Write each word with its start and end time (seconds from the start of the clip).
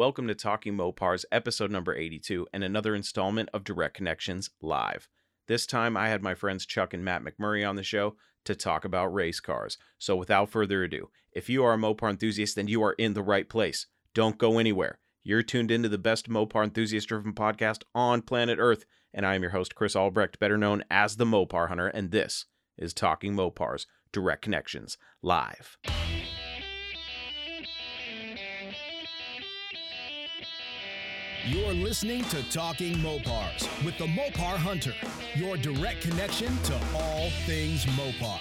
Welcome 0.00 0.28
to 0.28 0.34
Talking 0.34 0.78
Mopars, 0.78 1.26
episode 1.30 1.70
number 1.70 1.94
82, 1.94 2.46
and 2.54 2.64
another 2.64 2.94
installment 2.94 3.50
of 3.52 3.64
Direct 3.64 3.92
Connections 3.92 4.48
Live. 4.62 5.10
This 5.46 5.66
time 5.66 5.94
I 5.94 6.08
had 6.08 6.22
my 6.22 6.34
friends 6.34 6.64
Chuck 6.64 6.94
and 6.94 7.04
Matt 7.04 7.22
McMurray 7.22 7.68
on 7.68 7.76
the 7.76 7.82
show 7.82 8.16
to 8.46 8.54
talk 8.54 8.86
about 8.86 9.12
race 9.12 9.40
cars. 9.40 9.76
So 9.98 10.16
without 10.16 10.48
further 10.48 10.82
ado, 10.82 11.10
if 11.32 11.50
you 11.50 11.62
are 11.64 11.74
a 11.74 11.76
Mopar 11.76 12.08
enthusiast, 12.08 12.56
then 12.56 12.66
you 12.66 12.82
are 12.82 12.94
in 12.94 13.12
the 13.12 13.22
right 13.22 13.46
place. 13.46 13.88
Don't 14.14 14.38
go 14.38 14.58
anywhere. 14.58 15.00
You're 15.22 15.42
tuned 15.42 15.70
into 15.70 15.90
the 15.90 15.98
best 15.98 16.30
Mopar 16.30 16.64
enthusiast 16.64 17.08
driven 17.08 17.34
podcast 17.34 17.82
on 17.94 18.22
planet 18.22 18.58
Earth, 18.58 18.86
and 19.12 19.26
I 19.26 19.34
am 19.34 19.42
your 19.42 19.50
host, 19.50 19.74
Chris 19.74 19.94
Albrecht, 19.94 20.38
better 20.38 20.56
known 20.56 20.82
as 20.90 21.16
the 21.16 21.26
Mopar 21.26 21.68
Hunter, 21.68 21.88
and 21.88 22.10
this 22.10 22.46
is 22.78 22.94
Talking 22.94 23.34
Mopars 23.34 23.84
Direct 24.12 24.40
Connections 24.40 24.96
Live. 25.20 25.76
You're 31.46 31.72
listening 31.72 32.22
to 32.24 32.42
Talking 32.50 32.96
Mopars 32.96 33.66
with 33.82 33.96
the 33.96 34.04
Mopar 34.04 34.56
Hunter, 34.56 34.92
your 35.34 35.56
direct 35.56 36.02
connection 36.02 36.54
to 36.64 36.74
all 36.94 37.30
things 37.46 37.86
Mopar. 37.86 38.38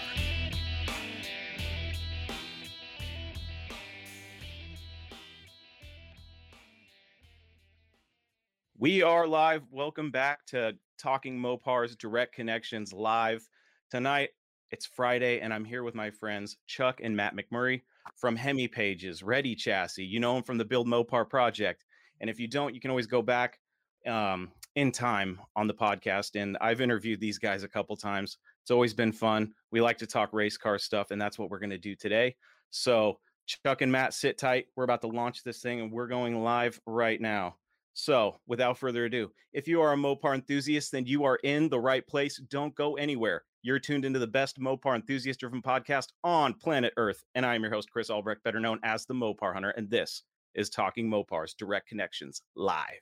We 8.78 9.02
are 9.02 9.26
live. 9.26 9.64
Welcome 9.72 10.12
back 10.12 10.46
to 10.48 10.76
Talking 10.98 11.40
Mopars 11.40 11.98
Direct 11.98 12.36
Connections 12.36 12.92
Live. 12.92 13.48
Tonight, 13.90 14.32
it's 14.72 14.86
Friday, 14.86 15.40
and 15.40 15.54
I'm 15.54 15.64
here 15.64 15.84
with 15.84 15.96
my 15.96 16.12
friends 16.12 16.58
Chuck 16.68 17.00
and 17.02 17.16
Matt 17.16 17.34
McMurray 17.34 17.82
from 18.18 18.36
Hemi 18.36 18.68
Pages, 18.68 19.24
Ready 19.24 19.56
Chassis. 19.56 20.04
You 20.04 20.20
know 20.20 20.34
them 20.34 20.44
from 20.44 20.58
the 20.58 20.66
Build 20.66 20.88
Mopar 20.88 21.30
project. 21.30 21.86
And 22.22 22.30
if 22.30 22.40
you 22.40 22.48
don't, 22.48 22.74
you 22.74 22.82
can 22.82 22.90
always 22.90 23.08
go 23.08 23.22
back 23.22 23.60
um, 24.08 24.52
in 24.76 24.92
time 24.92 25.40
on 25.56 25.68
the 25.68 25.74
podcast. 25.74 26.40
And 26.40 26.58
I've 26.62 26.82
interviewed 26.82 27.20
these 27.20 27.38
guys 27.38 27.64
a 27.64 27.68
couple 27.68 27.96
times. 27.96 28.38
It's 28.62 28.72
always 28.72 28.94
been 28.94 29.12
fun. 29.12 29.54
We 29.72 29.82
like 29.82 29.98
to 30.00 30.08
talk 30.08 30.34
race 30.34 30.58
car 30.58 30.78
stuff, 30.78 31.12
and 31.12 31.22
that's 31.22 31.40
what 31.40 31.50
we're 31.50 31.60
going 31.60 31.70
to 31.72 31.78
do 31.78 31.96
today. 31.96 32.36
So, 32.70 33.20
Chuck 33.48 33.82
and 33.82 33.92
Matt, 33.92 34.14
sit 34.14 34.38
tight. 34.38 34.68
We're 34.76 34.84
about 34.84 35.02
to 35.02 35.08
launch 35.08 35.44
this 35.44 35.62
thing, 35.62 35.82
and 35.82 35.92
we're 35.92 36.08
going 36.08 36.44
live 36.44 36.80
right 36.86 37.20
now. 37.20 37.56
So, 37.94 38.40
without 38.48 38.78
further 38.78 39.06
ado, 39.06 39.32
if 39.54 39.68
you 39.68 39.82
are 39.82 39.94
a 39.94 39.98
Mopar 39.98 40.36
enthusiast, 40.36 40.92
then 40.92 41.06
you 41.06 41.24
are 41.24 41.40
in 41.44 41.68
the 41.68 41.80
right 41.80 42.06
place. 42.06 42.38
Don't 42.50 42.76
go 42.76 42.96
anywhere. 42.96 43.44
You're 43.62 43.80
tuned 43.80 44.06
into 44.06 44.20
the 44.20 44.28
best 44.28 44.60
Mopar 44.60 44.96
enthusiast 44.96 45.40
driven 45.40 45.62
podcast 45.62 46.08
on 46.24 46.54
planet 46.54 46.94
Earth. 46.96 47.24
And 47.36 47.46
I 47.46 47.56
am 47.56 47.62
your 47.62 47.74
host, 47.74 47.92
Chris 47.92 48.10
Albrecht, 48.10 48.44
better 48.44 48.60
known 48.60 48.80
as 48.84 49.06
the 49.06 49.14
Mopar 49.14 49.54
Hunter. 49.54 49.72
And 49.72 49.90
this 49.90 50.24
is 50.56 50.70
Talking 50.70 51.10
Mopars 51.10 51.56
Direct 51.56 51.88
Connections 51.88 52.42
live. 52.56 53.00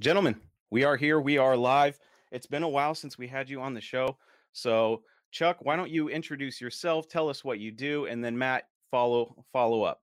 Gentlemen, 0.00 0.40
we 0.70 0.84
are 0.84 0.96
here. 0.96 1.20
We 1.20 1.36
are 1.36 1.56
live. 1.56 1.98
It's 2.32 2.46
been 2.46 2.62
a 2.62 2.68
while 2.68 2.94
since 2.94 3.18
we 3.18 3.26
had 3.26 3.50
you 3.50 3.60
on 3.60 3.74
the 3.74 3.80
show. 3.82 4.16
So, 4.52 5.02
Chuck, 5.30 5.58
why 5.60 5.76
don't 5.76 5.90
you 5.90 6.08
introduce 6.08 6.60
yourself, 6.60 7.06
tell 7.06 7.28
us 7.28 7.44
what 7.44 7.58
you 7.58 7.70
do, 7.70 8.06
and 8.06 8.24
then 8.24 8.36
Matt, 8.36 8.64
follow 8.90 9.44
follow 9.52 9.82
up. 9.82 10.00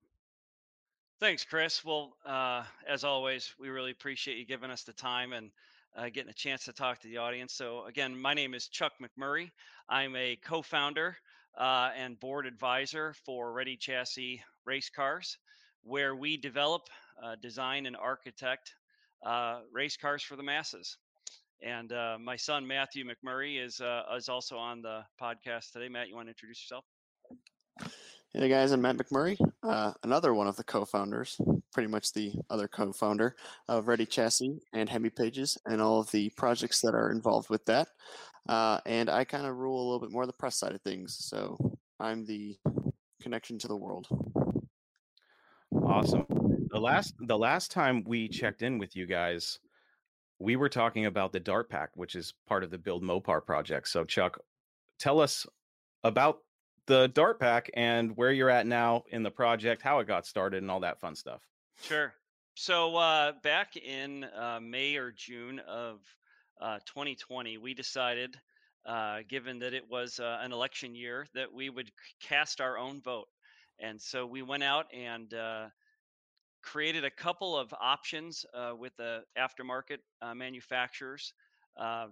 Thanks, 1.20 1.44
Chris. 1.44 1.84
Well, 1.84 2.16
uh, 2.26 2.64
as 2.88 3.04
always, 3.04 3.56
we 3.60 3.70
really 3.70 3.90
appreciate 3.92 4.38
you 4.38 4.46
giving 4.46 4.70
us 4.70 4.84
the 4.84 4.94
time 4.94 5.34
and 5.34 5.50
uh, 5.98 6.10
getting 6.14 6.30
a 6.30 6.34
chance 6.34 6.66
to 6.66 6.74
talk 6.74 7.00
to 7.00 7.08
the 7.08 7.18
audience. 7.18 7.54
So, 7.54 7.86
again, 7.86 8.20
my 8.20 8.34
name 8.34 8.54
is 8.54 8.68
Chuck 8.68 8.94
McMurray. 9.02 9.50
I'm 9.90 10.16
a 10.16 10.38
co 10.46 10.62
founder 10.62 11.18
uh, 11.58 11.90
and 11.98 12.20
board 12.20 12.46
advisor 12.46 13.14
for 13.26 13.52
Ready 13.52 13.76
Chassis 13.76 14.42
Race 14.66 14.90
Cars, 14.90 15.38
where 15.84 16.16
we 16.16 16.38
develop, 16.38 16.84
uh, 17.24 17.36
design, 17.42 17.88
and 17.88 17.98
architect 17.98 18.74
uh, 19.26 19.62
race 19.72 19.98
cars 19.98 20.22
for 20.22 20.36
the 20.36 20.44
masses. 20.44 20.98
And 21.64 21.92
uh, 21.92 22.18
my 22.22 22.36
son 22.36 22.68
Matthew 22.68 23.04
McMurray 23.04 23.64
is 23.64 23.82
uh, 23.82 24.04
is 24.16 24.30
also 24.30 24.58
on 24.58 24.84
the 24.84 25.02
podcast 25.20 25.72
today. 25.72 25.90
Matt, 25.90 26.08
you 26.08 26.16
want 26.16 26.28
to 26.28 26.32
introduce 26.32 26.62
yourself? 26.64 26.86
Hey 28.34 28.50
guys, 28.50 28.72
I'm 28.72 28.82
Matt 28.82 28.98
McMurray, 28.98 29.38
another 30.04 30.34
one 30.34 30.48
of 30.48 30.58
the 30.58 30.64
co-founders, 30.64 31.40
pretty 31.78 31.92
much 31.92 32.12
the 32.12 32.34
other 32.50 32.68
co-founder 32.68 33.36
of 33.68 33.88
Ready 33.88 34.08
Chassis 34.08 34.60
and 34.74 34.90
Hemi 34.90 35.12
Pages, 35.12 35.60
and 35.68 35.80
all 35.80 36.00
of 36.00 36.10
the 36.10 36.32
projects 36.32 36.82
that 36.82 36.96
are 36.96 37.12
involved 37.12 37.52
with 37.52 37.64
that. 37.66 37.90
Uh, 38.50 38.80
and 38.88 39.12
I 39.12 39.24
kind 39.24 39.46
of 39.46 39.58
rule 39.58 39.80
a 39.80 39.86
little 39.86 40.00
bit 40.00 40.10
more 40.10 40.26
the 40.26 40.34
press 40.34 40.58
side 40.58 40.72
of 40.74 40.82
things, 40.82 41.16
so 41.20 41.56
I'm 42.00 42.26
the 42.26 42.58
connection 43.22 43.60
to 43.60 43.68
the 43.68 43.76
world. 43.76 44.08
Awesome. 45.72 46.26
The 46.72 46.80
last 46.80 47.14
the 47.20 47.38
last 47.38 47.70
time 47.70 48.04
we 48.08 48.28
checked 48.28 48.64
in 48.64 48.80
with 48.80 48.96
you 48.96 49.06
guys, 49.06 49.60
we 50.40 50.56
were 50.56 50.70
talking 50.70 51.06
about 51.06 51.32
the 51.32 51.40
Dart 51.40 51.70
Pack, 51.70 51.92
which 51.94 52.16
is 52.16 52.34
part 52.48 52.64
of 52.64 52.72
the 52.72 52.80
Build 52.80 53.04
Mopar 53.04 53.46
project. 53.46 53.88
So 53.90 54.04
Chuck, 54.04 54.40
tell 54.98 55.20
us 55.20 55.46
about 56.04 56.40
the 56.88 57.10
Dart 57.10 57.40
Pack 57.40 57.70
and 57.76 58.18
where 58.18 58.32
you're 58.32 58.50
at 58.50 58.66
now 58.66 59.04
in 59.12 59.22
the 59.22 59.30
project, 59.30 59.84
how 59.84 60.00
it 60.00 60.08
got 60.08 60.26
started, 60.26 60.64
and 60.64 60.72
all 60.72 60.80
that 60.80 61.00
fun 61.00 61.16
stuff. 61.16 61.44
Sure. 61.82 62.14
So 62.56 62.96
uh, 62.96 63.34
back 63.44 63.78
in 63.78 64.24
uh, 64.24 64.60
May 64.62 64.96
or 64.96 65.12
June 65.12 65.60
of 65.60 66.00
uh, 66.60 66.80
2020, 66.86 67.58
we 67.58 67.74
decided, 67.74 68.36
uh, 68.86 69.20
given 69.30 69.60
that 69.60 69.74
it 69.74 69.88
was 69.90 70.20
uh, 70.20 70.40
an 70.42 70.52
election 70.52 70.96
year, 70.96 71.28
that 71.36 71.54
we 71.54 71.70
would 71.70 71.92
cast 72.22 72.62
our 72.62 72.78
own 72.78 73.02
vote. 73.02 73.28
And 73.80 74.02
so 74.02 74.26
we 74.26 74.42
went 74.42 74.64
out 74.64 74.88
and 74.92 75.32
uh, 75.34 75.68
created 76.64 77.06
a 77.06 77.12
couple 77.12 77.56
of 77.56 77.74
options 77.80 78.44
with 78.80 78.96
the 78.98 79.22
aftermarket 79.38 80.00
manufacturers 80.36 81.34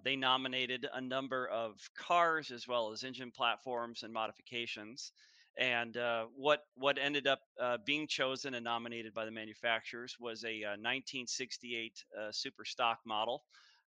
they 0.03 0.15
nominated 0.15 0.87
a 0.93 1.01
number 1.01 1.47
of 1.47 1.73
cars 1.97 2.51
as 2.51 2.67
well 2.67 2.91
as 2.91 3.03
engine 3.03 3.31
platforms 3.31 4.03
and 4.03 4.13
modifications. 4.13 5.11
And 5.57 5.95
uh, 5.95 6.25
what 6.35 6.63
what 6.75 6.97
ended 6.97 7.27
up 7.27 7.39
uh, 7.61 7.77
being 7.85 8.07
chosen 8.07 8.55
and 8.55 8.63
nominated 8.63 9.13
by 9.13 9.25
the 9.25 9.31
manufacturers 9.31 10.17
was 10.19 10.43
a, 10.43 10.63
a 10.63 10.75
1968 10.75 12.03
uh, 12.17 12.31
super 12.31 12.65
stock 12.65 12.99
model, 13.05 13.43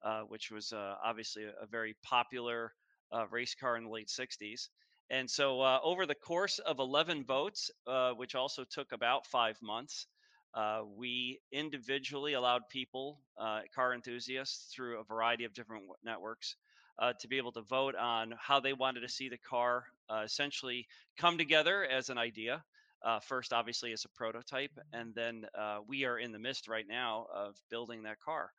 uh, 0.04 0.22
which 0.22 0.52
was 0.52 0.74
obviously 0.74 1.46
a, 1.46 1.64
a, 1.64 1.66
very 1.66 1.96
popular 2.04 2.74
race 3.30 3.56
car 3.56 3.78
in 3.78 3.86
the 3.86 3.90
late 3.90 4.08
60s. 4.08 4.70
And 5.10 5.30
so, 5.30 5.62
over 5.84 6.06
the 6.06 6.16
course 6.16 6.60
of 6.60 6.80
11 6.80 7.24
votes, 7.24 7.70
which 8.16 8.36
also 8.36 8.64
took 8.64 8.92
about 8.92 9.28
five 9.28 9.62
months, 9.62 10.08
uh, 10.54 10.82
we 10.96 11.40
individually 11.52 12.34
allowed 12.34 12.70
people, 12.70 13.20
uh, 13.38 13.62
car 13.74 13.94
enthusiasts, 13.94 14.72
through 14.74 15.00
a 15.00 15.04
variety 15.04 15.46
of 15.46 15.54
different 15.54 15.84
networks, 16.04 16.56
uh, 17.00 17.14
to 17.20 17.28
be 17.28 17.38
able 17.38 17.52
to 17.52 17.62
vote 17.62 17.96
on 17.96 18.34
how 18.40 18.60
they 18.60 18.74
wanted 18.74 19.00
to 19.02 19.10
see 19.10 19.30
the 19.30 19.38
car 19.38 19.86
uh, 19.88 19.93
essentially 20.24 20.88
come 21.18 21.38
together 21.38 21.86
as 21.86 22.10
an 22.10 22.18
idea. 22.18 22.64
Uh, 23.06 23.20
first, 23.20 23.52
obviously, 23.52 23.92
as 23.92 24.06
a 24.06 24.10
prototype, 24.16 24.72
and 24.94 25.14
then 25.14 25.46
uh, 25.60 25.80
we 25.86 26.06
are 26.06 26.20
in 26.20 26.32
the 26.32 26.40
midst 26.40 26.70
right 26.70 26.86
now 26.88 27.26
of 27.36 27.54
building 27.70 28.04
that 28.04 28.18
car. 28.22 28.50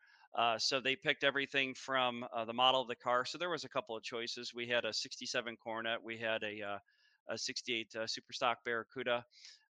so 0.59 0.81
they 0.81 0.97
picked 0.97 1.25
everything 1.25 1.75
from 1.75 2.27
the 2.47 2.53
model 2.53 2.83
of 2.83 2.89
the 2.89 2.97
car. 2.97 3.25
So 3.25 3.39
there 3.39 3.49
was 3.49 3.65
a 3.65 3.71
couple 3.71 3.97
of 3.97 4.03
choices. 4.03 4.53
We 4.55 4.67
had 4.67 4.85
a 4.85 4.93
'67 4.93 5.57
Coronet, 5.65 6.03
we 6.05 6.19
had 6.19 6.43
a 6.43 6.79
a 7.29 7.39
68 7.39 7.89
uh, 7.97 8.01
Superstock 8.01 8.57
Barracuda, 8.67 9.25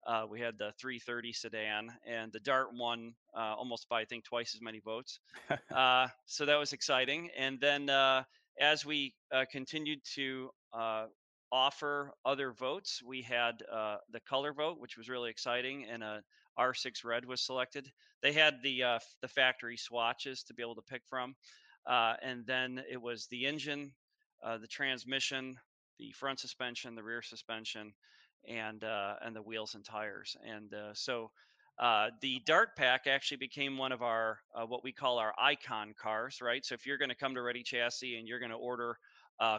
uh, 0.07 0.25
we 0.29 0.39
had 0.39 0.57
the 0.57 0.73
330 0.79 1.33
sedan, 1.33 1.89
and 2.07 2.31
the 2.31 2.39
Dart 2.39 2.69
won 2.73 3.13
uh, 3.35 3.55
almost 3.55 3.87
by 3.87 4.01
I 4.01 4.05
think 4.05 4.23
twice 4.23 4.55
as 4.55 4.61
many 4.61 4.79
votes. 4.79 5.19
uh, 5.75 6.07
so 6.25 6.45
that 6.45 6.57
was 6.57 6.73
exciting. 6.73 7.29
And 7.37 7.59
then 7.59 7.89
uh, 7.89 8.23
as 8.59 8.85
we 8.85 9.13
uh, 9.31 9.45
continued 9.51 9.99
to 10.15 10.49
uh, 10.73 11.05
offer 11.51 12.13
other 12.25 12.51
votes, 12.51 13.01
we 13.05 13.21
had 13.21 13.59
the 14.11 14.19
color 14.27 14.53
vote, 14.53 14.79
which 14.79 14.97
was 14.97 15.09
really 15.09 15.29
exciting, 15.29 15.85
and 15.89 16.03
a 16.03 16.21
R6 16.59 17.03
red 17.05 17.25
was 17.25 17.41
selected. 17.41 17.91
They 18.21 18.33
had 18.33 18.61
the 18.61 18.83
the 19.21 19.27
factory 19.27 19.77
swatches 19.77 20.43
to 20.43 20.53
be 20.53 20.61
able 20.63 20.75
to 20.75 20.81
pick 20.81 21.01
from, 21.09 21.35
and 21.87 22.45
then 22.45 22.83
it 22.89 23.01
was 23.01 23.27
the 23.27 23.45
engine, 23.45 23.91
the 24.43 24.67
transmission, 24.67 25.57
the 26.01 26.11
front 26.11 26.39
suspension, 26.39 26.95
the 26.95 27.03
rear 27.03 27.21
suspension 27.21 27.93
and 28.47 28.83
uh, 28.83 29.15
and 29.21 29.35
the 29.35 29.41
wheels 29.41 29.75
and 29.75 29.85
tires. 29.85 30.35
And 30.45 30.73
uh, 30.73 30.93
so 30.93 31.31
uh, 31.79 32.09
the 32.21 32.41
Dart 32.45 32.75
Pack 32.75 33.07
actually 33.07 33.37
became 33.37 33.77
one 33.77 33.91
of 33.91 34.01
our 34.01 34.39
uh, 34.55 34.65
what 34.65 34.83
we 34.83 34.91
call 34.91 35.19
our 35.19 35.33
icon 35.39 35.93
cars, 36.01 36.39
right? 36.41 36.65
So 36.65 36.75
if 36.75 36.85
you're 36.85 36.97
going 36.97 37.09
to 37.09 37.15
come 37.15 37.35
to 37.35 37.41
Ready 37.41 37.63
Chassis 37.63 38.17
and 38.17 38.27
you're 38.27 38.39
going 38.39 38.51
to 38.51 38.57
order 38.57 38.97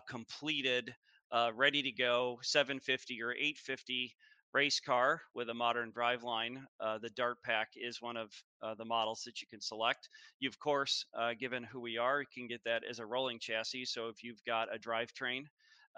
completed, 0.08 0.94
uh, 1.32 1.50
ready 1.54 1.82
to 1.82 1.92
go 1.92 2.38
750 2.42 3.22
or 3.22 3.32
850 3.32 4.14
race 4.52 4.80
car 4.80 5.22
with 5.34 5.48
a 5.48 5.54
modern 5.54 5.92
driveline, 5.92 6.62
uh, 6.80 6.98
the 6.98 7.08
Dart 7.10 7.38
Pack 7.42 7.68
is 7.74 8.02
one 8.02 8.16
of 8.16 8.30
uh, 8.62 8.74
the 8.74 8.84
models 8.84 9.22
that 9.24 9.40
you 9.40 9.48
can 9.48 9.60
select. 9.60 10.08
You, 10.40 10.48
of 10.48 10.58
course, 10.58 11.06
uh, 11.18 11.32
given 11.38 11.64
who 11.64 11.80
we 11.80 11.96
are, 11.96 12.20
you 12.20 12.26
can 12.34 12.48
get 12.48 12.60
that 12.64 12.82
as 12.88 12.98
a 12.98 13.06
rolling 13.06 13.38
chassis. 13.40 13.86
So 13.86 14.08
if 14.08 14.22
you've 14.22 14.44
got 14.46 14.68
a 14.74 14.78
drivetrain 14.78 15.44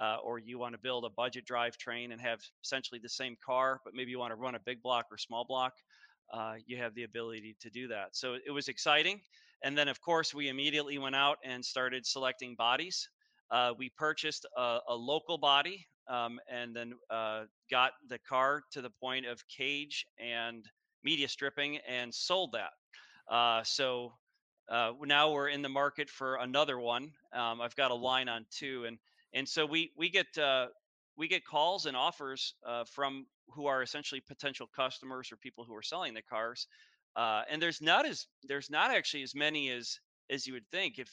uh, 0.00 0.18
or 0.22 0.38
you 0.38 0.58
want 0.58 0.74
to 0.74 0.80
build 0.80 1.04
a 1.04 1.10
budget 1.10 1.44
drivetrain 1.46 2.12
and 2.12 2.20
have 2.20 2.40
essentially 2.62 3.00
the 3.02 3.08
same 3.08 3.36
car, 3.44 3.80
but 3.84 3.94
maybe 3.94 4.12
you 4.12 4.18
want 4.20 4.30
to 4.30 4.36
run 4.36 4.54
a 4.54 4.60
big 4.60 4.82
block 4.82 5.06
or 5.10 5.18
small 5.18 5.44
block, 5.44 5.72
uh, 6.32 6.54
you 6.66 6.76
have 6.76 6.94
the 6.94 7.02
ability 7.04 7.56
to 7.60 7.70
do 7.70 7.88
that. 7.88 8.08
So 8.12 8.36
it 8.46 8.50
was 8.50 8.68
exciting. 8.68 9.20
And 9.64 9.76
then, 9.76 9.88
of 9.88 10.00
course, 10.00 10.34
we 10.34 10.48
immediately 10.48 10.98
went 10.98 11.16
out 11.16 11.38
and 11.44 11.64
started 11.64 12.06
selecting 12.06 12.54
bodies. 12.54 13.08
Uh, 13.50 13.72
we 13.78 13.90
purchased 13.90 14.46
a, 14.56 14.78
a 14.88 14.94
local 14.94 15.38
body 15.38 15.86
um, 16.08 16.38
and 16.50 16.74
then 16.74 16.94
uh, 17.10 17.42
got 17.70 17.92
the 18.08 18.18
car 18.18 18.62
to 18.72 18.82
the 18.82 18.90
point 18.90 19.26
of 19.26 19.42
cage 19.48 20.06
and 20.18 20.64
media 21.02 21.28
stripping 21.28 21.78
and 21.88 22.14
sold 22.14 22.52
that. 22.52 23.34
Uh, 23.34 23.62
so 23.64 24.12
uh, 24.68 24.92
now 25.02 25.32
we're 25.32 25.48
in 25.48 25.62
the 25.62 25.68
market 25.68 26.08
for 26.08 26.36
another 26.36 26.78
one. 26.78 27.10
Um, 27.32 27.60
I've 27.60 27.76
got 27.76 27.90
a 27.90 27.94
line 27.94 28.28
on 28.28 28.46
two, 28.50 28.84
and 28.86 28.98
and 29.34 29.48
so 29.48 29.66
we 29.66 29.92
we 29.96 30.08
get 30.10 30.26
uh, 30.38 30.66
we 31.16 31.28
get 31.28 31.44
calls 31.44 31.86
and 31.86 31.96
offers 31.96 32.54
uh, 32.66 32.84
from 32.84 33.26
who 33.48 33.66
are 33.66 33.82
essentially 33.82 34.20
potential 34.20 34.68
customers 34.74 35.30
or 35.30 35.36
people 35.36 35.64
who 35.64 35.74
are 35.74 35.82
selling 35.82 36.14
the 36.14 36.22
cars. 36.22 36.66
Uh, 37.16 37.42
and 37.50 37.60
there's 37.60 37.80
not 37.80 38.06
as 38.06 38.26
there's 38.44 38.70
not 38.70 38.90
actually 38.90 39.22
as 39.22 39.34
many 39.34 39.70
as 39.70 39.98
as 40.30 40.46
you 40.46 40.54
would 40.54 40.68
think. 40.70 40.98
If 40.98 41.08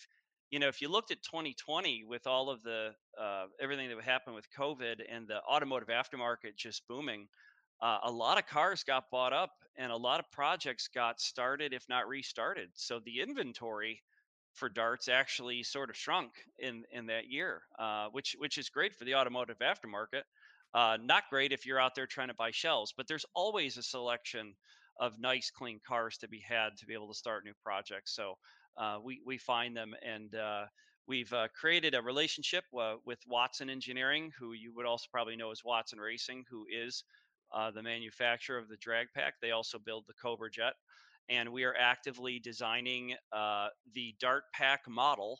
you 0.51 0.59
know, 0.59 0.67
if 0.67 0.81
you 0.81 0.89
looked 0.89 1.11
at 1.11 1.21
2020 1.23 2.03
with 2.03 2.27
all 2.27 2.49
of 2.49 2.61
the 2.61 2.93
uh, 3.19 3.45
everything 3.59 3.87
that 3.87 3.95
would 3.95 4.05
happen 4.05 4.33
with 4.33 4.45
COVID 4.57 5.01
and 5.09 5.27
the 5.27 5.41
automotive 5.43 5.87
aftermarket 5.87 6.55
just 6.57 6.85
booming, 6.87 7.27
uh, 7.81 7.99
a 8.03 8.11
lot 8.11 8.37
of 8.37 8.45
cars 8.45 8.83
got 8.83 9.09
bought 9.09 9.33
up 9.33 9.51
and 9.77 9.91
a 9.91 9.97
lot 9.97 10.19
of 10.19 10.29
projects 10.31 10.89
got 10.93 11.21
started, 11.21 11.73
if 11.73 11.87
not 11.87 12.07
restarted. 12.07 12.69
So 12.73 12.99
the 12.99 13.21
inventory 13.21 14.03
for 14.53 14.67
darts 14.67 15.07
actually 15.07 15.63
sort 15.63 15.89
of 15.89 15.95
shrunk 15.95 16.33
in 16.59 16.83
in 16.91 17.05
that 17.05 17.29
year, 17.29 17.61
uh, 17.79 18.07
which 18.11 18.35
which 18.37 18.57
is 18.57 18.69
great 18.69 18.93
for 18.93 19.05
the 19.05 19.15
automotive 19.15 19.59
aftermarket. 19.59 20.23
Uh, 20.73 20.97
not 21.01 21.23
great 21.29 21.53
if 21.53 21.65
you're 21.65 21.79
out 21.79 21.95
there 21.95 22.07
trying 22.07 22.27
to 22.29 22.33
buy 22.33 22.51
shells, 22.51 22.93
but 22.95 23.07
there's 23.07 23.25
always 23.33 23.77
a 23.77 23.83
selection 23.83 24.53
of 24.99 25.19
nice, 25.19 25.49
clean 25.49 25.79
cars 25.87 26.17
to 26.17 26.27
be 26.27 26.39
had 26.39 26.77
to 26.77 26.85
be 26.85 26.93
able 26.93 27.07
to 27.07 27.17
start 27.17 27.45
new 27.45 27.53
projects. 27.63 28.13
So 28.13 28.35
uh, 28.77 28.97
we 29.03 29.21
we 29.25 29.37
find 29.37 29.75
them 29.75 29.93
and 30.03 30.35
uh, 30.35 30.65
we've 31.07 31.31
uh, 31.33 31.47
created 31.59 31.95
a 31.95 32.01
relationship 32.01 32.63
uh, 32.79 32.95
with 33.05 33.19
Watson 33.27 33.69
Engineering, 33.69 34.31
who 34.39 34.53
you 34.53 34.73
would 34.75 34.85
also 34.85 35.07
probably 35.11 35.35
know 35.35 35.51
as 35.51 35.63
Watson 35.63 35.99
Racing, 35.99 36.45
who 36.49 36.65
is 36.71 37.03
uh, 37.53 37.71
the 37.71 37.83
manufacturer 37.83 38.57
of 38.57 38.69
the 38.69 38.77
drag 38.77 39.07
pack. 39.15 39.35
They 39.41 39.51
also 39.51 39.77
build 39.79 40.05
the 40.07 40.13
Cobra 40.13 40.49
Jet, 40.49 40.73
and 41.29 41.51
we 41.51 41.63
are 41.63 41.75
actively 41.77 42.39
designing 42.39 43.15
uh, 43.33 43.67
the 43.93 44.15
Dart 44.19 44.43
Pack 44.53 44.81
model. 44.87 45.39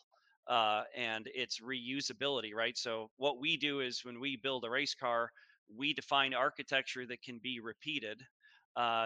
and 0.50 1.30
its 1.34 1.60
reusability, 1.62 2.54
right? 2.54 2.78
So, 2.78 3.10
what 3.18 3.40
we 3.40 3.58
do 3.58 3.80
is 3.80 4.04
when 4.04 4.20
we 4.20 4.36
build 4.38 4.66
a 4.66 4.70
race 4.70 4.96
car, 4.96 5.32
we 5.74 5.94
define 5.94 6.34
architecture 6.34 7.06
that 7.08 7.22
can 7.24 7.40
be 7.42 7.60
repeated, 7.62 8.22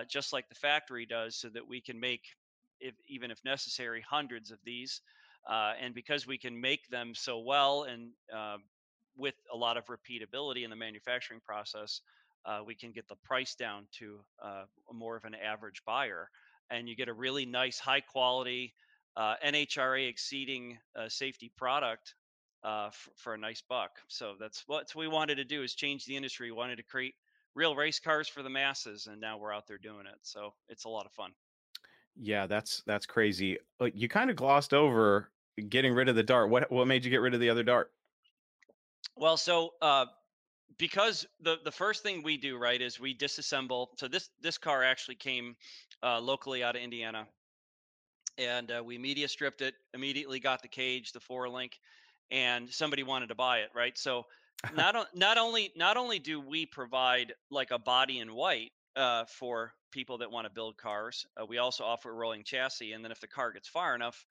just 0.09 0.33
like 0.33 0.47
the 0.49 0.55
factory 0.55 1.05
does, 1.05 1.37
so 1.37 1.49
that 1.49 1.67
we 1.67 1.81
can 1.81 1.99
make 1.99 2.23
if 2.79 2.95
even 3.07 3.31
if 3.31 3.39
necessary, 3.43 4.03
hundreds 4.07 4.51
of 4.51 4.59
these. 4.63 5.01
Uh, 5.49 5.73
and 5.79 5.93
because 5.93 6.25
we 6.25 6.37
can 6.37 6.59
make 6.59 6.87
them 6.89 7.13
so 7.13 7.39
well 7.39 7.83
and 7.83 8.09
uh, 8.35 8.57
with 9.15 9.35
a 9.53 9.57
lot 9.57 9.77
of 9.77 9.85
repeatability 9.85 10.63
in 10.63 10.69
the 10.69 10.75
manufacturing 10.75 11.39
process, 11.45 12.01
uh, 12.45 12.61
we 12.65 12.75
can 12.75 12.91
get 12.91 13.07
the 13.07 13.15
price 13.23 13.55
down 13.55 13.87
to 13.91 14.19
uh, 14.43 14.63
more 14.91 15.15
of 15.15 15.23
an 15.23 15.35
average 15.35 15.81
buyer. 15.85 16.29
And 16.71 16.89
you 16.89 16.95
get 16.95 17.09
a 17.09 17.13
really 17.13 17.45
nice, 17.45 17.77
high 17.77 18.01
quality, 18.01 18.73
uh, 19.15 19.35
NHRA 19.45 20.09
exceeding 20.09 20.77
uh, 20.95 21.09
safety 21.09 21.51
product 21.55 22.15
f- 22.65 23.09
for 23.15 23.35
a 23.35 23.37
nice 23.37 23.61
buck. 23.61 23.91
So 24.07 24.33
that's 24.39 24.63
what 24.65 24.87
we 24.95 25.07
wanted 25.07 25.35
to 25.35 25.45
do 25.45 25.61
is 25.61 25.75
change 25.75 26.05
the 26.05 26.17
industry. 26.17 26.51
We 26.51 26.57
wanted 26.57 26.77
to 26.77 26.83
create 26.83 27.13
real 27.53 27.75
race 27.75 27.99
cars 27.99 28.27
for 28.27 28.43
the 28.43 28.49
masses, 28.49 29.07
and 29.07 29.21
now 29.21 29.37
we're 29.37 29.53
out 29.53 29.67
there 29.67 29.77
doing 29.77 30.05
it. 30.07 30.19
So 30.23 30.53
it's 30.69 30.85
a 30.85 30.89
lot 30.89 31.05
of 31.05 31.11
fun. 31.13 31.31
Yeah, 32.19 32.47
that's 32.47 32.81
that's 32.85 33.05
crazy. 33.05 33.57
Uh, 33.79 33.89
you 33.93 34.07
kind 34.07 34.29
of 34.29 34.35
glossed 34.35 34.73
over 34.73 35.29
getting 35.69 35.93
rid 35.93 36.09
of 36.09 36.15
the 36.15 36.23
dart. 36.23 36.49
What 36.49 36.71
what 36.71 36.87
made 36.87 37.03
you 37.03 37.11
get 37.11 37.21
rid 37.21 37.33
of 37.33 37.39
the 37.39 37.49
other 37.49 37.63
dart? 37.63 37.91
Well, 39.17 39.37
so 39.37 39.73
uh, 39.81 40.05
because 40.77 41.25
the 41.41 41.57
the 41.63 41.71
first 41.71 42.03
thing 42.03 42.23
we 42.23 42.37
do 42.37 42.57
right 42.57 42.81
is 42.81 42.99
we 42.99 43.15
disassemble. 43.15 43.87
So 43.97 44.07
this 44.07 44.29
this 44.41 44.57
car 44.57 44.83
actually 44.83 45.15
came 45.15 45.55
uh, 46.03 46.19
locally 46.19 46.63
out 46.63 46.75
of 46.75 46.81
Indiana, 46.81 47.27
and 48.37 48.71
uh, 48.71 48.81
we 48.83 48.97
media 48.97 49.27
stripped 49.27 49.61
it. 49.61 49.75
Immediately 49.93 50.39
got 50.39 50.61
the 50.61 50.67
cage, 50.67 51.11
the 51.11 51.19
four 51.19 51.49
link, 51.49 51.79
and 52.31 52.69
somebody 52.69 53.03
wanted 53.03 53.27
to 53.27 53.35
buy 53.35 53.59
it. 53.59 53.69
Right. 53.75 53.97
So 53.97 54.25
not 54.75 54.95
not 55.15 55.37
only 55.37 55.71
not 55.75 55.97
only 55.97 56.19
do 56.19 56.39
we 56.39 56.65
provide 56.65 57.33
like 57.49 57.71
a 57.71 57.79
body 57.79 58.19
in 58.19 58.33
white 58.33 58.71
uh, 58.95 59.25
for 59.25 59.73
people 59.91 60.17
that 60.19 60.31
want 60.31 60.45
to 60.45 60.53
build 60.53 60.77
cars. 60.77 61.25
Uh, 61.39 61.45
we 61.45 61.57
also 61.57 61.83
offer 61.83 62.09
a 62.09 62.13
rolling 62.13 62.43
chassis, 62.43 62.93
and 62.93 63.03
then 63.03 63.11
if 63.11 63.19
the 63.19 63.27
car 63.27 63.51
gets 63.51 63.67
far 63.67 63.95
enough, 63.95 64.25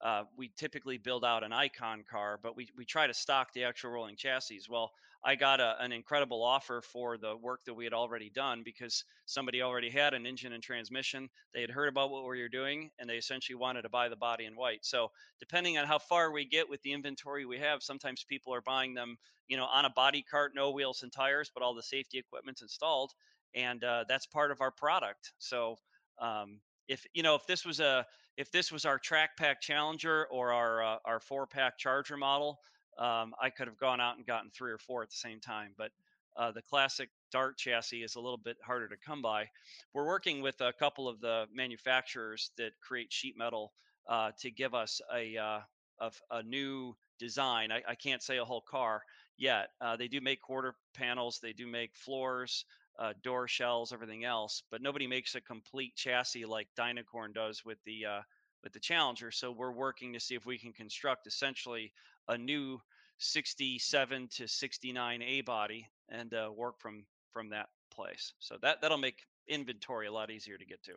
uh, 0.00 0.24
we 0.36 0.50
typically 0.56 0.98
build 0.98 1.24
out 1.24 1.42
an 1.42 1.52
icon 1.52 2.04
car, 2.08 2.38
but 2.42 2.56
we, 2.56 2.68
we 2.76 2.84
try 2.84 3.06
to 3.06 3.14
stock 3.14 3.52
the 3.52 3.64
actual 3.64 3.90
rolling 3.90 4.16
chassis. 4.16 4.60
Well, 4.70 4.92
I 5.24 5.34
got 5.34 5.58
a, 5.58 5.74
an 5.80 5.90
incredible 5.90 6.44
offer 6.44 6.80
for 6.80 7.18
the 7.18 7.36
work 7.36 7.64
that 7.64 7.74
we 7.74 7.82
had 7.82 7.92
already 7.92 8.30
done 8.30 8.62
because 8.64 9.04
somebody 9.26 9.62
already 9.62 9.90
had 9.90 10.14
an 10.14 10.26
engine 10.26 10.52
and 10.52 10.62
transmission. 10.62 11.28
They 11.52 11.60
had 11.60 11.70
heard 11.70 11.88
about 11.88 12.10
what 12.10 12.22
we 12.22 12.40
were 12.40 12.48
doing 12.48 12.90
and 12.98 13.10
they 13.10 13.16
essentially 13.16 13.56
wanted 13.56 13.82
to 13.82 13.88
buy 13.88 14.08
the 14.08 14.16
body 14.16 14.44
in 14.44 14.54
white. 14.54 14.84
So, 14.84 15.10
depending 15.40 15.76
on 15.76 15.86
how 15.86 15.98
far 15.98 16.30
we 16.30 16.44
get 16.44 16.68
with 16.68 16.80
the 16.82 16.92
inventory 16.92 17.44
we 17.44 17.58
have, 17.58 17.82
sometimes 17.82 18.22
people 18.22 18.54
are 18.54 18.60
buying 18.60 18.94
them, 18.94 19.18
you 19.48 19.56
know, 19.56 19.64
on 19.64 19.84
a 19.84 19.90
body 19.90 20.22
cart, 20.22 20.52
no 20.54 20.70
wheels 20.70 21.02
and 21.02 21.12
tires, 21.12 21.50
but 21.52 21.64
all 21.64 21.74
the 21.74 21.82
safety 21.82 22.18
equipment's 22.18 22.62
installed 22.62 23.12
and 23.54 23.82
uh, 23.84 24.04
that's 24.08 24.26
part 24.26 24.50
of 24.50 24.60
our 24.60 24.70
product. 24.70 25.32
So 25.38 25.76
um, 26.20 26.60
if 26.88 27.04
you 27.14 27.22
know 27.22 27.34
if 27.34 27.46
this 27.46 27.64
was 27.64 27.80
a 27.80 28.06
if 28.36 28.50
this 28.52 28.70
was 28.70 28.84
our 28.84 28.98
track 28.98 29.36
pack 29.36 29.60
Challenger 29.60 30.26
or 30.30 30.52
our 30.52 30.82
uh, 30.82 30.96
our 31.04 31.20
four 31.20 31.46
pack 31.46 31.78
Charger 31.78 32.16
model, 32.16 32.60
um, 32.98 33.34
I 33.40 33.50
could 33.50 33.66
have 33.66 33.78
gone 33.78 34.00
out 34.00 34.16
and 34.16 34.26
gotten 34.26 34.50
three 34.50 34.72
or 34.72 34.78
four 34.78 35.02
at 35.02 35.10
the 35.10 35.16
same 35.16 35.40
time. 35.40 35.72
But 35.76 35.90
uh, 36.36 36.52
the 36.52 36.62
classic 36.62 37.10
Dart 37.32 37.58
chassis 37.58 38.02
is 38.02 38.14
a 38.14 38.20
little 38.20 38.38
bit 38.38 38.56
harder 38.64 38.88
to 38.88 38.96
come 38.96 39.20
by. 39.20 39.46
We're 39.92 40.06
working 40.06 40.40
with 40.40 40.60
a 40.60 40.72
couple 40.72 41.08
of 41.08 41.20
the 41.20 41.46
manufacturers 41.52 42.52
that 42.56 42.72
create 42.80 43.12
sheet 43.12 43.36
metal 43.36 43.72
uh, 44.08 44.30
to 44.40 44.50
give 44.50 44.74
us 44.74 45.00
a, 45.12 45.36
uh, 45.36 45.60
a, 46.00 46.10
a 46.30 46.42
new 46.44 46.94
design. 47.18 47.72
I, 47.72 47.82
I, 47.88 47.94
can't 47.96 48.22
say 48.22 48.38
a 48.38 48.44
whole 48.44 48.62
car 48.62 49.02
yet. 49.36 49.70
Uh, 49.80 49.96
they 49.96 50.08
do 50.08 50.20
make 50.20 50.40
quarter 50.40 50.74
panels. 50.94 51.40
They 51.42 51.52
do 51.52 51.66
make 51.66 51.94
floors 51.94 52.64
uh, 52.98 53.12
door 53.22 53.46
shells, 53.48 53.92
everything 53.92 54.24
else. 54.24 54.62
But 54.70 54.82
nobody 54.82 55.06
makes 55.06 55.34
a 55.34 55.40
complete 55.40 55.94
chassis 55.94 56.44
like 56.44 56.68
Dynacorn 56.78 57.34
does 57.34 57.64
with 57.64 57.78
the 57.84 58.06
uh, 58.06 58.20
with 58.62 58.72
the 58.72 58.80
Challenger. 58.80 59.30
So 59.30 59.52
we're 59.52 59.72
working 59.72 60.12
to 60.12 60.20
see 60.20 60.34
if 60.34 60.46
we 60.46 60.58
can 60.58 60.72
construct 60.72 61.26
essentially 61.26 61.92
a 62.28 62.36
new 62.36 62.80
67 63.18 64.28
to 64.36 64.48
69 64.48 65.22
A 65.22 65.40
body 65.42 65.88
and 66.08 66.32
uh, 66.34 66.50
work 66.54 66.80
from 66.80 67.04
from 67.32 67.50
that 67.50 67.68
place. 67.92 68.32
So 68.38 68.56
that 68.62 68.80
that'll 68.80 68.98
make 68.98 69.20
inventory 69.48 70.06
a 70.06 70.12
lot 70.12 70.30
easier 70.30 70.58
to 70.58 70.64
get 70.64 70.82
to. 70.84 70.92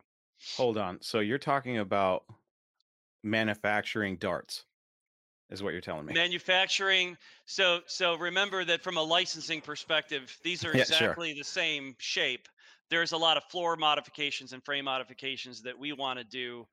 Hold 0.56 0.76
on. 0.76 0.98
So 1.02 1.20
you're 1.20 1.38
talking 1.38 1.78
about 1.78 2.24
manufacturing 3.22 4.16
darts 4.16 4.64
is 5.52 5.62
what 5.62 5.72
you're 5.72 5.80
telling 5.80 6.06
me. 6.06 6.14
Manufacturing. 6.14 7.16
So 7.46 7.80
so 7.86 8.16
remember 8.16 8.64
that 8.64 8.82
from 8.82 8.96
a 8.96 9.02
licensing 9.02 9.60
perspective, 9.60 10.36
these 10.42 10.64
are 10.64 10.74
yeah, 10.74 10.82
exactly 10.82 11.28
sure. 11.28 11.38
the 11.38 11.44
same 11.44 11.94
shape. 11.98 12.48
There's 12.90 13.12
a 13.12 13.16
lot 13.16 13.36
of 13.36 13.44
floor 13.44 13.76
modifications 13.76 14.52
and 14.52 14.62
frame 14.64 14.84
modifications 14.84 15.62
that 15.62 15.78
we 15.78 15.92
want 15.92 16.18
to 16.18 16.24
do 16.24 16.66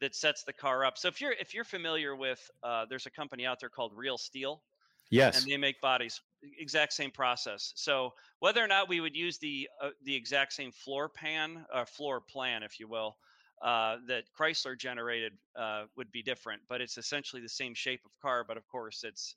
that 0.00 0.14
sets 0.14 0.44
the 0.44 0.52
car 0.52 0.84
up. 0.84 0.98
So 0.98 1.08
if 1.08 1.20
you're 1.20 1.32
if 1.32 1.54
you're 1.54 1.64
familiar 1.64 2.14
with, 2.14 2.40
uh, 2.62 2.86
there's 2.88 3.06
a 3.06 3.10
company 3.10 3.46
out 3.46 3.60
there 3.60 3.70
called 3.70 3.92
Real 3.94 4.18
Steel. 4.18 4.62
Yes. 5.10 5.42
And 5.42 5.52
they 5.52 5.58
make 5.58 5.80
bodies. 5.80 6.20
Exact 6.58 6.92
same 6.92 7.10
process. 7.10 7.72
So 7.76 8.14
whether 8.40 8.62
or 8.64 8.66
not 8.66 8.88
we 8.88 9.00
would 9.00 9.14
use 9.14 9.38
the 9.38 9.68
uh, 9.80 9.90
the 10.02 10.14
exact 10.14 10.52
same 10.52 10.72
floor 10.72 11.08
pan, 11.08 11.64
or 11.72 11.80
uh, 11.80 11.84
floor 11.84 12.20
plan, 12.20 12.62
if 12.62 12.80
you 12.80 12.88
will, 12.88 13.16
uh, 13.62 13.96
that 14.06 14.24
Chrysler 14.38 14.78
generated 14.78 15.32
uh, 15.56 15.84
would 15.96 16.10
be 16.12 16.22
different, 16.22 16.62
but 16.68 16.80
it's 16.80 16.98
essentially 16.98 17.40
the 17.40 17.48
same 17.48 17.74
shape 17.74 18.00
of 18.04 18.10
car. 18.20 18.44
But 18.46 18.56
of 18.56 18.66
course, 18.68 19.04
it's 19.04 19.36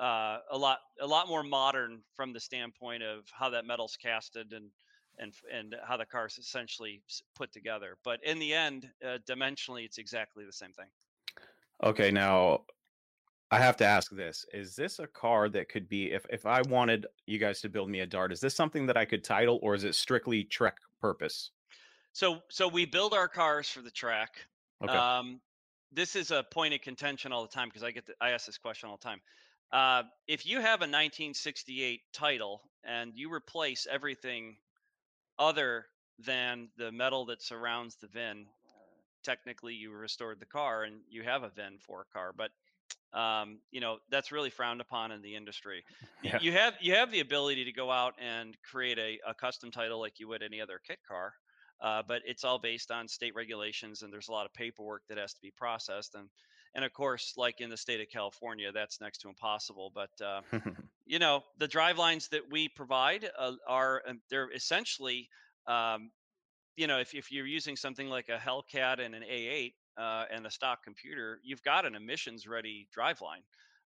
uh, 0.00 0.38
a 0.50 0.58
lot 0.58 0.78
a 1.00 1.06
lot 1.06 1.28
more 1.28 1.42
modern 1.42 2.00
from 2.14 2.32
the 2.32 2.40
standpoint 2.40 3.02
of 3.02 3.24
how 3.30 3.50
that 3.50 3.66
metal's 3.66 3.96
casted 3.96 4.52
and 4.52 4.70
and 5.18 5.32
and 5.52 5.76
how 5.86 5.96
the 5.96 6.06
car 6.06 6.26
is 6.26 6.38
essentially 6.38 7.02
put 7.34 7.52
together. 7.52 7.96
But 8.04 8.20
in 8.24 8.38
the 8.38 8.52
end, 8.52 8.88
uh, 9.04 9.18
dimensionally, 9.28 9.84
it's 9.84 9.98
exactly 9.98 10.44
the 10.44 10.52
same 10.52 10.72
thing. 10.72 10.88
Okay, 11.82 12.10
now 12.10 12.62
I 13.50 13.58
have 13.58 13.76
to 13.78 13.84
ask 13.84 14.10
this: 14.10 14.46
Is 14.52 14.74
this 14.74 14.98
a 14.98 15.06
car 15.06 15.48
that 15.50 15.68
could 15.68 15.88
be 15.88 16.12
if 16.12 16.24
if 16.30 16.46
I 16.46 16.62
wanted 16.62 17.06
you 17.26 17.38
guys 17.38 17.60
to 17.62 17.68
build 17.68 17.90
me 17.90 18.00
a 18.00 18.06
Dart? 18.06 18.32
Is 18.32 18.40
this 18.40 18.54
something 18.54 18.86
that 18.86 18.96
I 18.96 19.04
could 19.04 19.24
title, 19.24 19.58
or 19.62 19.74
is 19.74 19.84
it 19.84 19.94
strictly 19.94 20.44
Trek 20.44 20.78
purpose? 21.00 21.50
So 22.12 22.42
so 22.48 22.68
we 22.68 22.84
build 22.84 23.14
our 23.14 23.28
cars 23.28 23.68
for 23.68 23.80
the 23.80 23.90
track. 23.90 24.30
Okay. 24.82 24.92
Um, 24.92 25.40
this 25.92 26.16
is 26.16 26.30
a 26.30 26.42
point 26.42 26.74
of 26.74 26.80
contention 26.80 27.32
all 27.32 27.42
the 27.42 27.52
time 27.52 27.68
because 27.68 27.82
I 27.82 27.90
get 27.90 28.06
the, 28.06 28.14
I 28.20 28.30
ask 28.30 28.46
this 28.46 28.58
question 28.58 28.88
all 28.88 28.96
the 28.96 29.04
time. 29.04 29.20
Uh, 29.72 30.02
if 30.26 30.46
you 30.46 30.56
have 30.56 30.80
a 30.80 30.88
1968 30.88 32.00
title 32.12 32.60
and 32.84 33.12
you 33.14 33.32
replace 33.32 33.86
everything 33.90 34.56
other 35.38 35.86
than 36.18 36.68
the 36.76 36.92
metal 36.92 37.26
that 37.26 37.42
surrounds 37.42 37.96
the 37.96 38.06
VIN, 38.06 38.46
technically 39.24 39.74
you 39.74 39.90
restored 39.90 40.40
the 40.40 40.46
car 40.46 40.84
and 40.84 40.96
you 41.08 41.22
have 41.22 41.42
a 41.42 41.50
VIN 41.50 41.78
for 41.78 42.02
a 42.02 42.12
car. 42.12 42.34
But 42.36 42.50
um, 43.18 43.58
you 43.70 43.80
know 43.80 43.98
that's 44.10 44.32
really 44.32 44.50
frowned 44.50 44.80
upon 44.80 45.12
in 45.12 45.22
the 45.22 45.34
industry. 45.36 45.84
Yeah. 46.22 46.38
You 46.40 46.52
have 46.52 46.74
you 46.80 46.94
have 46.94 47.10
the 47.10 47.18
ability 47.18 47.64
to 47.64 47.72
go 47.72 47.90
out 47.90 48.14
and 48.20 48.56
create 48.62 48.96
a, 48.96 49.18
a 49.26 49.34
custom 49.34 49.72
title 49.72 49.98
like 49.98 50.20
you 50.20 50.28
would 50.28 50.40
any 50.40 50.60
other 50.60 50.80
kit 50.86 51.00
car, 51.08 51.32
uh, 51.82 52.02
but 52.06 52.22
it's 52.24 52.44
all 52.44 52.58
based 52.58 52.90
on 52.90 53.08
state 53.08 53.34
regulations 53.34 54.02
and 54.02 54.12
there's 54.12 54.28
a 54.28 54.32
lot 54.32 54.46
of 54.46 54.54
paperwork 54.54 55.02
that 55.08 55.18
has 55.18 55.34
to 55.34 55.40
be 55.40 55.52
processed 55.56 56.14
and 56.14 56.28
and 56.74 56.84
of 56.84 56.92
course 56.92 57.34
like 57.36 57.60
in 57.60 57.68
the 57.68 57.76
state 57.76 58.00
of 58.00 58.08
California 58.08 58.72
that's 58.72 59.00
next 59.00 59.18
to 59.18 59.28
impossible. 59.28 59.92
But 59.94 60.10
uh, 60.24 60.40
you 61.06 61.18
know 61.18 61.42
the 61.58 61.68
drive 61.68 61.98
lines 61.98 62.28
that 62.28 62.42
we 62.50 62.68
provide 62.68 63.28
uh, 63.38 63.52
are 63.68 64.02
um, 64.08 64.20
they're 64.30 64.50
essentially 64.52 65.28
um, 65.66 66.10
you 66.76 66.86
know 66.86 66.98
if, 66.98 67.14
if 67.14 67.30
you're 67.30 67.46
using 67.46 67.76
something 67.76 68.08
like 68.08 68.28
a 68.28 68.38
hellcat 68.38 69.04
and 69.04 69.14
an 69.14 69.22
a8 69.22 69.72
uh, 69.98 70.24
and 70.32 70.46
a 70.46 70.50
stock 70.50 70.82
computer 70.84 71.40
you've 71.42 71.62
got 71.62 71.84
an 71.84 71.94
emissions 71.94 72.46
ready 72.46 72.88
drive 72.92 73.20
line 73.20 73.42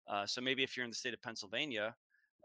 uh, 0.08 0.24
so 0.24 0.40
maybe 0.40 0.62
if 0.62 0.76
you're 0.76 0.84
in 0.84 0.90
the 0.90 0.96
state 0.96 1.12
of 1.12 1.20
pennsylvania 1.20 1.94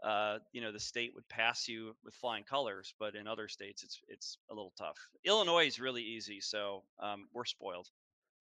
uh, 0.04 0.38
you 0.52 0.60
know 0.60 0.72
the 0.72 0.80
state 0.80 1.12
would 1.14 1.28
pass 1.28 1.68
you 1.68 1.94
with 2.04 2.14
flying 2.14 2.44
colors 2.44 2.94
but 2.98 3.14
in 3.14 3.26
other 3.26 3.48
states 3.48 3.82
it's 3.82 4.00
it's 4.08 4.38
a 4.50 4.54
little 4.54 4.72
tough 4.76 4.96
illinois 5.24 5.66
is 5.66 5.80
really 5.80 6.02
easy 6.02 6.40
so 6.40 6.82
um, 7.00 7.28
we're 7.32 7.44
spoiled 7.44 7.88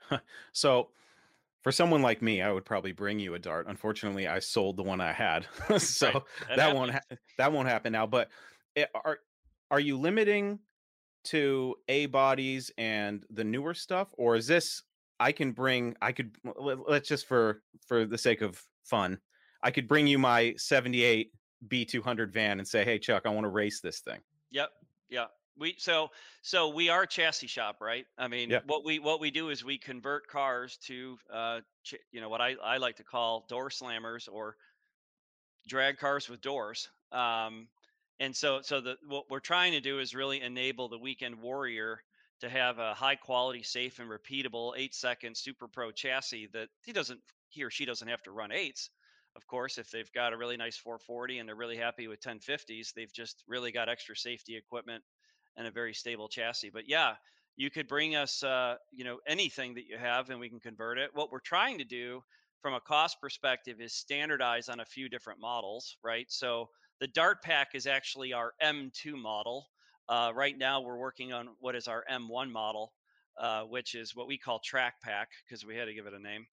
so, 0.54 0.90
for 1.62 1.72
someone 1.72 2.02
like 2.02 2.22
me, 2.22 2.42
I 2.42 2.52
would 2.52 2.66
probably 2.66 2.92
bring 2.92 3.20
you 3.20 3.36
a 3.36 3.40
Dart. 3.40 3.68
Unfortunately, 3.68 4.28
I 4.28 4.40
sold 4.40 4.78
the 4.78 4.84
one 4.84 5.02
I 5.02 5.12
had, 5.12 5.46
so 5.78 6.08
right 6.08 6.24
that 6.50 6.58
that 6.58 6.76
won't 6.76 6.92
ha- 6.92 7.18
that 7.38 7.52
won't 7.52 7.68
happen 7.68 7.92
now. 7.94 8.08
But 8.08 8.30
it, 8.76 8.90
are 8.94 9.20
are 9.70 9.80
you 9.80 9.98
limiting 9.98 10.60
to 11.24 11.76
A 11.88 12.08
bodies 12.08 12.72
and 12.78 13.26
the 13.30 13.44
newer 13.44 13.74
stuff, 13.74 14.10
or 14.14 14.36
is 14.36 14.48
this 14.48 14.84
I 15.20 15.32
can 15.32 15.52
bring 15.52 15.96
I 16.02 16.12
could 16.12 16.36
let's 16.88 17.08
just 17.08 17.28
for 17.28 17.62
for 17.88 18.06
the 18.06 18.18
sake 18.18 18.42
of 18.42 18.62
fun, 18.84 19.20
I 19.62 19.72
could 19.72 19.88
bring 19.88 20.08
you 20.08 20.18
my 20.18 20.56
78 20.58 21.32
B200 21.68 22.32
van 22.32 22.60
and 22.60 22.68
say, 22.68 22.84
"Hey 22.84 23.00
Chuck, 23.00 23.24
I 23.26 23.30
want 23.30 23.46
to 23.46 23.50
race 23.50 23.80
this 23.82 24.00
thing." 24.00 24.20
Yep. 24.52 24.72
Yeah. 25.10 25.28
We 25.58 25.76
so 25.78 26.10
so 26.42 26.70
we 26.70 26.90
are 26.90 27.06
chassis 27.06 27.48
shop, 27.48 27.78
right? 27.82 28.06
I 28.18 28.28
mean, 28.28 28.50
Yeah. 28.50 28.62
what 28.66 28.84
we 28.86 29.00
what 29.00 29.20
we 29.20 29.32
do 29.32 29.50
is 29.50 29.64
we 29.64 29.78
convert 29.78 30.28
cars 30.28 30.78
to 30.86 31.18
uh 31.32 31.62
ch- 31.84 31.96
you 32.12 32.22
know 32.22 32.30
what 32.30 32.42
I 32.42 32.56
I 32.64 32.78
like 32.78 32.96
to 32.98 33.04
call 33.04 33.46
door 33.48 33.70
slammers 33.70 34.28
or 34.32 34.56
drag 35.68 35.98
cars 35.98 36.30
with 36.30 36.42
doors. 36.42 36.90
Um 37.12 37.68
and 38.20 38.36
so 38.36 38.62
so 38.62 38.82
the 38.82 38.98
what 39.08 39.30
we're 39.30 39.40
trying 39.40 39.74
to 39.74 39.82
do 39.82 40.00
is 40.00 40.16
really 40.16 40.42
enable 40.42 40.88
the 40.90 40.98
weekend 40.98 41.36
warrior 41.42 42.02
to 42.40 42.50
have 42.50 42.80
a 42.80 42.94
high 42.96 43.16
quality, 43.16 43.62
safe 43.62 44.00
and 44.00 44.10
repeatable 44.10 44.74
8 44.76 44.96
second 44.96 45.38
super 45.38 45.68
pro 45.68 45.92
chassis 45.92 46.48
that 46.54 46.70
he 46.84 46.94
doesn't 46.94 47.20
he 47.50 47.64
or 47.64 47.70
she 47.70 47.86
doesn't 47.86 48.08
have 48.08 48.24
to 48.24 48.32
run 48.32 48.52
eights. 48.52 48.90
Of 49.36 49.48
course, 49.48 49.78
if 49.78 49.90
they've 49.92 50.12
got 50.14 50.34
a 50.34 50.38
really 50.38 50.58
nice 50.58 50.78
440 50.78 51.40
and 51.40 51.48
they're 51.48 51.56
really 51.56 51.78
happy 51.78 52.08
with 52.08 52.22
1050s, 52.22 52.94
they've 52.94 53.14
just 53.14 53.44
really 53.48 53.72
got 53.72 53.90
extra 53.90 54.16
safety 54.16 54.58
equipment 54.58 55.04
and 55.58 55.68
a 55.68 55.72
very 55.72 55.94
stable 55.94 56.28
chassis. 56.28 56.70
But 56.70 56.88
yeah, 56.88 57.16
you 57.56 57.70
could 57.70 57.88
bring 57.88 58.16
us, 58.16 58.44
uh, 58.44 58.76
you 58.92 59.04
know, 59.04 59.20
anything 59.28 59.74
that 59.76 59.86
you 59.88 59.98
have, 59.98 60.30
and 60.30 60.40
we 60.40 60.50
can 60.50 60.60
convert 60.60 60.98
it. 60.98 61.12
What 61.14 61.32
we're 61.32 61.40
trying 61.40 61.78
to 61.78 61.84
do 61.84 62.24
from 62.62 62.74
a 62.74 62.80
cost 62.80 63.20
perspective 63.22 63.80
is 63.80 63.94
standardize 63.94 64.70
on 64.70 64.80
a 64.80 64.86
few 64.86 65.10
different 65.10 65.40
models, 65.40 65.98
right? 66.04 66.26
So 66.30 66.70
the 67.00 67.08
Dart 67.08 67.42
Pack 67.42 67.70
is 67.74 67.88
actually 67.88 68.34
our 68.34 68.54
M2 68.62 69.14
model. 69.14 69.68
Uh, 70.08 70.32
right 70.36 70.58
now, 70.58 70.82
we're 70.82 70.98
working 70.98 71.34
on 71.34 71.50
what 71.60 71.76
is 71.76 71.88
our 71.88 72.04
M1 72.12 72.52
model, 72.52 72.94
uh, 73.40 73.64
which 73.64 73.96
is 73.96 74.16
what 74.16 74.28
we 74.28 74.38
call 74.38 74.60
Track 74.60 74.96
Pack 75.04 75.30
because 75.46 75.66
we 75.66 75.76
had 75.76 75.86
to 75.86 75.94
give 75.94 76.06
it 76.06 76.14
a 76.14 76.20
name. 76.20 76.46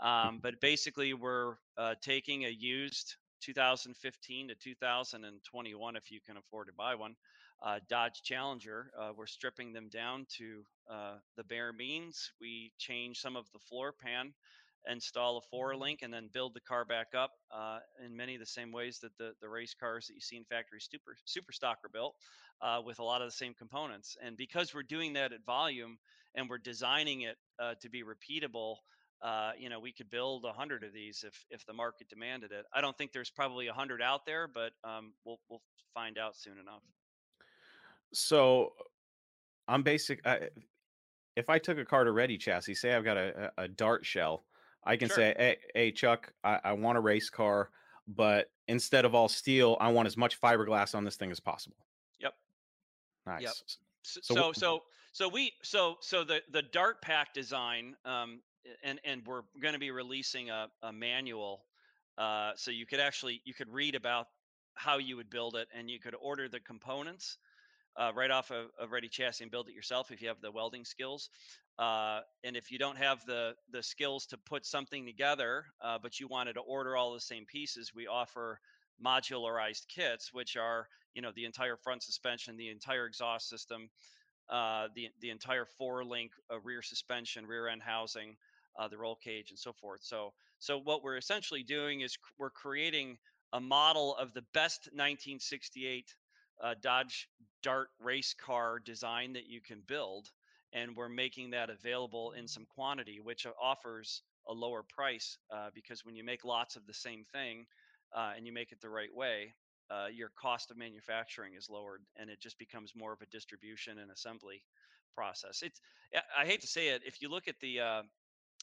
Um, 0.00 0.40
but 0.42 0.60
basically, 0.60 1.14
we're 1.14 1.54
uh, 1.78 1.94
taking 2.02 2.44
a 2.44 2.48
used 2.50 3.16
2015 3.42 4.48
to 4.48 4.54
2021, 4.54 5.96
if 5.96 6.10
you 6.10 6.20
can 6.26 6.36
afford 6.36 6.66
to 6.68 6.72
buy 6.72 6.94
one, 6.94 7.14
uh, 7.62 7.78
Dodge 7.88 8.22
Challenger. 8.22 8.90
Uh, 8.98 9.10
we're 9.16 9.26
stripping 9.26 9.72
them 9.72 9.88
down 9.88 10.26
to 10.38 10.62
uh, 10.90 11.14
the 11.36 11.44
bare 11.44 11.72
means. 11.72 12.32
We 12.40 12.72
change 12.78 13.20
some 13.20 13.36
of 13.36 13.46
the 13.52 13.58
floor 13.58 13.92
pan, 13.92 14.32
install 14.90 15.38
a 15.38 15.40
four 15.50 15.76
link, 15.76 16.00
and 16.02 16.12
then 16.12 16.28
build 16.32 16.54
the 16.54 16.60
car 16.60 16.84
back 16.84 17.08
up 17.16 17.32
uh, 17.54 17.78
in 18.04 18.16
many 18.16 18.34
of 18.34 18.40
the 18.40 18.46
same 18.46 18.72
ways 18.72 18.98
that 19.00 19.16
the, 19.18 19.32
the 19.40 19.48
race 19.48 19.74
cars 19.78 20.06
that 20.06 20.14
you 20.14 20.20
see 20.20 20.36
in 20.36 20.44
factory 20.44 20.80
super, 20.80 21.16
super 21.24 21.52
stock 21.52 21.78
are 21.84 21.90
built 21.90 22.14
uh, 22.62 22.80
with 22.84 22.98
a 22.98 23.04
lot 23.04 23.22
of 23.22 23.28
the 23.28 23.32
same 23.32 23.54
components. 23.54 24.16
And 24.22 24.36
because 24.36 24.74
we're 24.74 24.82
doing 24.82 25.12
that 25.14 25.32
at 25.32 25.44
volume 25.44 25.98
and 26.34 26.48
we're 26.48 26.58
designing 26.58 27.22
it 27.22 27.36
uh, 27.58 27.74
to 27.80 27.88
be 27.88 28.02
repeatable, 28.02 28.76
uh, 29.24 29.52
you 29.58 29.70
know, 29.70 29.80
we 29.80 29.90
could 29.90 30.10
build 30.10 30.44
a 30.44 30.52
hundred 30.52 30.84
of 30.84 30.92
these 30.92 31.24
if 31.26 31.46
if 31.50 31.64
the 31.64 31.72
market 31.72 32.08
demanded 32.10 32.52
it. 32.52 32.66
I 32.74 32.82
don't 32.82 32.96
think 32.96 33.12
there's 33.12 33.30
probably 33.30 33.68
a 33.68 33.72
hundred 33.72 34.02
out 34.02 34.26
there, 34.26 34.46
but 34.46 34.72
um, 34.84 35.14
we'll 35.24 35.40
we'll 35.48 35.62
find 35.94 36.18
out 36.18 36.36
soon 36.36 36.58
enough. 36.58 36.82
So 38.12 38.74
I'm 39.66 39.82
basic. 39.82 40.24
I, 40.26 40.50
if 41.36 41.48
I 41.48 41.58
took 41.58 41.78
a 41.78 41.84
car 41.84 42.04
to 42.04 42.12
ready 42.12 42.36
chassis, 42.36 42.74
say 42.74 42.94
I've 42.94 43.04
got 43.04 43.16
a, 43.16 43.50
a 43.56 43.66
Dart 43.66 44.04
shell, 44.04 44.44
I 44.84 44.96
can 44.96 45.08
Sure. 45.08 45.16
say, 45.16 45.34
hey, 45.36 45.56
hey 45.74 45.90
Chuck, 45.90 46.32
I, 46.44 46.60
I 46.62 46.72
want 46.74 46.98
a 46.98 47.00
race 47.00 47.30
car, 47.30 47.70
but 48.06 48.50
instead 48.68 49.04
of 49.04 49.14
all 49.14 49.28
steel, 49.28 49.78
I 49.80 49.88
want 49.88 50.06
as 50.06 50.16
much 50.16 50.40
fiberglass 50.40 50.94
on 50.94 51.02
this 51.04 51.16
thing 51.16 51.30
as 51.30 51.40
possible. 51.40 51.78
Yep. 52.20 52.34
Nice. 53.26 53.42
Yep. 53.42 53.54
So, 54.02 54.20
So 54.20 54.52
so 54.52 54.82
so 55.12 55.28
we 55.28 55.52
so 55.62 55.96
so 56.00 56.24
the 56.24 56.42
the 56.50 56.60
Dart 56.60 57.00
Pack 57.00 57.32
design, 57.32 57.96
um, 58.04 58.42
and 58.82 59.00
and 59.04 59.22
we're 59.26 59.42
going 59.60 59.74
to 59.74 59.80
be 59.80 59.90
releasing 59.90 60.50
a, 60.50 60.68
a 60.82 60.92
manual, 60.92 61.64
uh, 62.18 62.52
so 62.56 62.70
you 62.70 62.86
could 62.86 63.00
actually 63.00 63.40
you 63.44 63.54
could 63.54 63.68
read 63.68 63.94
about 63.94 64.26
how 64.74 64.98
you 64.98 65.16
would 65.16 65.30
build 65.30 65.56
it, 65.56 65.68
and 65.76 65.90
you 65.90 65.98
could 66.00 66.14
order 66.20 66.48
the 66.48 66.60
components 66.60 67.38
uh, 67.96 68.12
right 68.14 68.30
off 68.30 68.50
of, 68.50 68.66
of 68.78 68.92
Ready 68.92 69.08
Chassis 69.08 69.44
and 69.44 69.50
build 69.50 69.68
it 69.68 69.74
yourself 69.74 70.10
if 70.10 70.20
you 70.20 70.28
have 70.28 70.40
the 70.40 70.50
welding 70.50 70.84
skills. 70.84 71.30
Uh, 71.78 72.20
and 72.44 72.56
if 72.56 72.70
you 72.70 72.78
don't 72.78 72.98
have 72.98 73.24
the 73.26 73.54
the 73.72 73.82
skills 73.82 74.26
to 74.26 74.38
put 74.38 74.64
something 74.64 75.06
together, 75.06 75.64
uh, 75.80 75.98
but 76.00 76.20
you 76.20 76.28
wanted 76.28 76.54
to 76.54 76.60
order 76.60 76.96
all 76.96 77.12
the 77.12 77.20
same 77.20 77.44
pieces, 77.46 77.92
we 77.94 78.06
offer 78.06 78.60
modularized 79.04 79.88
kits, 79.88 80.32
which 80.32 80.56
are 80.56 80.86
you 81.14 81.22
know 81.22 81.32
the 81.34 81.44
entire 81.44 81.76
front 81.76 82.02
suspension, 82.02 82.56
the 82.56 82.70
entire 82.70 83.06
exhaust 83.06 83.48
system, 83.48 83.88
uh, 84.50 84.86
the 84.94 85.08
the 85.20 85.30
entire 85.30 85.64
four 85.78 86.04
link 86.04 86.30
uh, 86.52 86.60
rear 86.60 86.82
suspension, 86.82 87.46
rear 87.46 87.66
end 87.66 87.82
housing, 87.82 88.36
uh, 88.78 88.88
the 88.88 88.98
roll 88.98 89.16
cage, 89.16 89.50
and 89.50 89.58
so 89.58 89.72
forth. 89.72 90.00
So 90.02 90.32
so 90.58 90.78
what 90.78 91.02
we're 91.02 91.16
essentially 91.16 91.62
doing 91.62 92.00
is 92.00 92.12
c- 92.12 92.18
we're 92.38 92.50
creating 92.50 93.18
a 93.52 93.60
model 93.60 94.16
of 94.16 94.32
the 94.34 94.42
best 94.52 94.88
1968 94.92 96.14
uh, 96.62 96.74
Dodge 96.80 97.28
Dart 97.62 97.88
race 98.00 98.34
car 98.34 98.78
design 98.78 99.32
that 99.34 99.46
you 99.46 99.60
can 99.60 99.82
build, 99.86 100.28
and 100.72 100.96
we're 100.96 101.08
making 101.08 101.50
that 101.50 101.70
available 101.70 102.32
in 102.32 102.48
some 102.48 102.66
quantity, 102.66 103.20
which 103.20 103.46
offers 103.60 104.22
a 104.48 104.52
lower 104.52 104.82
price 104.82 105.38
uh, 105.52 105.70
because 105.74 106.04
when 106.04 106.14
you 106.16 106.24
make 106.24 106.44
lots 106.44 106.76
of 106.76 106.86
the 106.86 106.94
same 106.94 107.24
thing 107.32 107.66
uh, 108.14 108.32
and 108.36 108.46
you 108.46 108.52
make 108.52 108.72
it 108.72 108.80
the 108.80 108.88
right 108.90 109.14
way, 109.14 109.54
uh, 109.90 110.06
your 110.12 110.30
cost 110.40 110.70
of 110.70 110.76
manufacturing 110.76 111.54
is 111.54 111.68
lowered 111.70 112.02
and 112.16 112.30
it 112.30 112.40
just 112.40 112.58
becomes 112.58 112.92
more 112.94 113.12
of 113.12 113.20
a 113.20 113.26
distribution 113.26 113.98
and 113.98 114.10
assembly 114.10 114.62
process. 115.14 115.62
It's 115.62 115.80
I 116.38 116.44
hate 116.46 116.60
to 116.62 116.66
say 116.66 116.88
it, 116.88 117.02
if 117.06 117.20
you 117.22 117.28
look 117.28 117.48
at 117.48 117.58
the 117.60 117.80
uh, 117.80 118.02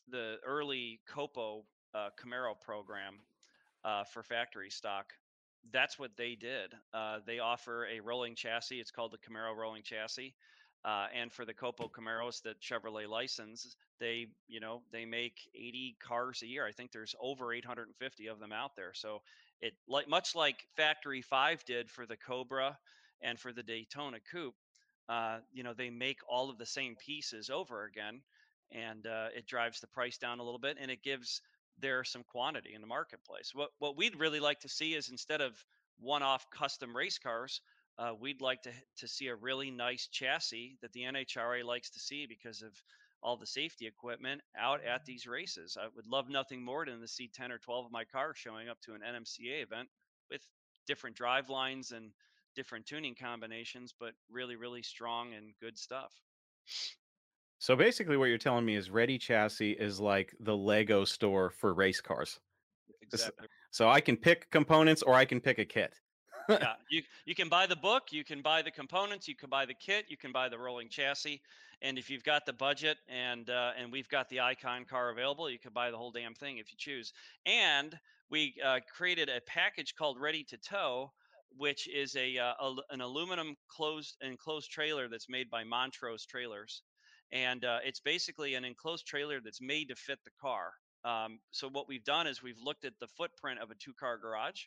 the 0.09 0.37
early 0.45 0.99
Copo 1.13 1.63
uh, 1.93 2.09
Camaro 2.19 2.59
program 2.59 3.19
uh, 3.83 4.03
for 4.03 4.23
factory 4.23 4.69
stock, 4.69 5.13
that's 5.71 5.99
what 5.99 6.11
they 6.17 6.35
did. 6.35 6.73
Uh, 6.93 7.19
they 7.25 7.39
offer 7.39 7.85
a 7.85 7.99
rolling 7.99 8.35
chassis. 8.35 8.79
It's 8.79 8.91
called 8.91 9.13
the 9.13 9.17
Camaro 9.17 9.55
rolling 9.55 9.83
chassis. 9.83 10.33
Uh, 10.83 11.05
and 11.13 11.31
for 11.31 11.45
the 11.45 11.53
Copo 11.53 11.91
Camaros 11.91 12.41
that 12.41 12.59
Chevrolet 12.59 13.07
license, 13.07 13.75
they, 13.99 14.27
you 14.47 14.59
know, 14.59 14.81
they 14.91 15.05
make 15.05 15.49
80 15.53 15.95
cars 16.01 16.41
a 16.41 16.47
year. 16.47 16.65
I 16.65 16.71
think 16.71 16.91
there's 16.91 17.13
over 17.21 17.53
850 17.53 18.27
of 18.27 18.39
them 18.39 18.51
out 18.51 18.75
there. 18.75 18.91
So 18.95 19.21
it 19.61 19.73
like 19.87 20.07
much 20.09 20.33
like 20.33 20.65
Factory 20.75 21.21
Five 21.21 21.63
did 21.65 21.89
for 21.91 22.07
the 22.07 22.17
Cobra 22.17 22.77
and 23.21 23.39
for 23.39 23.53
the 23.53 23.61
Daytona 23.61 24.17
Coupe. 24.31 24.55
Uh, 25.07 25.39
you 25.53 25.61
know, 25.61 25.73
they 25.73 25.89
make 25.91 26.19
all 26.27 26.49
of 26.49 26.57
the 26.57 26.65
same 26.65 26.95
pieces 26.95 27.49
over 27.49 27.85
again, 27.85 28.21
and 28.71 29.05
uh, 29.07 29.27
it 29.35 29.47
drives 29.47 29.79
the 29.79 29.87
price 29.87 30.17
down 30.17 30.39
a 30.39 30.43
little 30.43 30.59
bit, 30.59 30.77
and 30.79 30.91
it 30.91 31.03
gives 31.03 31.41
there 31.79 32.03
some 32.03 32.23
quantity 32.23 32.73
in 32.73 32.81
the 32.81 32.87
marketplace. 32.87 33.51
What 33.53 33.69
what 33.79 33.97
we'd 33.97 34.19
really 34.19 34.39
like 34.39 34.59
to 34.61 34.69
see 34.69 34.93
is 34.93 35.09
instead 35.09 35.41
of 35.41 35.53
one-off 35.99 36.45
custom 36.51 36.95
race 36.95 37.17
cars, 37.17 37.61
uh, 37.97 38.13
we'd 38.19 38.41
like 38.41 38.61
to 38.63 38.71
to 38.97 39.07
see 39.07 39.27
a 39.27 39.35
really 39.35 39.71
nice 39.71 40.07
chassis 40.07 40.77
that 40.81 40.93
the 40.93 41.01
NHRA 41.01 41.63
likes 41.63 41.89
to 41.91 41.99
see 41.99 42.25
because 42.25 42.61
of 42.61 42.71
all 43.23 43.37
the 43.37 43.45
safety 43.45 43.85
equipment 43.85 44.41
out 44.57 44.83
at 44.83 45.05
these 45.05 45.27
races. 45.27 45.77
I 45.79 45.87
would 45.95 46.07
love 46.07 46.29
nothing 46.29 46.63
more 46.63 46.85
than 46.85 46.99
to 47.01 47.07
see 47.07 47.29
10 47.31 47.51
or 47.51 47.59
12 47.59 47.85
of 47.85 47.91
my 47.91 48.03
cars 48.03 48.37
showing 48.37 48.67
up 48.67 48.79
to 48.81 48.93
an 48.93 49.01
NMCA 49.01 49.61
event 49.61 49.89
with 50.31 50.41
different 50.87 51.15
drive 51.15 51.49
lines 51.49 51.91
and 51.91 52.11
different 52.55 52.85
tuning 52.85 53.15
combinations, 53.15 53.93
but 53.97 54.13
really, 54.29 54.55
really 54.55 54.81
strong 54.81 55.33
and 55.33 55.53
good 55.61 55.77
stuff. 55.77 56.11
So 57.61 57.75
basically, 57.75 58.17
what 58.17 58.25
you're 58.25 58.39
telling 58.39 58.65
me 58.65 58.75
is 58.75 58.89
Ready 58.89 59.19
Chassis 59.19 59.73
is 59.73 59.99
like 59.99 60.33
the 60.39 60.57
Lego 60.57 61.05
store 61.05 61.51
for 61.51 61.75
race 61.75 62.01
cars. 62.01 62.39
Exactly. 63.03 63.47
So 63.69 63.87
I 63.87 64.01
can 64.01 64.17
pick 64.17 64.49
components 64.49 65.03
or 65.03 65.13
I 65.13 65.25
can 65.25 65.39
pick 65.39 65.59
a 65.59 65.65
kit. 65.65 65.93
yeah, 66.49 66.73
you 66.89 67.03
you 67.25 67.35
can 67.35 67.49
buy 67.49 67.67
the 67.67 67.75
book, 67.75 68.05
you 68.09 68.23
can 68.23 68.41
buy 68.41 68.63
the 68.63 68.71
components, 68.71 69.27
you 69.27 69.35
can 69.35 69.47
buy 69.47 69.67
the 69.67 69.75
kit, 69.75 70.05
you 70.09 70.17
can 70.17 70.31
buy 70.31 70.49
the 70.49 70.57
rolling 70.57 70.89
chassis, 70.89 71.39
and 71.83 71.99
if 71.99 72.09
you've 72.09 72.23
got 72.23 72.47
the 72.47 72.53
budget 72.53 72.97
and 73.07 73.51
uh, 73.51 73.73
and 73.77 73.91
we've 73.91 74.09
got 74.09 74.27
the 74.29 74.39
icon 74.39 74.83
car 74.83 75.11
available, 75.11 75.47
you 75.47 75.59
can 75.59 75.71
buy 75.71 75.91
the 75.91 75.97
whole 75.97 76.11
damn 76.11 76.33
thing 76.33 76.57
if 76.57 76.71
you 76.71 76.77
choose. 76.79 77.13
And 77.45 77.93
we 78.31 78.55
uh, 78.65 78.79
created 78.91 79.29
a 79.29 79.39
package 79.41 79.93
called 79.93 80.19
Ready 80.19 80.43
to 80.45 80.57
Tow, 80.57 81.11
which 81.55 81.87
is 81.87 82.15
a, 82.15 82.39
uh, 82.39 82.53
a 82.59 82.75
an 82.89 83.01
aluminum 83.01 83.55
closed 83.67 84.17
enclosed 84.21 84.71
trailer 84.71 85.07
that's 85.07 85.29
made 85.29 85.51
by 85.51 85.63
Montrose 85.63 86.25
Trailers, 86.25 86.81
and 87.31 87.63
uh, 87.65 87.79
it's 87.83 87.99
basically 87.99 88.55
an 88.55 88.65
enclosed 88.65 89.05
trailer 89.05 89.39
that's 89.39 89.61
made 89.61 89.89
to 89.89 89.95
fit 89.95 90.19
the 90.23 90.31
car. 90.41 90.71
Um, 91.03 91.39
so 91.51 91.69
what 91.69 91.87
we've 91.87 92.03
done 92.03 92.27
is 92.27 92.43
we've 92.43 92.61
looked 92.63 92.85
at 92.85 92.93
the 92.99 93.07
footprint 93.07 93.59
of 93.59 93.71
a 93.71 93.75
two-car 93.75 94.17
garage, 94.17 94.63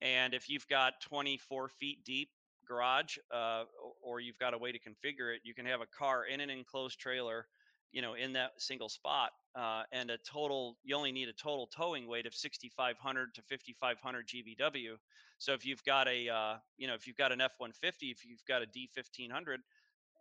and 0.00 0.32
if 0.32 0.48
you've 0.48 0.66
got 0.68 0.94
24 1.02 1.68
feet 1.68 2.04
deep 2.04 2.30
garage, 2.66 3.16
uh, 3.34 3.64
or 4.02 4.20
you've 4.20 4.38
got 4.38 4.54
a 4.54 4.58
way 4.58 4.72
to 4.72 4.78
configure 4.78 5.34
it, 5.34 5.40
you 5.42 5.54
can 5.54 5.66
have 5.66 5.80
a 5.80 5.86
car 5.86 6.24
in 6.26 6.40
an 6.40 6.50
enclosed 6.50 6.98
trailer, 6.98 7.46
you 7.92 8.02
know, 8.02 8.14
in 8.14 8.32
that 8.34 8.50
single 8.58 8.88
spot, 8.88 9.30
uh, 9.58 9.82
and 9.92 10.10
a 10.10 10.18
total. 10.18 10.76
You 10.84 10.94
only 10.94 11.12
need 11.12 11.28
a 11.28 11.32
total 11.32 11.66
towing 11.66 12.06
weight 12.06 12.26
of 12.26 12.34
6,500 12.34 13.34
to 13.34 13.42
5,500 13.42 14.28
GVW. 14.28 14.96
So 15.38 15.52
if 15.52 15.64
you've 15.64 15.82
got 15.84 16.08
a, 16.08 16.28
uh, 16.28 16.56
you 16.76 16.86
know, 16.86 16.94
if 16.94 17.06
you've 17.06 17.16
got 17.16 17.32
an 17.32 17.40
F-150, 17.40 18.10
if 18.10 18.24
you've 18.24 18.44
got 18.46 18.62
a 18.62 18.66
D1500, 18.66 19.58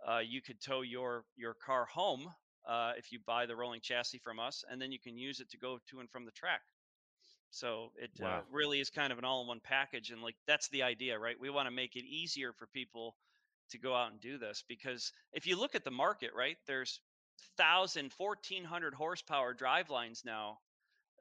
uh, 0.08 0.20
you 0.20 0.42
could 0.42 0.60
tow 0.62 0.82
your 0.82 1.26
your 1.36 1.54
car 1.54 1.86
home 1.86 2.30
uh, 2.68 2.94
if 2.98 3.12
you 3.12 3.20
buy 3.26 3.46
the 3.46 3.56
rolling 3.56 3.82
chassis 3.82 4.20
from 4.20 4.40
us, 4.40 4.64
and 4.70 4.82
then 4.82 4.92
you 4.92 5.00
can 5.00 5.18
use 5.18 5.40
it 5.40 5.50
to 5.52 5.58
go 5.58 5.80
to 5.90 6.00
and 6.00 6.10
from 6.10 6.26
the 6.26 6.32
track. 6.32 6.62
So 7.50 7.92
it 7.96 8.12
uh, 8.22 8.26
Wow. 8.26 8.38
uh, 8.40 8.42
really 8.52 8.80
is 8.80 8.90
kind 8.90 9.12
of 9.12 9.20
an 9.20 9.26
all-in-one 9.26 9.62
package, 9.64 10.12
and 10.12 10.22
like 10.22 10.36
that's 10.48 10.70
the 10.70 10.84
idea, 10.84 11.18
right? 11.20 11.40
We 11.40 11.50
want 11.50 11.68
to 11.68 11.72
make 11.72 11.96
it 11.96 12.06
easier 12.06 12.54
for 12.54 12.68
people 12.68 13.16
to 13.72 13.78
go 13.78 13.94
out 13.96 14.12
and 14.12 14.22
do 14.22 14.38
this 14.38 14.64
because 14.68 15.12
if 15.34 15.46
you 15.48 15.58
look 15.60 15.76
at 15.76 15.84
the 15.84 15.92
market, 15.92 16.32
right, 16.36 16.58
there's 16.68 17.00
thousand, 17.58 18.12
fourteen 18.14 18.64
hundred 18.64 18.94
horsepower 18.94 19.54
drive 19.54 19.90
lines 19.90 20.24
now 20.26 20.60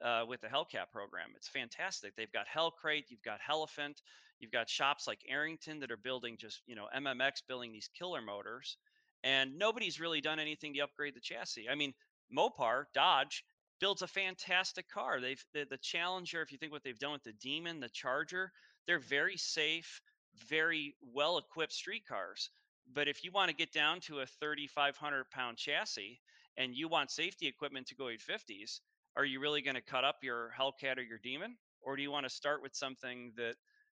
uh, 0.01 0.23
with 0.27 0.41
the 0.41 0.47
Hellcat 0.47 0.91
program. 0.91 1.29
It's 1.35 1.47
fantastic. 1.47 2.15
They've 2.15 2.31
got 2.31 2.45
Hellcrate, 2.47 3.05
you've 3.09 3.23
got 3.23 3.39
Hellephant, 3.39 4.01
you've 4.39 4.51
got 4.51 4.69
shops 4.69 5.07
like 5.07 5.19
Arrington 5.29 5.79
that 5.79 5.91
are 5.91 5.97
building 5.97 6.37
just 6.37 6.61
you 6.67 6.75
know 6.75 6.87
MMX 6.95 7.41
building 7.47 7.71
these 7.71 7.89
killer 7.97 8.21
motors, 8.21 8.77
and 9.23 9.57
nobody's 9.57 9.99
really 9.99 10.21
done 10.21 10.39
anything 10.39 10.73
to 10.73 10.81
upgrade 10.81 11.15
the 11.15 11.21
chassis. 11.21 11.69
I 11.69 11.75
mean, 11.75 11.93
Mopar, 12.35 12.85
Dodge 12.93 13.43
builds 13.79 14.01
a 14.01 14.07
fantastic 14.07 14.89
car. 14.89 15.21
They've 15.21 15.43
the, 15.53 15.65
the 15.69 15.77
Challenger. 15.77 16.41
If 16.41 16.51
you 16.51 16.57
think 16.57 16.71
what 16.71 16.83
they've 16.83 16.99
done 16.99 17.13
with 17.13 17.23
the 17.23 17.33
Demon, 17.33 17.79
the 17.79 17.89
Charger, 17.89 18.51
they're 18.85 18.99
very 18.99 19.37
safe, 19.37 20.01
very 20.49 20.95
well 21.01 21.37
equipped 21.37 21.73
street 21.73 22.03
cars. 22.07 22.49
But 22.93 23.07
if 23.07 23.23
you 23.23 23.31
want 23.31 23.49
to 23.49 23.55
get 23.55 23.73
down 23.73 23.99
to 24.01 24.21
a 24.21 24.25
3,500 24.25 25.29
pound 25.29 25.57
chassis 25.57 26.21
and 26.55 26.73
you 26.73 26.87
want 26.87 27.11
safety 27.11 27.47
equipment 27.47 27.87
to 27.87 27.95
go 27.95 28.05
850s, 28.05 28.79
are 29.15 29.25
you 29.25 29.39
really 29.39 29.61
going 29.61 29.75
to 29.75 29.81
cut 29.81 30.05
up 30.05 30.17
your 30.23 30.51
Hellcat 30.57 30.97
or 30.97 31.01
your 31.01 31.17
Demon, 31.17 31.57
or 31.81 31.95
do 31.95 32.01
you 32.01 32.11
want 32.11 32.25
to 32.25 32.29
start 32.29 32.61
with 32.61 32.75
something 32.75 33.33
that 33.35 33.55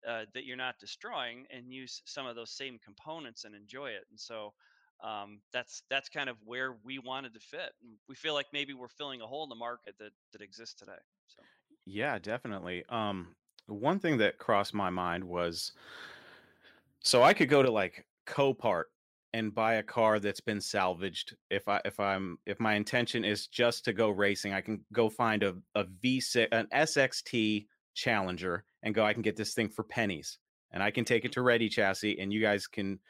uh, 0.06 0.24
that 0.34 0.44
you're 0.44 0.56
not 0.56 0.78
destroying 0.78 1.46
and 1.50 1.72
use 1.72 2.02
some 2.04 2.26
of 2.26 2.36
those 2.36 2.50
same 2.50 2.78
components 2.84 3.44
and 3.44 3.54
enjoy 3.54 3.90
it? 3.90 4.04
And 4.10 4.18
so 4.18 4.52
um, 5.02 5.40
that's 5.52 5.82
that's 5.88 6.08
kind 6.08 6.28
of 6.28 6.36
where 6.44 6.76
we 6.84 6.98
wanted 6.98 7.34
to 7.34 7.40
fit. 7.40 7.72
We 8.08 8.14
feel 8.14 8.34
like 8.34 8.46
maybe 8.52 8.74
we're 8.74 8.88
filling 8.88 9.20
a 9.20 9.26
hole 9.26 9.44
in 9.44 9.48
the 9.48 9.54
market 9.54 9.94
that 9.98 10.12
that 10.32 10.42
exists 10.42 10.74
today. 10.74 10.98
So 11.26 11.42
Yeah, 11.86 12.18
definitely. 12.18 12.84
Um, 12.88 13.36
one 13.66 14.00
thing 14.00 14.18
that 14.18 14.38
crossed 14.38 14.74
my 14.74 14.90
mind 14.90 15.22
was 15.22 15.72
so 17.00 17.22
I 17.22 17.32
could 17.32 17.48
go 17.48 17.62
to 17.62 17.70
like 17.70 18.06
Copart 18.26 18.84
and 19.34 19.54
buy 19.54 19.74
a 19.74 19.82
car 19.82 20.18
that's 20.18 20.40
been 20.40 20.60
salvaged. 20.60 21.36
If 21.50 21.68
I 21.68 21.80
if 21.84 22.00
I'm 22.00 22.38
if 22.46 22.58
my 22.58 22.74
intention 22.74 23.24
is 23.24 23.46
just 23.46 23.84
to 23.84 23.92
go 23.92 24.10
racing, 24.10 24.52
I 24.52 24.60
can 24.60 24.84
go 24.92 25.08
find 25.08 25.42
a 25.42 25.56
a 25.74 25.84
V6 25.84 26.48
an 26.52 26.66
SXT 26.72 27.66
Challenger 27.94 28.64
and 28.82 28.94
go 28.94 29.04
I 29.04 29.12
can 29.12 29.22
get 29.22 29.36
this 29.36 29.54
thing 29.54 29.68
for 29.68 29.84
pennies. 29.84 30.38
And 30.70 30.82
I 30.82 30.90
can 30.90 31.04
take 31.04 31.24
it 31.24 31.32
Mhm. 31.32 31.32
to 31.32 31.42
Ready 31.42 31.68
Chassis 31.68 32.18
and 32.20 32.32
you 32.32 32.40
guys 32.40 32.66
can 32.66 33.00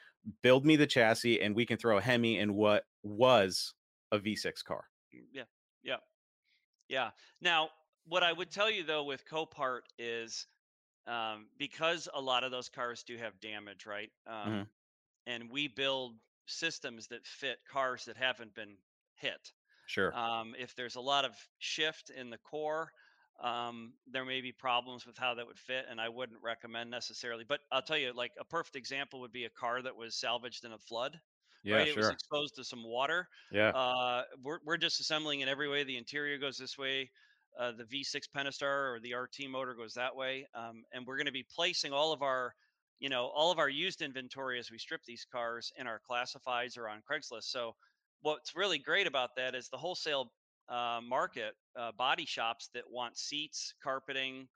build 0.41 0.65
me 0.65 0.75
the 0.75 0.87
chassis 0.87 1.41
and 1.41 1.55
we 1.55 1.65
can 1.65 1.77
throw 1.77 1.97
a 1.97 2.01
Hemi 2.01 2.37
in 2.39 2.53
what 2.53 2.85
was 3.03 3.73
a 4.11 4.19
V6 4.19 4.63
car. 4.63 4.85
mm, 5.13 5.27
yeah, 5.31 5.45
yeah, 5.83 5.97
yeah. 6.89 7.11
Now, 7.41 7.71
what 8.05 8.23
I 8.23 8.33
would 8.33 8.51
tell 8.51 8.69
you 8.71 8.83
though 8.83 9.03
with 9.03 9.25
Copart 9.25 9.81
is 9.97 10.47
um, 11.07 11.49
because 11.57 12.07
a 12.13 12.21
lot 12.21 12.43
of 12.43 12.51
those 12.51 12.69
cars 12.69 13.03
do 13.03 13.17
have 13.17 13.39
damage, 13.39 13.85
right? 13.87 14.11
Um, 14.27 14.63
Mhm. 14.63 14.69
and 15.27 15.51
we 15.51 15.67
build 15.67 16.19
systems 16.47 17.07
that 17.09 17.27
fit 17.27 17.59
cars 17.65 18.05
that 18.05 18.17
haven't 18.17 18.55
been 18.55 18.77
hit. 19.15 19.53
Sure. 19.87 20.15
Um, 20.15 20.55
if 20.57 20.75
there's 20.75 20.95
a 20.95 21.01
lot 21.01 21.25
of 21.25 21.35
shift 21.59 22.09
in 22.11 22.29
the 22.29 22.37
core, 22.39 22.93
um, 23.41 23.93
there 24.07 24.25
may 24.25 24.41
be 24.41 24.51
problems 24.51 25.05
with 25.05 25.17
how 25.17 25.35
that 25.35 25.47
would 25.47 25.59
fit, 25.59 25.85
and 25.89 25.99
I 26.01 26.09
wouldn't 26.09 26.41
recommend 26.41 26.89
necessarily. 26.89 27.43
But 27.43 27.61
I'll 27.71 27.81
tell 27.81 27.97
you, 27.97 28.13
like 28.13 28.33
a 28.39 28.45
perfect 28.45 28.75
example 28.75 29.21
would 29.21 29.31
be 29.31 29.45
a 29.45 29.49
car 29.49 29.81
that 29.81 29.95
was 29.95 30.15
salvaged 30.19 30.65
in 30.65 30.71
a 30.73 30.77
flood, 30.79 31.21
Yeah, 31.63 31.77
right? 31.77 31.87
It 31.87 31.95
was 31.95 32.09
exposed 32.09 32.55
to 32.55 32.63
some 32.63 32.83
water. 32.83 33.27
Yeah. 33.51 33.73
Uh, 33.73 34.23
we're 34.41 34.59
we're 34.65 34.77
disassembling 34.77 35.41
in 35.41 35.47
every 35.49 35.69
way. 35.69 35.83
The 35.83 35.97
interior 35.97 36.37
goes 36.37 36.57
this 36.57 36.77
way. 36.77 37.11
Uh, 37.57 37.71
the 37.71 37.85
V6 37.85 38.27
Pentastar 38.29 38.95
or 38.95 38.99
the 38.99 39.13
RT 39.13 39.49
motor 39.49 39.73
goes 39.73 39.93
that 39.93 40.15
way, 40.15 40.47
um, 40.53 40.83
and 40.91 41.05
we're 41.05 41.17
going 41.17 41.25
to 41.25 41.31
be 41.31 41.43
placing 41.43 41.91
all 41.91 42.13
of 42.13 42.21
our, 42.21 42.53
you 42.99 43.09
know, 43.09 43.27
all 43.27 43.51
of 43.51 43.59
our 43.59 43.69
used 43.69 44.01
inventory 44.01 44.59
as 44.59 44.69
we 44.71 44.77
strip 44.77 45.03
these 45.03 45.25
cars 45.25 45.71
in 45.77 45.87
our 45.87 45.99
classifieds 45.99 46.77
or 46.77 46.87
on 46.87 47.01
Craigslist. 47.01 47.45
So, 47.45 47.75
what's 48.21 48.55
really 48.55 48.77
great 48.79 49.07
about 49.07 49.35
that 49.35 49.55
is 49.55 49.69
the 49.69 49.77
wholesale 49.77 50.31
uh, 50.69 50.99
market, 51.07 51.55
uh, 51.77 51.91
body 51.91 52.25
shops 52.25 52.69
that 52.73 52.83
want 52.89 53.17
seats, 53.17 53.73
carpeting, 53.83 54.47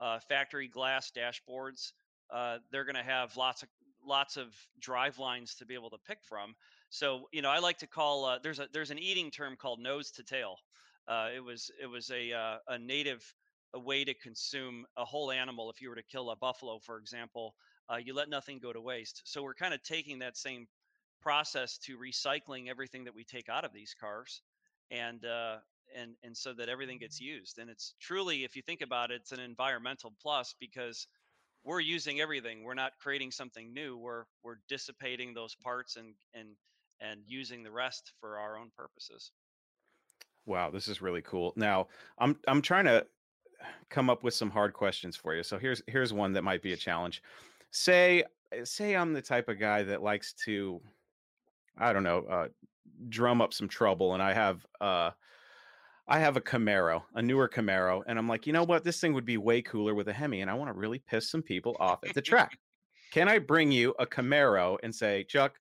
uh, 0.00 0.18
factory 0.28 0.68
glass 0.68 1.12
dashboards. 1.16 1.92
Uh, 2.32 2.58
they're 2.70 2.84
going 2.84 2.96
to 2.96 3.02
have 3.02 3.36
lots 3.36 3.62
of 3.62 3.68
lots 4.06 4.36
of 4.36 4.48
drive 4.80 5.18
lines 5.18 5.54
to 5.56 5.66
be 5.66 5.74
able 5.74 5.90
to 5.90 5.98
pick 6.06 6.18
from. 6.28 6.54
So 6.88 7.28
you 7.32 7.42
know, 7.42 7.50
I 7.50 7.58
like 7.58 7.78
to 7.78 7.86
call 7.86 8.24
uh, 8.24 8.38
there's 8.42 8.58
a 8.58 8.68
there's 8.72 8.90
an 8.90 8.98
eating 8.98 9.30
term 9.30 9.56
called 9.56 9.80
nose 9.80 10.10
to 10.12 10.22
tail. 10.22 10.56
Uh, 11.06 11.28
it 11.34 11.40
was 11.40 11.70
it 11.80 11.86
was 11.86 12.10
a 12.10 12.32
uh, 12.32 12.56
a 12.68 12.78
native 12.78 13.22
a 13.74 13.78
way 13.78 14.04
to 14.04 14.14
consume 14.14 14.84
a 14.96 15.04
whole 15.04 15.30
animal. 15.30 15.70
If 15.70 15.80
you 15.80 15.88
were 15.88 15.94
to 15.94 16.02
kill 16.02 16.30
a 16.30 16.36
buffalo, 16.36 16.80
for 16.80 16.98
example, 16.98 17.54
uh, 17.88 17.96
you 17.96 18.14
let 18.14 18.28
nothing 18.28 18.58
go 18.58 18.72
to 18.72 18.80
waste. 18.80 19.22
So 19.24 19.42
we're 19.42 19.54
kind 19.54 19.74
of 19.74 19.82
taking 19.84 20.18
that 20.20 20.36
same 20.36 20.66
process 21.20 21.78
to 21.78 21.96
recycling 21.96 22.68
everything 22.68 23.04
that 23.04 23.14
we 23.14 23.22
take 23.22 23.48
out 23.48 23.64
of 23.64 23.72
these 23.72 23.94
cars 24.00 24.42
and 24.90 25.24
uh, 25.24 25.58
and 25.94 26.16
and 26.22 26.36
so 26.36 26.52
that 26.54 26.68
everything 26.68 26.98
gets 26.98 27.20
used 27.20 27.58
and 27.58 27.70
it's 27.70 27.94
truly 28.00 28.44
if 28.44 28.56
you 28.56 28.62
think 28.62 28.80
about 28.80 29.10
it 29.10 29.16
it's 29.20 29.32
an 29.32 29.40
environmental 29.40 30.14
plus 30.20 30.54
because 30.58 31.08
we're 31.64 31.80
using 31.80 32.20
everything 32.20 32.62
we're 32.62 32.74
not 32.74 32.98
creating 32.98 33.30
something 33.30 33.72
new 33.72 33.96
we're 33.96 34.24
we're 34.42 34.58
dissipating 34.68 35.34
those 35.34 35.54
parts 35.56 35.96
and 35.96 36.14
and 36.34 36.56
and 37.00 37.22
using 37.26 37.62
the 37.62 37.72
rest 37.72 38.12
for 38.20 38.38
our 38.38 38.56
own 38.56 38.70
purposes 38.76 39.32
Wow, 40.46 40.70
this 40.70 40.88
is 40.88 41.02
really 41.02 41.22
cool. 41.22 41.52
Now, 41.56 41.88
I'm 42.18 42.40
I'm 42.48 42.62
trying 42.62 42.86
to 42.86 43.06
come 43.90 44.10
up 44.10 44.22
with 44.24 44.34
some 44.34 44.50
hard 44.50 44.72
questions 44.74 45.16
for 45.16 45.34
you. 45.34 45.42
So 45.42 45.58
here's 45.58 45.82
here's 45.86 46.12
one 46.12 46.32
that 46.34 46.42
might 46.42 46.62
be 46.62 46.72
a 46.72 46.76
challenge. 46.76 47.22
Say 47.72 48.24
uh, 48.58 48.64
say 48.64 48.96
I'm 48.96 49.12
the 49.12 49.22
type 49.22 49.48
of 49.48 49.58
guy 49.58 49.82
that 49.84 50.02
likes 50.02 50.32
to 50.44 50.82
I 51.78 51.92
don't 51.92 52.04
know, 52.04 52.20
uh 52.20 52.48
drum 53.08 53.40
up 53.40 53.52
some 53.54 53.68
trouble 53.68 54.14
and 54.14 54.22
I 54.22 54.32
have 54.34 54.66
uh 54.80 55.12
I 56.08 56.18
have 56.18 56.36
a 56.36 56.40
Camaro, 56.40 57.04
a 57.14 57.22
newer 57.22 57.48
Camaro, 57.48 58.02
and 58.04 58.18
I'm 58.18 58.26
like, 58.28 58.44
"You 58.46 58.52
know 58.52 58.64
what? 58.64 58.82
This 58.82 59.00
thing 59.00 59.12
would 59.14 59.24
be 59.24 59.36
way 59.36 59.62
cooler 59.62 59.94
with 59.94 60.08
a 60.08 60.12
Hemi 60.12 60.40
and 60.40 60.50
I 60.50 60.54
want 60.54 60.68
to 60.68 60.72
really 60.78 60.98
piss 60.98 61.30
some 61.30 61.42
people 61.42 61.76
off 61.78 62.02
at 62.04 62.14
the 62.14 62.22
track." 62.22 62.58
Can 63.12 63.28
I 63.28 63.38
bring 63.38 63.70
you 63.72 63.94
a 63.98 64.06
Camaro 64.06 64.78
and 64.82 64.94
say, 64.94 65.24
"Chuck, 65.24 65.60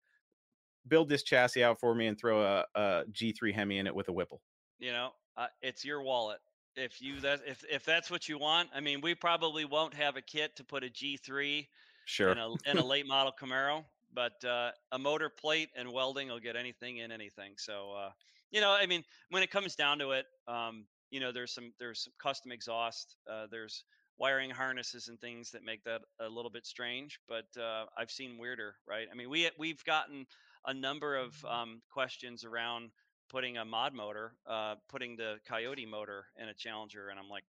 build 0.87 1.09
this 1.09 1.23
chassis 1.23 1.63
out 1.63 1.79
for 1.79 1.95
me 1.95 2.07
and 2.07 2.17
throw 2.19 2.43
a, 2.43 2.65
a 2.75 3.05
G3 3.11 3.51
Hemi 3.51 3.77
in 3.79 3.87
it 3.87 3.95
with 3.95 4.09
a 4.09 4.13
Whipple?" 4.13 4.41
you 4.79 4.91
know 4.91 5.11
uh, 5.37 5.47
it's 5.61 5.85
your 5.85 6.01
wallet 6.01 6.39
if 6.75 7.01
you 7.01 7.19
that 7.21 7.41
if 7.45 7.63
if 7.69 7.83
that's 7.83 8.09
what 8.09 8.29
you 8.29 8.37
want, 8.37 8.69
I 8.73 8.79
mean, 8.79 9.01
we 9.01 9.15
probably 9.15 9.65
won't 9.65 9.93
have 9.95 10.15
a 10.15 10.21
kit 10.21 10.55
to 10.57 10.63
put 10.63 10.83
a 10.83 10.89
G3 10.89 11.67
Sure. 12.05 12.31
in 12.31 12.37
a 12.37 12.53
in 12.65 12.77
a 12.77 12.85
late 12.85 13.05
model 13.05 13.33
Camaro, 13.37 13.85
but 14.13 14.43
uh, 14.45 14.71
a 14.91 14.99
motor 14.99 15.29
plate 15.29 15.69
and 15.75 15.91
welding 15.91 16.29
will 16.29 16.39
get 16.39 16.55
anything 16.55 16.97
in 16.97 17.11
anything. 17.11 17.53
So 17.57 17.93
uh, 17.97 18.09
you 18.51 18.61
know, 18.61 18.71
I 18.71 18.85
mean, 18.85 19.03
when 19.29 19.43
it 19.43 19.51
comes 19.51 19.75
down 19.75 19.99
to 19.99 20.11
it, 20.11 20.25
um, 20.47 20.85
you 21.11 21.19
know, 21.19 21.31
there's 21.31 21.53
some 21.53 21.73
there's 21.79 22.03
some 22.03 22.13
custom 22.21 22.51
exhaust, 22.51 23.15
uh, 23.31 23.47
there's 23.51 23.83
wiring 24.17 24.49
harnesses 24.49 25.07
and 25.07 25.19
things 25.19 25.51
that 25.51 25.63
make 25.63 25.83
that 25.85 26.01
a 26.19 26.27
little 26.27 26.51
bit 26.51 26.65
strange, 26.65 27.19
but 27.27 27.45
uh, 27.59 27.85
I've 27.97 28.11
seen 28.11 28.37
weirder, 28.37 28.75
right? 28.87 29.07
I 29.11 29.15
mean, 29.15 29.29
we 29.29 29.49
we've 29.57 29.83
gotten 29.85 30.25
a 30.65 30.73
number 30.73 31.15
of 31.15 31.33
um, 31.45 31.81
questions 31.91 32.43
around 32.43 32.91
putting 33.29 33.57
a 33.57 33.65
mod 33.65 33.93
motor, 33.93 34.33
uh, 34.47 34.75
putting 34.89 35.15
the 35.15 35.37
Coyote 35.47 35.85
motor 35.85 36.25
in 36.41 36.49
a 36.49 36.53
Challenger, 36.53 37.09
and 37.09 37.19
I'm 37.19 37.29
like, 37.29 37.43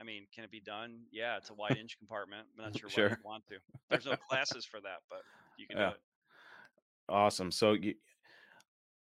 I 0.00 0.04
mean, 0.04 0.26
can 0.34 0.44
it 0.44 0.50
be 0.50 0.60
done? 0.60 1.00
Yeah, 1.10 1.36
it's 1.36 1.50
a 1.50 1.54
wide 1.54 1.76
inch 1.80 1.98
compartment. 1.98 2.46
I'm 2.58 2.64
not 2.64 2.78
sure 2.78 2.90
why 2.90 3.10
you 3.10 3.16
want 3.24 3.46
to. 3.48 3.56
There's 3.90 4.06
no 4.06 4.16
classes 4.30 4.64
for 4.64 4.80
that, 4.80 4.98
but 5.10 5.22
you 5.58 5.66
can 5.66 5.76
Yeah. 5.78 5.88
do 5.90 5.94
it. 5.94 6.00
Awesome. 7.10 7.50
So 7.50 7.72
you, 7.72 7.94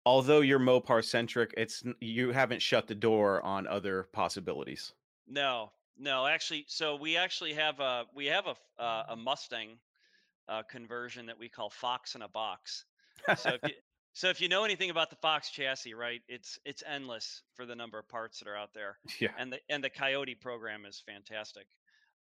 although 0.05 0.41
you're 0.41 0.59
Mopar 0.59 1.03
centric, 1.03 1.53
it's 1.57 1.83
you 1.99 2.31
haven't 2.31 2.61
shut 2.61 2.87
the 2.87 2.95
door 2.95 3.41
on 3.43 3.67
other 3.67 4.03
possibilities. 4.13 4.93
No, 5.27 5.71
no, 5.97 6.25
actually, 6.27 6.65
so 6.67 6.95
we 6.95 7.17
actually 7.17 7.53
have 7.53 7.79
a 7.79 8.05
we 8.13 8.25
have 8.27 8.47
a 8.47 8.51
f- 8.51 8.69
uh, 8.79 9.03
a 9.09 9.15
Mustang 9.15 9.77
uh, 10.49 10.63
conversion 10.63 11.25
that 11.27 11.39
we 11.39 11.47
call 11.49 11.69
Fox 11.69 12.15
in 12.15 12.21
a 12.23 12.27
box. 12.27 12.85
So 13.37 13.51
if 13.51 13.61
you 13.63 13.75
so 14.13 14.27
if 14.29 14.41
you 14.41 14.49
know 14.49 14.65
anything 14.65 14.89
about 14.89 15.09
the 15.09 15.15
Fox 15.17 15.49
chassis, 15.49 15.93
right, 15.93 16.21
it's 16.27 16.59
it's 16.65 16.83
endless 16.85 17.43
for 17.55 17.65
the 17.65 17.75
number 17.75 17.97
of 17.97 18.07
parts 18.09 18.39
that 18.39 18.49
are 18.49 18.57
out 18.57 18.73
there, 18.73 18.97
yeah. 19.21 19.29
and 19.37 19.53
the 19.53 19.59
and 19.69 19.81
the 19.81 19.89
Coyote 19.89 20.35
program 20.35 20.85
is 20.85 21.01
fantastic. 21.05 21.67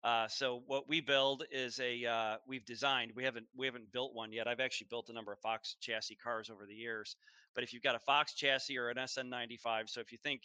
Uh, 0.03 0.27
so 0.27 0.63
what 0.65 0.89
we 0.89 0.99
build 0.99 1.43
is 1.51 1.79
a 1.79 2.05
uh, 2.05 2.35
we've 2.47 2.65
designed. 2.65 3.11
We 3.15 3.23
haven't 3.23 3.45
we 3.55 3.67
haven't 3.67 3.91
built 3.91 4.15
one 4.15 4.33
yet. 4.33 4.47
I've 4.47 4.59
actually 4.59 4.87
built 4.89 5.09
a 5.09 5.13
number 5.13 5.31
of 5.31 5.39
Fox 5.39 5.75
chassis 5.79 6.17
cars 6.23 6.49
over 6.49 6.65
the 6.65 6.73
years. 6.73 7.15
But 7.53 7.63
if 7.63 7.73
you've 7.73 7.83
got 7.83 7.95
a 7.95 7.99
Fox 7.99 8.33
chassis 8.33 8.77
or 8.77 8.89
an 8.89 8.97
SN95, 8.97 9.89
so 9.89 9.99
if 9.99 10.11
you 10.11 10.17
think 10.17 10.41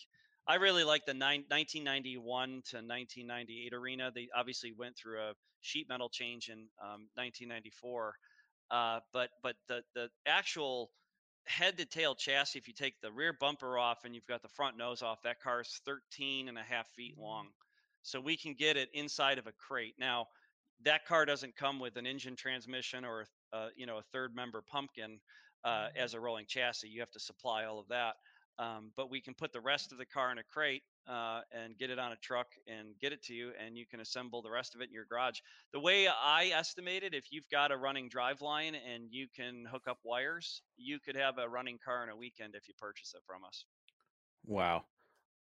I 0.49 0.57
really 0.57 0.85
like 0.85 1.05
the 1.07 1.14
nine, 1.14 1.45
1991 1.49 2.49
to 2.49 2.77
1998 2.77 3.73
arena. 3.73 4.12
They 4.14 4.29
obviously 4.37 4.73
went 4.73 4.97
through 4.97 5.21
a 5.21 5.33
sheet 5.61 5.88
metal 5.88 6.09
change 6.09 6.49
in 6.49 6.69
um, 6.81 7.09
1994, 7.14 8.14
uh, 8.71 9.01
but 9.12 9.31
but 9.42 9.57
the 9.69 9.83
the 9.95 10.09
actual 10.27 10.90
head 11.47 11.79
to 11.79 11.85
tail 11.85 12.14
chassis, 12.14 12.59
if 12.59 12.69
you 12.69 12.75
take 12.75 12.95
the 13.01 13.11
rear 13.11 13.33
bumper 13.33 13.79
off 13.79 13.99
and 14.05 14.14
you've 14.14 14.27
got 14.27 14.42
the 14.42 14.49
front 14.49 14.77
nose 14.77 15.03
off, 15.03 15.19
that 15.23 15.40
car 15.40 15.61
is 15.61 15.81
13 15.85 16.49
and 16.49 16.59
a 16.59 16.62
half 16.62 16.87
feet 16.97 17.16
long. 17.19 17.49
So 18.07 18.21
we 18.21 18.37
can 18.37 18.55
get 18.55 18.77
it 18.77 18.88
inside 18.95 19.38
of 19.38 19.49
a 19.49 19.53
crate. 19.53 19.95
Now, 19.99 20.29
that 20.85 21.05
car 21.07 21.25
doesn't 21.25 21.57
come 21.57 21.81
with 21.81 21.97
an 21.97 22.07
engine 22.07 22.37
transmission 22.37 23.05
or 23.05 23.27
uh, 23.53 23.69
you 23.77 23.87
know 23.87 23.99
a 23.99 24.03
third 24.12 24.35
member 24.35 24.62
pumpkin 24.62 25.19
uh, 25.64 25.88
as 25.97 26.14
a 26.14 26.21
rolling 26.21 26.47
chassis. 26.47 26.88
You 26.88 27.01
have 27.01 27.11
to 27.11 27.21
supply 27.21 27.64
all 27.64 27.81
of 27.81 27.88
that. 27.88 28.14
Um, 28.59 28.90
but 28.97 29.11
we 29.11 29.21
can 29.21 29.35
put 29.35 29.53
the 29.53 29.61
rest 29.61 29.92
of 29.92 29.99
the 29.99 30.07
car 30.07 30.33
in 30.33 30.38
a 30.38 30.42
crate 30.42 30.83
uh, 31.07 31.40
and 31.53 31.77
get 31.77 31.90
it 31.90 31.99
on 31.99 32.12
a 32.12 32.16
truck 32.16 32.47
and 32.66 32.95
get 33.03 33.12
it 33.12 33.23
to 33.25 33.35
you, 33.35 33.51
and 33.62 33.77
you 33.77 33.85
can 33.85 34.01
assemble 34.01 34.40
the 34.40 34.51
rest 34.51 34.75
of 34.75 34.81
it 34.81 34.88
in 34.88 34.95
your 34.95 35.05
garage. 35.05 35.40
The 35.75 35.81
way 35.81 36.09
I 36.09 36.53
estimate 36.55 37.03
it, 37.03 37.12
if 37.12 37.27
you've 37.31 37.49
got 37.51 37.71
a 37.71 37.77
running 37.77 38.09
drive 38.09 38.40
line 38.40 38.75
and 38.75 39.09
you 39.11 39.27
can 39.35 39.66
hook 39.71 39.83
up 39.90 39.99
wires, 40.05 40.62
you 40.79 40.99
could 41.01 41.16
have 41.16 41.37
a 41.37 41.47
running 41.47 41.79
car 41.85 42.03
in 42.05 42.09
a 42.09 42.16
weekend 42.16 42.55
if 42.55 42.66
you 42.66 42.75
purchase 42.79 43.12
it 43.14 43.23
from 43.27 43.45
us. 43.45 43.64
Wow. 44.47 44.85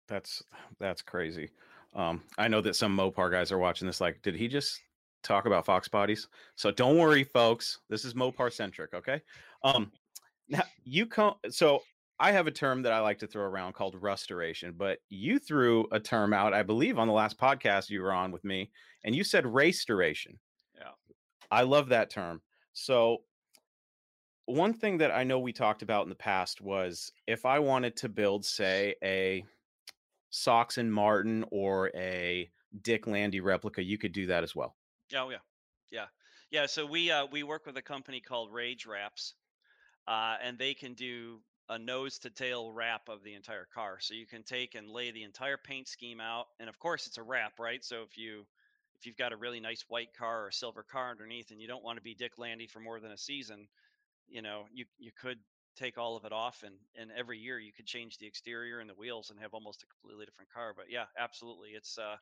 That's 0.09 0.43
that's 0.79 1.03
crazy. 1.03 1.51
Um, 1.95 2.23
I 2.39 2.49
know 2.49 2.61
that 2.61 2.77
some 2.77 2.97
Mopar 2.97 3.31
guys 3.31 3.53
are 3.53 3.59
watching 3.59 3.87
this. 3.87 4.01
Like, 4.01 4.23
did 4.23 4.35
he 4.35 4.49
just 4.49 4.81
talk 5.23 5.47
about 5.47 5.67
Fox 5.67 5.89
bodies? 5.89 6.29
So 6.57 6.71
don't 6.71 6.99
worry, 6.99 7.25
folks. 7.25 7.79
This 7.89 8.05
is 8.05 8.15
Mopar 8.15 8.53
centric. 8.53 8.95
Okay. 8.95 9.21
Um, 9.63 9.93
now 10.49 10.63
you 10.85 11.07
come. 11.07 11.35
So 11.51 11.83
I 12.19 12.33
have 12.33 12.47
a 12.47 12.53
term 12.53 12.83
that 12.83 12.93
I 12.93 13.01
like 13.01 13.19
to 13.19 13.27
throw 13.27 13.45
around 13.45 13.75
called 13.75 13.97
restoration, 14.01 14.75
but 14.77 14.99
you 15.09 15.39
threw 15.39 15.87
a 15.93 16.01
term 16.01 16.33
out, 16.33 16.55
I 16.55 16.63
believe, 16.63 16.99
on 16.99 17.09
the 17.09 17.13
last 17.13 17.39
podcast 17.39 17.91
you 17.91 18.01
were 18.01 18.13
on 18.13 18.31
with 18.31 18.45
me, 18.45 18.71
and 19.05 19.15
you 19.15 19.25
said 19.25 19.45
race 19.47 19.79
restoration. 19.79 20.39
Yeah. 20.77 20.93
I 21.51 21.63
love 21.63 21.89
that 21.89 22.11
term. 22.11 22.41
So 22.73 23.19
one 24.47 24.73
thing 24.73 24.99
that 24.99 25.11
I 25.11 25.25
know 25.25 25.39
we 25.39 25.53
talked 25.53 25.83
about 25.83 26.05
in 26.05 26.09
the 26.09 26.15
past 26.15 26.61
was 26.61 27.13
if 27.27 27.45
I 27.45 27.59
wanted 27.59 27.97
to 27.97 28.09
build, 28.09 28.45
say, 28.45 28.95
a 29.03 29.45
Sox 30.33 30.79
and 30.79 30.93
Martin 30.93 31.45
or 31.51 31.91
a 31.95 32.51
Dick 32.81 33.07
Landy 33.07 33.41
replica, 33.41 33.83
you 33.83 33.99
could 33.99 34.13
do 34.13 34.27
that 34.27 34.43
as 34.43 34.57
well. 34.57 34.75
Oh 35.15 35.29
yeah, 35.31 35.37
yeah, 35.91 36.07
yeah. 36.51 36.67
So 36.67 36.87
we 36.87 37.11
uh, 37.11 37.27
we 37.31 37.43
work 37.43 37.67
with 37.67 37.77
a 37.77 37.83
company 37.83 38.21
called 38.21 38.51
Rage 38.51 38.87
Wraps, 38.87 39.35
uh, 40.09 40.37
and 40.43 40.59
they 40.59 40.73
can 40.73 40.95
do 40.95 41.41
a 41.69 41.79
nose 41.79 42.19
to 42.21 42.31
tail 42.31 42.73
wrap 42.73 43.09
of 43.09 43.23
the 43.23 43.35
entire 43.35 43.69
car. 43.75 43.99
So 44.01 44.15
you 44.15 44.27
can 44.27 44.43
take 44.43 44.75
and 44.75 44.89
lay 44.89 45.11
the 45.11 45.23
entire 45.23 45.59
paint 45.59 45.87
scheme 45.87 46.21
out, 46.21 46.47
and 46.59 46.69
of 46.69 46.79
course 46.79 47.07
it's 47.07 47.19
a 47.19 47.23
wrap, 47.23 47.59
right? 47.59 47.85
So 47.85 48.03
if 48.03 48.17
you 48.17 48.47
if 48.97 49.05
you've 49.05 49.19
got 49.19 49.33
a 49.33 49.37
really 49.37 49.61
nice 49.61 49.85
white 49.89 50.15
car 50.17 50.47
or 50.47 50.51
silver 50.51 50.83
car 50.83 51.11
underneath, 51.11 51.51
and 51.51 51.61
you 51.61 51.69
don't 51.69 51.85
want 51.85 51.99
to 51.99 52.03
be 52.03 52.15
Dick 52.15 52.39
Landy 52.39 52.67
for 52.67 52.81
more 52.81 53.01
than 53.01 53.13
a 53.13 53.19
season, 53.19 53.69
you 54.29 54.41
know, 54.41 54.65
you 54.73 54.87
you 54.99 55.11
could 55.21 55.39
take 55.77 55.99
all 55.99 56.17
of 56.17 56.25
it 56.25 56.33
off, 56.33 56.63
and 56.63 56.77
and 56.95 57.11
every 57.13 57.39
year 57.39 57.59
you 57.59 57.73
could 57.73 57.87
change 57.87 58.19
the 58.19 58.27
exterior 58.27 58.81
and 58.81 58.89
the 58.89 58.95
wheels 58.95 59.31
and 59.31 59.41
have 59.41 59.55
almost 59.55 59.83
a 59.83 59.87
completely 59.87 60.27
different 60.27 60.51
car. 60.51 60.73
But 60.77 60.91
yeah, 60.91 61.07
absolutely, 61.19 61.71
it's 61.71 61.99
uh 61.99 62.17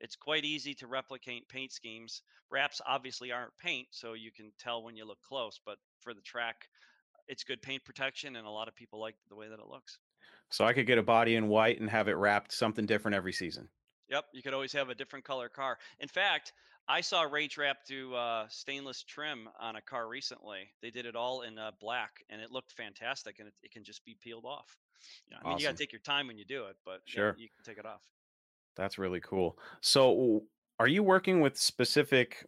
it's 0.00 0.16
quite 0.16 0.44
easy 0.44 0.74
to 0.74 0.86
replicate 0.86 1.48
paint 1.48 1.72
schemes. 1.72 2.22
Wraps 2.50 2.80
obviously 2.86 3.30
aren't 3.32 3.56
paint, 3.58 3.88
so 3.90 4.14
you 4.14 4.32
can 4.32 4.52
tell 4.58 4.82
when 4.82 4.96
you 4.96 5.04
look 5.04 5.22
close. 5.22 5.60
But 5.64 5.78
for 6.00 6.14
the 6.14 6.22
track, 6.22 6.68
it's 7.28 7.44
good 7.44 7.62
paint 7.62 7.84
protection, 7.84 8.36
and 8.36 8.46
a 8.46 8.50
lot 8.50 8.68
of 8.68 8.74
people 8.74 9.00
like 9.00 9.16
the 9.28 9.36
way 9.36 9.48
that 9.48 9.60
it 9.60 9.66
looks. 9.66 9.98
So 10.50 10.64
I 10.64 10.72
could 10.72 10.86
get 10.86 10.98
a 10.98 11.02
body 11.02 11.34
in 11.34 11.48
white 11.48 11.80
and 11.80 11.90
have 11.90 12.08
it 12.08 12.12
wrapped 12.12 12.52
something 12.52 12.86
different 12.86 13.14
every 13.14 13.32
season. 13.32 13.70
Yep, 14.08 14.26
you 14.34 14.42
could 14.42 14.52
always 14.54 14.72
have 14.72 14.90
a 14.90 14.94
different 14.94 15.24
color 15.24 15.48
car. 15.48 15.78
In 15.98 16.08
fact, 16.08 16.52
I 16.88 17.00
saw 17.00 17.22
Rage 17.22 17.56
Wrap 17.56 17.78
do 17.86 18.14
uh, 18.14 18.46
stainless 18.48 19.02
trim 19.02 19.48
on 19.58 19.76
a 19.76 19.80
car 19.80 20.08
recently. 20.08 20.70
They 20.82 20.90
did 20.90 21.06
it 21.06 21.14
all 21.16 21.42
in 21.42 21.58
uh, 21.58 21.70
black, 21.80 22.24
and 22.28 22.40
it 22.40 22.50
looked 22.50 22.72
fantastic. 22.72 23.38
And 23.38 23.48
it, 23.48 23.54
it 23.62 23.70
can 23.72 23.84
just 23.84 24.04
be 24.04 24.16
peeled 24.20 24.44
off. 24.44 24.76
You 25.26 25.34
know, 25.34 25.40
I 25.44 25.48
mean, 25.48 25.58
you 25.58 25.64
got 25.64 25.72
to 25.72 25.78
take 25.78 25.92
your 25.92 26.00
time 26.00 26.26
when 26.26 26.38
you 26.38 26.44
do 26.44 26.66
it, 26.66 26.76
but 26.84 27.00
yeah, 27.06 27.14
Sure. 27.14 27.34
you 27.38 27.48
can 27.48 27.64
take 27.64 27.78
it 27.78 27.86
off. 27.86 28.02
That's 28.76 28.98
really 28.98 29.20
cool. 29.20 29.58
So 29.80 30.44
are 30.78 30.88
you 30.88 31.02
working 31.02 31.40
with 31.40 31.56
specific 31.56 32.46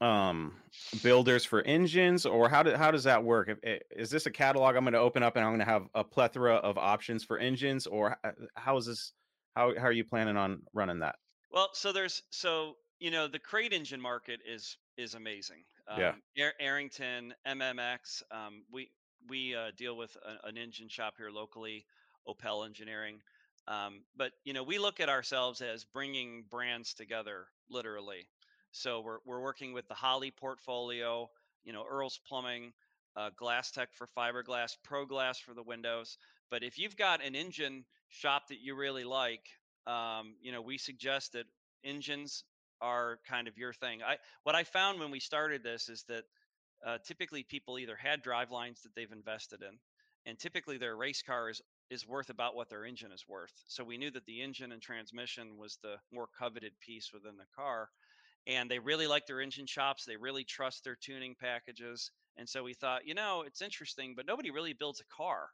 um 0.00 0.60
builders 1.02 1.44
for 1.44 1.62
engines 1.62 2.26
or 2.26 2.50
how 2.50 2.62
do, 2.62 2.74
how 2.74 2.90
does 2.90 3.04
that 3.04 3.22
work 3.24 3.48
If- 3.62 3.80
is 3.90 4.10
this 4.10 4.26
a 4.26 4.30
catalog 4.30 4.76
i'm 4.76 4.82
going 4.84 4.92
to 4.92 4.98
open 4.98 5.22
up 5.22 5.36
and 5.36 5.44
i'm 5.44 5.52
going 5.52 5.60
to 5.60 5.64
have 5.64 5.86
a 5.94 6.04
plethora 6.04 6.56
of 6.56 6.76
options 6.76 7.24
for 7.24 7.38
engines 7.38 7.86
or 7.86 8.18
how 8.56 8.76
is 8.76 8.84
this 8.86 9.12
how, 9.54 9.74
how 9.74 9.84
are 9.84 9.92
you 9.92 10.04
planning 10.04 10.36
on 10.36 10.60
running 10.74 10.98
that 10.98 11.14
Well, 11.50 11.70
so 11.72 11.92
there's 11.92 12.22
so 12.28 12.76
you 13.00 13.10
know 13.10 13.28
the 13.28 13.38
crate 13.38 13.72
engine 13.72 14.00
market 14.00 14.40
is 14.46 14.76
is 14.96 15.14
amazing. 15.14 15.64
Um, 15.88 16.00
Yeah. 16.00 16.44
Ar- 16.44 16.54
Arrington, 16.60 17.34
MMX. 17.46 18.22
Um, 18.30 18.64
we 18.70 18.90
we 19.28 19.54
uh, 19.54 19.70
deal 19.76 19.96
with 19.96 20.16
a, 20.24 20.46
an 20.48 20.56
engine 20.56 20.88
shop 20.88 21.14
here 21.18 21.30
locally, 21.30 21.86
Opel 22.26 22.64
Engineering. 22.66 23.20
Um, 23.68 24.04
but 24.16 24.32
you 24.44 24.52
know 24.52 24.62
we 24.62 24.78
look 24.78 25.00
at 25.00 25.08
ourselves 25.08 25.60
as 25.60 25.84
bringing 25.84 26.44
brands 26.50 26.94
together, 26.94 27.46
literally. 27.70 28.28
So 28.72 29.00
we're 29.00 29.18
we're 29.24 29.42
working 29.42 29.72
with 29.72 29.88
the 29.88 29.94
Holley 29.94 30.30
portfolio. 30.30 31.28
You 31.64 31.72
know 31.72 31.84
Earl's 31.88 32.18
Plumbing, 32.28 32.72
uh, 33.16 33.30
Glasstek 33.40 33.88
for 33.92 34.08
fiberglass, 34.16 34.76
Pro 34.84 35.04
Glass 35.04 35.38
for 35.38 35.54
the 35.54 35.62
windows. 35.62 36.18
But 36.50 36.62
if 36.62 36.78
you've 36.78 36.96
got 36.96 37.24
an 37.24 37.34
engine 37.34 37.84
shop 38.08 38.48
that 38.48 38.60
you 38.60 38.76
really 38.76 39.04
like, 39.04 39.48
um, 39.86 40.36
you 40.40 40.52
know, 40.52 40.62
we 40.62 40.78
suggest 40.78 41.32
that 41.32 41.46
engines 41.82 42.44
are 42.80 43.18
kind 43.28 43.48
of 43.48 43.56
your 43.58 43.72
thing. 43.72 44.02
I 44.02 44.16
what 44.42 44.54
I 44.54 44.64
found 44.64 45.00
when 45.00 45.10
we 45.10 45.20
started 45.20 45.62
this 45.62 45.88
is 45.88 46.04
that 46.08 46.24
uh, 46.86 46.98
typically 47.04 47.42
people 47.42 47.78
either 47.78 47.96
had 47.96 48.22
drive 48.22 48.50
lines 48.50 48.82
that 48.82 48.94
they've 48.94 49.10
invested 49.10 49.62
in, 49.62 49.78
and 50.26 50.38
typically 50.38 50.78
their 50.78 50.96
race 50.96 51.22
car 51.22 51.50
is 51.50 51.62
is 51.90 52.06
worth 52.06 52.30
about 52.30 52.56
what 52.56 52.68
their 52.68 52.84
engine 52.84 53.12
is 53.12 53.24
worth. 53.28 53.52
So 53.68 53.84
we 53.84 53.96
knew 53.96 54.10
that 54.10 54.26
the 54.26 54.42
engine 54.42 54.72
and 54.72 54.82
transmission 54.82 55.56
was 55.56 55.78
the 55.82 55.96
more 56.12 56.28
coveted 56.38 56.72
piece 56.80 57.12
within 57.12 57.36
the 57.36 57.46
car, 57.54 57.88
and 58.46 58.70
they 58.70 58.78
really 58.78 59.06
like 59.06 59.26
their 59.26 59.40
engine 59.40 59.66
shops. 59.66 60.04
They 60.04 60.16
really 60.16 60.44
trust 60.44 60.84
their 60.84 60.96
tuning 60.96 61.36
packages, 61.40 62.10
and 62.36 62.48
so 62.48 62.62
we 62.64 62.74
thought, 62.74 63.06
you 63.06 63.14
know, 63.14 63.42
it's 63.46 63.62
interesting, 63.62 64.14
but 64.16 64.26
nobody 64.26 64.50
really 64.50 64.72
builds 64.72 65.00
a 65.00 65.14
car 65.16 65.48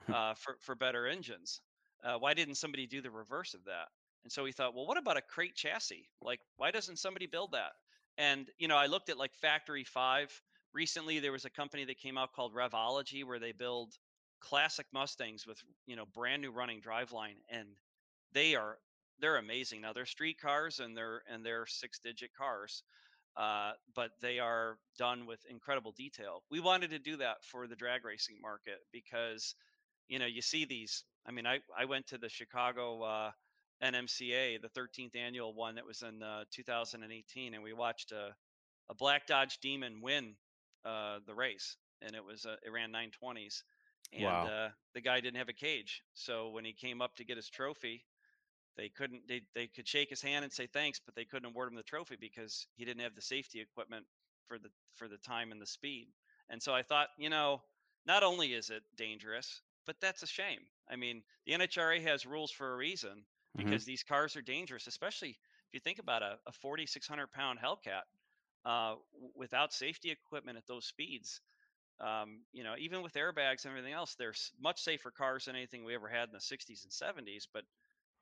uh, 0.12 0.34
for 0.34 0.56
for 0.60 0.74
better 0.74 1.06
engines. 1.06 1.60
Uh, 2.04 2.18
why 2.18 2.34
didn't 2.34 2.56
somebody 2.56 2.86
do 2.86 3.00
the 3.00 3.10
reverse 3.10 3.54
of 3.54 3.64
that? 3.64 3.88
And 4.26 4.32
so 4.32 4.42
we 4.42 4.50
thought, 4.50 4.74
well, 4.74 4.88
what 4.88 4.98
about 4.98 5.16
a 5.16 5.22
crate 5.22 5.54
chassis? 5.54 6.08
Like, 6.20 6.40
why 6.56 6.72
doesn't 6.72 6.98
somebody 6.98 7.26
build 7.26 7.52
that? 7.52 7.70
And 8.18 8.50
you 8.58 8.66
know, 8.66 8.76
I 8.76 8.86
looked 8.86 9.08
at 9.08 9.18
like 9.18 9.32
Factory 9.36 9.84
Five. 9.84 10.32
Recently, 10.74 11.20
there 11.20 11.30
was 11.30 11.44
a 11.44 11.50
company 11.50 11.84
that 11.84 12.00
came 12.00 12.18
out 12.18 12.32
called 12.32 12.52
Revology, 12.52 13.22
where 13.22 13.38
they 13.38 13.52
build 13.52 13.94
classic 14.40 14.86
Mustangs 14.92 15.46
with 15.46 15.62
you 15.86 15.94
know 15.94 16.06
brand 16.12 16.42
new 16.42 16.50
running 16.50 16.80
driveline, 16.80 17.36
and 17.48 17.68
they 18.32 18.56
are 18.56 18.78
they're 19.20 19.36
amazing. 19.36 19.82
Now 19.82 19.92
they're 19.92 20.06
street 20.06 20.40
cars 20.40 20.80
and 20.80 20.96
they're 20.96 21.22
and 21.30 21.46
they're 21.46 21.66
six 21.66 22.00
digit 22.00 22.30
cars, 22.36 22.82
uh, 23.36 23.74
but 23.94 24.10
they 24.20 24.40
are 24.40 24.76
done 24.98 25.24
with 25.24 25.38
incredible 25.48 25.92
detail. 25.92 26.42
We 26.50 26.58
wanted 26.58 26.90
to 26.90 26.98
do 26.98 27.16
that 27.18 27.44
for 27.44 27.68
the 27.68 27.76
drag 27.76 28.04
racing 28.04 28.38
market 28.42 28.80
because, 28.92 29.54
you 30.08 30.18
know, 30.18 30.26
you 30.26 30.42
see 30.42 30.64
these. 30.64 31.04
I 31.24 31.30
mean, 31.30 31.46
I 31.46 31.60
I 31.78 31.84
went 31.84 32.08
to 32.08 32.18
the 32.18 32.28
Chicago 32.28 33.02
uh, 33.04 33.30
NMCA, 33.82 34.58
the 34.58 34.68
13th 34.70 35.16
annual 35.16 35.54
one 35.54 35.74
that 35.76 35.86
was 35.86 36.02
in 36.02 36.22
uh, 36.22 36.44
2018, 36.52 37.54
and 37.54 37.62
we 37.62 37.72
watched 37.72 38.12
a 38.12 38.34
a 38.88 38.94
black 38.94 39.26
Dodge 39.26 39.58
Demon 39.58 40.00
win 40.00 40.36
uh, 40.84 41.18
the 41.26 41.34
race, 41.34 41.76
and 42.02 42.14
it 42.14 42.24
was 42.24 42.46
uh, 42.46 42.56
it 42.64 42.70
ran 42.70 42.92
920s, 42.92 43.62
and 44.12 44.44
Wow. 44.44 44.46
uh, 44.46 44.68
the 44.94 45.00
guy 45.00 45.20
didn't 45.20 45.38
have 45.38 45.48
a 45.48 45.52
cage. 45.54 46.02
So 46.14 46.50
when 46.50 46.64
he 46.64 46.72
came 46.72 47.02
up 47.02 47.16
to 47.16 47.24
get 47.24 47.36
his 47.36 47.48
trophy, 47.50 48.04
they 48.76 48.88
couldn't 48.88 49.26
they 49.28 49.42
they 49.54 49.66
could 49.66 49.88
shake 49.88 50.10
his 50.10 50.22
hand 50.22 50.44
and 50.44 50.52
say 50.52 50.66
thanks, 50.66 51.00
but 51.04 51.14
they 51.14 51.24
couldn't 51.24 51.46
award 51.46 51.68
him 51.70 51.76
the 51.76 51.82
trophy 51.82 52.16
because 52.20 52.66
he 52.76 52.84
didn't 52.84 53.02
have 53.02 53.14
the 53.14 53.22
safety 53.22 53.60
equipment 53.60 54.06
for 54.48 54.58
the 54.58 54.70
for 54.94 55.08
the 55.08 55.18
time 55.18 55.52
and 55.52 55.60
the 55.60 55.66
speed. 55.66 56.08
And 56.50 56.62
so 56.62 56.74
I 56.74 56.82
thought, 56.82 57.08
you 57.18 57.30
know, 57.30 57.62
not 58.06 58.22
only 58.22 58.52
is 58.54 58.70
it 58.70 58.82
dangerous, 58.96 59.62
but 59.86 59.96
that's 60.00 60.22
a 60.22 60.26
shame. 60.26 60.60
I 60.88 60.96
mean, 60.96 61.22
the 61.46 61.52
NHRA 61.54 62.02
has 62.02 62.26
rules 62.26 62.50
for 62.52 62.72
a 62.72 62.76
reason 62.76 63.24
Mhm. 63.56 63.80
because 63.80 63.84
these 63.84 64.02
cars 64.02 64.36
are 64.36 64.42
dangerous, 64.42 64.86
especially 64.86 65.30
if 65.30 65.74
you 65.74 65.80
think 65.80 65.98
about 65.98 66.22
a, 66.22 66.38
a 66.46 66.52
4,600 66.52 67.32
pound 67.32 67.58
Hellcat 67.58 68.02
uh, 68.64 68.96
without 69.34 69.72
safety 69.72 70.10
equipment 70.10 70.58
at 70.58 70.66
those 70.66 70.86
speeds. 70.86 71.40
Um, 72.00 72.44
you 72.52 72.64
know, 72.64 72.76
even 72.78 73.02
with 73.02 73.14
airbags 73.14 73.64
and 73.64 73.70
everything 73.72 73.92
else, 73.94 74.16
they're 74.16 74.34
much 74.58 74.82
safer 74.82 75.10
cars 75.10 75.46
than 75.46 75.56
anything 75.56 75.84
we 75.84 75.94
ever 75.94 76.08
had 76.08 76.28
in 76.28 76.34
the 76.34 76.40
60s 76.40 76.84
and 76.84 76.92
70s. 76.92 77.48
But 77.52 77.64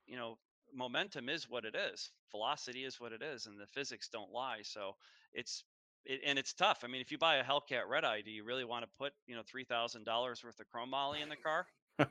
you 0.06 0.16
know, 0.16 0.38
momentum 0.72 1.28
is 1.28 1.48
what 1.48 1.64
it 1.64 1.74
is. 1.74 2.12
Velocity 2.30 2.84
is 2.84 3.00
what 3.00 3.12
it 3.12 3.22
is, 3.22 3.46
and 3.46 3.58
the 3.60 3.66
physics 3.66 4.08
don't 4.08 4.32
lie. 4.32 4.62
So 4.62 4.94
it's 5.32 5.64
it, 6.04 6.20
and 6.24 6.38
it's 6.38 6.54
tough. 6.54 6.80
I 6.84 6.88
mean, 6.88 7.00
if 7.00 7.12
you 7.12 7.18
buy 7.18 7.36
a 7.36 7.44
Hellcat 7.44 7.88
Red 7.88 8.04
Eye, 8.04 8.22
do 8.22 8.30
you 8.30 8.44
really 8.44 8.64
want 8.64 8.84
to 8.84 8.90
put 8.98 9.12
you 9.26 9.36
know 9.36 9.42
three 9.46 9.64
thousand 9.64 10.04
dollars 10.04 10.42
worth 10.44 10.60
of 10.60 10.66
chrome 10.68 10.90
moly 10.90 11.20
in 11.22 11.28
the 11.28 11.36
car? 11.36 11.66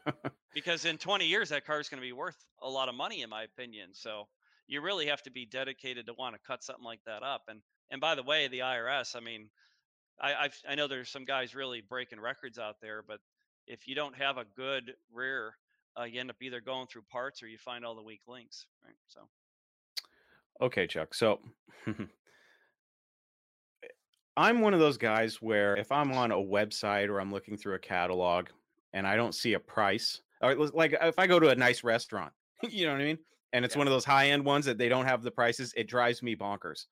Because 0.53 0.85
in 0.85 0.97
20 0.99 1.25
years, 1.25 1.49
that 1.49 1.65
car 1.65 1.79
is 1.79 1.89
going 1.89 1.99
to 1.99 2.05
be 2.05 2.13
worth 2.13 2.37
a 2.61 2.69
lot 2.69 2.87
of 2.87 2.93
money, 2.93 3.23
in 3.23 3.29
my 3.29 3.43
opinion. 3.43 3.89
So 3.93 4.27
you 4.67 4.81
really 4.81 5.07
have 5.07 5.23
to 5.23 5.31
be 5.31 5.45
dedicated 5.45 6.05
to 6.07 6.13
want 6.13 6.35
to 6.35 6.41
cut 6.45 6.63
something 6.63 6.85
like 6.85 7.01
that 7.05 7.23
up. 7.23 7.43
And 7.47 7.61
and 7.89 7.99
by 7.99 8.15
the 8.15 8.23
way, 8.23 8.47
the 8.47 8.59
IRS, 8.59 9.15
I 9.15 9.19
mean, 9.19 9.49
I 10.21 10.33
I've, 10.35 10.61
I 10.67 10.75
know 10.75 10.87
there's 10.87 11.09
some 11.09 11.25
guys 11.25 11.55
really 11.55 11.81
breaking 11.81 12.19
records 12.19 12.59
out 12.59 12.75
there, 12.81 13.03
but 13.05 13.19
if 13.67 13.87
you 13.87 13.95
don't 13.95 14.15
have 14.15 14.37
a 14.37 14.45
good 14.55 14.93
rear, 15.11 15.55
uh, 15.99 16.03
you 16.03 16.19
end 16.19 16.29
up 16.29 16.37
either 16.41 16.61
going 16.61 16.87
through 16.87 17.03
parts 17.11 17.41
or 17.41 17.47
you 17.47 17.57
find 17.57 17.85
all 17.85 17.95
the 17.95 18.03
weak 18.03 18.21
links. 18.27 18.67
Right. 18.85 18.95
So 19.07 19.21
okay, 20.61 20.85
Chuck. 20.87 21.13
So 21.13 21.39
I'm 24.37 24.61
one 24.61 24.73
of 24.73 24.79
those 24.79 24.97
guys 24.97 25.41
where 25.41 25.75
if 25.77 25.91
I'm 25.91 26.11
on 26.13 26.31
a 26.31 26.37
website 26.37 27.09
or 27.09 27.19
I'm 27.19 27.31
looking 27.31 27.57
through 27.57 27.75
a 27.75 27.79
catalog 27.79 28.47
and 28.93 29.08
I 29.08 29.15
don't 29.15 29.36
see 29.36 29.53
a 29.53 29.60
price, 29.60 30.21
like 30.41 30.93
uh, 30.93 31.08
if 31.08 31.19
I 31.19 31.27
go 31.27 31.39
to 31.39 31.49
a 31.49 31.56
nice 31.56 31.84
restaurant, 31.84 32.34
you 32.63 32.86
know 32.86 32.93
what 32.93 33.01
I 33.01 33.06
mean? 33.06 33.19
And 33.53 33.63
it's 33.65 33.75
Yeah. 33.75 33.79
one 33.79 33.88
of 33.88 33.93
those 33.93 34.06
high 34.06 34.29
end 34.29 34.45
ones 34.45 34.65
that 34.65 34.77
they 34.77 34.89
don't 34.89 35.06
have 35.06 35.23
the 35.23 35.32
prices, 35.32 35.73
it 35.75 35.88
drives 35.88 36.21
me 36.23 36.36
bonkers. 36.36 36.86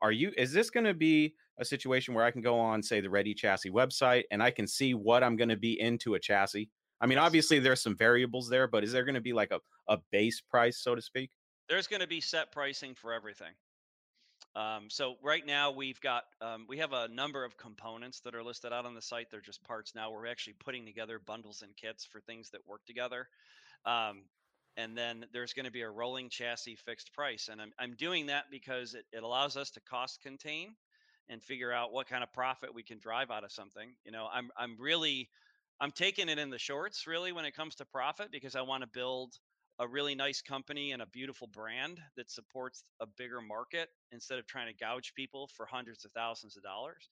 Are 0.00 0.12
you, 0.12 0.32
is 0.36 0.52
this 0.52 0.70
going 0.70 0.84
to 0.84 0.94
be 0.94 1.34
a 1.58 1.64
situation 1.64 2.12
where 2.14 2.24
I 2.24 2.30
can 2.30 2.42
go 2.42 2.58
on, 2.58 2.82
say, 2.82 3.00
the 3.00 3.08
Ready 3.10 3.34
Chassis 3.34 3.70
website 3.70 4.24
and 4.30 4.42
I 4.42 4.50
can 4.50 4.66
see 4.66 4.94
what 4.94 5.22
I'm 5.22 5.36
going 5.36 5.48
to 5.48 5.56
be 5.56 5.80
into 5.80 6.14
a 6.14 6.18
chassis? 6.20 6.70
I 7.00 7.06
mean, 7.06 7.18
obviously 7.18 7.58
there's 7.58 7.82
some 7.82 7.96
variables 7.96 8.48
there, 8.48 8.66
but 8.66 8.84
is 8.84 8.92
there 8.92 9.04
going 9.04 9.14
to 9.14 9.20
be 9.20 9.32
like 9.32 9.52
a, 9.52 9.60
a 9.88 9.98
base 10.10 10.40
price, 10.40 10.78
so 10.78 10.94
to 10.94 11.02
speak? 11.02 11.30
there's 11.68 11.86
going 11.86 12.00
to 12.00 12.06
be 12.06 12.20
set 12.20 12.52
pricing 12.52 12.94
for 12.94 13.12
everything. 13.14 13.52
Um, 14.54 14.88
so 14.90 15.16
right 15.22 15.46
now 15.46 15.70
we've 15.70 16.00
got 16.00 16.24
um, 16.40 16.66
we 16.68 16.78
have 16.78 16.92
a 16.92 17.08
number 17.08 17.44
of 17.44 17.56
components 17.56 18.20
that 18.20 18.34
are 18.34 18.42
listed 18.42 18.72
out 18.72 18.84
on 18.84 18.94
the 18.94 19.02
site. 19.02 19.30
They're 19.30 19.40
just 19.40 19.64
parts 19.64 19.94
now. 19.94 20.10
We're 20.10 20.26
actually 20.26 20.54
putting 20.62 20.84
together 20.84 21.18
bundles 21.18 21.62
and 21.62 21.74
kits 21.76 22.04
for 22.04 22.20
things 22.20 22.50
that 22.50 22.60
work 22.66 22.84
together. 22.86 23.28
Um, 23.86 24.24
and 24.76 24.96
then 24.96 25.26
there's 25.32 25.52
going 25.52 25.66
to 25.66 25.72
be 25.72 25.82
a 25.82 25.90
rolling 25.90 26.28
chassis 26.28 26.76
fixed 26.76 27.12
price. 27.12 27.48
And 27.50 27.60
I'm, 27.60 27.72
I'm 27.78 27.94
doing 27.94 28.26
that 28.26 28.44
because 28.50 28.94
it, 28.94 29.04
it 29.12 29.22
allows 29.22 29.56
us 29.56 29.70
to 29.70 29.80
cost 29.80 30.22
contain 30.22 30.74
and 31.28 31.42
figure 31.42 31.72
out 31.72 31.92
what 31.92 32.08
kind 32.08 32.22
of 32.22 32.32
profit 32.32 32.74
we 32.74 32.82
can 32.82 32.98
drive 32.98 33.30
out 33.30 33.44
of 33.44 33.52
something. 33.52 33.90
You 34.04 34.12
know, 34.12 34.28
I'm, 34.32 34.50
I'm 34.56 34.76
really, 34.78 35.28
I'm 35.80 35.92
taking 35.92 36.28
it 36.28 36.38
in 36.38 36.50
the 36.50 36.58
shorts 36.58 37.06
really 37.06 37.32
when 37.32 37.44
it 37.44 37.54
comes 37.54 37.74
to 37.76 37.84
profit 37.84 38.30
because 38.30 38.56
I 38.56 38.62
want 38.62 38.82
to 38.82 38.88
build 38.88 39.34
a 39.78 39.88
really 39.88 40.14
nice 40.14 40.42
company 40.42 40.92
and 40.92 41.02
a 41.02 41.06
beautiful 41.06 41.46
brand 41.46 42.00
that 42.16 42.30
supports 42.30 42.84
a 43.00 43.06
bigger 43.06 43.40
market 43.40 43.88
instead 44.12 44.38
of 44.38 44.46
trying 44.46 44.66
to 44.66 44.74
gouge 44.74 45.12
people 45.14 45.48
for 45.56 45.66
hundreds 45.66 46.04
of 46.04 46.12
thousands 46.12 46.56
of 46.56 46.62
dollars. 46.62 47.08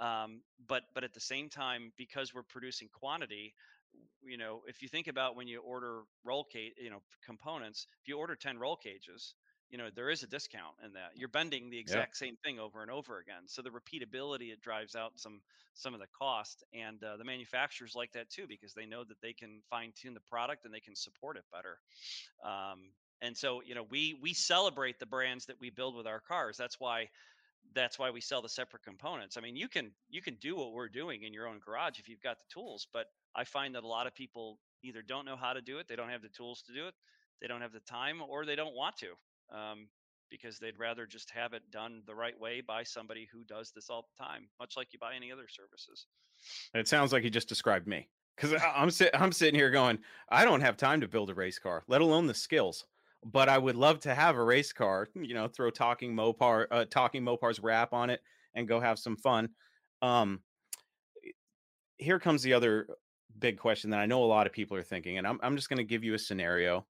Um, 0.00 0.42
but 0.68 0.84
but 0.94 1.04
at 1.04 1.12
the 1.12 1.20
same 1.20 1.48
time, 1.48 1.92
because 1.96 2.34
we're 2.34 2.42
producing 2.42 2.88
quantity, 2.92 3.54
you 4.22 4.38
know, 4.38 4.62
if 4.66 4.82
you 4.82 4.88
think 4.88 5.08
about 5.08 5.36
when 5.36 5.48
you 5.48 5.60
order 5.60 6.02
roll 6.24 6.44
cage, 6.44 6.72
you 6.78 6.90
know, 6.90 7.02
components, 7.24 7.86
if 8.02 8.08
you 8.08 8.18
order 8.18 8.36
10 8.36 8.58
roll 8.58 8.76
cages, 8.76 9.34
you 9.70 9.78
know, 9.78 9.88
there 9.94 10.10
is 10.10 10.22
a 10.22 10.26
discount 10.26 10.74
in 10.84 10.92
that. 10.94 11.12
You're 11.14 11.28
bending 11.28 11.70
the 11.70 11.78
exact 11.78 12.16
same 12.16 12.36
thing 12.44 12.58
over 12.58 12.82
and 12.82 12.90
over 12.90 13.18
again. 13.18 13.42
So 13.46 13.62
the 13.62 13.70
repeatability 13.70 14.52
it 14.52 14.60
drives 14.60 14.96
out 14.96 15.12
some 15.16 15.40
some 15.74 15.94
of 15.94 16.00
the 16.00 16.08
cost, 16.18 16.64
and 16.74 17.02
uh, 17.04 17.16
the 17.16 17.24
manufacturers 17.24 17.94
like 17.94 18.12
that 18.12 18.30
too 18.30 18.46
because 18.48 18.74
they 18.74 18.86
know 18.86 19.04
that 19.04 19.20
they 19.22 19.32
can 19.32 19.60
fine 19.70 19.92
tune 19.94 20.14
the 20.14 20.20
product 20.20 20.64
and 20.64 20.74
they 20.74 20.80
can 20.80 20.96
support 20.96 21.36
it 21.36 21.44
better. 21.52 21.78
Um, 22.44 22.90
and 23.22 23.36
so 23.36 23.62
you 23.64 23.74
know, 23.74 23.84
we 23.90 24.18
we 24.20 24.34
celebrate 24.34 24.98
the 24.98 25.06
brands 25.06 25.46
that 25.46 25.60
we 25.60 25.70
build 25.70 25.94
with 25.94 26.06
our 26.06 26.20
cars. 26.20 26.56
That's 26.56 26.80
why 26.80 27.08
that's 27.74 27.98
why 27.98 28.10
we 28.10 28.20
sell 28.20 28.42
the 28.42 28.48
separate 28.48 28.82
components. 28.82 29.36
I 29.36 29.40
mean, 29.40 29.56
you 29.56 29.68
can 29.68 29.92
you 30.08 30.20
can 30.22 30.34
do 30.40 30.56
what 30.56 30.72
we're 30.72 30.88
doing 30.88 31.22
in 31.22 31.32
your 31.32 31.46
own 31.46 31.60
garage 31.64 31.98
if 31.98 32.08
you've 32.08 32.22
got 32.22 32.38
the 32.38 32.52
tools, 32.52 32.86
but 32.92 33.06
I 33.34 33.44
find 33.44 33.74
that 33.74 33.84
a 33.84 33.88
lot 33.88 34.06
of 34.06 34.14
people 34.14 34.58
either 34.82 35.02
don't 35.02 35.24
know 35.24 35.36
how 35.36 35.52
to 35.52 35.60
do 35.60 35.78
it, 35.78 35.86
they 35.88 35.96
don't 35.96 36.08
have 36.08 36.22
the 36.22 36.28
tools 36.28 36.62
to 36.62 36.72
do 36.72 36.88
it, 36.88 36.94
they 37.40 37.46
don't 37.46 37.60
have 37.60 37.72
the 37.72 37.80
time, 37.80 38.20
or 38.22 38.44
they 38.44 38.56
don't 38.56 38.74
want 38.74 38.96
to, 38.98 39.08
um, 39.52 39.88
because 40.30 40.58
they'd 40.58 40.78
rather 40.78 41.06
just 41.06 41.30
have 41.30 41.52
it 41.52 41.62
done 41.70 42.02
the 42.06 42.14
right 42.14 42.38
way 42.38 42.60
by 42.60 42.82
somebody 42.82 43.28
who 43.32 43.44
does 43.44 43.72
this 43.74 43.90
all 43.90 44.02
the 44.02 44.24
time, 44.24 44.48
much 44.58 44.76
like 44.76 44.92
you 44.92 44.98
buy 44.98 45.14
any 45.14 45.32
other 45.32 45.48
services. 45.48 46.06
It 46.74 46.88
sounds 46.88 47.12
like 47.12 47.24
you 47.24 47.30
just 47.30 47.48
described 47.48 47.86
me 47.86 48.08
because 48.36 48.60
I'm 48.74 48.90
sit- 48.90 49.14
I'm 49.14 49.32
sitting 49.32 49.58
here 49.58 49.70
going, 49.70 49.98
I 50.30 50.44
don't 50.44 50.60
have 50.60 50.76
time 50.76 51.00
to 51.00 51.08
build 51.08 51.30
a 51.30 51.34
race 51.34 51.58
car, 51.58 51.82
let 51.88 52.00
alone 52.00 52.26
the 52.26 52.34
skills. 52.34 52.86
But 53.22 53.50
I 53.50 53.58
would 53.58 53.76
love 53.76 54.00
to 54.00 54.14
have 54.14 54.36
a 54.36 54.42
race 54.42 54.72
car. 54.72 55.08
You 55.14 55.34
know, 55.34 55.46
throw 55.46 55.68
talking 55.68 56.14
Mopar, 56.14 56.66
uh, 56.70 56.84
talking 56.86 57.22
Mopar's 57.22 57.60
wrap 57.60 57.92
on 57.92 58.08
it, 58.08 58.20
and 58.54 58.66
go 58.66 58.80
have 58.80 58.98
some 58.98 59.16
fun. 59.16 59.50
Um, 60.00 60.40
here 61.98 62.18
comes 62.18 62.42
the 62.42 62.54
other 62.54 62.86
big 63.38 63.58
question 63.58 63.90
that 63.90 64.00
I 64.00 64.06
know 64.06 64.24
a 64.24 64.26
lot 64.26 64.46
of 64.46 64.54
people 64.54 64.76
are 64.78 64.82
thinking, 64.82 65.18
and 65.18 65.26
I'm 65.26 65.38
I'm 65.42 65.56
just 65.56 65.68
going 65.68 65.78
to 65.78 65.84
give 65.84 66.02
you 66.02 66.14
a 66.14 66.18
scenario. 66.18 66.86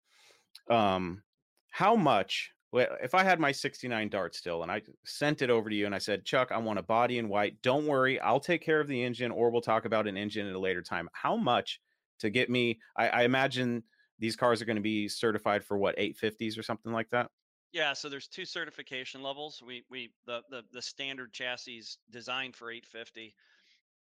Um, 0.70 1.24
how 1.70 1.96
much? 1.96 2.52
If 2.74 3.16
I 3.16 3.24
had 3.24 3.40
my 3.40 3.52
69 3.52 4.10
Dart 4.10 4.36
still 4.36 4.62
and 4.62 4.72
I 4.72 4.82
sent 5.06 5.42
it 5.42 5.50
over 5.50 5.70
to 5.70 5.76
you 5.76 5.86
and 5.86 5.96
I 5.96 6.00
said, 6.00 6.26
Chuck, 6.26 6.52
I 6.52 6.58
want 6.58 6.80
a 6.80 6.84
body 6.84 7.18
in 7.18 7.30
white. 7.30 7.62
Don't 7.62 7.88
worry, 7.88 8.20
I'll 8.20 8.40
take 8.40 8.62
care 8.62 8.80
of 8.80 8.88
the 8.88 9.02
engine, 9.02 9.32
or 9.32 9.50
we'll 9.50 9.62
talk 9.62 9.86
about 9.86 10.08
an 10.08 10.18
engine 10.18 10.48
at 10.48 10.54
a 10.54 10.60
later 10.60 10.82
time. 10.82 11.10
How 11.14 11.36
much 11.38 11.80
to 12.20 12.30
get 12.30 12.50
me? 12.50 12.80
I, 12.96 13.08
I 13.08 13.24
imagine 13.24 13.84
these 14.20 14.36
cars 14.36 14.62
are 14.62 14.66
going 14.66 14.76
to 14.76 14.82
be 14.82 15.08
certified 15.08 15.64
for 15.64 15.78
what 15.78 15.98
850s 15.98 16.58
or 16.58 16.64
something 16.64 16.92
like 16.92 17.10
that. 17.12 17.30
Yeah, 17.72 17.94
so 17.94 18.10
there's 18.10 18.28
two 18.28 18.46
certification 18.46 19.22
levels. 19.22 19.62
We 19.66 19.84
we 19.90 20.12
the 20.26 20.42
the, 20.50 20.64
the 20.72 20.82
standard 20.82 21.34
chassis 21.34 21.78
is 21.78 21.98
designed 22.10 22.56
for 22.56 22.72
850. 22.72 23.36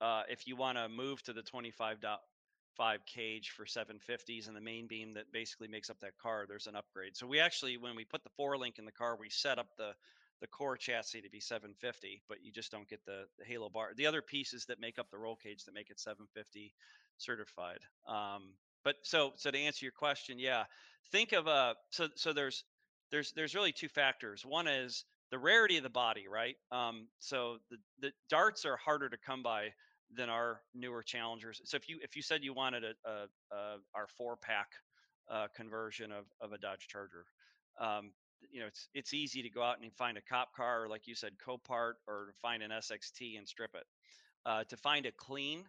Uh, 0.02 0.23
if 0.30 0.45
you 0.45 0.56
want 0.56 0.78
to 0.78 0.89
move 0.89 1.23
to 1.23 1.34
the 1.34 1.41
25.5 2.79 2.97
cage 3.05 3.49
for 3.55 3.65
750s 3.65 4.47
and 4.47 4.55
the 4.55 4.62
main 4.62 4.88
beam 4.88 5.13
that 5.13 5.31
basically 5.31 5.67
makes 5.67 5.89
up 5.89 5.99
that 6.01 6.17
car, 6.21 6.45
there's 6.47 6.67
an 6.67 6.75
upgrade. 6.75 7.15
So 7.15 7.27
we 7.27 7.39
actually, 7.39 7.77
when 7.77 7.95
we 7.95 8.05
put 8.05 8.23
the 8.23 8.29
four 8.36 8.57
link 8.57 8.79
in 8.79 8.86
the 8.86 8.91
car, 8.91 9.17
we 9.19 9.29
set 9.29 9.59
up 9.59 9.67
the 9.77 9.91
the 10.41 10.47
core 10.47 10.75
chassis 10.75 11.21
to 11.21 11.29
be 11.29 11.39
750, 11.39 12.21
but 12.27 12.43
you 12.43 12.51
just 12.51 12.69
don't 12.69 12.89
get 12.89 12.99
the, 13.05 13.23
the 13.39 13.45
halo 13.45 13.69
bar. 13.69 13.91
The 13.95 14.05
other 14.05 14.21
pieces 14.21 14.65
that 14.65 14.77
make 14.77 14.99
up 14.99 15.09
the 15.09 15.17
roll 15.17 15.38
cage 15.38 15.63
that 15.63 15.73
make 15.73 15.89
it 15.89 16.01
750 16.01 16.73
certified. 17.17 17.79
Um, 18.09 18.55
but 18.83 18.95
so 19.03 19.31
so 19.38 19.51
to 19.51 19.57
answer 19.57 19.86
your 19.86 19.93
question, 19.93 20.38
yeah, 20.39 20.65
think 21.13 21.31
of 21.31 21.47
a 21.47 21.75
so 21.91 22.09
so 22.15 22.33
there's 22.33 22.65
there's 23.09 23.31
there's 23.31 23.55
really 23.55 23.71
two 23.71 23.88
factors. 23.88 24.43
One 24.45 24.67
is 24.67 25.05
the 25.31 25.39
rarity 25.39 25.77
of 25.77 25.83
the 25.83 25.89
body, 25.89 26.25
right? 26.27 26.55
Um, 26.71 27.07
so 27.19 27.59
the 27.71 27.77
the 28.01 28.12
darts 28.29 28.65
are 28.65 28.75
harder 28.75 29.07
to 29.07 29.17
come 29.25 29.43
by 29.43 29.69
than 30.15 30.30
our 30.30 30.62
newer 30.73 31.04
challengers. 31.04 31.62
So 31.65 31.78
if 31.78 31.89
you 31.89 31.99
if 32.02 32.15
you 32.15 32.21
said 32.21 32.43
you 32.43 32.54
wanted 32.54 32.84
a, 32.84 33.10
a, 33.10 33.56
a 33.56 33.78
our 33.95 34.08
four 34.17 34.36
pack 34.36 34.69
uh, 35.30 35.47
conversion 35.56 36.12
of 36.12 36.26
of 36.41 36.54
a 36.54 36.58
Dodge 36.58 36.88
Charger, 36.88 37.26
um, 37.80 38.12
you 38.52 38.62
know 38.62 38.67
it's 38.67 38.88
it's 38.93 39.13
easy 39.13 39.41
to 39.43 39.49
go 39.49 39.63
out 39.63 39.80
and 39.82 39.93
find 39.93 40.17
a 40.17 40.21
cop 40.21 40.56
car 40.56 40.84
or 40.84 40.88
like 40.88 41.08
you 41.08 41.15
said 41.15 41.32
Copart 41.45 41.93
or 42.08 42.34
find 42.41 42.63
an 42.63 42.71
SXT 42.71 43.38
and 43.38 43.47
strip 43.47 43.71
it. 43.76 43.86
Uh, 44.45 44.63
to 44.65 44.76
find 44.76 45.06
a 45.06 45.12
clean 45.12 45.60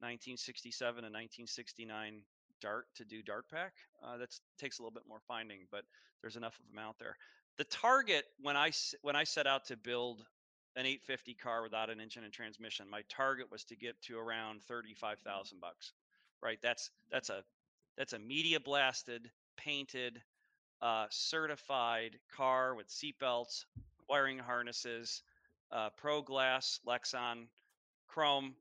1967 0.00 1.04
and 1.04 1.14
1969 1.14 2.20
dart 2.60 2.86
to 2.96 3.04
do 3.04 3.22
dart 3.22 3.46
pack. 3.50 3.72
Uh, 4.02 4.16
that 4.18 4.28
takes 4.58 4.78
a 4.78 4.82
little 4.82 4.92
bit 4.92 5.04
more 5.08 5.20
finding, 5.26 5.60
but 5.70 5.84
there's 6.20 6.36
enough 6.36 6.58
of 6.58 6.66
them 6.74 6.82
out 6.82 6.96
there. 6.98 7.16
The 7.58 7.64
target 7.64 8.24
when 8.40 8.56
I 8.56 8.72
when 9.02 9.16
I 9.16 9.24
set 9.24 9.46
out 9.46 9.66
to 9.66 9.76
build 9.76 10.24
an 10.76 10.86
850 10.86 11.34
car 11.34 11.62
without 11.62 11.90
an 11.90 12.00
engine 12.00 12.24
and 12.24 12.32
transmission, 12.32 12.88
my 12.90 13.02
target 13.08 13.50
was 13.50 13.64
to 13.64 13.76
get 13.76 14.00
to 14.02 14.18
around 14.18 14.62
35,000 14.62 15.60
bucks. 15.60 15.92
Right? 16.42 16.58
That's 16.62 16.90
that's 17.10 17.30
a 17.30 17.44
that's 17.96 18.14
a 18.14 18.18
media 18.18 18.58
blasted, 18.58 19.30
painted, 19.56 20.20
uh, 20.80 21.06
certified 21.10 22.18
car 22.34 22.74
with 22.74 22.88
seatbelts, 22.88 23.64
wiring 24.08 24.38
harnesses, 24.38 25.22
uh, 25.70 25.90
Pro 25.96 26.22
Glass, 26.22 26.80
Lexan, 26.86 27.46
Chrome. 28.08 28.54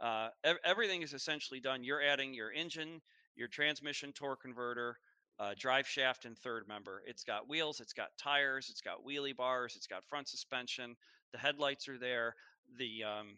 Uh, 0.00 0.28
ev- 0.44 0.58
everything 0.64 1.02
is 1.02 1.14
essentially 1.14 1.60
done. 1.60 1.84
You're 1.84 2.02
adding 2.02 2.34
your 2.34 2.52
engine, 2.52 3.00
your 3.36 3.48
transmission 3.48 4.12
torque 4.12 4.42
converter, 4.42 4.96
uh, 5.38 5.54
drive 5.58 5.86
shaft, 5.86 6.24
and 6.24 6.36
third 6.38 6.68
member. 6.68 7.02
It's 7.06 7.24
got 7.24 7.48
wheels, 7.48 7.80
it's 7.80 7.92
got 7.92 8.08
tires, 8.18 8.68
it's 8.70 8.80
got 8.80 9.04
wheelie 9.06 9.36
bars, 9.36 9.74
it's 9.76 9.86
got 9.86 10.04
front 10.04 10.28
suspension. 10.28 10.96
The 11.32 11.38
headlights 11.38 11.88
are 11.88 11.98
there. 11.98 12.34
The 12.78 13.04
um, 13.04 13.36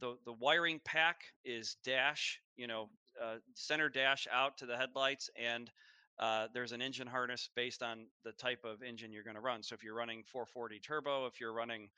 the 0.00 0.16
the 0.24 0.32
wiring 0.32 0.80
pack 0.84 1.22
is 1.44 1.76
dash, 1.84 2.40
you 2.56 2.66
know, 2.66 2.88
uh, 3.22 3.36
center 3.54 3.88
dash 3.88 4.26
out 4.32 4.58
to 4.58 4.66
the 4.66 4.76
headlights, 4.76 5.30
and 5.36 5.70
uh, 6.18 6.48
there's 6.54 6.72
an 6.72 6.82
engine 6.82 7.06
harness 7.06 7.48
based 7.54 7.82
on 7.82 8.06
the 8.24 8.32
type 8.32 8.64
of 8.64 8.82
engine 8.82 9.12
you're 9.12 9.22
going 9.22 9.36
to 9.36 9.42
run. 9.42 9.62
So 9.62 9.74
if 9.74 9.82
you're 9.84 9.94
running 9.94 10.22
440 10.26 10.80
turbo, 10.80 11.26
if 11.26 11.40
you're 11.40 11.52
running 11.52 11.88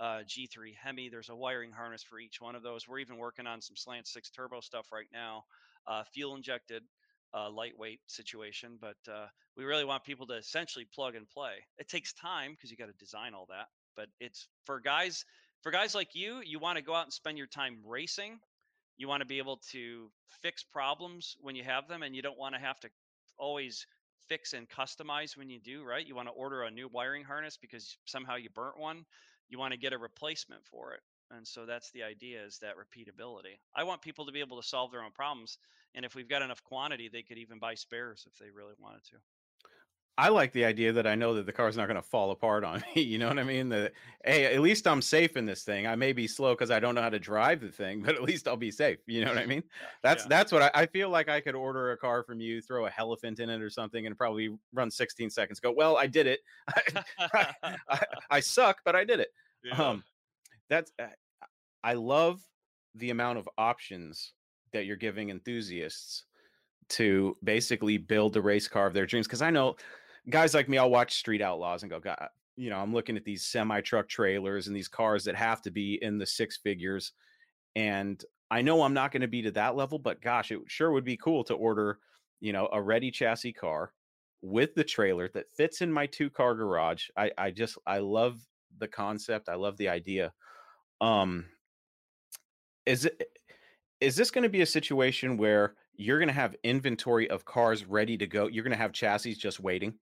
uh, 0.00 0.20
G3 0.26 0.74
Hemi. 0.82 1.08
There's 1.08 1.28
a 1.28 1.36
wiring 1.36 1.72
harness 1.72 2.02
for 2.02 2.18
each 2.18 2.40
one 2.40 2.54
of 2.54 2.62
those. 2.62 2.88
We're 2.88 2.98
even 2.98 3.16
working 3.16 3.46
on 3.46 3.60
some 3.60 3.76
slant 3.76 4.06
six 4.06 4.30
turbo 4.30 4.60
stuff 4.60 4.92
right 4.92 5.08
now, 5.12 5.44
uh, 5.86 6.04
fuel 6.12 6.36
injected, 6.36 6.82
uh, 7.34 7.50
lightweight 7.50 8.00
situation. 8.06 8.78
But 8.80 8.96
uh, 9.10 9.26
we 9.56 9.64
really 9.64 9.84
want 9.84 10.04
people 10.04 10.26
to 10.28 10.34
essentially 10.34 10.86
plug 10.94 11.14
and 11.14 11.28
play. 11.28 11.52
It 11.78 11.88
takes 11.88 12.12
time 12.12 12.52
because 12.52 12.70
you 12.70 12.76
got 12.76 12.86
to 12.86 12.94
design 12.98 13.34
all 13.34 13.46
that. 13.50 13.66
But 13.96 14.08
it's 14.20 14.48
for 14.64 14.80
guys 14.80 15.24
for 15.62 15.72
guys 15.72 15.94
like 15.94 16.14
you. 16.14 16.40
You 16.44 16.58
want 16.58 16.78
to 16.78 16.84
go 16.84 16.94
out 16.94 17.04
and 17.04 17.12
spend 17.12 17.38
your 17.38 17.46
time 17.46 17.78
racing. 17.84 18.38
You 18.98 19.08
want 19.08 19.20
to 19.20 19.26
be 19.26 19.38
able 19.38 19.60
to 19.72 20.10
fix 20.42 20.62
problems 20.62 21.36
when 21.40 21.54
you 21.54 21.64
have 21.64 21.88
them, 21.88 22.02
and 22.02 22.14
you 22.14 22.22
don't 22.22 22.38
want 22.38 22.54
to 22.54 22.60
have 22.60 22.80
to 22.80 22.88
always 23.38 23.86
fix 24.28 24.54
and 24.54 24.68
customize 24.68 25.36
when 25.36 25.50
you 25.50 25.60
do, 25.60 25.84
right? 25.84 26.06
You 26.06 26.14
want 26.16 26.28
to 26.28 26.32
order 26.32 26.62
a 26.62 26.70
new 26.70 26.88
wiring 26.88 27.24
harness 27.24 27.58
because 27.60 27.96
somehow 28.06 28.36
you 28.36 28.48
burnt 28.54 28.78
one 28.78 29.04
you 29.48 29.58
want 29.58 29.72
to 29.72 29.78
get 29.78 29.92
a 29.92 29.98
replacement 29.98 30.64
for 30.64 30.94
it 30.94 31.00
and 31.30 31.46
so 31.46 31.66
that's 31.66 31.90
the 31.92 32.02
idea 32.02 32.44
is 32.44 32.58
that 32.58 32.74
repeatability 32.76 33.58
i 33.74 33.84
want 33.84 34.02
people 34.02 34.26
to 34.26 34.32
be 34.32 34.40
able 34.40 34.60
to 34.60 34.66
solve 34.66 34.90
their 34.90 35.02
own 35.02 35.12
problems 35.12 35.58
and 35.94 36.04
if 36.04 36.14
we've 36.14 36.28
got 36.28 36.42
enough 36.42 36.62
quantity 36.62 37.08
they 37.08 37.22
could 37.22 37.38
even 37.38 37.58
buy 37.58 37.74
spares 37.74 38.26
if 38.30 38.38
they 38.38 38.50
really 38.50 38.74
wanted 38.78 39.02
to 39.04 39.16
I 40.18 40.30
like 40.30 40.52
the 40.52 40.64
idea 40.64 40.92
that 40.94 41.06
I 41.06 41.14
know 41.14 41.34
that 41.34 41.44
the 41.44 41.52
car's 41.52 41.76
not 41.76 41.88
going 41.88 41.96
to 41.96 42.02
fall 42.02 42.30
apart 42.30 42.64
on 42.64 42.82
me. 42.94 43.02
You 43.16 43.18
know 43.18 43.28
what 43.28 43.38
I 43.38 43.44
mean? 43.44 43.68
That 43.68 43.92
hey, 44.24 44.54
at 44.54 44.60
least 44.60 44.86
I'm 44.86 45.02
safe 45.02 45.36
in 45.36 45.46
this 45.46 45.62
thing. 45.62 45.86
I 45.86 45.94
may 45.94 46.12
be 46.12 46.26
slow 46.26 46.54
because 46.54 46.70
I 46.70 46.80
don't 46.80 46.94
know 46.94 47.02
how 47.02 47.10
to 47.10 47.18
drive 47.18 47.60
the 47.60 47.68
thing, 47.68 48.02
but 48.04 48.14
at 48.14 48.22
least 48.22 48.48
I'll 48.48 48.56
be 48.56 48.70
safe. 48.70 48.98
You 49.06 49.24
know 49.24 49.30
what 49.30 49.38
I 49.38 49.46
mean? 49.54 49.62
That's 50.02 50.24
yeah. 50.24 50.28
that's 50.28 50.52
what 50.52 50.62
I, 50.62 50.70
I, 50.74 50.86
feel 50.86 51.10
like. 51.10 51.28
I 51.28 51.40
could 51.40 51.54
order 51.54 51.92
a 51.92 51.96
car 51.96 52.22
from 52.22 52.40
you, 52.40 52.62
throw 52.62 52.86
a 52.86 52.90
Hellephant 52.90 53.40
in 53.40 53.50
it 53.50 53.60
or 53.60 53.70
something, 53.70 54.06
and 54.06 54.16
probably 54.16 54.56
run 54.72 54.90
16 54.90 55.28
seconds. 55.30 55.60
Go 55.60 55.72
well, 55.72 55.96
I 55.96 56.06
did 56.06 56.26
it. 56.26 56.40
I, 57.32 57.54
I, 57.88 58.04
I, 58.30 58.40
suck, 58.40 58.78
but 58.84 58.96
I 58.96 59.04
did 59.04 59.20
it. 59.20 59.28
Yeah. 59.64 59.82
Um, 59.82 60.04
that's 60.70 60.92
uh, 60.98 61.06
I 61.84 61.94
love 61.94 62.40
the 62.94 63.10
amount 63.10 63.38
of 63.38 63.48
options 63.58 64.32
that 64.72 64.86
you're 64.86 64.96
giving 64.96 65.30
enthusiasts 65.30 66.24
to 66.88 67.36
basically 67.42 67.98
build 67.98 68.32
the 68.32 68.42
race 68.42 68.68
car 68.68 68.86
of 68.86 68.94
their 68.94 69.06
dreams. 69.06 69.26
Because 69.26 69.42
I 69.42 69.50
know 69.50 69.76
guys 70.30 70.54
like 70.54 70.68
me, 70.68 70.78
I'll 70.78 70.90
watch 70.90 71.14
Street 71.14 71.42
Outlaws 71.42 71.82
and 71.82 71.90
go, 71.90 72.00
God, 72.00 72.28
you 72.56 72.70
know, 72.70 72.78
I'm 72.78 72.92
looking 72.92 73.16
at 73.16 73.24
these 73.24 73.44
semi 73.44 73.80
truck 73.80 74.08
trailers 74.08 74.66
and 74.66 74.76
these 74.76 74.88
cars 74.88 75.24
that 75.24 75.34
have 75.34 75.62
to 75.62 75.70
be 75.70 75.98
in 76.02 76.18
the 76.18 76.26
six 76.26 76.56
figures. 76.56 77.12
And 77.74 78.22
I 78.50 78.62
know 78.62 78.82
I'm 78.82 78.94
not 78.94 79.12
going 79.12 79.22
to 79.22 79.28
be 79.28 79.42
to 79.42 79.50
that 79.52 79.76
level, 79.76 79.98
but 79.98 80.22
gosh, 80.22 80.50
it 80.50 80.60
sure 80.66 80.92
would 80.92 81.04
be 81.04 81.16
cool 81.16 81.44
to 81.44 81.54
order, 81.54 81.98
you 82.40 82.52
know, 82.52 82.68
a 82.72 82.80
ready 82.80 83.10
chassis 83.10 83.52
car 83.52 83.92
with 84.42 84.74
the 84.74 84.84
trailer 84.84 85.28
that 85.34 85.50
fits 85.50 85.80
in 85.80 85.92
my 85.92 86.06
two 86.06 86.30
car 86.30 86.54
garage. 86.54 87.08
I, 87.16 87.30
I 87.36 87.50
just, 87.50 87.76
I 87.86 87.98
love 87.98 88.40
the 88.78 88.88
concept. 88.88 89.48
I 89.48 89.54
love 89.56 89.76
the 89.76 89.88
idea. 89.88 90.32
Um, 91.00 91.46
is 92.86 93.06
it, 93.06 93.35
is 94.00 94.16
this 94.16 94.30
going 94.30 94.42
to 94.42 94.48
be 94.48 94.62
a 94.62 94.66
situation 94.66 95.36
where 95.36 95.74
you're 95.94 96.18
going 96.18 96.28
to 96.28 96.34
have 96.34 96.54
inventory 96.62 97.28
of 97.30 97.44
cars 97.44 97.84
ready 97.84 98.16
to 98.18 98.26
go? 98.26 98.46
You're 98.46 98.64
going 98.64 98.72
to 98.72 98.78
have 98.78 98.92
chassis 98.92 99.34
just 99.34 99.60
waiting? 99.60 99.94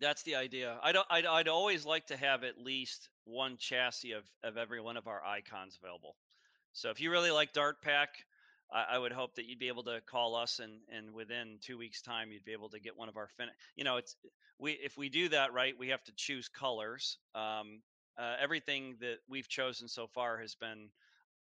That's 0.00 0.22
the 0.24 0.34
idea. 0.34 0.78
I'd, 0.82 0.96
I'd, 1.08 1.26
I'd 1.26 1.48
always 1.48 1.86
like 1.86 2.06
to 2.06 2.16
have 2.16 2.42
at 2.42 2.58
least 2.58 3.08
one 3.24 3.56
chassis 3.58 4.12
of, 4.12 4.24
of 4.42 4.56
every 4.56 4.80
one 4.80 4.96
of 4.96 5.06
our 5.06 5.24
icons 5.24 5.78
available. 5.80 6.16
So 6.72 6.90
if 6.90 7.00
you 7.00 7.10
really 7.12 7.30
like 7.30 7.52
Dart 7.52 7.80
Pack, 7.80 8.08
I, 8.72 8.96
I 8.96 8.98
would 8.98 9.12
hope 9.12 9.36
that 9.36 9.46
you'd 9.46 9.60
be 9.60 9.68
able 9.68 9.84
to 9.84 10.00
call 10.04 10.34
us 10.34 10.58
and, 10.58 10.80
and 10.94 11.12
within 11.12 11.58
two 11.60 11.78
weeks 11.78 12.02
time, 12.02 12.32
you'd 12.32 12.44
be 12.44 12.52
able 12.52 12.70
to 12.70 12.80
get 12.80 12.96
one 12.96 13.08
of 13.08 13.16
our 13.16 13.28
fin. 13.36 13.46
You 13.76 13.84
know, 13.84 13.96
it's 13.98 14.16
we 14.58 14.72
if 14.72 14.98
we 14.98 15.08
do 15.08 15.28
that 15.28 15.52
right, 15.52 15.74
we 15.78 15.88
have 15.88 16.02
to 16.04 16.12
choose 16.16 16.48
colors. 16.48 17.18
Um, 17.34 17.80
uh, 18.18 18.34
everything 18.40 18.96
that 19.00 19.18
we've 19.28 19.48
chosen 19.48 19.88
so 19.88 20.06
far 20.06 20.38
has 20.38 20.54
been 20.54 20.88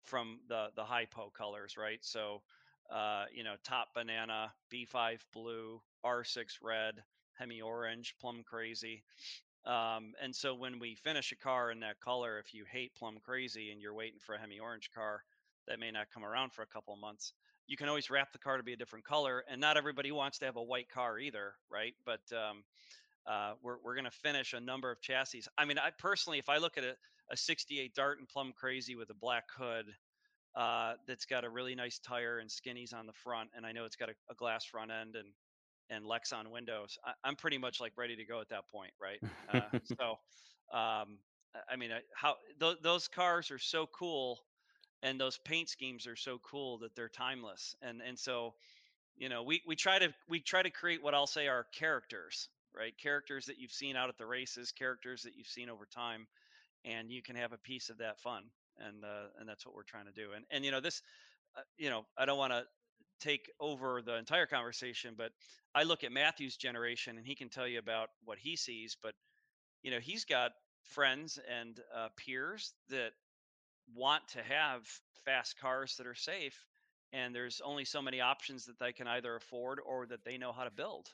from 0.04 0.40
the 0.48 0.68
the 0.76 0.84
hypo 0.84 1.30
colors, 1.30 1.76
right? 1.76 1.98
So, 2.02 2.42
uh, 2.90 3.24
you 3.34 3.44
know, 3.44 3.54
top 3.64 3.88
banana, 3.94 4.52
B5 4.72 5.18
blue, 5.32 5.80
R6 6.04 6.58
red, 6.62 7.02
Hemi 7.34 7.60
Orange, 7.60 8.14
Plum 8.20 8.42
Crazy. 8.44 9.02
Um, 9.64 10.12
and 10.20 10.34
so 10.34 10.54
when 10.54 10.78
we 10.78 10.96
finish 10.96 11.30
a 11.30 11.36
car 11.36 11.70
in 11.70 11.80
that 11.80 12.00
color, 12.00 12.38
if 12.38 12.52
you 12.52 12.64
hate 12.70 12.94
Plum 12.96 13.18
Crazy 13.24 13.70
and 13.70 13.80
you're 13.80 13.94
waiting 13.94 14.18
for 14.18 14.34
a 14.34 14.40
Hemi 14.40 14.58
Orange 14.58 14.90
car 14.92 15.22
that 15.68 15.78
may 15.78 15.90
not 15.90 16.10
come 16.12 16.24
around 16.24 16.52
for 16.52 16.62
a 16.62 16.66
couple 16.66 16.92
of 16.92 17.00
months, 17.00 17.32
you 17.68 17.76
can 17.76 17.88
always 17.88 18.10
wrap 18.10 18.32
the 18.32 18.38
car 18.38 18.56
to 18.56 18.62
be 18.62 18.72
a 18.72 18.76
different 18.76 19.04
color. 19.04 19.44
And 19.48 19.60
not 19.60 19.76
everybody 19.76 20.10
wants 20.10 20.38
to 20.38 20.46
have 20.46 20.56
a 20.56 20.62
white 20.62 20.88
car 20.88 21.18
either, 21.18 21.54
right? 21.70 21.94
But 22.04 22.20
um, 22.32 22.64
uh, 23.26 23.52
we're 23.62 23.76
we're 23.84 23.94
going 23.94 24.04
to 24.04 24.10
finish 24.10 24.52
a 24.52 24.60
number 24.60 24.90
of 24.90 25.00
chassis. 25.00 25.44
I 25.56 25.64
mean, 25.64 25.78
I 25.78 25.90
personally, 25.96 26.38
if 26.38 26.48
I 26.48 26.58
look 26.58 26.76
at 26.76 26.84
a, 26.84 26.96
a 27.32 27.36
68 27.36 27.94
Dart 27.94 28.18
and 28.18 28.28
Plum 28.28 28.52
Crazy 28.54 28.94
with 28.94 29.10
a 29.10 29.14
black 29.14 29.44
hood, 29.56 29.86
uh, 30.54 30.94
that's 31.06 31.24
got 31.24 31.44
a 31.44 31.48
really 31.48 31.74
nice 31.74 31.98
tire 31.98 32.38
and 32.38 32.50
skinnies 32.50 32.94
on 32.94 33.06
the 33.06 33.12
front, 33.24 33.50
and 33.56 33.64
I 33.64 33.72
know 33.72 33.86
it's 33.86 33.96
got 33.96 34.10
a, 34.10 34.14
a 34.30 34.34
glass 34.34 34.64
front 34.64 34.90
end 34.90 35.16
and 35.16 35.28
and 35.92 36.04
Lexan 36.04 36.48
windows, 36.50 36.98
I, 37.04 37.28
am 37.28 37.36
pretty 37.36 37.58
much 37.58 37.80
like 37.80 37.92
ready 37.96 38.16
to 38.16 38.24
go 38.24 38.40
at 38.40 38.48
that 38.48 38.68
point, 38.68 38.92
right? 39.00 39.20
Uh, 39.52 39.78
so, 39.98 40.76
um, 40.76 41.18
I 41.70 41.76
mean, 41.76 41.92
I, 41.92 42.00
how 42.14 42.36
th- 42.60 42.78
those 42.82 43.08
cars 43.08 43.50
are 43.50 43.58
so 43.58 43.86
cool, 43.86 44.40
and 45.02 45.20
those 45.20 45.38
paint 45.38 45.68
schemes 45.68 46.06
are 46.06 46.16
so 46.16 46.38
cool 46.38 46.78
that 46.78 46.96
they're 46.96 47.10
timeless, 47.10 47.76
and 47.82 48.00
and 48.00 48.18
so, 48.18 48.54
you 49.16 49.28
know, 49.28 49.42
we 49.42 49.62
we 49.66 49.76
try 49.76 49.98
to 49.98 50.14
we 50.28 50.40
try 50.40 50.62
to 50.62 50.70
create 50.70 51.02
what 51.02 51.14
I'll 51.14 51.26
say 51.26 51.48
are 51.48 51.66
characters, 51.78 52.48
right? 52.74 52.96
Characters 52.96 53.46
that 53.46 53.58
you've 53.58 53.72
seen 53.72 53.96
out 53.96 54.08
at 54.08 54.16
the 54.16 54.26
races, 54.26 54.72
characters 54.72 55.22
that 55.22 55.36
you've 55.36 55.46
seen 55.46 55.68
over 55.68 55.84
time, 55.84 56.26
and 56.84 57.10
you 57.10 57.22
can 57.22 57.36
have 57.36 57.52
a 57.52 57.58
piece 57.58 57.90
of 57.90 57.98
that 57.98 58.20
fun, 58.20 58.44
and 58.78 59.04
uh, 59.04 59.28
and 59.38 59.48
that's 59.48 59.66
what 59.66 59.74
we're 59.74 59.82
trying 59.82 60.06
to 60.06 60.12
do, 60.12 60.32
and 60.34 60.44
and 60.50 60.64
you 60.64 60.70
know 60.70 60.80
this. 60.80 61.02
Uh, 61.56 61.60
you 61.76 61.90
know, 61.90 62.06
I 62.16 62.24
don't 62.24 62.38
want 62.38 62.54
to 62.54 62.64
take 63.20 63.50
over 63.60 64.00
the 64.00 64.16
entire 64.16 64.46
conversation, 64.46 65.14
but 65.16 65.32
I 65.74 65.82
look 65.82 66.02
at 66.02 66.10
Matthew's 66.10 66.56
generation 66.56 67.18
and 67.18 67.26
he 67.26 67.34
can 67.34 67.50
tell 67.50 67.68
you 67.68 67.78
about 67.78 68.08
what 68.24 68.38
he 68.38 68.56
sees, 68.56 68.96
but 69.00 69.14
you 69.82 69.90
know, 69.90 69.98
he's 70.00 70.24
got 70.24 70.52
friends 70.82 71.38
and 71.60 71.78
uh, 71.94 72.08
peers 72.16 72.72
that 72.88 73.12
want 73.94 74.26
to 74.28 74.42
have 74.42 74.88
fast 75.24 75.58
cars 75.60 75.96
that 75.96 76.06
are 76.06 76.14
safe 76.14 76.66
and 77.12 77.34
there's 77.34 77.60
only 77.64 77.84
so 77.84 78.00
many 78.00 78.20
options 78.20 78.64
that 78.66 78.78
they 78.78 78.92
can 78.92 79.06
either 79.06 79.36
afford 79.36 79.78
or 79.84 80.06
that 80.06 80.24
they 80.24 80.38
know 80.38 80.52
how 80.52 80.64
to 80.64 80.70
build 80.70 81.08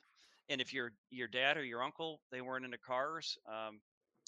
and 0.48 0.60
if 0.60 0.72
your 0.72 0.92
your 1.10 1.28
dad 1.28 1.56
or 1.56 1.64
your 1.64 1.82
uncle 1.82 2.20
they 2.30 2.40
weren't 2.40 2.64
into 2.64 2.78
cars 2.78 3.36
um, 3.48 3.80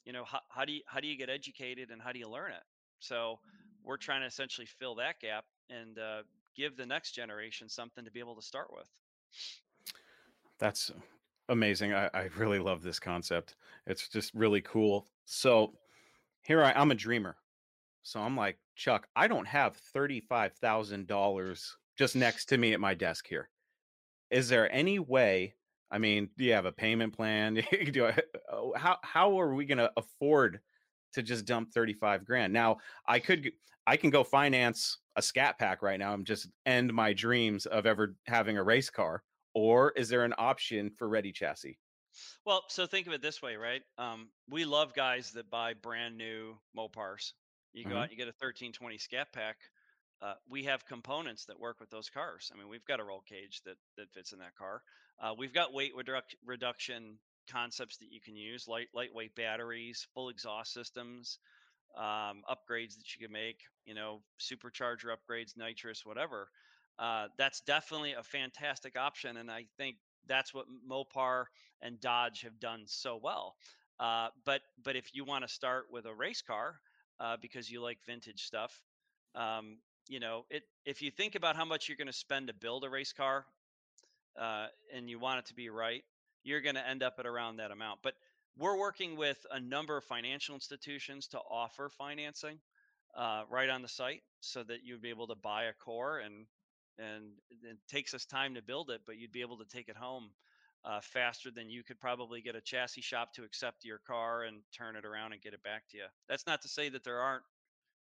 you 0.05 0.13
know 0.13 0.25
how, 0.25 0.41
how 0.49 0.65
do 0.65 0.73
you 0.73 0.81
how 0.87 1.01
do 1.01 1.09
you 1.09 1.17
get 1.17 1.29
educated 1.29 1.91
and 1.91 2.01
how 2.01 2.13
do 2.13 2.19
you 2.19 2.29
learn 2.29 2.53
it 2.53 2.63
so 2.99 3.39
we're 3.85 3.97
trying 3.97 4.21
to 4.21 4.27
essentially 4.27 4.67
fill 4.67 4.95
that 4.97 5.21
gap 5.21 5.45
and 5.71 5.99
uh, 5.99 6.23
give 6.57 6.77
the 6.77 6.87
next 6.87 7.13
generation 7.13 7.69
something 7.69 8.05
to 8.05 8.11
be 8.11 8.21
able 8.21 8.37
to 8.37 8.43
start 8.43 8.69
with. 8.73 8.89
That's 10.59 10.91
amazing. 11.49 11.95
I, 11.95 12.11
I 12.13 12.29
really 12.37 12.59
love 12.59 12.83
this 12.83 13.01
concept. 13.01 13.57
It's 13.87 14.09
just 14.09 14.35
really 14.35 14.61
cool. 14.61 15.07
So 15.25 15.73
here 16.43 16.63
I, 16.63 16.73
I'm 16.73 16.91
a 16.91 16.97
dreamer. 16.97 17.37
So 18.03 18.21
I'm 18.21 18.37
like, 18.37 18.59
Chuck, 18.77 19.09
I 19.17 19.29
don't 19.29 19.47
have 19.47 19.81
$35,000 19.95 21.71
just 21.97 22.17
next 22.17 22.47
to 22.47 22.59
me 22.59 22.73
at 22.73 22.81
my 22.81 22.95
desk 22.95 23.27
here. 23.27 23.49
Is 24.31 24.49
there 24.49 24.73
any 24.73 24.99
way? 24.99 25.55
I 25.91 25.99
mean, 25.99 26.31
do 26.37 26.45
you 26.45 26.53
have 26.53 26.67
a 26.67 26.73
payment 26.73 27.15
plan? 27.15 27.55
do 27.93 28.07
I, 28.07 28.19
oh, 28.51 28.73
how 28.77 28.99
how 29.03 29.39
are 29.41 29.55
we 29.55 29.65
going 29.67 29.79
to 29.79 29.93
afford 29.97 30.61
to 31.15 31.23
just 31.23 31.45
dump 31.47 31.73
35 31.73 32.25
grand. 32.25 32.53
Now, 32.53 32.79
I 33.07 33.19
could 33.21 33.53
I 33.87 33.97
can 33.97 34.11
go 34.11 34.25
finance 34.25 34.99
a 35.17 35.23
scat 35.23 35.59
pack 35.59 35.83
right 35.83 35.99
now 35.99 36.15
and 36.15 36.27
just 36.27 36.49
end 36.67 36.93
my 36.95 37.13
dreams 37.13 37.67
of 37.67 37.87
ever 37.87 38.17
having 38.27 38.57
a 38.59 38.63
race 38.63 38.91
car. 38.91 39.25
Or 39.55 39.91
is 39.93 40.09
there 40.09 40.25
an 40.25 40.35
option 40.39 40.91
for 40.91 41.09
ready 41.09 41.33
chassis? 41.33 41.81
Well, 42.45 42.65
so 42.69 42.87
think 42.87 43.07
of 43.07 43.13
it 43.13 43.23
this 43.23 43.41
way, 43.43 43.57
right? 43.57 43.83
Um, 43.99 44.33
we 44.49 44.65
love 44.65 44.95
guys 44.95 45.33
that 45.33 45.51
buy 45.51 45.75
brand 45.75 46.17
new 46.19 46.59
Mopars. 46.77 47.33
You 47.73 47.87
go 47.87 47.97
Mhm. 47.97 48.01
out, 48.01 48.11
you 48.11 48.17
get 48.17 48.29
a 48.29 48.33
1320 48.33 48.99
Scat 48.99 49.33
Pack. 49.33 49.59
Uh, 50.23 50.35
we 50.49 50.65
have 50.65 50.85
components 50.87 51.47
that 51.47 51.59
work 51.59 51.81
with 51.81 51.91
those 51.91 52.11
cars. 52.11 52.51
I 52.55 52.59
mean, 52.59 52.69
we've 52.69 52.85
got 52.85 53.01
a 53.01 53.05
roll 53.05 53.23
cage 53.27 53.63
that 53.65 53.77
that 53.97 54.13
fits 54.13 54.33
in 54.33 54.39
that 54.41 54.55
car. 54.57 54.83
Uh, 55.23 55.35
we've 55.37 55.55
got 55.55 55.73
weight 55.73 55.93
reduc- 55.97 56.35
reduction 56.45 57.19
concepts 57.51 57.97
that 57.99 58.11
you 58.11 58.21
can 58.21 58.37
use, 58.37 58.69
light 58.69 58.89
lightweight 58.95 59.35
batteries, 59.35 60.07
full 60.15 60.29
exhaust 60.29 60.73
systems, 60.75 61.39
um, 61.97 62.43
upgrades 62.49 62.97
that 62.97 63.15
you 63.15 63.27
can 63.27 63.33
make. 63.33 63.61
You 63.87 63.95
know, 63.95 64.21
supercharger 64.39 65.07
upgrades, 65.07 65.57
nitrous, 65.57 66.05
whatever. 66.05 66.49
Uh, 66.99 67.29
that's 67.39 67.63
definitely 67.63 68.13
a 68.13 68.23
fantastic 68.23 68.97
option, 68.99 69.39
and 69.39 69.51
I 69.51 69.65
think 69.79 69.97
that's 70.27 70.53
what 70.53 70.67
Mopar 70.89 71.45
and 71.81 71.99
Dodge 71.99 72.43
have 72.43 72.61
done 72.61 72.83
so 72.87 73.19
well. 73.23 73.55
Uh, 73.99 74.29
but 74.45 74.61
but 74.85 74.97
if 74.97 75.15
you 75.15 75.25
want 75.25 75.45
to 75.45 75.49
start 75.49 75.87
with 75.91 76.05
a 76.05 76.15
race 76.15 76.43
car 76.43 76.75
uh, 77.21 77.37
because 77.41 77.71
you 77.71 77.83
like 77.83 77.99
vintage 78.07 78.43
stuff, 78.43 78.83
um, 79.35 79.79
you 80.11 80.21
know 80.21 80.45
it. 80.51 80.65
If 80.85 81.01
you 81.01 81.11
think 81.11 81.37
about 81.37 81.57
how 81.57 81.65
much 81.65 81.89
you're 81.89 81.97
going 81.97 82.09
to 82.09 82.13
spend 82.13 82.49
to 82.49 82.55
build 82.55 82.85
a 82.85 82.91
race 82.91 83.13
car, 83.13 83.47
uh, 84.39 84.67
and 84.95 85.09
you 85.09 85.19
want 85.19 85.39
it 85.39 85.47
to 85.47 85.55
be 85.55 85.71
right, 85.71 86.03
you're 86.43 86.61
going 86.61 86.75
to 86.75 86.87
end 86.87 87.03
up 87.03 87.15
at 87.19 87.27
around 87.27 87.57
that 87.59 87.71
amount. 87.71 88.01
But 88.03 88.15
we're 88.59 88.77
working 88.77 89.17
with 89.17 89.39
a 89.51 89.61
number 89.61 89.97
of 89.97 90.05
financial 90.05 90.55
institutions 90.55 91.29
to 91.29 91.39
offer 91.39 91.89
financing 91.89 92.59
uh, 93.17 93.45
right 93.49 93.71
on 93.71 93.83
the 93.83 93.89
site, 93.89 94.23
so 94.41 94.65
that 94.65 94.79
you'd 94.85 95.01
be 95.01 95.11
able 95.11 95.29
to 95.29 95.37
buy 95.37 95.65
a 95.65 95.73
core 95.73 96.19
and 96.19 96.47
and 96.99 97.33
it 97.63 97.79
takes 97.89 98.13
us 98.13 98.27
time 98.27 98.55
to 98.57 98.63
build 98.63 98.91
it, 98.91 99.01
but 99.07 99.17
you'd 99.17 99.33
be 99.33 99.41
able 99.41 99.57
to 99.57 99.65
take 99.65 99.89
it 99.89 99.97
home 99.97 100.29
uh, 100.85 101.01
faster 101.01 101.51
than 101.51 101.71
you 101.71 101.83
could 101.83 101.99
probably 101.99 102.43
get 102.43 102.57
a 102.57 102.61
chassis 102.61 103.01
shop 103.01 103.33
to 103.33 103.45
accept 103.45 103.85
your 103.85 103.99
car 104.07 104.43
and 104.43 104.59
turn 104.77 104.97
it 104.97 105.05
around 105.07 105.33
and 105.33 105.41
get 105.41 105.55
it 105.55 105.63
back 105.63 105.85
to 105.91 105.97
you. 105.97 106.05
That's 106.29 106.47
not 106.47 106.61
to 106.63 106.69
say 106.69 106.91
that 106.91 107.05
there 107.05 107.19
aren't 107.19 107.45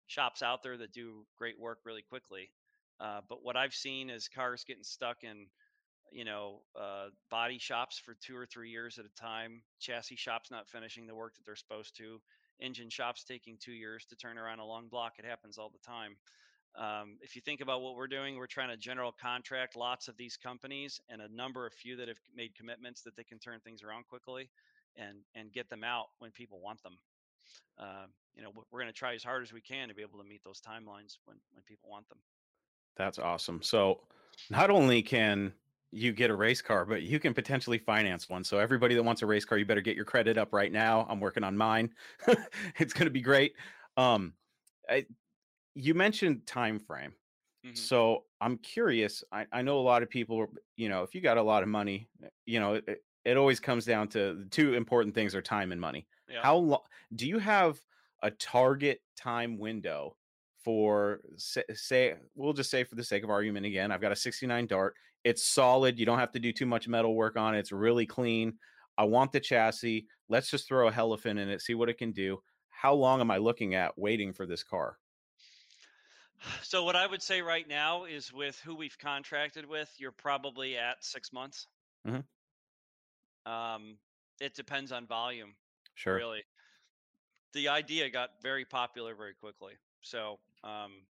shops 0.10 0.42
out 0.42 0.64
there 0.64 0.76
that 0.76 0.92
do 0.92 1.26
great 1.38 1.58
work 1.60 1.80
really 1.86 2.02
quickly. 2.02 2.50
Uh, 3.00 3.22
but 3.30 3.44
what 3.44 3.56
I've 3.56 3.74
seen 3.74 4.10
is 4.10 4.28
cars 4.28 4.66
getting 4.68 4.84
stuck 4.84 5.24
in, 5.24 5.46
you 6.12 6.26
know, 6.26 6.62
uh, 6.78 7.10
body 7.30 7.60
shops 7.60 8.02
for 8.04 8.16
two 8.20 8.36
or 8.36 8.46
three 8.46 8.72
years 8.72 8.98
at 8.98 9.06
a 9.06 9.22
time, 9.22 9.62
chassis 9.80 10.18
shops 10.18 10.52
not 10.52 10.68
finishing 10.68 11.06
the 11.06 11.16
work 11.16 11.36
that 11.36 11.46
they're 11.46 11.56
supposed 11.56 11.96
to, 11.98 12.20
engine 12.60 12.90
shops 12.90 13.24
taking 13.24 13.58
two 13.60 13.72
years 13.72 14.06
to 14.10 14.16
turn 14.16 14.38
around 14.38 14.60
a 14.60 14.66
long 14.66 14.88
block. 14.90 15.14
It 15.20 15.26
happens 15.26 15.58
all 15.58 15.70
the 15.70 15.88
time. 15.88 16.18
Um, 16.76 17.18
if 17.22 17.36
you 17.36 17.42
think 17.42 17.62
about 17.62 17.82
what 17.82 17.96
we're 17.96 18.08
doing, 18.08 18.36
we're 18.36 18.48
trying 18.48 18.70
to 18.70 18.78
general 18.78 19.12
contract 19.12 19.76
lots 19.76 20.08
of 20.08 20.18
these 20.18 20.38
companies 20.38 21.00
and 21.10 21.22
a 21.22 21.28
number 21.34 21.66
of 21.66 21.74
few 21.74 21.96
that 21.98 22.08
have 22.08 22.20
made 22.36 22.56
commitments 22.56 23.02
that 23.04 23.16
they 23.16 23.24
can 23.24 23.40
turn 23.40 23.60
things 23.64 23.84
around 23.84 24.06
quickly 24.08 24.50
and 24.96 25.20
and 25.36 25.52
get 25.52 25.70
them 25.70 25.84
out 25.84 26.08
when 26.20 26.32
people 26.32 26.60
want 26.62 26.82
them. 26.84 26.98
Uh, 27.78 28.08
you 28.34 28.42
know, 28.44 28.52
we're 28.72 28.82
going 28.82 28.88
to 28.88 28.94
try 28.94 29.16
as 29.16 29.24
hard 29.24 29.44
as 29.44 29.54
we 29.54 29.62
can 29.62 29.90
to 29.90 29.96
be 29.96 30.02
able 30.02 30.20
to 30.20 30.26
meet 30.26 30.44
those 30.44 30.62
timelines 30.62 31.18
when 31.26 31.40
when 31.52 31.64
people 31.64 31.90
want 31.90 32.08
them. 32.10 32.22
That's 32.96 33.20
awesome. 33.20 33.62
So, 33.62 34.08
not 34.50 34.70
only 34.70 35.02
can 35.02 35.54
you 35.92 36.12
get 36.12 36.30
a 36.30 36.36
race 36.36 36.62
car, 36.62 36.86
but 36.86 37.04
you 37.04 37.20
can 37.20 37.34
potentially 37.34 37.78
finance 37.78 38.28
one. 38.30 38.44
So, 38.44 38.60
everybody 38.60 38.96
that 38.96 39.04
wants 39.04 39.22
a 39.22 39.26
race 39.26 39.46
car, 39.46 39.58
you 39.58 39.66
better 39.66 39.82
get 39.82 39.96
your 39.96 40.06
credit 40.06 40.38
up 40.38 40.54
right 40.54 40.72
now. 40.72 41.06
I'm 41.10 41.20
working 41.20 41.44
on 41.44 41.56
mine. 41.56 41.94
it's 42.78 42.94
going 42.94 43.06
to 43.06 43.12
be 43.12 43.22
great. 43.22 43.56
Um, 43.98 44.36
I, 44.90 45.06
you 45.76 45.94
mentioned 45.96 46.48
time 46.48 46.80
frame. 46.80 47.16
hmm 47.64 47.90
So, 47.94 48.26
I'm 48.42 48.58
curious. 48.60 49.24
I, 49.32 49.48
I 49.52 49.62
know 49.62 49.80
a 49.80 49.82
lot 49.82 50.04
of 50.04 50.10
people, 50.10 50.48
you 50.78 50.90
know, 50.90 51.04
if 51.04 51.16
you 51.16 51.22
got 51.22 51.38
a 51.38 51.44
lot 51.44 51.64
of 51.64 51.70
money, 51.70 52.10
eh, 52.24 52.30
you 52.46 52.60
know, 52.60 52.76
it, 52.76 53.04
it 53.26 53.38
always 53.38 53.60
comes 53.60 53.86
down 53.86 54.10
to 54.10 54.36
the 54.36 54.46
two 54.46 54.76
important 54.76 55.16
things 55.16 55.36
are 55.36 55.42
time 55.42 55.72
and 55.72 55.82
money. 55.82 56.08
Yeah. 56.30 56.42
How 56.42 56.58
long 56.58 56.82
do 57.16 57.28
you 57.28 57.40
have 57.40 57.82
a 58.22 58.32
target 58.32 59.02
time 59.16 59.58
window 59.58 60.16
for 60.64 61.22
say, 61.38 61.64
say 61.74 62.16
we'll 62.36 62.54
just 62.54 62.70
say 62.70 62.84
for 62.84 62.96
the 62.96 63.04
sake 63.04 63.24
of 63.24 63.30
argument 63.30 63.66
again, 63.66 63.92
I've 63.92 64.02
got 64.02 64.12
a 64.12 64.16
69 64.16 64.68
Dart. 64.68 64.96
It's 65.24 65.44
solid. 65.44 66.00
You 66.00 66.06
don't 66.06 66.20
have 66.20 66.32
to 66.34 66.40
do 66.40 66.52
too 66.52 66.66
much 66.66 66.88
metal 66.88 67.16
work 67.16 67.38
on 67.38 67.56
it. 67.56 67.60
It's 67.60 67.72
really 67.72 68.06
clean. 68.06 68.58
I 68.98 69.06
want 69.06 69.32
the 69.32 69.40
chassis. 69.40 70.08
Let's 70.28 70.50
just 70.52 70.68
throw 70.68 70.88
a 70.88 70.92
Hellephant 70.92 71.40
in 71.40 71.50
it, 71.50 71.62
see 71.62 71.74
what 71.74 71.90
it 71.90 71.98
can 71.98 72.12
do. 72.12 72.42
How 72.70 72.94
long 72.94 73.22
am 73.22 73.32
I 73.32 73.38
looking 73.38 73.76
at 73.76 73.98
waiting 73.98 74.34
for 74.34 74.46
this 74.46 74.64
car? 74.64 74.98
So 76.64 76.86
what 76.86 76.96
I 76.96 77.06
would 77.06 77.22
say 77.22 77.42
right 77.42 77.68
now 77.68 78.06
is 78.06 78.32
with 78.32 78.58
who 78.62 78.74
we've 78.74 78.98
contracted 78.98 79.66
with, 79.66 79.94
you're 79.98 80.14
probably 80.14 80.78
at 80.78 81.04
six 81.04 81.34
months. 81.34 81.68
Mhm. 82.08 82.24
Um, 83.46 84.00
it 84.40 84.54
depends 84.54 84.94
on 84.94 85.06
volume, 85.06 85.58
Sure. 86.00 86.24
really. 86.24 86.44
The 87.54 87.68
idea 87.70 88.10
got 88.10 88.42
very 88.42 88.66
popular 88.66 89.16
very 89.16 89.34
quickly. 89.36 89.78
So, 90.02 90.40
um, 90.64 91.08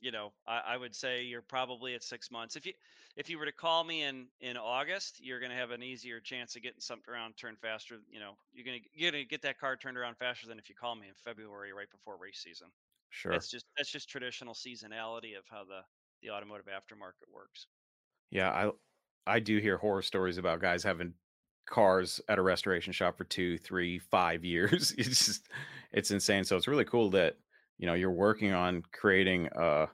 you 0.00 0.10
know, 0.12 0.34
I, 0.46 0.60
I 0.60 0.76
would 0.78 0.94
say 0.96 1.24
you're 1.24 1.42
probably 1.42 1.94
at 1.94 2.02
six 2.02 2.30
months. 2.30 2.56
If 2.56 2.66
you 2.66 2.74
if 3.16 3.30
you 3.30 3.38
were 3.38 3.46
to 3.46 3.52
call 3.52 3.84
me 3.84 4.02
in 4.02 4.30
in 4.40 4.56
August, 4.58 5.20
you're 5.20 5.40
going 5.40 5.50
to 5.52 5.56
have 5.56 5.70
an 5.72 5.82
easier 5.82 6.20
chance 6.20 6.56
of 6.56 6.62
getting 6.62 6.80
something 6.80 7.12
around 7.12 7.36
turned 7.36 7.60
faster. 7.60 8.00
You 8.08 8.20
know, 8.20 8.38
you're 8.52 8.64
going 8.64 8.82
to 8.82 8.88
you're 8.94 9.12
going 9.12 9.24
to 9.24 9.28
get 9.28 9.42
that 9.42 9.58
car 9.58 9.76
turned 9.76 9.98
around 9.98 10.16
faster 10.18 10.46
than 10.48 10.58
if 10.58 10.68
you 10.68 10.74
call 10.76 10.96
me 10.96 11.08
in 11.08 11.14
February 11.16 11.72
right 11.72 11.90
before 11.90 12.18
race 12.18 12.40
season. 12.40 12.70
Sure. 13.08 13.32
That's 13.32 13.50
just 13.50 13.66
that's 13.76 13.90
just 13.90 14.08
traditional 14.10 14.54
seasonality 14.54 15.38
of 15.38 15.46
how 15.48 15.64
the 15.64 15.82
the 16.22 16.30
automotive 16.30 16.66
aftermarket 16.66 17.28
works. 17.30 17.68
Yeah, 18.30 18.50
I 18.50 18.72
I 19.26 19.40
do 19.40 19.58
hear 19.58 19.78
horror 19.78 20.02
stories 20.02 20.38
about 20.38 20.60
guys 20.60 20.82
having 20.82 21.14
cars 21.66 22.20
at 22.28 22.38
a 22.38 22.42
restoration 22.42 22.92
shop 22.92 23.16
for 23.18 23.24
two, 23.24 23.58
three, 23.58 23.98
five 23.98 24.44
years. 24.44 24.94
It's 24.98 25.26
just 25.26 25.48
it's 25.92 26.10
insane. 26.10 26.44
So 26.44 26.56
it's 26.56 26.68
really 26.68 26.84
cool 26.84 27.10
that 27.10 27.36
you 27.78 27.86
know 27.86 27.94
you're 27.94 28.10
working 28.10 28.52
on 28.52 28.82
creating 28.92 29.48
uh 29.48 29.86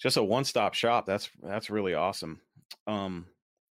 just 0.00 0.16
a 0.16 0.22
one-stop 0.22 0.74
shop. 0.74 1.06
That's 1.06 1.28
that's 1.42 1.70
really 1.70 1.94
awesome. 1.94 2.40
Um 2.86 3.26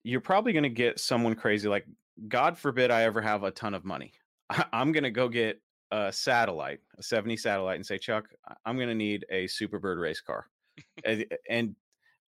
you're 0.04 0.22
probably 0.22 0.54
gonna 0.54 0.70
get 0.70 1.00
someone 1.00 1.36
crazy, 1.36 1.68
like 1.68 1.86
God 2.28 2.58
forbid 2.58 2.92
I 2.92 3.04
ever 3.04 3.22
have 3.22 3.44
a 3.44 3.52
ton 3.52 3.74
of 3.74 3.86
money. 3.86 4.14
I, 4.50 4.66
I'm 4.74 4.92
gonna 4.92 5.12
go 5.12 5.30
get 5.30 5.62
a 5.92 6.12
satellite, 6.12 6.80
a 6.98 7.04
70 7.04 7.38
satellite, 7.38 7.76
and 7.76 7.86
say, 7.86 7.98
Chuck, 7.98 8.30
I'm 8.66 8.78
gonna 8.78 8.96
need 8.96 9.26
a 9.30 9.46
Superbird 9.46 10.00
race 10.00 10.22
car. 10.22 10.48
and, 11.06 11.26
and 11.50 11.76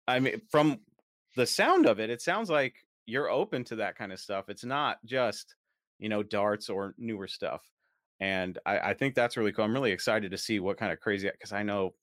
I 0.09 0.19
mean, 0.19 0.41
from 0.51 0.81
the 1.37 1.47
sound 1.47 1.87
of 1.87 2.01
it, 2.01 2.11
it 2.11 2.21
sounds 2.21 2.51
like 2.51 2.75
you're 3.07 3.31
open 3.31 3.65
to 3.65 3.77
that 3.77 3.97
kind 3.97 4.13
of 4.13 4.21
stuff. 4.21 4.49
It's 4.49 4.65
not 4.65 4.99
just, 5.05 5.55
you 5.99 6.09
know, 6.09 6.23
darts 6.23 6.69
or 6.69 6.95
newer 6.99 7.27
stuff. 7.27 7.63
And 8.21 8.59
I, 8.67 8.79
I 8.79 8.95
think 8.95 9.15
that's 9.15 9.37
really 9.37 9.53
cool. 9.53 9.65
I'm 9.65 9.75
really 9.75 9.91
excited 9.91 10.31
to 10.31 10.39
see 10.39 10.61
what 10.61 10.77
kind 10.77 10.93
of 10.93 11.01
crazy, 11.01 11.29
because 11.31 11.53
I 11.53 11.63
know 11.63 11.95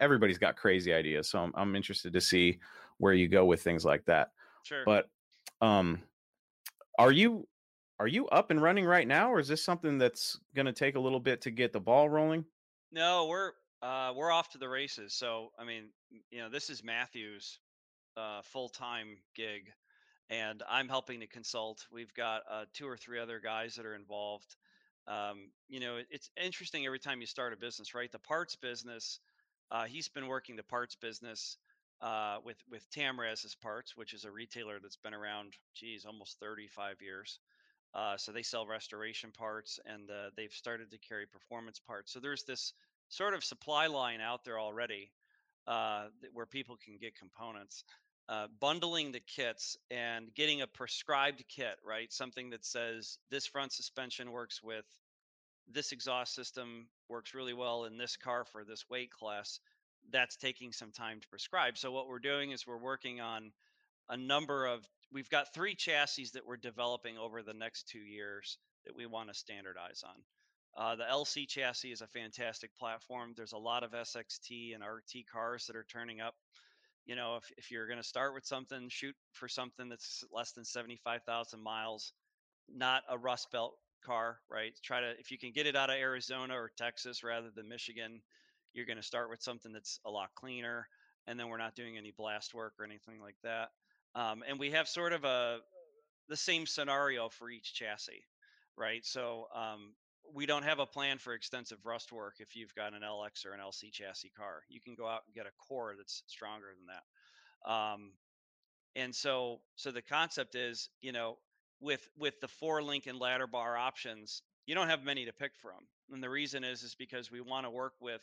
everybody's 0.00 0.38
got 0.38 0.56
crazy 0.56 0.92
ideas. 0.92 1.28
So 1.28 1.40
I'm, 1.40 1.52
I'm 1.54 1.76
interested 1.76 2.12
to 2.12 2.20
see 2.20 2.58
where 2.98 3.12
you 3.12 3.28
go 3.28 3.44
with 3.44 3.62
things 3.62 3.84
like 3.84 4.04
that. 4.06 4.32
Sure. 4.62 4.82
But 4.84 5.08
um, 5.60 6.02
are 6.98 7.12
you 7.12 7.46
are 8.00 8.06
you 8.06 8.28
up 8.28 8.50
and 8.52 8.62
running 8.62 8.84
right 8.84 9.08
now, 9.08 9.32
or 9.32 9.40
is 9.40 9.48
this 9.48 9.64
something 9.64 9.98
that's 9.98 10.38
going 10.54 10.66
to 10.66 10.72
take 10.72 10.94
a 10.94 11.00
little 11.00 11.18
bit 11.18 11.40
to 11.42 11.50
get 11.50 11.72
the 11.72 11.80
ball 11.80 12.08
rolling? 12.08 12.44
no, 12.92 13.26
we're 13.26 13.52
uh, 13.82 14.12
we're 14.14 14.32
off 14.32 14.50
to 14.50 14.58
the 14.58 14.68
races. 14.68 15.14
So 15.14 15.52
I 15.58 15.64
mean, 15.64 15.90
you 16.30 16.38
know, 16.38 16.48
this 16.48 16.70
is 16.70 16.82
Matthew's 16.82 17.60
uh, 18.16 18.42
full 18.42 18.68
time 18.68 19.18
gig, 19.34 19.70
and 20.30 20.62
I'm 20.68 20.88
helping 20.88 21.20
to 21.20 21.26
consult. 21.26 21.86
We've 21.90 22.12
got 22.14 22.42
uh, 22.50 22.64
two 22.74 22.86
or 22.86 22.96
three 22.96 23.18
other 23.18 23.40
guys 23.40 23.76
that 23.76 23.86
are 23.86 23.94
involved. 23.94 24.56
Um, 25.06 25.50
you 25.68 25.80
know, 25.80 25.96
it- 25.96 26.08
it's 26.10 26.30
interesting 26.36 26.84
every 26.86 26.98
time 26.98 27.20
you 27.20 27.26
start 27.26 27.52
a 27.52 27.56
business, 27.56 27.94
right? 27.94 28.10
The 28.10 28.18
parts 28.18 28.56
business, 28.56 29.20
uh, 29.70 29.84
he's 29.84 30.08
been 30.08 30.26
working 30.26 30.56
the 30.56 30.62
parts 30.62 30.96
business 30.96 31.56
uh, 32.00 32.38
with 32.44 32.62
with 32.70 32.88
Tamraz's 32.90 33.56
Parts, 33.56 33.96
which 33.96 34.14
is 34.14 34.24
a 34.24 34.30
retailer 34.30 34.78
that's 34.78 34.96
been 34.98 35.14
around, 35.14 35.54
geez, 35.74 36.04
almost 36.04 36.38
35 36.38 37.02
years. 37.02 37.40
Uh, 37.94 38.16
so 38.16 38.30
they 38.30 38.42
sell 38.42 38.66
restoration 38.66 39.32
parts, 39.32 39.80
and 39.84 40.10
uh, 40.10 40.30
they've 40.36 40.52
started 40.52 40.90
to 40.90 40.98
carry 40.98 41.26
performance 41.26 41.80
parts. 41.80 42.12
So 42.12 42.20
there's 42.20 42.44
this 42.44 42.72
sort 43.08 43.34
of 43.34 43.42
supply 43.42 43.86
line 43.86 44.20
out 44.20 44.44
there 44.44 44.60
already 44.60 45.10
uh, 45.66 46.08
where 46.32 46.46
people 46.46 46.76
can 46.76 46.98
get 46.98 47.16
components. 47.16 47.82
Uh, 48.28 48.46
bundling 48.60 49.10
the 49.10 49.20
kits 49.20 49.78
and 49.90 50.34
getting 50.34 50.60
a 50.60 50.66
prescribed 50.66 51.42
kit, 51.48 51.76
right? 51.82 52.12
Something 52.12 52.50
that 52.50 52.62
says 52.62 53.18
this 53.30 53.46
front 53.46 53.72
suspension 53.72 54.32
works 54.32 54.62
with 54.62 54.84
this 55.72 55.92
exhaust 55.92 56.34
system, 56.34 56.88
works 57.08 57.32
really 57.32 57.54
well 57.54 57.84
in 57.84 57.96
this 57.96 58.16
car 58.16 58.44
for 58.44 58.64
this 58.64 58.84
weight 58.90 59.10
class. 59.10 59.60
That's 60.10 60.36
taking 60.36 60.72
some 60.72 60.92
time 60.92 61.20
to 61.20 61.28
prescribe. 61.28 61.78
So, 61.78 61.90
what 61.90 62.06
we're 62.06 62.18
doing 62.18 62.50
is 62.50 62.66
we're 62.66 62.76
working 62.76 63.20
on 63.20 63.50
a 64.08 64.16
number 64.16 64.66
of, 64.66 64.86
we've 65.12 65.30
got 65.30 65.54
three 65.54 65.74
chassis 65.74 66.28
that 66.34 66.46
we're 66.46 66.56
developing 66.56 67.18
over 67.18 67.42
the 67.42 67.54
next 67.54 67.88
two 67.88 67.98
years 67.98 68.58
that 68.86 68.96
we 68.96 69.06
want 69.06 69.28
to 69.28 69.34
standardize 69.34 70.02
on. 70.04 70.22
Uh, 70.76 70.96
the 70.96 71.04
LC 71.04 71.46
chassis 71.48 71.92
is 71.92 72.02
a 72.02 72.06
fantastic 72.06 72.76
platform. 72.76 73.32
There's 73.36 73.52
a 73.52 73.58
lot 73.58 73.82
of 73.82 73.92
SXT 73.92 74.74
and 74.74 74.84
RT 74.84 75.26
cars 75.30 75.66
that 75.66 75.76
are 75.76 75.86
turning 75.90 76.20
up. 76.20 76.34
You 77.08 77.16
know, 77.16 77.36
if, 77.36 77.50
if 77.56 77.70
you're 77.70 77.88
going 77.88 78.00
to 78.00 78.06
start 78.06 78.34
with 78.34 78.44
something, 78.44 78.88
shoot 78.90 79.16
for 79.32 79.48
something 79.48 79.88
that's 79.88 80.22
less 80.30 80.52
than 80.52 80.64
75,000 80.64 81.60
miles, 81.60 82.12
not 82.68 83.02
a 83.08 83.18
Rust 83.18 83.50
Belt 83.50 83.74
car, 84.04 84.38
right? 84.50 84.72
Try 84.84 85.00
to, 85.00 85.10
if 85.18 85.30
you 85.30 85.38
can 85.38 85.50
get 85.50 85.66
it 85.66 85.74
out 85.74 85.90
of 85.90 85.96
Arizona 85.96 86.54
or 86.54 86.70
Texas 86.76 87.24
rather 87.24 87.48
than 87.54 87.66
Michigan, 87.68 88.20
you're 88.74 88.86
going 88.86 88.98
to 88.98 89.02
start 89.02 89.30
with 89.30 89.42
something 89.42 89.72
that's 89.72 89.98
a 90.04 90.10
lot 90.10 90.28
cleaner. 90.36 90.86
And 91.26 91.40
then 91.40 91.48
we're 91.48 91.58
not 91.58 91.74
doing 91.74 91.96
any 91.96 92.12
blast 92.16 92.54
work 92.54 92.74
or 92.78 92.84
anything 92.84 93.20
like 93.20 93.36
that. 93.42 93.70
Um, 94.14 94.44
and 94.46 94.58
we 94.58 94.70
have 94.70 94.86
sort 94.86 95.12
of 95.12 95.24
a 95.24 95.58
the 96.28 96.36
same 96.36 96.66
scenario 96.66 97.30
for 97.30 97.50
each 97.50 97.74
chassis, 97.74 98.22
right? 98.76 99.04
So 99.04 99.46
um, 99.54 99.94
we 100.34 100.46
don't 100.46 100.64
have 100.64 100.78
a 100.78 100.86
plan 100.86 101.18
for 101.18 101.34
extensive 101.34 101.78
rust 101.84 102.12
work 102.12 102.36
if 102.38 102.56
you've 102.56 102.74
got 102.74 102.94
an 102.94 103.02
LX 103.02 103.46
or 103.46 103.52
an 103.52 103.60
LC 103.60 103.92
chassis 103.92 104.32
car. 104.36 104.62
You 104.68 104.80
can 104.80 104.94
go 104.94 105.06
out 105.06 105.22
and 105.26 105.34
get 105.34 105.46
a 105.46 105.66
core 105.68 105.94
that's 105.96 106.22
stronger 106.26 106.66
than 106.76 106.86
that. 106.86 107.70
Um, 107.70 108.12
and 108.96 109.14
so, 109.14 109.60
so 109.76 109.90
the 109.90 110.02
concept 110.02 110.54
is, 110.54 110.90
you 111.00 111.12
know, 111.12 111.38
with 111.80 112.08
with 112.18 112.40
the 112.40 112.48
four 112.48 112.82
link 112.82 113.06
and 113.06 113.18
ladder 113.18 113.46
bar 113.46 113.76
options, 113.76 114.42
you 114.66 114.74
don't 114.74 114.88
have 114.88 115.04
many 115.04 115.24
to 115.26 115.32
pick 115.32 115.52
from. 115.62 115.86
And 116.12 116.22
the 116.22 116.30
reason 116.30 116.64
is 116.64 116.82
is 116.82 116.94
because 116.94 117.30
we 117.30 117.40
want 117.40 117.66
to 117.66 117.70
work 117.70 117.94
with 118.00 118.22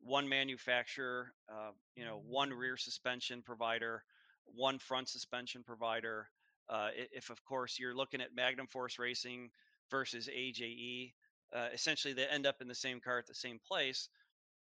one 0.00 0.28
manufacturer, 0.28 1.32
uh, 1.50 1.70
you 1.96 2.04
know, 2.04 2.20
one 2.26 2.50
rear 2.50 2.76
suspension 2.76 3.42
provider, 3.42 4.02
one 4.44 4.78
front 4.78 5.08
suspension 5.08 5.62
provider. 5.62 6.28
Uh, 6.68 6.88
if 7.12 7.30
of 7.30 7.44
course 7.44 7.78
you're 7.78 7.94
looking 7.94 8.20
at 8.20 8.34
Magnum 8.34 8.66
Force 8.66 8.98
Racing 8.98 9.50
versus 9.90 10.28
AJE, 10.28 11.12
uh, 11.54 11.68
essentially 11.72 12.14
they 12.14 12.26
end 12.26 12.46
up 12.46 12.60
in 12.60 12.68
the 12.68 12.74
same 12.74 13.00
car 13.00 13.18
at 13.18 13.26
the 13.26 13.34
same 13.34 13.58
place. 13.66 14.08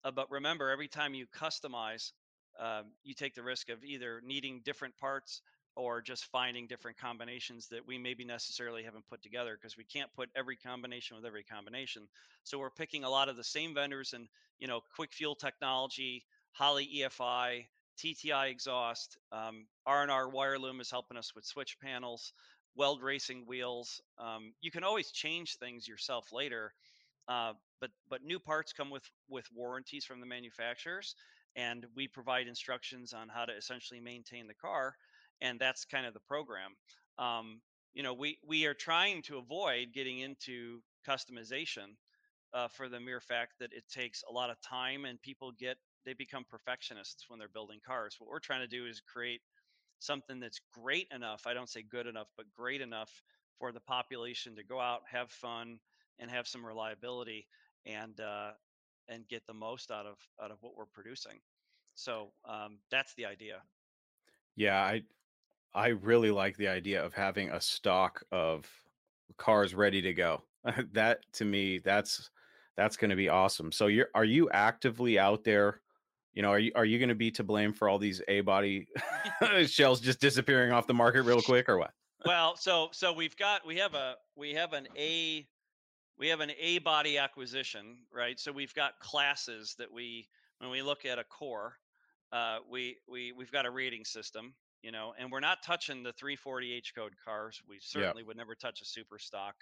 Uh, 0.05 0.11
but 0.11 0.31
remember, 0.31 0.71
every 0.71 0.89
time 0.89 1.15
you 1.15 1.27
customize, 1.27 2.13
um, 2.59 2.87
you 3.05 3.15
take 3.15 3.35
the 3.35 3.43
risk 3.43 3.69
of 3.69 3.85
either 3.85 4.21
needing 4.25 4.61
different 4.65 4.97
parts 4.97 5.43
or 5.77 6.03
just 6.03 6.25
finding 6.27 6.67
different 6.67 6.99
combinations 6.99 7.69
that 7.69 7.87
we 7.87 7.99
maybe 7.99 8.25
necessarily 8.25 8.83
haven't 8.83 9.07
put 9.09 9.23
together 9.23 9.57
because 9.57 9.77
we 9.77 9.85
can't 9.85 10.13
put 10.13 10.29
every 10.35 10.57
combination 10.57 11.17
with 11.17 11.25
every 11.25 11.45
combination. 11.45 12.03
So 12.43 12.59
we're 12.59 12.71
picking 12.71 13.05
a 13.05 13.11
lot 13.11 13.29
of 13.29 13.37
the 13.37 13.45
same 13.45 13.75
vendors 13.75 14.13
and 14.13 14.27
you 14.59 14.67
know 14.67 14.81
quick 14.97 15.13
fuel 15.13 15.37
technology, 15.37 16.25
Holley 16.53 16.89
EFI, 16.97 17.67
TTI 17.99 18.51
exhaust, 18.51 19.19
um, 19.31 19.67
R&R 19.87 20.29
wire 20.29 20.59
loom 20.59 20.81
is 20.81 20.91
helping 20.91 21.17
us 21.17 21.35
with 21.35 21.45
switch 21.45 21.79
panels 21.81 22.33
weld 22.75 23.03
racing 23.03 23.45
wheels. 23.47 24.01
Um, 24.19 24.53
you 24.61 24.71
can 24.71 24.85
always 24.85 25.11
change 25.11 25.57
things 25.57 25.87
yourself 25.89 26.33
later, 26.33 26.73
uh, 27.29 27.53
but 27.81 27.91
but 28.09 28.25
new 28.25 28.39
parts 28.39 28.73
come 28.73 28.91
with 28.91 29.09
with 29.29 29.47
warranties 29.55 30.05
from 30.05 30.21
the 30.21 30.27
manufacturers, 30.27 31.15
and 31.57 31.87
we 31.95 32.09
provide 32.09 32.47
instructions 32.47 33.13
on 33.13 33.29
how 33.29 33.45
to 33.45 33.53
essentially 33.53 34.01
maintain 34.01 34.47
the 34.47 34.55
car, 34.55 34.95
and 35.41 35.59
that's 35.59 35.85
kind 35.85 36.07
of 36.07 36.15
the 36.15 36.21
program. 36.21 36.77
Um, 37.19 37.61
you 37.95 38.03
know, 38.03 38.15
we 38.15 38.39
we 38.47 38.67
are 38.67 38.75
trying 38.75 39.23
to 39.23 39.39
avoid 39.39 39.93
getting 39.93 40.21
into 40.21 40.81
customization 41.07 41.97
uh, 42.55 42.69
for 42.69 42.89
the 42.89 43.01
mere 43.01 43.21
fact 43.21 43.55
that 43.61 43.73
it 43.73 43.85
takes 43.91 44.23
a 44.29 44.33
lot 44.33 44.51
of 44.51 44.61
time 44.61 45.05
and 45.05 45.21
people 45.21 45.53
get 45.53 45.77
they 46.05 46.15
become 46.15 46.45
perfectionists 46.49 47.27
when 47.29 47.39
they're 47.39 47.49
building 47.49 47.81
cars. 47.87 48.17
What 48.19 48.31
we're 48.31 48.39
trying 48.39 48.63
to 48.63 48.67
do 48.67 48.87
is 48.87 49.01
create 49.01 49.43
something 49.99 50.41
that's 50.41 50.61
great 50.73 51.09
enough 51.15 51.47
i 51.47 51.55
don't 51.55 51.69
say 51.69 51.83
good 51.83 52.07
enough 52.07 52.29
but 52.37 52.47
great 52.57 52.81
enough 52.81 53.23
for 53.59 53.73
the 53.73 53.81
population 53.81 54.55
to 54.55 54.63
go 54.63 54.81
out 54.81 55.03
have 55.11 55.31
fun 55.31 55.79
and 56.19 56.31
have 56.31 56.47
some 56.47 56.65
reliability 56.65 57.47
and 57.87 58.21
uh, 58.21 58.51
and 59.09 59.27
get 59.29 59.47
the 59.47 59.55
most 59.55 59.91
out 59.91 60.07
of 60.07 60.17
out 60.43 60.51
of 60.51 60.59
what 60.63 60.77
we're 60.77 60.85
producing. 60.85 61.41
So 61.95 62.29
um, 62.45 62.79
that's 62.91 63.15
the 63.15 63.27
idea. 63.27 63.63
Yeah 64.57 64.81
i 64.81 65.03
i 65.75 65.89
really 65.89 66.31
like 66.31 66.57
the 66.57 66.69
idea 66.69 67.05
of 67.05 67.15
having 67.15 67.51
a 67.51 67.61
stock 67.61 68.23
of 68.33 68.67
cars 69.37 69.75
ready 69.75 70.03
to 70.03 70.13
go. 70.13 70.43
That 70.93 71.21
to 71.35 71.45
me 71.45 71.79
that's 71.79 72.31
that's 72.77 72.97
going 72.97 73.11
to 73.11 73.17
be 73.17 73.29
awesome. 73.29 73.73
So 73.73 73.87
you're 73.87 74.09
are 74.15 74.25
you 74.25 74.51
actively 74.51 75.19
out 75.19 75.45
there 75.45 75.81
you 76.35 76.43
know, 76.43 76.51
are 76.51 76.59
you 76.59 76.73
are 76.75 76.85
you 76.85 76.99
going 76.99 77.09
to 77.09 77.15
be 77.15 77.31
to 77.33 77.45
blame 77.45 77.73
for 77.73 77.89
all 77.89 77.99
these 77.99 78.21
A 78.29 78.41
body 78.41 78.87
shells 79.67 80.01
just 80.01 80.21
disappearing 80.21 80.73
off 80.73 80.87
the 80.87 80.95
market 80.95 81.23
real 81.23 81.43
quick, 81.43 81.69
or 81.69 81.79
what? 81.79 81.93
well, 82.25 82.57
so 82.57 82.89
so 82.93 83.13
we've 83.13 83.37
got 83.37 83.67
we 83.67 83.77
have 83.77 83.95
a 83.95 84.15
we 84.37 84.55
have 84.55 84.73
an 84.73 84.89
A 84.97 85.47
we 86.19 86.29
have 86.29 86.41
an 86.41 86.51
A 86.59 86.79
body 86.79 87.19
acquisition, 87.19 87.99
right? 88.13 88.39
So 88.39 88.53
we've 88.53 88.75
got 88.75 88.99
classes 89.01 89.75
that 89.79 89.93
we 89.93 90.29
when 90.59 90.71
we 90.71 90.83
look 90.83 91.05
at 91.05 91.19
a 91.19 91.25
core, 91.25 91.75
uh, 92.33 92.59
we 92.71 92.97
we 93.09 93.33
we've 93.33 93.53
got 93.53 93.67
a 93.67 93.71
rating 93.71 94.05
system, 94.05 94.55
you 94.83 94.91
know, 94.91 95.15
and 95.19 95.31
we're 95.31 95.41
not 95.41 95.63
touching 95.65 96.03
the 96.03 96.13
340 96.13 96.73
H 96.73 96.93
code 96.95 97.15
cars. 97.25 97.61
We 97.69 97.79
certainly 97.81 98.23
would 98.23 98.37
never 98.37 98.55
touch 98.55 98.81
a 98.81 98.85
super 98.85 99.19
stock 99.19 99.55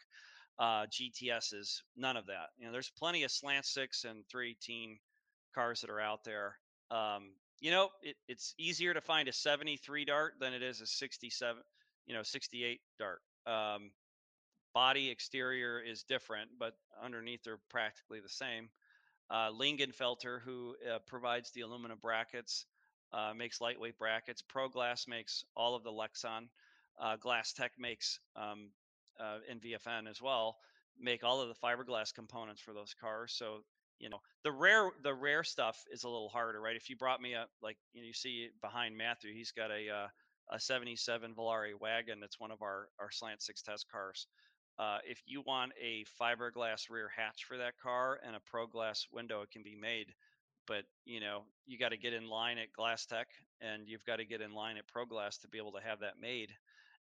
uh, 0.58 0.86
GTSs, 0.86 1.82
none 1.96 2.16
of 2.16 2.26
that. 2.26 2.48
You 2.58 2.66
know, 2.66 2.72
there's 2.72 2.90
plenty 2.90 3.24
of 3.24 3.30
slant 3.30 3.66
six 3.66 4.04
and 4.04 4.24
318 4.30 4.98
cars 5.56 5.80
that 5.80 5.90
are 5.90 6.00
out 6.00 6.22
there 6.24 6.56
um, 6.90 7.30
you 7.60 7.70
know, 7.70 7.88
it, 8.02 8.16
it's 8.28 8.54
easier 8.58 8.94
to 8.94 9.00
find 9.00 9.28
a 9.28 9.32
73 9.32 10.04
dart 10.04 10.34
than 10.40 10.52
it 10.52 10.62
is 10.62 10.80
a 10.80 10.86
67, 10.86 11.62
you 12.06 12.14
know, 12.14 12.22
68 12.22 12.80
dart. 12.98 13.20
Um, 13.46 13.90
body 14.74 15.10
exterior 15.10 15.80
is 15.80 16.02
different, 16.02 16.50
but 16.58 16.74
underneath 17.02 17.42
they're 17.44 17.60
practically 17.70 18.20
the 18.20 18.28
same. 18.28 18.68
Uh, 19.30 19.50
Lingenfelter, 19.50 20.40
who 20.44 20.76
uh, 20.88 20.98
provides 21.06 21.50
the 21.52 21.62
aluminum 21.62 21.98
brackets, 22.00 22.66
uh, 23.12 23.32
makes 23.34 23.60
lightweight 23.60 23.98
brackets. 23.98 24.42
ProGlass 24.42 25.08
makes 25.08 25.44
all 25.56 25.74
of 25.74 25.82
the 25.82 25.90
Lexan. 25.90 26.48
Uh, 27.00 27.16
Glasstek 27.16 27.70
makes 27.78 28.20
um, 28.36 28.70
uh, 29.18 29.38
VFN 29.50 30.08
as 30.08 30.20
well, 30.20 30.56
make 31.00 31.24
all 31.24 31.40
of 31.40 31.48
the 31.48 31.54
fiberglass 31.54 32.14
components 32.14 32.60
for 32.60 32.72
those 32.72 32.94
cars. 33.00 33.34
So 33.36 33.62
you 33.98 34.08
know 34.08 34.18
the 34.44 34.52
rare 34.52 34.90
the 35.02 35.14
rare 35.14 35.44
stuff 35.44 35.82
is 35.90 36.04
a 36.04 36.08
little 36.08 36.28
harder 36.28 36.60
right? 36.60 36.76
If 36.76 36.88
you 36.90 36.96
brought 36.96 37.20
me 37.20 37.34
a 37.34 37.46
like 37.62 37.76
you, 37.92 38.02
know, 38.02 38.06
you 38.06 38.12
see 38.12 38.48
behind 38.60 38.96
matthew 38.96 39.32
he's 39.32 39.52
got 39.52 39.70
a 39.70 39.88
uh, 39.90 40.08
a 40.52 40.60
77 40.60 41.34
Volare 41.34 41.72
wagon 41.80 42.20
that's 42.20 42.38
one 42.38 42.50
of 42.50 42.62
our 42.62 42.88
our 43.00 43.10
slant 43.10 43.42
six 43.42 43.62
test 43.62 43.86
cars. 43.90 44.26
Uh, 44.78 44.98
if 45.08 45.22
you 45.24 45.42
want 45.46 45.72
a 45.82 46.04
fiberglass 46.20 46.90
rear 46.90 47.10
hatch 47.16 47.44
for 47.48 47.56
that 47.56 47.72
car 47.82 48.20
and 48.26 48.36
a 48.36 48.40
pro 48.46 48.66
glass 48.66 49.06
window 49.10 49.40
it 49.42 49.50
can 49.50 49.62
be 49.62 49.74
made 49.74 50.06
but 50.66 50.84
you 51.04 51.20
know 51.20 51.42
you 51.66 51.78
got 51.78 51.90
to 51.90 51.96
get 51.96 52.12
in 52.12 52.28
line 52.28 52.58
at 52.58 52.68
Glasstek 52.78 53.24
and 53.60 53.88
you've 53.88 54.04
got 54.04 54.16
to 54.16 54.24
get 54.24 54.40
in 54.40 54.52
line 54.52 54.76
at 54.76 54.84
ProGlass 54.86 55.40
to 55.40 55.48
be 55.48 55.58
able 55.58 55.72
to 55.72 55.80
have 55.80 56.00
that 56.00 56.20
made 56.20 56.50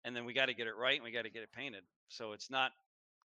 and 0.05 0.15
then 0.15 0.25
we 0.25 0.33
got 0.33 0.47
to 0.47 0.55
get 0.55 0.67
it 0.67 0.77
right 0.77 0.97
and 0.97 1.05
we 1.05 1.11
got 1.11 1.23
to 1.23 1.31
get 1.31 1.43
it 1.43 1.53
painted. 1.53 1.83
So 2.09 2.33
it's 2.33 2.51
not 2.51 2.73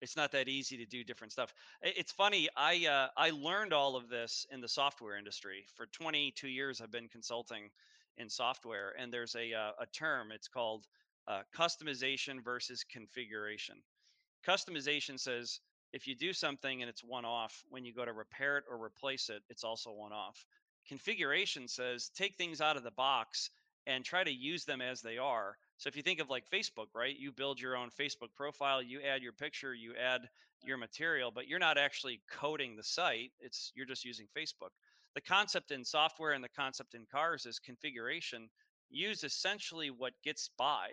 it's 0.01 0.17
not 0.17 0.31
that 0.33 0.47
easy 0.47 0.77
to 0.77 0.85
do 0.85 1.03
different 1.03 1.31
stuff. 1.31 1.53
It's 1.81 2.11
funny. 2.11 2.49
I 2.55 2.85
uh, 2.87 3.07
I 3.17 3.31
learned 3.31 3.73
all 3.73 3.95
of 3.95 4.09
this 4.09 4.45
in 4.51 4.61
the 4.61 4.67
software 4.67 5.17
industry. 5.17 5.65
For 5.75 5.85
22 5.87 6.47
years, 6.47 6.81
I've 6.81 6.91
been 6.91 7.07
consulting 7.07 7.69
in 8.17 8.29
software, 8.29 8.93
and 8.99 9.11
there's 9.11 9.35
a 9.35 9.53
uh, 9.53 9.71
a 9.79 9.85
term. 9.87 10.31
It's 10.31 10.47
called 10.47 10.85
uh, 11.27 11.41
customization 11.55 12.43
versus 12.43 12.83
configuration. 12.83 13.75
Customization 14.45 15.19
says 15.19 15.59
if 15.93 16.07
you 16.07 16.15
do 16.15 16.33
something 16.33 16.81
and 16.81 16.89
it's 16.89 17.03
one 17.03 17.25
off, 17.25 17.63
when 17.69 17.85
you 17.85 17.93
go 17.93 18.05
to 18.05 18.11
repair 18.11 18.57
it 18.57 18.65
or 18.69 18.83
replace 18.83 19.29
it, 19.29 19.41
it's 19.49 19.63
also 19.63 19.91
one 19.91 20.11
off. 20.11 20.45
Configuration 20.87 21.67
says 21.67 22.11
take 22.15 22.35
things 22.35 22.61
out 22.61 22.77
of 22.77 22.83
the 22.83 22.91
box 22.91 23.49
and 23.87 24.03
try 24.03 24.23
to 24.23 24.31
use 24.31 24.65
them 24.65 24.81
as 24.81 25.01
they 25.01 25.17
are 25.17 25.57
so 25.77 25.87
if 25.87 25.95
you 25.95 26.03
think 26.03 26.19
of 26.19 26.29
like 26.29 26.49
Facebook, 26.49 26.87
right? 26.93 27.15
You 27.17 27.31
build 27.31 27.59
your 27.59 27.75
own 27.75 27.89
Facebook 27.99 28.33
profile, 28.35 28.81
you 28.81 29.01
add 29.01 29.21
your 29.21 29.33
picture, 29.33 29.73
you 29.73 29.93
add 30.01 30.21
your 30.63 30.77
material, 30.77 31.31
but 31.33 31.47
you're 31.47 31.59
not 31.59 31.77
actually 31.77 32.21
coding 32.31 32.75
the 32.75 32.83
site. 32.83 33.31
It's 33.39 33.71
you're 33.75 33.85
just 33.85 34.05
using 34.05 34.27
Facebook. 34.37 34.71
The 35.15 35.21
concept 35.21 35.71
in 35.71 35.85
software 35.85 36.31
and 36.31 36.43
the 36.43 36.49
concept 36.49 36.93
in 36.95 37.05
cars 37.11 37.45
is 37.45 37.59
configuration. 37.59 38.49
Use 38.89 39.23
essentially 39.23 39.89
what 39.89 40.13
gets 40.23 40.49
by, 40.57 40.89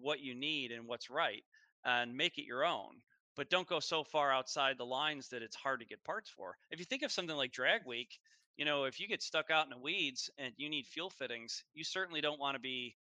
what 0.00 0.20
you 0.20 0.34
need 0.34 0.72
and 0.72 0.86
what's 0.86 1.10
right, 1.10 1.42
and 1.84 2.16
make 2.16 2.38
it 2.38 2.46
your 2.46 2.64
own. 2.64 3.00
But 3.36 3.50
don't 3.50 3.68
go 3.68 3.80
so 3.80 4.04
far 4.04 4.32
outside 4.32 4.78
the 4.78 4.86
lines 4.86 5.28
that 5.28 5.42
it's 5.42 5.56
hard 5.56 5.80
to 5.80 5.86
get 5.86 6.04
parts 6.04 6.30
for. 6.30 6.56
If 6.70 6.78
you 6.78 6.84
think 6.84 7.02
of 7.02 7.10
something 7.10 7.36
like 7.36 7.52
Drag 7.52 7.84
Week, 7.84 8.18
you 8.56 8.64
know, 8.64 8.84
if 8.84 9.00
you 9.00 9.08
get 9.08 9.22
stuck 9.22 9.50
out 9.50 9.64
in 9.64 9.70
the 9.70 9.78
weeds 9.78 10.30
and 10.38 10.52
you 10.56 10.68
need 10.68 10.86
fuel 10.86 11.10
fittings, 11.10 11.64
you 11.74 11.82
certainly 11.82 12.20
don't 12.20 12.38
want 12.38 12.54
to 12.54 12.60
be 12.60 12.94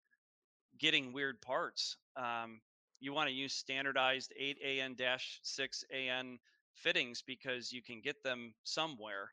getting 0.83 1.13
weird 1.13 1.41
parts. 1.41 1.97
Um, 2.17 2.61
you 3.01 3.13
want 3.13 3.29
to 3.29 3.35
use 3.35 3.53
standardized 3.53 4.33
8AN-6AN 4.39 6.39
fittings 6.75 7.23
because 7.23 7.73
you 7.73 7.83
can 7.83 8.01
get 8.01 8.23
them 8.23 8.55
somewhere. 8.65 9.31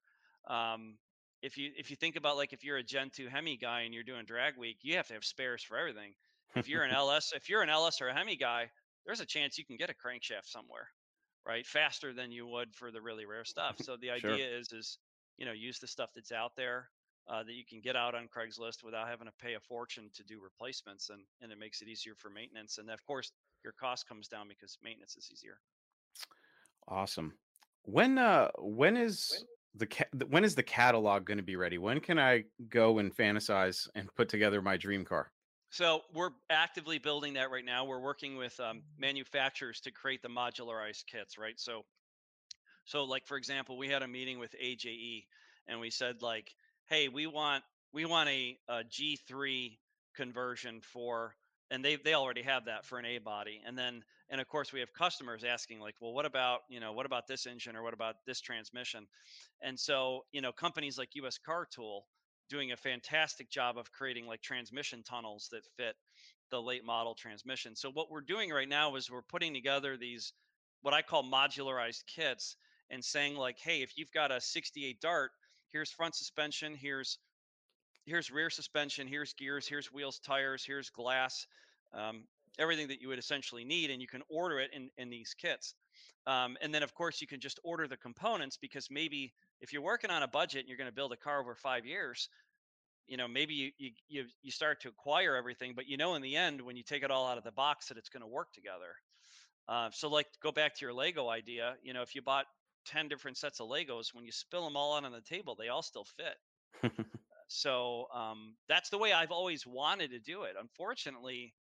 Um, 0.49 0.99
if 1.43 1.59
you 1.59 1.73
if 1.77 1.91
you 1.91 1.97
think 1.97 2.17
about 2.17 2.39
like 2.39 2.55
if 2.55 2.65
you're 2.65 2.79
a 2.79 2.85
Gen 2.85 3.11
2 3.11 3.29
Hemi 3.29 3.59
guy 3.59 3.83
and 3.83 3.95
you're 3.95 4.05
doing 4.05 4.27
drag 4.27 4.59
week, 4.59 4.79
you 4.83 4.97
have 4.97 5.09
to 5.09 5.15
have 5.15 5.25
spares 5.25 5.65
for 5.65 5.79
everything. 5.79 6.15
If 6.57 6.69
you're 6.69 6.85
an 6.85 6.91
LS, 6.93 7.33
if 7.35 7.51
you're 7.51 7.63
an 7.63 7.71
LS 7.71 8.03
or 8.03 8.09
a 8.09 8.15
Hemi 8.15 8.37
guy, 8.37 8.71
there's 9.07 9.21
a 9.21 9.27
chance 9.27 9.59
you 9.59 9.67
can 9.67 9.79
get 9.79 9.91
a 9.91 9.95
crankshaft 9.95 10.47
somewhere. 10.47 10.89
right? 11.47 11.67
Faster 11.67 12.15
than 12.15 12.33
you 12.33 12.47
would 12.47 12.75
for 12.77 12.93
the 12.93 13.03
really 13.03 13.27
rare 13.27 13.45
stuff. 13.45 13.77
So 13.81 13.97
the 13.97 14.11
idea 14.11 14.17
Sure. 14.17 14.47
is 14.47 14.73
is 14.73 14.99
you 15.39 15.47
know 15.47 15.53
use 15.53 15.81
the 15.81 15.89
stuff 15.89 16.11
that's 16.15 16.33
out 16.33 16.57
there 16.57 16.91
uh, 17.31 17.45
that 17.45 17.53
you 17.53 17.65
can 17.65 17.81
get 17.81 17.97
out 17.97 18.15
on 18.15 18.29
Craigslist 18.29 18.83
without 18.83 19.09
having 19.09 19.27
to 19.27 19.33
pay 19.41 19.55
a 19.55 19.61
fortune 19.61 20.11
to 20.15 20.25
do 20.25 20.41
replacements, 20.41 21.11
and 21.11 21.23
and 21.41 21.53
it 21.53 21.59
makes 21.59 21.81
it 21.81 21.89
easier 21.89 22.15
for 22.17 22.29
maintenance. 22.29 22.79
And 22.79 22.91
of 22.91 23.05
course, 23.05 23.33
your 23.63 23.73
cost 23.73 24.09
comes 24.09 24.29
down 24.29 24.49
because 24.49 24.77
maintenance 24.83 25.17
is 25.17 25.31
easier. 25.33 25.59
Awesome. 26.89 27.39
When 27.85 28.19
uh 28.19 28.51
when 28.59 28.97
is 28.97 29.45
the 29.75 29.87
ca- 29.87 30.09
when 30.27 30.45
is 30.45 30.55
the 30.55 30.63
catalog 30.63 31.25
going 31.25 31.39
to 31.39 31.45
be 31.45 31.57
ready? 31.57 31.79
When 31.79 32.01
can 32.01 32.19
I 32.19 32.45
go 32.69 32.99
and 32.99 33.15
fantasize 33.15 33.89
and 33.95 34.13
put 34.17 34.29
together 34.29 34.61
my 34.61 34.77
dream 34.77 35.05
car? 35.05 35.33
So 35.71 36.03
we're 36.13 36.33
actively 36.51 36.99
building 36.99 37.35
that 37.35 37.51
right 37.51 37.65
now. 37.65 37.85
We're 37.85 38.01
working 38.01 38.37
with 38.37 38.59
um, 38.59 38.83
manufacturers 38.99 39.81
to 39.83 39.93
create 39.93 40.21
the 40.21 40.29
modularized 40.29 41.07
kits, 41.07 41.39
right? 41.39 41.59
So 41.61 41.85
So 42.85 43.05
like 43.05 43.27
for 43.27 43.37
example, 43.37 43.79
we 43.79 43.89
had 43.89 44.03
a 44.03 44.09
meeting 44.09 44.39
with 44.39 44.55
AJE 44.59 45.27
and 45.69 45.81
we 45.81 45.91
said 45.91 46.23
like, 46.23 46.55
hey, 46.91 47.09
we 47.09 47.27
want 47.27 47.63
we 47.93 48.05
want 48.05 48.29
a, 48.29 48.59
a 48.69 48.83
G3 48.85 49.79
conversion 50.15 50.81
for 50.83 51.35
and 51.71 51.85
they 51.85 51.97
they 51.97 52.15
already 52.15 52.43
have 52.43 52.65
that 52.67 52.85
for 52.85 52.99
an 52.99 53.07
A 53.07 53.19
body. 53.19 53.61
And 53.65 53.79
then 53.79 54.03
and 54.29 54.41
of 54.41 54.49
course 54.49 54.73
we 54.73 54.81
have 54.81 54.93
customers 54.93 55.45
asking 55.45 55.81
like, 55.81 55.95
well, 56.01 56.13
what 56.13 56.27
about, 56.27 56.61
you 56.69 56.81
know, 56.81 56.93
what 56.93 57.07
about 57.07 57.27
this 57.29 57.47
engine 57.47 57.77
or 57.77 57.83
what 57.83 57.95
about 57.95 58.17
this 58.27 58.41
transmission? 58.41 59.07
And 59.63 59.79
so, 59.79 60.25
you 60.33 60.41
know, 60.41 60.53
companies 60.53 60.99
like 60.99 61.15
US 61.15 61.39
Car 61.39 61.67
Tool 61.73 62.07
doing 62.49 62.73
a 62.73 62.77
fantastic 62.77 63.49
job 63.49 63.79
of 63.79 63.93
creating 63.93 64.27
like 64.27 64.43
transmission 64.43 65.05
tunnels 65.05 65.49
that 65.53 65.63
fit 65.77 65.95
the 66.51 66.61
late 66.61 66.85
model 66.85 67.15
transmission. 67.15 67.77
So 67.77 67.93
what 67.93 68.11
we're 68.11 68.21
doing 68.21 68.51
right 68.51 68.69
now 68.69 68.97
is 68.97 69.09
we're 69.09 69.23
putting 69.23 69.55
together 69.55 69.97
these 69.97 70.33
what 70.83 70.95
I 70.95 71.03
call 71.03 71.23
modularized 71.23 72.03
kits 72.13 72.57
and 72.91 73.05
saying 73.05 73.37
like, 73.37 73.59
hey, 73.63 73.83
if 73.83 73.97
you've 73.97 74.11
got 74.11 74.33
a 74.33 74.41
68 74.41 75.01
Dart, 75.01 75.31
here's 75.73 75.91
front 75.91 76.15
suspension, 76.15 76.75
here's 76.75 77.19
here's 78.07 78.31
rear 78.31 78.51
suspension, 78.51 79.07
here's 79.07 79.33
gears, 79.35 79.67
here's 79.67 79.93
wheels, 79.93 80.19
tires, 80.19 80.65
here's 80.67 80.91
glass, 80.91 81.47
um, 81.95 82.25
everything 82.59 82.89
that 82.89 83.01
you 83.01 83.09
would 83.09 83.19
essentially 83.19 83.65
need, 83.65 83.91
and 83.91 84.01
you 84.01 84.09
can 84.09 84.23
order 84.29 84.59
it 84.61 84.71
in 84.75 84.91
in 84.99 85.11
these 85.11 85.35
kits. 85.35 85.75
Um, 86.27 86.57
and 86.61 86.75
then 86.75 86.83
of 86.83 86.95
course 86.95 87.21
you 87.21 87.27
can 87.27 87.41
just 87.41 87.61
order 87.65 87.87
the 87.87 87.97
components 87.97 88.57
because 88.57 88.89
maybe 88.91 89.33
if 89.61 89.73
you're 89.73 89.83
working 89.83 90.11
on 90.11 90.23
a 90.23 90.29
budget 90.29 90.61
and 90.61 90.69
you're 90.69 90.79
going 90.79 90.91
to 90.91 90.95
build 90.95 91.13
a 91.13 91.17
car 91.17 91.41
over 91.41 91.55
five 91.55 91.87
years, 91.87 92.29
you 93.07 93.17
know 93.17 93.29
maybe 93.29 93.55
you, 93.55 93.71
you 93.79 93.91
you 94.09 94.25
you 94.43 94.51
start 94.51 94.81
to 94.83 94.89
acquire 94.89 95.37
everything, 95.37 95.75
but 95.75 95.87
you 95.89 95.97
know 95.97 96.15
in 96.15 96.23
the 96.23 96.37
end 96.37 96.61
when 96.61 96.77
you 96.77 96.83
take 96.83 97.03
it 97.03 97.11
all 97.11 97.27
out 97.27 97.39
of 97.39 97.45
the 97.45 97.53
box 97.53 97.89
that 97.89 97.97
it's 97.97 98.09
going 98.09 98.23
to 98.23 98.27
work 98.27 98.53
together. 98.53 98.95
Uh, 99.69 99.89
so, 99.93 100.09
like, 100.09 100.27
go 100.43 100.51
back 100.51 100.75
to 100.75 100.85
your 100.85 100.93
Lego 100.93 101.29
idea. 101.29 101.77
You 101.85 101.95
know, 101.95 102.03
if 102.03 102.17
you 102.17 102.23
bought 102.23 102.47
10 102.91 103.09
different 103.09 103.37
sets 103.37 103.61
of 103.61 103.69
Legos, 103.69 104.15
when 104.15 104.25
you 104.25 104.33
spill 104.33 104.65
them 104.65 104.77
all 104.77 104.97
out 104.97 105.05
on 105.05 105.13
the 105.13 105.21
table, 105.21 105.57
they 105.59 105.69
all 105.69 105.83
still 105.83 106.05
fit. 106.05 106.93
So, 107.53 108.07
um, 108.15 108.55
that's 108.69 108.91
the 108.91 108.99
way 108.99 109.13
I've 109.13 109.33
always 109.33 109.67
wanted 109.67 110.13
to 110.13 110.21
do 110.21 110.45
it. 110.45 110.55
Unfortunately, 110.57 111.53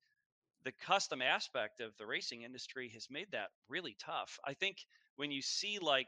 the 0.62 0.70
custom 0.70 1.20
aspect 1.20 1.80
of 1.80 1.96
the 1.98 2.06
racing 2.06 2.42
industry 2.42 2.88
has 2.94 3.08
made 3.10 3.26
that 3.32 3.48
really 3.68 3.96
tough. 3.98 4.38
I 4.44 4.54
think 4.54 4.76
when 5.16 5.32
you 5.32 5.42
see, 5.42 5.80
like, 5.80 6.06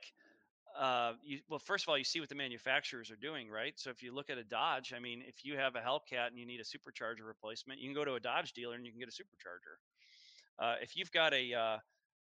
uh, 0.78 1.14
you, 1.24 1.40
well, 1.48 1.58
first 1.58 1.84
of 1.84 1.88
all, 1.88 1.98
you 1.98 2.04
see 2.04 2.20
what 2.20 2.28
the 2.28 2.36
manufacturers 2.36 3.10
are 3.10 3.16
doing, 3.16 3.50
right? 3.50 3.72
So, 3.74 3.90
if 3.90 4.04
you 4.04 4.14
look 4.14 4.30
at 4.30 4.38
a 4.38 4.44
Dodge, 4.44 4.92
I 4.96 5.00
mean, 5.00 5.20
if 5.26 5.44
you 5.44 5.56
have 5.56 5.74
a 5.74 5.80
Hellcat 5.80 6.28
and 6.28 6.38
you 6.38 6.46
need 6.46 6.60
a 6.60 6.62
supercharger 6.62 7.26
replacement, 7.26 7.80
you 7.80 7.88
can 7.88 7.94
go 7.96 8.04
to 8.04 8.14
a 8.14 8.20
Dodge 8.20 8.52
dealer 8.52 8.76
and 8.76 8.86
you 8.86 8.92
can 8.92 9.00
get 9.00 9.08
a 9.08 9.10
supercharger. 9.10 10.64
Uh, 10.64 10.76
if 10.80 10.96
you've 10.96 11.10
got 11.10 11.34
a 11.34 11.54
uh, 11.54 11.78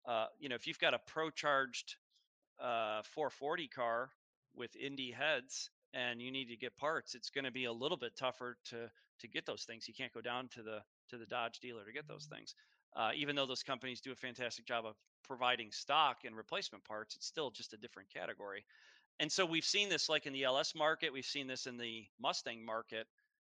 uh, 0.06 0.26
you 0.38 0.48
know, 0.48 0.54
if 0.54 0.66
you've 0.66 0.78
got 0.78 0.94
a 0.94 1.00
pro 1.06 1.30
charged 1.30 1.96
uh, 2.60 3.02
440 3.14 3.68
car 3.68 4.10
with 4.54 4.74
Indy 4.76 5.10
heads 5.10 5.70
and 5.94 6.20
you 6.20 6.30
need 6.30 6.48
to 6.48 6.56
get 6.56 6.76
parts, 6.76 7.14
it's 7.14 7.30
going 7.30 7.44
to 7.44 7.50
be 7.50 7.64
a 7.64 7.72
little 7.72 7.96
bit 7.96 8.16
tougher 8.16 8.56
to 8.70 8.90
to 9.20 9.28
get 9.28 9.46
those 9.46 9.62
things. 9.62 9.86
You 9.86 9.94
can't 9.94 10.12
go 10.12 10.20
down 10.20 10.48
to 10.54 10.62
the 10.62 10.78
to 11.10 11.18
the 11.18 11.26
Dodge 11.26 11.60
dealer 11.60 11.84
to 11.84 11.92
get 11.92 12.08
those 12.08 12.26
things. 12.26 12.54
Uh, 12.94 13.10
even 13.14 13.36
though 13.36 13.46
those 13.46 13.62
companies 13.62 14.00
do 14.00 14.12
a 14.12 14.16
fantastic 14.16 14.66
job 14.66 14.84
of 14.84 14.94
providing 15.24 15.70
stock 15.70 16.18
and 16.24 16.36
replacement 16.36 16.84
parts, 16.84 17.16
it's 17.16 17.26
still 17.26 17.50
just 17.50 17.72
a 17.72 17.76
different 17.76 18.08
category. 18.12 18.64
And 19.20 19.30
so 19.30 19.46
we've 19.46 19.64
seen 19.64 19.88
this 19.88 20.08
like 20.08 20.26
in 20.26 20.32
the 20.32 20.44
LS 20.44 20.74
market, 20.74 21.12
we've 21.12 21.24
seen 21.24 21.46
this 21.46 21.66
in 21.66 21.76
the 21.76 22.04
Mustang 22.20 22.64
market. 22.64 23.06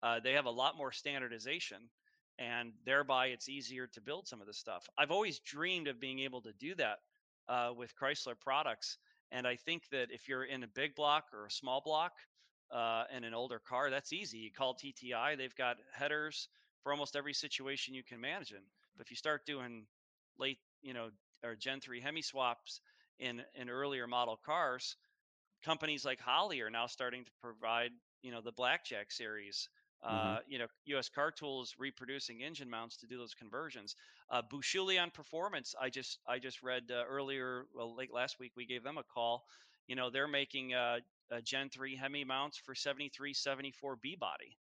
Uh, 0.02 0.20
they 0.20 0.32
have 0.32 0.44
a 0.44 0.50
lot 0.50 0.76
more 0.76 0.92
standardization 0.92 1.78
and 2.38 2.72
thereby 2.84 3.26
it's 3.26 3.48
easier 3.48 3.86
to 3.86 4.00
build 4.00 4.26
some 4.26 4.40
of 4.40 4.46
this 4.46 4.58
stuff. 4.58 4.88
I've 4.98 5.10
always 5.10 5.38
dreamed 5.38 5.88
of 5.88 6.00
being 6.00 6.20
able 6.20 6.42
to 6.42 6.52
do 6.52 6.74
that 6.76 6.98
uh, 7.48 7.70
with 7.76 7.94
Chrysler 7.96 8.38
products, 8.38 8.98
and 9.30 9.46
I 9.46 9.56
think 9.56 9.88
that 9.90 10.10
if 10.10 10.28
you're 10.28 10.44
in 10.44 10.62
a 10.62 10.68
big 10.68 10.94
block 10.94 11.24
or 11.32 11.46
a 11.46 11.50
small 11.50 11.80
block 11.84 12.12
uh, 12.70 13.04
and 13.12 13.24
an 13.24 13.34
older 13.34 13.58
car, 13.58 13.90
that's 13.90 14.12
easy. 14.12 14.38
You 14.38 14.50
call 14.52 14.74
TTI; 14.74 15.36
they've 15.36 15.54
got 15.54 15.76
headers 15.92 16.48
for 16.82 16.92
almost 16.92 17.16
every 17.16 17.34
situation 17.34 17.94
you 17.94 18.04
can 18.04 18.20
manage 18.20 18.50
imagine. 18.50 18.66
But 18.96 19.06
if 19.06 19.10
you 19.10 19.16
start 19.16 19.46
doing 19.46 19.86
late, 20.38 20.58
you 20.82 20.94
know, 20.94 21.10
or 21.42 21.56
Gen 21.56 21.80
three 21.80 22.00
Hemi 22.00 22.22
swaps 22.22 22.80
in 23.18 23.42
in 23.54 23.68
earlier 23.68 24.06
model 24.06 24.38
cars, 24.44 24.96
companies 25.64 26.04
like 26.04 26.20
Holley 26.20 26.60
are 26.60 26.70
now 26.70 26.86
starting 26.86 27.24
to 27.24 27.30
provide, 27.40 27.90
you 28.22 28.30
know, 28.30 28.40
the 28.40 28.52
Blackjack 28.52 29.10
series. 29.10 29.68
Hmm 30.08 30.34
Uh, 30.34 30.40
you 30.46 30.58
know, 30.58 30.66
US 30.86 31.08
Car 31.08 31.30
Tools 31.32 31.74
reproducing 31.78 32.42
engine 32.42 32.68
mounts 32.68 32.96
to 32.98 33.06
do 33.06 33.16
those 33.16 33.34
conversions. 33.34 33.96
Uh, 34.30 34.42
Bouchillon 34.42 35.10
Performance, 35.10 35.74
I 35.80 35.88
just 35.90 36.18
I 36.26 36.38
just 36.38 36.62
read 36.62 36.90
uh, 36.90 37.04
earlier, 37.06 37.66
well, 37.74 37.94
late 37.96 38.12
last 38.12 38.38
week, 38.38 38.52
we 38.56 38.66
gave 38.66 38.82
them 38.82 38.98
a 38.98 39.04
call. 39.04 39.44
You 39.86 39.96
know, 39.96 40.10
they're 40.10 40.28
making 40.28 40.74
uh, 40.74 41.00
uh, 41.30 41.40
Gen 41.42 41.70
3 41.70 41.96
Hemi 41.96 42.24
mounts 42.24 42.58
for 42.58 42.74
73, 42.74 43.32
74 43.34 43.96
B 43.96 44.16
body, 44.16 44.58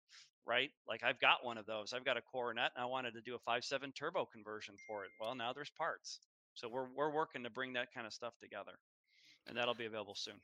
right? 0.46 0.72
Like 0.88 1.04
I've 1.04 1.20
got 1.20 1.44
one 1.44 1.58
of 1.58 1.66
those. 1.66 1.94
I've 1.94 2.06
got 2.06 2.18
a 2.18 2.22
Coronet, 2.22 2.72
and 2.76 2.84
I 2.84 2.86
wanted 2.86 3.14
to 3.14 3.22
do 3.22 3.36
a 3.36 3.39
5.7 3.39 3.96
turbo 3.96 4.26
conversion 4.26 4.76
for 4.88 5.06
it. 5.06 5.12
Well, 5.20 5.36
now 5.36 5.54
there's 5.54 5.72
parts. 5.72 6.20
So 6.54 6.70
we're 6.70 6.89
we're 6.94 7.12
working 7.12 7.44
to 7.44 7.50
bring 7.50 7.74
that 7.74 7.94
kind 7.94 8.06
of 8.06 8.14
stuff 8.14 8.38
together, 8.39 8.74
and 9.48 9.58
that'll 9.58 9.76
be 9.76 9.86
available 9.86 10.16
soon. 10.16 10.42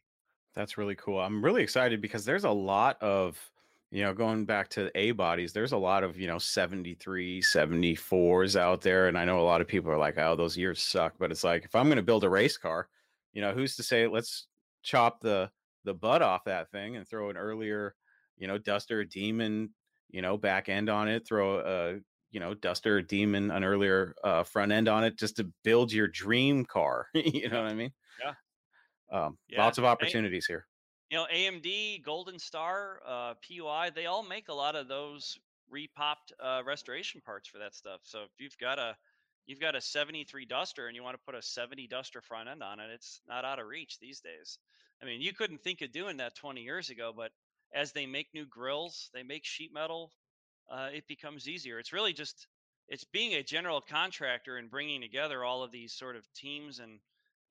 That's 0.53 0.77
really 0.77 0.95
cool. 0.95 1.19
I'm 1.19 1.43
really 1.43 1.61
excited 1.61 2.01
because 2.01 2.25
there's 2.25 2.43
a 2.43 2.51
lot 2.51 3.01
of, 3.01 3.51
you 3.91 4.03
know, 4.03 4.13
going 4.13 4.45
back 4.45 4.69
to 4.69 4.91
A 4.97 5.11
bodies, 5.11 5.53
there's 5.53 5.71
a 5.71 5.77
lot 5.77 6.03
of, 6.03 6.19
you 6.19 6.27
know, 6.27 6.37
73, 6.39 7.41
74s 7.41 8.55
out 8.55 8.81
there. 8.81 9.07
And 9.07 9.17
I 9.17 9.25
know 9.25 9.39
a 9.39 9.43
lot 9.43 9.61
of 9.61 9.67
people 9.67 9.91
are 9.91 9.97
like, 9.97 10.17
oh, 10.17 10.35
those 10.35 10.57
years 10.57 10.81
suck. 10.81 11.15
But 11.17 11.31
it's 11.31 11.43
like, 11.43 11.65
if 11.65 11.75
I'm 11.75 11.85
going 11.87 11.97
to 11.97 12.03
build 12.03 12.23
a 12.23 12.29
race 12.29 12.57
car, 12.57 12.89
you 13.33 13.41
know, 13.41 13.53
who's 13.53 13.75
to 13.77 13.83
say 13.83 14.07
let's 14.07 14.47
chop 14.83 15.21
the 15.21 15.51
the 15.83 15.93
butt 15.93 16.21
off 16.21 16.43
that 16.45 16.69
thing 16.69 16.97
and 16.97 17.07
throw 17.07 17.29
an 17.29 17.37
earlier, 17.37 17.95
you 18.35 18.47
know, 18.47 18.57
Duster 18.57 19.05
Demon, 19.05 19.73
you 20.09 20.21
know, 20.21 20.37
back 20.37 20.67
end 20.67 20.89
on 20.89 21.07
it, 21.07 21.25
throw 21.25 21.59
a, 21.59 21.99
you 22.31 22.39
know, 22.41 22.53
Duster 22.53 23.01
Demon, 23.01 23.51
an 23.51 23.63
earlier 23.63 24.13
uh, 24.23 24.43
front 24.43 24.73
end 24.73 24.89
on 24.89 25.05
it 25.05 25.17
just 25.17 25.37
to 25.37 25.45
build 25.63 25.93
your 25.93 26.07
dream 26.07 26.65
car. 26.65 27.07
you 27.13 27.47
know 27.49 27.61
what 27.61 27.71
I 27.71 27.73
mean? 27.73 27.93
yeah, 28.19 28.33
Um, 29.11 29.37
yeah. 29.47 29.59
lots 29.63 29.77
of 29.77 29.85
opportunities 29.85 30.45
here. 30.45 30.67
You 31.09 31.17
know 31.17 31.25
amd 31.33 32.03
golden 32.03 32.39
star 32.39 32.99
uh, 33.05 33.33
pui 33.35 33.93
they 33.93 34.05
all 34.05 34.23
make 34.23 34.49
a 34.49 34.53
lot 34.53 34.75
of 34.75 34.87
those 34.87 35.39
repopped 35.73 36.31
uh, 36.39 36.61
restoration 36.65 37.21
parts 37.21 37.47
for 37.47 37.59
that 37.59 37.75
stuff. 37.75 37.99
So 38.03 38.19
if 38.23 38.31
you've 38.39 38.57
got 38.57 38.79
a 38.79 38.95
you've 39.45 39.59
got 39.59 39.75
a 39.75 39.81
73 39.81 40.45
duster 40.45 40.87
and 40.87 40.95
you 40.95 41.03
want 41.03 41.15
to 41.15 41.25
put 41.25 41.35
a 41.35 41.41
70 41.41 41.87
duster 41.87 42.21
front 42.21 42.49
end 42.49 42.63
on 42.63 42.79
it 42.79 42.89
it's 42.93 43.21
not 43.27 43.45
out 43.45 43.59
of 43.59 43.67
reach 43.67 43.99
these 43.99 44.19
days. 44.19 44.59
I 45.01 45.05
mean 45.05 45.21
you 45.21 45.33
couldn't 45.33 45.63
think 45.63 45.81
of 45.81 45.91
doing 45.91 46.17
that 46.17 46.35
20 46.35 46.61
years 46.61 46.89
ago 46.89 47.13
but 47.15 47.31
as 47.73 47.91
they 47.91 48.05
make 48.05 48.27
new 48.33 48.45
grills 48.45 49.09
they 49.13 49.23
make 49.23 49.45
sheet 49.45 49.73
metal 49.73 50.11
uh, 50.69 50.89
it 50.93 51.07
becomes 51.07 51.47
easier. 51.47 51.79
It's 51.79 51.93
really 51.93 52.13
just 52.13 52.47
it's 52.89 53.05
being 53.05 53.33
a 53.33 53.43
general 53.43 53.81
contractor 53.81 54.57
and 54.57 54.69
bringing 54.69 55.01
together 55.01 55.43
all 55.43 55.63
of 55.63 55.71
these 55.71 55.93
sort 55.93 56.15
of 56.15 56.23
teams 56.33 56.79
and 56.79 56.99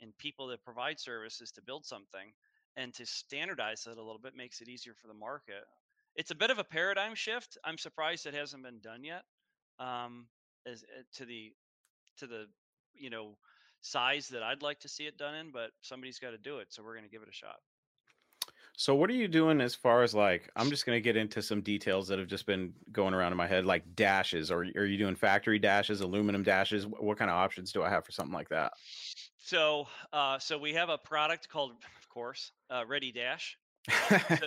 and 0.00 0.16
people 0.18 0.48
that 0.48 0.64
provide 0.64 1.00
services 1.00 1.52
to 1.52 1.62
build 1.62 1.86
something 1.86 2.32
and 2.76 2.92
to 2.94 3.06
standardize 3.06 3.86
it 3.86 3.98
a 3.98 4.02
little 4.02 4.18
bit 4.18 4.36
makes 4.36 4.60
it 4.60 4.68
easier 4.68 4.94
for 4.94 5.08
the 5.08 5.14
market. 5.14 5.64
It's 6.14 6.30
a 6.30 6.34
bit 6.34 6.50
of 6.50 6.58
a 6.58 6.64
paradigm 6.64 7.14
shift. 7.14 7.58
I'm 7.64 7.78
surprised 7.78 8.26
it 8.26 8.34
hasn't 8.34 8.62
been 8.62 8.80
done 8.80 9.04
yet 9.04 9.22
um, 9.78 10.26
as 10.66 10.82
uh, 10.84 11.02
to 11.14 11.24
the 11.24 11.52
to 12.18 12.26
the 12.26 12.46
you 12.94 13.10
know 13.10 13.36
size 13.82 14.28
that 14.28 14.42
I'd 14.42 14.62
like 14.62 14.80
to 14.80 14.88
see 14.88 15.04
it 15.04 15.18
done 15.18 15.34
in, 15.34 15.50
but 15.50 15.70
somebody's 15.82 16.18
got 16.18 16.30
to 16.30 16.38
do 16.38 16.58
it, 16.58 16.68
so 16.70 16.82
we're 16.82 16.94
going 16.94 17.04
to 17.04 17.10
give 17.10 17.22
it 17.22 17.28
a 17.28 17.32
shot. 17.32 17.56
So 18.78 18.94
what 18.94 19.08
are 19.08 19.14
you 19.14 19.26
doing 19.26 19.62
as 19.62 19.74
far 19.74 20.02
as 20.02 20.14
like 20.14 20.50
I'm 20.54 20.68
just 20.68 20.84
gonna 20.84 21.00
get 21.00 21.16
into 21.16 21.40
some 21.40 21.62
details 21.62 22.08
that 22.08 22.18
have 22.18 22.28
just 22.28 22.44
been 22.44 22.74
going 22.92 23.14
around 23.14 23.32
in 23.32 23.38
my 23.38 23.46
head, 23.46 23.64
like 23.64 23.82
dashes, 23.96 24.50
or 24.50 24.66
are 24.76 24.84
you 24.84 24.98
doing 24.98 25.16
factory 25.16 25.58
dashes, 25.58 26.02
aluminum 26.02 26.42
dashes? 26.42 26.86
What 26.86 27.18
kind 27.18 27.30
of 27.30 27.36
options 27.36 27.72
do 27.72 27.82
I 27.82 27.88
have 27.88 28.04
for 28.04 28.12
something 28.12 28.34
like 28.34 28.50
that? 28.50 28.74
So 29.38 29.88
uh, 30.12 30.38
so 30.38 30.58
we 30.58 30.74
have 30.74 30.90
a 30.90 30.98
product 30.98 31.48
called, 31.48 31.72
course, 32.16 32.50
uh, 32.70 32.82
Ready 32.86 33.12
Dash. 33.12 33.58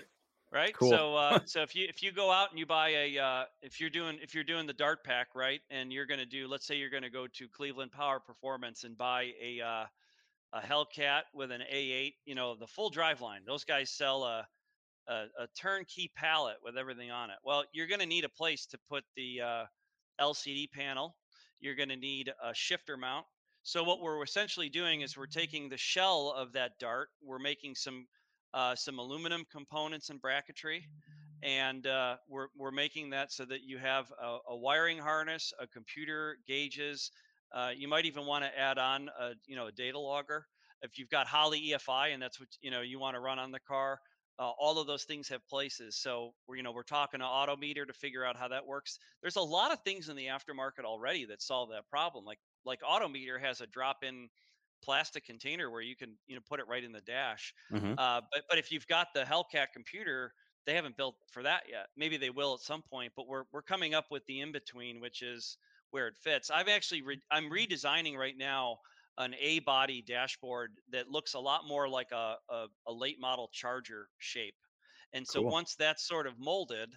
Right 0.52 0.74
Cool. 0.74 0.90
so 0.90 1.16
uh 1.16 1.40
so 1.46 1.62
if 1.62 1.76
you 1.76 1.86
if 1.88 2.02
you 2.02 2.12
go 2.12 2.32
out 2.32 2.50
and 2.50 2.58
you 2.58 2.66
buy 2.66 2.90
a 2.90 3.20
uh 3.20 3.44
if 3.62 3.80
you're 3.80 3.92
doing 3.92 4.18
if 4.20 4.34
you're 4.34 4.44
doing 4.44 4.66
the 4.66 4.74
dart 4.74 5.04
pack 5.04 5.28
right 5.36 5.62
and 5.70 5.94
you're 5.94 6.08
going 6.08 6.20
to 6.20 6.26
do 6.26 6.48
let's 6.48 6.66
say 6.66 6.76
you're 6.76 6.90
going 6.90 7.04
to 7.04 7.12
go 7.12 7.28
to 7.28 7.48
cleveland 7.50 7.92
power 7.92 8.20
performance 8.20 8.84
and 8.84 8.98
buy 8.98 9.32
a 9.40 9.62
uh 9.62 9.86
a 10.52 10.60
Hellcat 10.60 11.22
with 11.36 11.52
an 11.52 11.62
A8, 11.72 12.16
you 12.26 12.34
know, 12.34 12.56
the 12.56 12.66
full 12.66 12.90
drive 12.90 13.22
line. 13.22 13.42
Those 13.46 13.64
guys 13.64 13.92
sell 13.92 14.24
a 14.24 14.48
a, 15.08 15.26
a 15.38 15.48
turnkey 15.56 16.12
pallet 16.16 16.56
with 16.64 16.78
everything 16.78 17.12
on 17.12 17.30
it. 17.30 17.38
Well, 17.44 17.64
you're 17.72 17.88
going 17.88 18.00
to 18.00 18.08
need 18.08 18.26
a 18.26 18.30
place 18.30 18.66
to 18.68 18.80
put 18.90 19.04
the 19.16 19.42
uh, 19.42 19.66
LCD 20.20 20.72
panel. 20.72 21.16
You're 21.60 21.76
going 21.76 21.90
to 21.90 21.96
need 21.96 22.32
a 22.44 22.54
shifter 22.56 22.98
mount. 22.98 23.26
So 23.70 23.84
what 23.84 24.02
we're 24.02 24.24
essentially 24.24 24.68
doing 24.68 25.02
is 25.02 25.16
we're 25.16 25.28
taking 25.28 25.70
the 25.70 25.78
shell 25.78 26.34
of 26.36 26.54
that 26.54 26.80
dart. 26.80 27.10
We're 27.22 27.38
making 27.38 27.76
some 27.76 28.08
uh, 28.52 28.74
some 28.74 28.98
aluminum 28.98 29.46
components 29.52 30.10
and 30.10 30.20
bracketry, 30.20 30.86
and 31.44 31.86
uh, 31.86 32.16
we're 32.28 32.48
we're 32.58 32.72
making 32.72 33.12
that 33.12 33.32
so 33.32 33.46
that 33.46 33.62
you 33.62 33.78
have 33.78 34.12
a, 34.20 34.38
a 34.50 34.58
wiring 34.58 34.98
harness, 34.98 35.54
a 35.60 35.68
computer, 35.68 36.38
gauges. 36.48 37.12
Uh, 37.54 37.70
you 37.78 37.88
might 37.88 38.08
even 38.08 38.26
want 38.26 38.44
to 38.44 38.60
add 38.60 38.80
on 38.80 39.08
a 39.20 39.34
you 39.46 39.56
know 39.56 39.68
a 39.68 39.72
data 39.72 40.00
logger 40.00 40.48
if 40.82 40.98
you've 40.98 41.12
got 41.12 41.28
Holley 41.28 41.70
EFI 41.70 42.12
and 42.12 42.20
that's 42.20 42.40
what 42.40 42.50
you 42.62 42.72
know 42.72 42.82
you 42.82 43.00
want 43.00 43.14
to 43.14 43.20
run 43.20 43.38
on 43.38 43.52
the 43.52 43.60
car. 43.60 44.00
Uh, 44.40 44.50
all 44.58 44.80
of 44.80 44.88
those 44.88 45.04
things 45.04 45.28
have 45.30 45.48
places. 45.48 45.96
So 46.02 46.32
we're 46.48 46.56
you 46.56 46.64
know 46.64 46.72
we're 46.72 46.82
talking 46.82 47.20
to 47.20 47.26
Autometer 47.28 47.86
to 47.86 47.94
figure 47.94 48.26
out 48.26 48.36
how 48.36 48.48
that 48.48 48.66
works. 48.66 48.98
There's 49.22 49.36
a 49.36 49.42
lot 49.42 49.72
of 49.72 49.78
things 49.84 50.10
in 50.10 50.16
the 50.16 50.26
aftermarket 50.26 50.86
already 50.86 51.26
that 51.26 51.44
solve 51.44 51.70
that 51.70 51.88
problem. 51.88 52.26
Like 52.26 52.40
like 52.70 52.82
Autometer 52.82 53.40
has 53.42 53.62
a 53.62 53.68
drop-in 53.68 54.30
plastic 54.82 55.26
container 55.26 55.70
where 55.70 55.82
you 55.82 55.96
can 55.96 56.18
you 56.28 56.36
know 56.36 56.42
put 56.48 56.60
it 56.62 56.68
right 56.68 56.84
in 56.84 56.94
the 56.94 57.02
dash. 57.02 57.54
Mhm. 57.72 58.00
Uh, 58.00 58.22
but 58.32 58.44
but 58.50 58.58
if 58.58 58.72
you've 58.72 58.88
got 58.88 59.10
the 59.14 59.24
Hellcat 59.26 59.68
computer, 59.74 60.34
they 60.66 60.76
haven't 60.76 60.98
built 60.98 61.18
for 61.32 61.44
that 61.44 61.64
yet. 61.70 61.88
Maybe 61.98 62.18
they 62.18 62.30
will 62.30 62.54
at 62.54 62.62
some 62.62 62.82
point. 62.84 63.14
But 63.16 63.28
we're 63.28 63.46
we're 63.52 63.62
coming 63.64 63.94
up 63.94 64.06
with 64.12 64.26
the 64.26 64.40
in 64.42 64.52
between, 64.54 65.02
which 65.02 65.22
is 65.22 65.58
where 65.92 66.08
it 66.08 66.18
fits. 66.18 66.50
I've 66.50 66.70
actually 66.70 67.02
re- 67.02 67.22
I'm 67.32 67.50
redesigning 67.50 68.16
right 68.18 68.38
now 68.38 68.78
an 69.18 69.34
A 69.40 69.60
body 69.60 70.02
dashboard 70.02 70.80
that 70.90 71.10
looks 71.10 71.34
a 71.34 71.40
lot 71.40 71.66
more 71.68 71.90
like 71.90 72.12
a, 72.12 72.38
a, 72.50 72.68
a 72.88 72.94
late 72.94 73.20
model 73.20 73.50
Charger 73.52 74.10
shape. 74.18 74.56
And 75.14 75.28
so 75.28 75.42
Cool. 75.42 75.52
once 75.52 75.76
that's 75.76 76.08
sort 76.08 76.28
of 76.28 76.40
molded, 76.40 76.94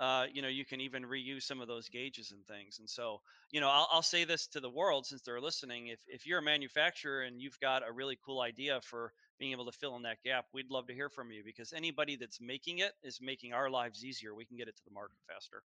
uh, 0.00 0.26
you 0.32 0.42
know, 0.42 0.48
you 0.48 0.64
can 0.64 0.80
even 0.80 1.04
reuse 1.04 1.42
some 1.42 1.60
of 1.60 1.68
those 1.68 1.88
gauges 1.88 2.32
and 2.32 2.46
things. 2.46 2.78
And 2.80 2.88
so, 2.88 3.20
you 3.52 3.60
know, 3.60 3.68
I'll, 3.68 3.88
I'll 3.90 4.02
say 4.02 4.24
this 4.24 4.46
to 4.48 4.60
the 4.60 4.70
world 4.70 5.06
since 5.06 5.22
they're 5.22 5.40
listening. 5.40 5.88
If, 5.88 6.00
if 6.06 6.26
you're 6.26 6.40
a 6.40 6.42
manufacturer 6.42 7.22
and 7.22 7.40
you've 7.40 7.58
got 7.60 7.86
a 7.86 7.92
really 7.92 8.18
cool 8.24 8.40
idea 8.40 8.80
for 8.80 9.12
being 9.38 9.52
able 9.52 9.66
to 9.66 9.72
fill 9.72 9.96
in 9.96 10.02
that 10.02 10.22
gap, 10.24 10.46
we'd 10.52 10.70
love 10.70 10.86
to 10.88 10.94
hear 10.94 11.08
from 11.08 11.30
you 11.30 11.44
because 11.44 11.72
anybody 11.72 12.16
that's 12.16 12.40
making 12.40 12.78
it 12.78 12.92
is 13.02 13.20
making 13.20 13.52
our 13.52 13.70
lives 13.70 14.04
easier. 14.04 14.34
We 14.34 14.44
can 14.44 14.56
get 14.56 14.68
it 14.68 14.76
to 14.76 14.84
the 14.84 14.90
market 14.92 15.18
faster. 15.28 15.62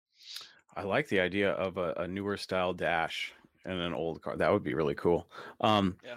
I 0.77 0.83
like 0.83 1.09
the 1.09 1.20
idea 1.20 1.53
of 1.53 1.77
a, 1.77 1.93
a 1.99 2.09
newer 2.09 2.37
style 2.37 2.72
dash 2.72 3.33
in 3.64 3.72
an 3.72 3.95
old 3.95 4.22
car. 4.22 4.37
That 4.37 4.53
would 4.53 4.62
be 4.62 4.75
really 4.75 4.95
cool. 4.95 5.31
Um, 5.61 5.99
Yeah. 6.03 6.16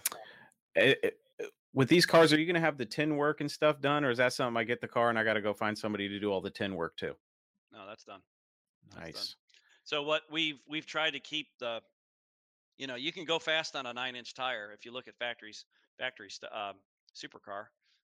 it- 0.76 0.99
it- 1.03 1.22
with 1.74 1.89
these 1.89 2.08
cars, 2.08 2.34
are 2.34 2.39
you 2.39 2.45
going 2.45 2.55
to 2.55 2.60
have 2.62 2.78
the 2.78 2.86
tin 2.88 3.18
work 3.18 3.39
and 3.41 3.51
stuff 3.51 3.82
done, 3.82 4.03
or 4.03 4.10
is 4.10 4.18
that 4.18 4.34
something 4.34 4.58
I 4.58 4.64
get 4.64 4.82
the 4.82 4.88
car 4.88 5.10
and 5.10 5.20
I 5.20 5.24
got 5.24 5.34
to 5.36 5.41
go 5.41 5.53
find 5.53 5.78
somebody 5.78 6.08
to 6.10 6.20
do 6.20 6.32
all 6.32 6.41
the 6.41 6.49
tin 6.49 6.74
work 6.76 6.95
too? 6.97 7.16
No, 7.78 7.86
that's 7.88 8.03
done. 8.03 8.21
That's 8.95 9.11
done. 9.11 9.21
Nice. 9.21 9.36
So 9.84 10.01
what 10.01 10.23
we've 10.32 10.59
we've 10.67 10.86
tried 10.86 11.11
to 11.11 11.19
keep 11.19 11.47
the, 11.59 11.82
you 12.78 12.88
know, 12.88 12.95
you 12.95 13.11
can 13.11 13.23
go 13.23 13.38
fast 13.38 13.75
on 13.75 13.86
a 13.86 13.93
nine 13.93 14.15
inch 14.15 14.34
tire 14.34 14.71
if 14.73 14.84
you 14.84 14.91
look 14.91 15.07
at 15.07 15.15
factories 15.17 15.65
factory 15.99 16.30
st- 16.30 16.51
um, 16.51 16.75
supercar. 17.15 17.65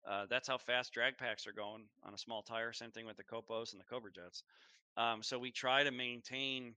Uh, 0.07 0.27
that's 0.29 0.49
how 0.49 0.59
fast 0.59 0.93
drag 0.93 1.17
packs 1.17 1.47
are 1.47 1.53
going 1.53 1.85
on 2.03 2.13
a 2.13 2.19
small 2.19 2.43
tire. 2.43 2.73
Same 2.73 2.91
thing 2.91 3.07
with 3.07 3.17
the 3.17 3.23
Copos 3.23 3.73
and 3.73 3.81
the 3.81 3.85
Cobra 3.85 4.11
Jets. 4.11 4.43
Um, 4.97 5.23
so 5.23 5.39
we 5.39 5.53
try 5.53 5.85
to 5.85 5.93
maintain 5.93 6.75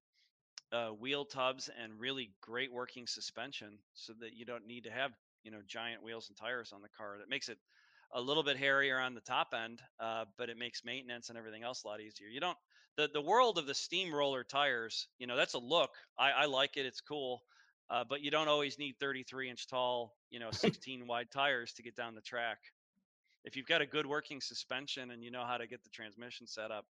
uh, 0.72 0.90
wheel 0.90 1.26
tubs 1.26 1.70
and 1.82 2.00
really 2.00 2.30
great 2.42 2.72
working 2.72 3.08
suspension 3.08 3.80
so 3.96 4.14
that 4.20 4.34
you 4.36 4.46
don't 4.46 4.68
need 4.68 4.84
to 4.84 4.92
have 4.92 5.12
you 5.44 5.52
know 5.52 5.62
giant 5.68 6.04
wheels 6.04 6.28
and 6.30 6.38
tires 6.38 6.72
on 6.72 6.84
the 6.84 6.90
car. 6.96 7.18
That 7.18 7.30
makes 7.30 7.50
it 7.50 7.58
a 8.14 8.22
little 8.22 8.44
bit 8.44 8.58
hairier 8.58 9.00
on 9.00 9.16
the 9.16 9.22
top 9.22 9.54
end, 9.54 9.82
uh, 10.00 10.26
but 10.38 10.50
it 10.50 10.58
makes 10.58 10.86
maintenance 10.86 11.30
and 11.30 11.38
everything 11.38 11.64
else 11.64 11.84
a 11.84 11.88
lot 11.88 12.00
easier. 12.00 12.28
You 12.28 12.40
don't 12.40 12.58
the 12.98 13.10
the 13.14 13.22
world 13.22 13.58
of 13.58 13.68
the 13.68 13.74
steamroller 13.74 14.44
tires. 14.44 15.08
You 15.20 15.28
know 15.28 15.36
that's 15.36 15.54
a 15.54 15.60
look. 15.60 15.92
I, 16.18 16.32
I 16.32 16.46
like 16.46 16.78
it. 16.78 16.86
It's 16.86 17.02
cool. 17.02 17.44
Uh, 17.90 18.04
but 18.08 18.22
you 18.22 18.32
don't 18.32 18.48
always 18.48 18.80
need 18.80 18.96
33 19.00 19.50
inch 19.50 19.68
tall, 19.68 20.16
you 20.32 20.40
know, 20.40 20.50
16 20.52 21.06
wide 21.08 21.30
tires 21.32 21.72
to 21.74 21.84
get 21.84 21.96
down 21.96 22.16
the 22.16 22.22
track. 22.22 22.58
If 23.44 23.56
you've 23.56 23.68
got 23.68 23.82
a 23.82 23.86
good 23.86 24.08
working 24.08 24.42
suspension 24.42 25.12
and 25.12 25.24
you 25.24 25.30
know 25.30 25.44
how 25.46 25.58
to 25.58 25.68
get 25.68 25.84
the 25.84 25.90
transmission 25.90 26.48
set 26.48 26.72
up, 26.72 26.86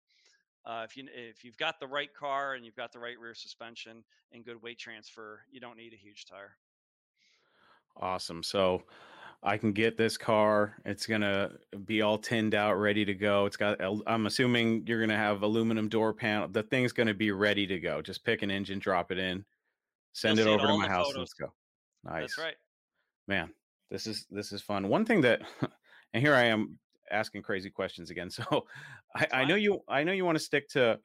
uh, 0.66 0.82
if 0.84 0.96
you 0.96 1.06
if 1.14 1.44
you've 1.44 1.56
got 1.56 1.80
the 1.80 1.86
right 1.86 2.12
car 2.14 2.54
and 2.54 2.64
you've 2.64 2.76
got 2.76 2.92
the 2.92 2.98
right 2.98 3.18
rear 3.18 3.34
suspension 3.34 4.04
and 4.32 4.44
good 4.44 4.62
weight 4.62 4.78
transfer, 4.78 5.40
you 5.50 5.60
don't 5.60 5.76
need 5.76 5.92
a 5.92 5.96
huge 5.96 6.26
tire. 6.26 6.56
Awesome. 7.96 8.42
So 8.42 8.82
I 9.42 9.56
can 9.56 9.72
get 9.72 9.96
this 9.96 10.16
car. 10.16 10.76
It's 10.84 11.06
gonna 11.06 11.52
be 11.84 12.02
all 12.02 12.18
tinned 12.18 12.54
out, 12.54 12.74
ready 12.74 13.04
to 13.04 13.14
go. 13.14 13.46
It's 13.46 13.56
got. 13.56 13.80
I'm 14.06 14.26
assuming 14.26 14.86
you're 14.86 15.00
gonna 15.00 15.16
have 15.16 15.42
aluminum 15.42 15.88
door 15.88 16.12
panel. 16.14 16.48
The 16.48 16.62
thing's 16.62 16.92
gonna 16.92 17.14
be 17.14 17.32
ready 17.32 17.66
to 17.66 17.78
go. 17.80 18.00
Just 18.02 18.24
pick 18.24 18.42
an 18.42 18.50
engine, 18.50 18.78
drop 18.78 19.10
it 19.10 19.18
in, 19.18 19.44
send 20.12 20.38
You'll 20.38 20.46
it 20.46 20.50
see 20.50 20.54
it 20.54 20.60
over 20.60 20.66
to 20.68 20.78
my 20.78 20.88
house. 20.88 21.06
photos. 21.06 21.18
Let's 21.18 21.34
go. 21.34 21.52
Nice. 22.04 22.22
That's 22.22 22.38
right. 22.38 22.54
man 23.28 23.52
this 23.90 24.06
is 24.06 24.26
this 24.30 24.52
is 24.52 24.62
fun 24.62 24.88
one 24.88 25.04
thing 25.04 25.20
that 25.20 25.42
and 26.14 26.22
here 26.22 26.34
i 26.34 26.44
am 26.44 26.78
asking 27.10 27.42
crazy 27.42 27.70
questions 27.70 28.10
again 28.10 28.30
so 28.30 28.66
i, 29.14 29.26
I 29.32 29.44
know 29.44 29.54
you 29.54 29.80
i 29.88 30.02
know 30.02 30.12
you 30.12 30.24
want 30.24 30.36
to 30.38 30.42
stick 30.42 30.68
to 30.70 30.98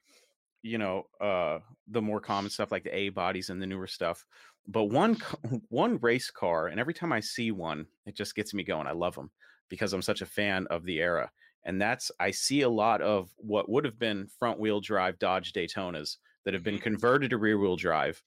you 0.64 0.78
know 0.78 1.04
uh 1.22 1.60
the 1.90 2.02
more 2.02 2.20
common 2.22 2.50
stuff 2.50 2.72
like 2.72 2.84
the 2.84 2.96
a 2.96 3.10
bodies 3.10 3.50
and 3.50 3.62
the 3.62 3.68
newer 3.68 3.88
stuff 3.88 4.26
but 4.68 4.86
one 4.86 5.16
one 5.70 5.98
race 6.00 6.32
car 6.32 6.68
and 6.68 6.80
every 6.80 6.94
time 6.94 7.12
i 7.12 7.20
see 7.20 7.52
one 7.52 7.88
it 8.06 8.16
just 8.16 8.36
gets 8.36 8.54
me 8.54 8.64
going 8.64 8.88
i 8.88 8.92
love 8.92 9.16
them 9.16 9.32
because 9.70 9.94
i'm 9.94 10.02
such 10.02 10.22
a 10.22 10.26
fan 10.26 10.68
of 10.68 10.84
the 10.86 11.00
era 11.00 11.32
and 11.64 11.82
that's 11.82 12.12
i 12.20 12.32
see 12.32 12.62
a 12.62 12.70
lot 12.70 13.02
of 13.02 13.32
what 13.38 13.70
would 13.70 13.86
have 13.86 14.00
been 14.00 14.28
front 14.28 14.60
wheel 14.60 14.80
drive 14.82 15.20
dodge 15.20 15.54
daytonas 15.54 16.18
that 16.46 16.54
have 16.54 16.64
been 16.64 16.78
Mhm. 16.78 16.80
converted 16.80 17.30
to 17.32 17.38
rear 17.38 17.58
wheel 17.58 17.76
drive 17.76 18.22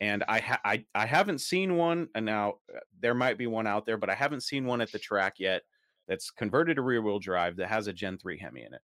and 0.00 0.24
I, 0.28 0.40
ha- 0.40 0.60
I 0.64 0.84
I 0.94 1.06
haven't 1.06 1.38
seen 1.38 1.76
one, 1.76 2.08
and 2.14 2.26
now 2.26 2.60
uh, 2.74 2.80
there 2.98 3.14
might 3.14 3.38
be 3.38 3.46
one 3.46 3.66
out 3.66 3.86
there, 3.86 3.96
but 3.96 4.10
I 4.10 4.14
haven't 4.14 4.42
seen 4.42 4.66
one 4.66 4.80
at 4.80 4.92
the 4.92 4.98
track 4.98 5.34
yet 5.38 5.62
that's 6.06 6.30
converted 6.30 6.76
to 6.76 6.82
rear 6.82 7.00
wheel 7.02 7.18
drive 7.18 7.56
that 7.56 7.68
has 7.68 7.86
a 7.86 7.92
Gen 7.92 8.18
three 8.18 8.38
Hemi 8.38 8.62
in 8.62 8.74
it. 8.74 8.82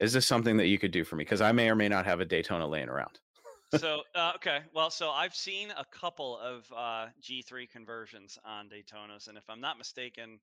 Is 0.00 0.12
this 0.14 0.26
something 0.26 0.58
that 0.58 0.68
you 0.68 0.78
could 0.78 0.92
do 0.92 1.04
for 1.04 1.16
me? 1.16 1.24
Because 1.24 1.40
I 1.42 1.52
may 1.52 1.70
or 1.70 1.76
may 1.76 1.88
not 1.88 2.06
have 2.06 2.20
a 2.20 2.24
Daytona 2.26 2.66
laying 2.66 2.88
around. 2.88 3.20
So 3.68 4.02
uh, 4.14 4.32
okay, 4.36 4.64
well, 4.72 4.90
so 4.90 5.10
I've 5.10 5.34
seen 5.34 5.70
a 5.70 5.84
couple 5.84 6.38
of 6.38 6.70
uh, 6.72 7.08
G3 7.20 7.66
conversions 7.66 8.38
on 8.44 8.68
Daytonas, 8.70 9.28
and 9.28 9.36
if 9.38 9.48
I'm 9.50 9.60
not 9.60 9.78
mistaken, 9.78 10.40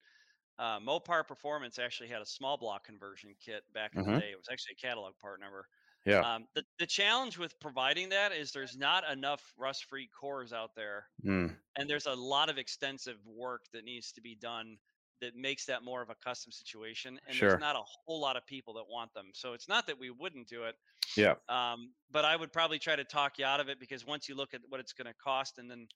uh, 0.59 0.79
Mopar 0.79 1.27
Performance 1.27 1.79
actually 1.79 2.09
had 2.09 2.21
a 2.21 2.25
small 2.27 2.57
block 2.57 2.85
conversion 2.85 3.35
kit 3.39 3.63
back 3.73 3.95
in 3.97 4.01
Mhm. 4.01 4.13
the 4.13 4.21
day. 4.21 4.31
It 4.31 4.37
was 4.37 4.49
actually 4.51 4.75
a 4.81 4.87
catalog 4.87 5.17
part 5.19 5.39
number. 5.41 5.67
Yeah. 6.05 6.23
Um, 6.23 6.47
the 6.55 6.65
the 6.79 6.87
challenge 6.87 7.37
with 7.37 7.59
providing 7.61 8.09
that 8.09 8.31
is 8.33 8.51
there's 8.53 8.77
not 8.77 9.09
enough 9.11 9.53
rust-free 9.57 10.09
cores 10.19 10.53
out 10.53 10.75
there 10.75 11.09
Mm, 11.23 11.55
and 11.77 11.89
there's 11.89 12.05
a 12.05 12.13
lot 12.15 12.49
of 12.49 12.57
extensive 12.57 13.25
work 13.25 13.65
that 13.73 13.83
needs 13.85 14.11
to 14.13 14.21
be 14.21 14.35
done 14.35 14.77
that 15.21 15.35
makes 15.35 15.65
that 15.65 15.83
more 15.83 16.01
of 16.01 16.09
a 16.09 16.15
custom 16.15 16.51
situation 16.51 17.19
and 17.27 17.35
Sure. 17.35 17.49
there's 17.49 17.59
not 17.61 17.75
a 17.75 17.83
whole 18.05 18.19
lot 18.19 18.35
of 18.35 18.45
people 18.45 18.73
that 18.75 18.85
want 18.89 19.13
them 19.13 19.27
so 19.33 19.53
it's 19.53 19.67
not 19.67 19.87
that 19.87 19.97
we 19.97 20.09
wouldn't 20.09 20.47
do 20.47 20.63
it 20.63 20.75
yeah. 21.17 21.35
um, 21.49 21.93
but 22.11 22.25
i 22.25 22.35
would 22.35 22.51
probably 22.51 22.79
try 22.79 22.95
to 22.95 23.03
talk 23.03 23.37
you 23.37 23.45
out 23.45 23.59
of 23.59 23.69
it 23.69 23.79
because 23.79 24.05
once 24.05 24.27
you 24.27 24.35
look 24.35 24.53
at 24.53 24.61
what 24.69 24.79
it's 24.79 24.93
going 24.93 25.07
to 25.07 25.13
cost 25.23 25.57
and 25.59 25.69
then 25.69 25.87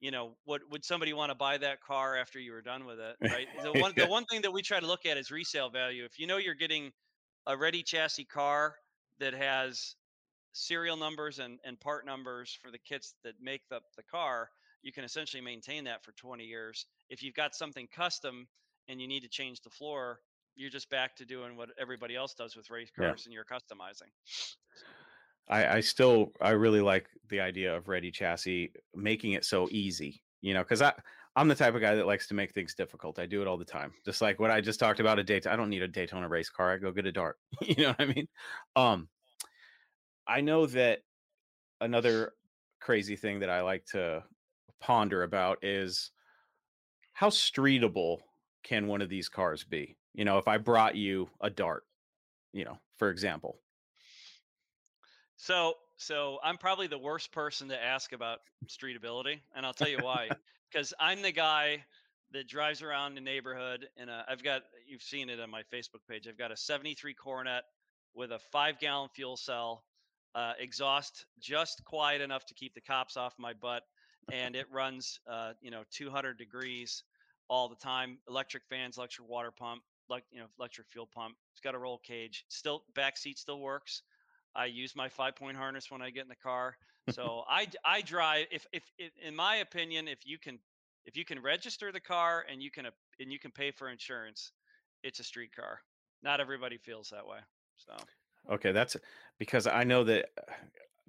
you 0.00 0.10
know 0.10 0.36
what 0.44 0.62
would 0.70 0.84
somebody 0.84 1.12
want 1.12 1.30
to 1.30 1.34
buy 1.34 1.58
that 1.58 1.80
car 1.80 2.16
after 2.16 2.38
you 2.38 2.52
were 2.52 2.62
done 2.62 2.84
with 2.84 2.98
it 3.00 3.16
right 3.22 3.48
the 3.62 3.72
one 3.80 3.92
Yeah. 3.96 4.04
the 4.04 4.10
one 4.10 4.24
thing 4.26 4.42
that 4.42 4.52
we 4.52 4.62
try 4.62 4.78
to 4.80 4.86
look 4.86 5.06
at 5.06 5.16
is 5.16 5.30
resale 5.30 5.70
value 5.70 6.04
if 6.04 6.18
you 6.18 6.26
know 6.26 6.36
you're 6.36 6.54
getting 6.54 6.92
a 7.46 7.56
ready 7.56 7.82
chassis 7.82 8.24
car 8.24 8.76
that 9.18 9.34
has 9.34 9.96
serial 10.52 10.96
numbers 10.96 11.38
and, 11.38 11.58
and 11.64 11.78
part 11.80 12.04
numbers 12.06 12.56
for 12.60 12.70
the 12.70 12.78
kits 12.78 13.14
that 13.24 13.34
make 13.40 13.62
the, 13.68 13.80
the 13.96 14.02
car, 14.02 14.50
you 14.82 14.92
can 14.92 15.04
essentially 15.04 15.40
maintain 15.40 15.84
that 15.84 16.04
for 16.04 16.12
20 16.12 16.44
years. 16.44 16.86
If 17.10 17.22
you've 17.22 17.34
got 17.34 17.54
something 17.54 17.88
custom 17.88 18.46
and 18.88 19.00
you 19.00 19.08
need 19.08 19.22
to 19.22 19.28
change 19.28 19.60
the 19.60 19.70
floor, 19.70 20.20
you're 20.54 20.70
just 20.70 20.90
back 20.90 21.14
to 21.16 21.24
doing 21.24 21.56
what 21.56 21.70
everybody 21.78 22.16
else 22.16 22.34
does 22.34 22.56
with 22.56 22.70
race 22.70 22.90
Yeah. 22.98 23.08
cars 23.08 23.26
and 23.26 23.32
you're 23.32 23.44
customizing. 23.44 24.10
I, 25.48 25.76
I 25.76 25.80
still 25.80 26.32
I 26.40 26.50
really 26.50 26.80
like 26.80 27.08
the 27.28 27.40
idea 27.40 27.74
of 27.74 27.88
ready 27.88 28.10
chassis 28.10 28.72
making 28.94 29.32
it 29.32 29.44
so 29.44 29.68
easy, 29.70 30.22
you 30.40 30.52
know, 30.54 30.62
because 30.62 30.82
I 30.82 30.92
I'm 31.36 31.48
the 31.48 31.54
type 31.54 31.74
of 31.74 31.80
guy 31.80 31.94
that 31.94 32.06
likes 32.06 32.26
to 32.28 32.34
make 32.34 32.52
things 32.52 32.74
difficult. 32.74 33.18
I 33.18 33.26
do 33.26 33.40
it 33.40 33.48
all 33.48 33.56
the 33.56 33.64
time. 33.64 33.94
Just 34.04 34.20
like 34.20 34.40
what 34.40 34.50
I 34.50 34.60
just 34.60 34.80
talked 34.80 35.00
about 35.00 35.18
a 35.18 35.24
Daytona. 35.24 35.54
I 35.54 35.56
don't 35.56 35.70
need 35.70 35.82
a 35.82 35.88
Daytona 35.88 36.28
race 36.28 36.50
car. 36.50 36.72
I 36.72 36.78
go 36.78 36.92
get 36.92 37.06
a 37.06 37.12
dart. 37.12 37.38
you 37.62 37.76
know 37.76 37.88
what 37.90 38.00
I 38.00 38.06
mean? 38.06 38.28
Um 38.76 39.08
I 40.26 40.40
know 40.42 40.66
that 40.66 41.00
another 41.80 42.34
crazy 42.80 43.16
thing 43.16 43.40
that 43.40 43.50
I 43.50 43.62
like 43.62 43.86
to 43.86 44.24
ponder 44.80 45.22
about 45.22 45.58
is 45.62 46.10
how 47.12 47.28
streetable 47.28 48.18
can 48.62 48.86
one 48.86 49.02
of 49.02 49.08
these 49.08 49.28
cars 49.28 49.64
be? 49.64 49.96
You 50.14 50.24
know, 50.24 50.38
if 50.38 50.48
I 50.48 50.58
brought 50.58 50.96
you 50.96 51.28
a 51.40 51.50
dart, 51.50 51.84
you 52.52 52.64
know, 52.64 52.78
for 52.96 53.10
example. 53.10 53.58
So, 55.36 55.74
so 55.96 56.38
I'm 56.42 56.58
probably 56.58 56.86
the 56.88 56.98
worst 56.98 57.32
person 57.32 57.68
to 57.68 57.82
ask 57.82 58.12
about 58.12 58.40
streetability, 58.66 59.40
and 59.54 59.64
I'll 59.64 59.74
tell 59.74 59.88
you 59.88 59.98
why. 59.98 60.28
Because 60.70 60.92
I'm 61.00 61.22
the 61.22 61.32
guy 61.32 61.82
that 62.32 62.46
drives 62.46 62.82
around 62.82 63.14
the 63.14 63.22
neighborhood. 63.22 63.88
And 63.96 64.10
I've 64.10 64.42
got 64.42 64.62
you've 64.86 65.02
seen 65.02 65.30
it 65.30 65.40
on 65.40 65.50
my 65.50 65.62
Facebook 65.72 66.06
page. 66.08 66.28
I've 66.28 66.38
got 66.38 66.52
a 66.52 66.56
'73 66.56 67.14
Coronet 67.14 67.64
with 68.14 68.32
a 68.32 68.38
five 68.52 68.78
gallon 68.78 69.08
fuel 69.14 69.36
cell, 69.36 69.84
uh, 70.34 70.52
exhaust 70.58 71.26
just 71.40 71.84
quiet 71.84 72.20
enough 72.20 72.44
to 72.46 72.54
keep 72.54 72.74
the 72.74 72.80
cops 72.80 73.16
off 73.16 73.34
my 73.38 73.52
butt, 73.54 73.82
and 74.32 74.56
it 74.56 74.66
runs 74.72 75.20
uh, 75.30 75.52
you 75.60 75.70
know 75.70 75.82
200 75.90 76.38
degrees 76.38 77.02
all 77.48 77.68
the 77.68 77.76
time. 77.76 78.18
Electric 78.28 78.64
fans, 78.68 78.98
electric 78.98 79.28
water 79.28 79.50
pump, 79.50 79.82
like 80.08 80.24
you 80.30 80.40
know 80.40 80.46
electric 80.58 80.88
fuel 80.88 81.08
pump. 81.12 81.34
It's 81.52 81.60
got 81.60 81.74
a 81.74 81.78
roll 81.78 81.98
cage. 81.98 82.44
Still 82.48 82.84
back 82.94 83.16
seat 83.16 83.38
still 83.38 83.60
works. 83.60 84.02
I 84.54 84.66
use 84.66 84.96
my 84.96 85.08
five 85.08 85.36
point 85.36 85.56
harness 85.56 85.90
when 85.90 86.02
I 86.02 86.10
get 86.10 86.22
in 86.22 86.28
the 86.28 86.36
car. 86.36 86.76
So 87.10 87.42
I 87.48 87.66
I 87.86 88.02
drive 88.02 88.48
if, 88.50 88.66
if 88.70 88.82
if 88.98 89.12
in 89.26 89.34
my 89.34 89.56
opinion 89.56 90.08
if 90.08 90.26
you 90.26 90.36
can 90.36 90.58
if 91.06 91.16
you 91.16 91.24
can 91.24 91.40
register 91.40 91.90
the 91.90 92.00
car 92.00 92.44
and 92.52 92.62
you 92.62 92.70
can 92.70 92.84
and 93.18 93.32
you 93.32 93.38
can 93.38 93.50
pay 93.50 93.70
for 93.70 93.88
insurance, 93.88 94.52
it's 95.02 95.18
a 95.18 95.24
street 95.24 95.56
car. 95.56 95.80
Not 96.22 96.38
everybody 96.38 96.76
feels 96.76 97.08
that 97.08 97.26
way. 97.26 97.38
So 97.78 97.94
okay, 98.52 98.72
that's 98.72 98.94
because 99.38 99.66
I 99.66 99.84
know 99.84 100.04
that 100.04 100.26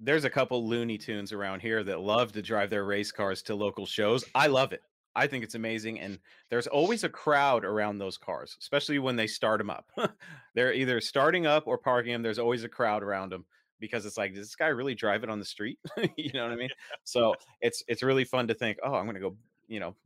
there's 0.00 0.24
a 0.24 0.30
couple 0.30 0.66
Looney 0.66 0.98
Tunes 0.98 1.32
around 1.32 1.60
here 1.60 1.84
that 1.84 2.00
love 2.00 2.32
to 2.32 2.42
drive 2.42 2.70
their 2.70 2.84
race 2.84 3.12
cars 3.12 3.42
to 3.42 3.54
local 3.54 3.86
shows. 3.86 4.24
I 4.34 4.46
love 4.46 4.72
it. 4.72 4.82
I 5.14 5.26
think 5.26 5.44
it's 5.44 5.54
amazing. 5.54 6.00
And 6.00 6.18
there's 6.48 6.66
always 6.66 7.04
a 7.04 7.08
crowd 7.08 7.64
around 7.64 7.98
those 7.98 8.16
cars, 8.16 8.56
especially 8.60 8.98
when 8.98 9.16
they 9.16 9.26
start 9.26 9.58
them 9.58 9.70
up. 9.70 9.90
They're 10.54 10.72
either 10.72 11.00
starting 11.00 11.46
up 11.46 11.66
or 11.66 11.76
parking 11.76 12.12
them. 12.12 12.22
There's 12.22 12.38
always 12.38 12.64
a 12.64 12.68
crowd 12.68 13.02
around 13.02 13.30
them 13.32 13.44
because 13.80 14.06
it's 14.06 14.16
like, 14.16 14.34
does 14.34 14.46
this 14.46 14.56
guy 14.56 14.68
really 14.68 14.94
drive 14.94 15.24
it 15.24 15.30
on 15.30 15.38
the 15.38 15.44
street? 15.44 15.78
you 16.16 16.30
know 16.32 16.44
what 16.44 16.52
I 16.52 16.56
mean? 16.56 16.70
So 17.04 17.34
it's 17.60 17.82
it's 17.88 18.02
really 18.02 18.24
fun 18.24 18.46
to 18.48 18.54
think, 18.54 18.78
oh, 18.84 18.94
I'm 18.94 19.06
gonna 19.06 19.20
go, 19.20 19.36
you 19.66 19.80
know, 19.80 19.96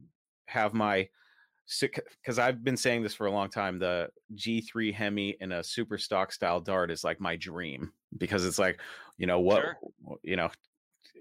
have 0.47 0.73
my 0.73 1.09
because 1.81 2.39
I've 2.39 2.63
been 2.63 2.77
saying 2.77 3.03
this 3.03 3.15
for 3.15 3.27
a 3.27 3.31
long 3.31 3.49
time. 3.49 3.79
The 3.79 4.09
G3 4.35 4.93
Hemi 4.93 5.37
in 5.41 5.53
a 5.53 5.65
super 5.65 5.99
stock 5.99 6.33
style 6.33 6.61
dart 6.61 6.91
is 6.91 7.05
like 7.05 7.21
my 7.21 7.37
dream 7.37 7.93
because 8.19 8.45
it's 8.45 8.59
like, 8.59 8.81
you 9.17 9.27
know 9.27 9.41
what, 9.41 9.63
sure. 9.63 9.79
you 10.23 10.37
know, 10.37 10.51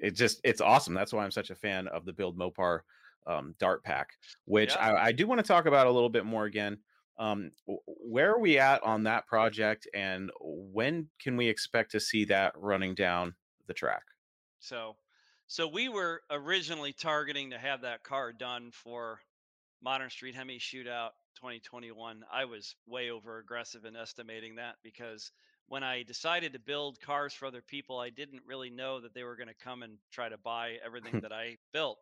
it 0.01 0.15
just 0.15 0.41
it's 0.43 0.61
awesome. 0.61 0.93
That's 0.93 1.13
why 1.13 1.23
I'm 1.23 1.31
such 1.31 1.49
a 1.49 1.55
fan 1.55 1.87
of 1.87 2.05
the 2.05 2.13
Build 2.13 2.37
Mopar 2.37 2.79
um, 3.25 3.55
Dart 3.59 3.83
Pack, 3.83 4.09
which 4.45 4.71
yeah. 4.71 4.91
I, 4.91 5.05
I, 5.05 5.11
do 5.11 5.27
want 5.27 5.39
to 5.39 5.47
talk 5.47 5.65
about 5.65 5.87
a 5.87 5.91
little 5.91 6.09
bit 6.09 6.25
more 6.25 6.45
again. 6.45 6.77
Um, 7.17 7.51
where 7.85 8.31
are 8.31 8.39
we 8.39 8.59
at 8.59 8.83
on 8.83 9.03
that 9.03 9.27
project, 9.27 9.87
and 9.93 10.31
when 10.41 11.07
can 11.21 11.37
we 11.37 11.47
expect 11.47 11.91
to 11.91 11.99
see 11.99 12.25
that 12.25 12.53
running 12.57 12.95
down 12.95 13.35
the 13.67 13.73
track? 13.73 14.03
So, 14.59 14.95
so 15.47 15.67
we 15.67 15.89
were 15.89 16.21
originally 16.31 16.91
targeting 16.91 17.51
to 17.51 17.57
have 17.57 17.81
that 17.81 18.03
car 18.03 18.33
done 18.33 18.71
for 18.71 19.19
Modern 19.84 20.09
Street 20.09 20.36
Hemi 20.36 20.59
Shootout 20.59 21.09
2021. 21.36 22.23
I 22.31 22.45
was 22.45 22.75
way 22.88 23.09
over 23.09 23.39
aggressive 23.39 23.84
in 23.84 23.95
estimating 23.95 24.55
that 24.55 24.75
because 24.81 25.31
when 25.67 25.84
I 25.84 26.03
decided 26.03 26.53
to 26.53 26.59
build 26.59 27.01
cars 27.01 27.34
for 27.34 27.45
other 27.45 27.61
people, 27.61 27.99
I 27.99 28.09
didn't 28.09 28.43
really 28.47 28.69
know 28.69 29.01
that 29.01 29.13
they 29.13 29.23
were 29.23 29.36
going 29.36 29.49
to 29.49 29.63
come 29.63 29.84
and 29.84 29.97
try 30.11 30.29
to 30.29 30.38
buy 30.38 30.77
everything 30.86 31.19
that 31.21 31.34
I 31.34 31.57
built. 31.73 31.97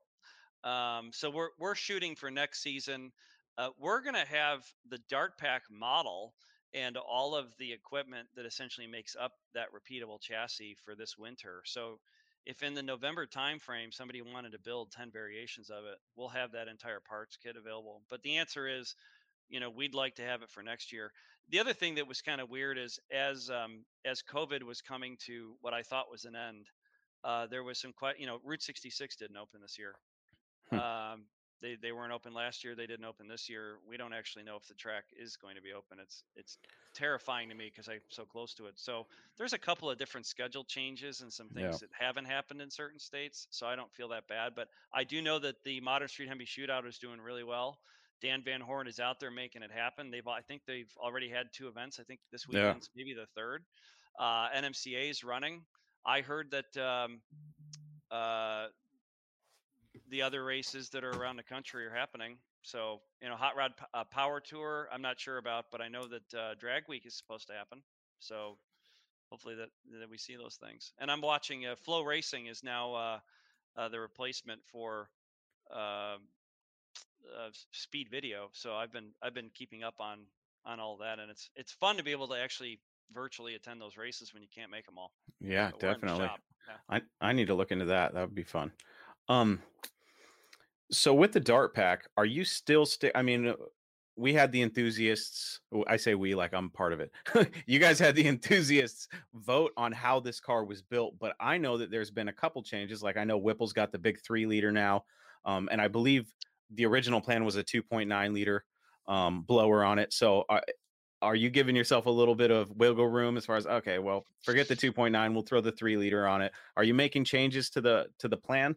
Um, 0.63 1.09
so 1.11 1.31
we're 1.31 1.49
we're 1.59 1.75
shooting 1.75 2.15
for 2.15 2.29
next 2.29 2.61
season. 2.61 3.11
Uh, 3.57 3.69
we're 3.79 4.01
going 4.01 4.15
to 4.15 4.31
have 4.31 4.63
the 4.89 4.99
Dart 5.09 5.37
Pack 5.39 5.63
model 5.71 6.35
and 6.73 6.97
all 6.97 7.35
of 7.35 7.47
the 7.57 7.73
equipment 7.73 8.27
that 8.35 8.45
essentially 8.45 8.87
makes 8.87 9.15
up 9.19 9.33
that 9.53 9.67
repeatable 9.73 10.21
chassis 10.21 10.77
for 10.85 10.95
this 10.95 11.17
winter. 11.17 11.61
So 11.65 11.99
if 12.45 12.63
in 12.63 12.73
the 12.73 12.83
November 12.83 13.25
timeframe 13.25 13.93
somebody 13.93 14.21
wanted 14.21 14.51
to 14.53 14.59
build 14.59 14.91
10 14.91 15.11
variations 15.11 15.69
of 15.69 15.85
it, 15.85 15.97
we'll 16.15 16.29
have 16.29 16.51
that 16.51 16.67
entire 16.67 16.99
parts 16.99 17.37
kit 17.37 17.55
available. 17.55 18.01
But 18.09 18.21
the 18.23 18.37
answer 18.37 18.67
is, 18.67 18.95
you 19.49 19.59
know, 19.59 19.69
we'd 19.69 19.93
like 19.93 20.15
to 20.15 20.23
have 20.23 20.41
it 20.41 20.49
for 20.49 20.63
next 20.63 20.91
year. 20.91 21.11
The 21.49 21.59
other 21.59 21.73
thing 21.73 21.95
that 21.95 22.07
was 22.07 22.21
kind 22.21 22.41
of 22.41 22.49
weird 22.49 22.77
is 22.77 22.99
as 23.11 23.49
um, 23.49 23.83
as 24.05 24.23
COVID 24.23 24.63
was 24.63 24.81
coming 24.81 25.17
to 25.25 25.55
what 25.61 25.73
I 25.73 25.83
thought 25.83 26.09
was 26.09 26.25
an 26.25 26.35
end, 26.35 26.67
uh, 27.23 27.47
there 27.47 27.63
was 27.63 27.79
some 27.79 27.93
quite, 27.93 28.19
you 28.19 28.25
know, 28.25 28.39
Route 28.43 28.63
66 28.63 29.15
didn't 29.17 29.37
open 29.37 29.61
this 29.61 29.77
year. 29.77 29.95
Hmm. 30.69 30.79
Um, 30.79 31.25
they 31.61 31.77
they 31.81 31.91
weren't 31.91 32.11
open 32.11 32.33
last 32.33 32.63
year. 32.63 32.75
They 32.75 32.87
didn't 32.87 33.05
open 33.05 33.27
this 33.27 33.49
year. 33.49 33.77
We 33.87 33.97
don't 33.97 34.13
actually 34.13 34.43
know 34.43 34.55
if 34.55 34.67
the 34.67 34.73
track 34.73 35.05
is 35.17 35.35
going 35.35 35.55
to 35.55 35.61
be 35.61 35.73
open. 35.73 35.97
It's 36.01 36.23
it's 36.35 36.57
terrifying 36.93 37.49
to 37.49 37.55
me 37.55 37.71
because 37.73 37.87
I'm 37.87 38.01
so 38.09 38.25
close 38.25 38.53
to 38.55 38.65
it. 38.65 38.73
So 38.75 39.05
there's 39.37 39.53
a 39.53 39.57
couple 39.57 39.89
of 39.89 39.97
different 39.97 40.25
schedule 40.25 40.63
changes 40.63 41.21
and 41.21 41.31
some 41.31 41.49
things 41.49 41.81
yeah. 41.81 41.87
that 41.87 41.89
haven't 41.97 42.25
happened 42.25 42.61
in 42.61 42.69
certain 42.69 42.99
states. 42.99 43.47
So 43.51 43.67
I 43.67 43.75
don't 43.75 43.91
feel 43.93 44.09
that 44.09 44.27
bad. 44.27 44.53
But 44.55 44.67
I 44.93 45.03
do 45.03 45.21
know 45.21 45.39
that 45.39 45.55
the 45.63 45.79
Modern 45.81 46.07
Street 46.07 46.29
Hemi 46.29 46.45
Shootout 46.45 46.87
is 46.87 46.97
doing 46.97 47.21
really 47.21 47.43
well. 47.43 47.79
Dan 48.21 48.43
Van 48.43 48.61
Horn 48.61 48.87
is 48.87 48.99
out 48.99 49.19
there 49.19 49.31
making 49.31 49.63
it 49.63 49.71
happen. 49.71 50.11
They've 50.11 50.27
I 50.27 50.41
think 50.41 50.61
they've 50.67 50.91
already 50.97 51.29
had 51.29 51.47
two 51.53 51.67
events. 51.67 51.99
I 51.99 52.03
think 52.03 52.19
this 52.31 52.47
weekend's 52.47 52.89
yeah. 52.93 53.03
maybe 53.03 53.13
the 53.13 53.25
third. 53.35 53.63
Uh, 54.19 54.49
NMCA 54.55 55.09
is 55.09 55.23
running. 55.23 55.61
I 56.05 56.21
heard 56.21 56.51
that 56.51 56.77
um, 56.77 57.21
uh, 58.11 58.67
the 60.09 60.21
other 60.21 60.43
races 60.43 60.89
that 60.89 61.03
are 61.03 61.11
around 61.11 61.37
the 61.37 61.43
country 61.43 61.85
are 61.85 61.93
happening. 61.93 62.37
So, 62.63 63.01
you 63.21 63.29
know, 63.29 63.35
Hot 63.35 63.55
Rod 63.55 63.71
uh, 63.93 64.03
Power 64.05 64.39
Tour, 64.39 64.87
I'm 64.91 65.01
not 65.01 65.19
sure 65.19 65.37
about, 65.37 65.65
but 65.71 65.81
I 65.81 65.87
know 65.87 66.03
that 66.07 66.37
uh, 66.37 66.53
Drag 66.59 66.83
Week 66.87 67.05
is 67.05 67.15
supposed 67.15 67.47
to 67.47 67.53
happen. 67.53 67.81
So, 68.19 68.57
hopefully 69.31 69.55
that 69.55 69.69
that 69.99 70.09
we 70.09 70.17
see 70.17 70.35
those 70.35 70.55
things. 70.55 70.93
And 70.99 71.09
I'm 71.09 71.21
watching 71.21 71.65
uh, 71.65 71.75
FloRacing 71.87 72.51
is 72.51 72.63
now 72.63 72.93
uh, 72.93 73.19
uh, 73.77 73.89
the 73.89 73.99
replacement 73.99 74.61
for 74.71 75.09
um, 75.71 76.27
uh, 77.37 77.49
Speed 77.71 78.09
Video. 78.11 78.49
So 78.51 78.75
I've 78.75 78.91
been 78.91 79.11
I've 79.23 79.33
been 79.33 79.49
keeping 79.53 79.83
up 79.83 79.95
on 79.99 80.19
on 80.65 80.79
all 80.79 80.97
that, 80.97 81.19
and 81.19 81.31
it's 81.31 81.49
it's 81.55 81.71
fun 81.71 81.97
to 81.97 82.03
be 82.03 82.11
able 82.11 82.27
to 82.27 82.35
actually 82.35 82.79
virtually 83.13 83.55
attend 83.55 83.81
those 83.81 83.97
races 83.97 84.33
when 84.33 84.43
you 84.43 84.49
can't 84.53 84.69
make 84.69 84.85
them 84.85 84.97
all. 84.97 85.11
Yeah, 85.39 85.71
definitely. 85.79 86.25
Yeah. 86.25 86.75
I 86.89 87.01
I 87.29 87.33
need 87.33 87.47
to 87.47 87.55
look 87.55 87.71
into 87.71 87.85
that. 87.85 88.13
That 88.13 88.21
would 88.21 88.35
be 88.35 88.43
fun. 88.43 88.71
Um, 89.29 89.61
so 90.91 91.13
with 91.13 91.31
the 91.31 91.39
dart 91.39 91.73
pack, 91.73 92.07
are 92.17 92.25
you 92.25 92.43
still 92.43 92.85
stick? 92.85 93.11
I 93.15 93.21
mean, 93.21 93.47
uh, 93.47 93.55
we 94.17 94.33
had 94.33 94.51
the 94.51 94.61
enthusiasts. 94.61 95.61
I 95.87 95.95
say 95.97 96.15
we 96.15 96.35
like 96.35 96.53
I'm 96.53 96.69
part 96.69 96.93
of 96.93 96.99
it. 96.99 97.11
you 97.65 97.79
guys 97.79 97.97
had 97.97 98.15
the 98.15 98.27
enthusiasts 98.27 99.07
vote 99.33 99.71
on 99.77 99.91
how 99.91 100.19
this 100.19 100.39
car 100.39 100.65
was 100.65 100.81
built, 100.81 101.17
but 101.17 101.35
I 101.39 101.57
know 101.57 101.77
that 101.77 101.91
there's 101.91 102.11
been 102.11 102.27
a 102.27 102.33
couple 102.33 102.61
changes. 102.61 103.01
Like 103.01 103.17
I 103.17 103.23
know 103.23 103.37
Whipple's 103.37 103.73
got 103.73 103.91
the 103.91 103.97
big 103.97 104.21
three 104.21 104.45
liter 104.45 104.71
now, 104.71 105.05
um, 105.45 105.69
and 105.71 105.81
I 105.81 105.87
believe 105.87 106.33
the 106.73 106.85
original 106.85 107.21
plan 107.21 107.45
was 107.45 107.55
a 107.55 107.63
2.9 107.63 108.33
liter 108.33 108.65
um, 109.07 109.41
blower 109.43 109.83
on 109.83 109.97
it. 109.97 110.13
So 110.13 110.45
uh, 110.49 110.61
are 111.21 111.35
you 111.35 111.49
giving 111.49 111.75
yourself 111.75 112.05
a 112.05 112.11
little 112.11 112.35
bit 112.35 112.51
of 112.51 112.71
wiggle 112.71 113.07
room 113.07 113.37
as 113.37 113.45
far 113.45 113.55
as 113.55 113.65
okay, 113.65 113.99
well, 113.99 114.25
forget 114.43 114.67
the 114.67 114.75
2.9, 114.75 115.33
we'll 115.33 115.43
throw 115.43 115.61
the 115.61 115.71
three 115.71 115.97
liter 115.97 116.27
on 116.27 116.41
it. 116.41 116.51
Are 116.75 116.83
you 116.83 116.93
making 116.93 117.25
changes 117.25 117.69
to 117.71 117.81
the 117.81 118.07
to 118.19 118.27
the 118.27 118.37
plan? 118.37 118.75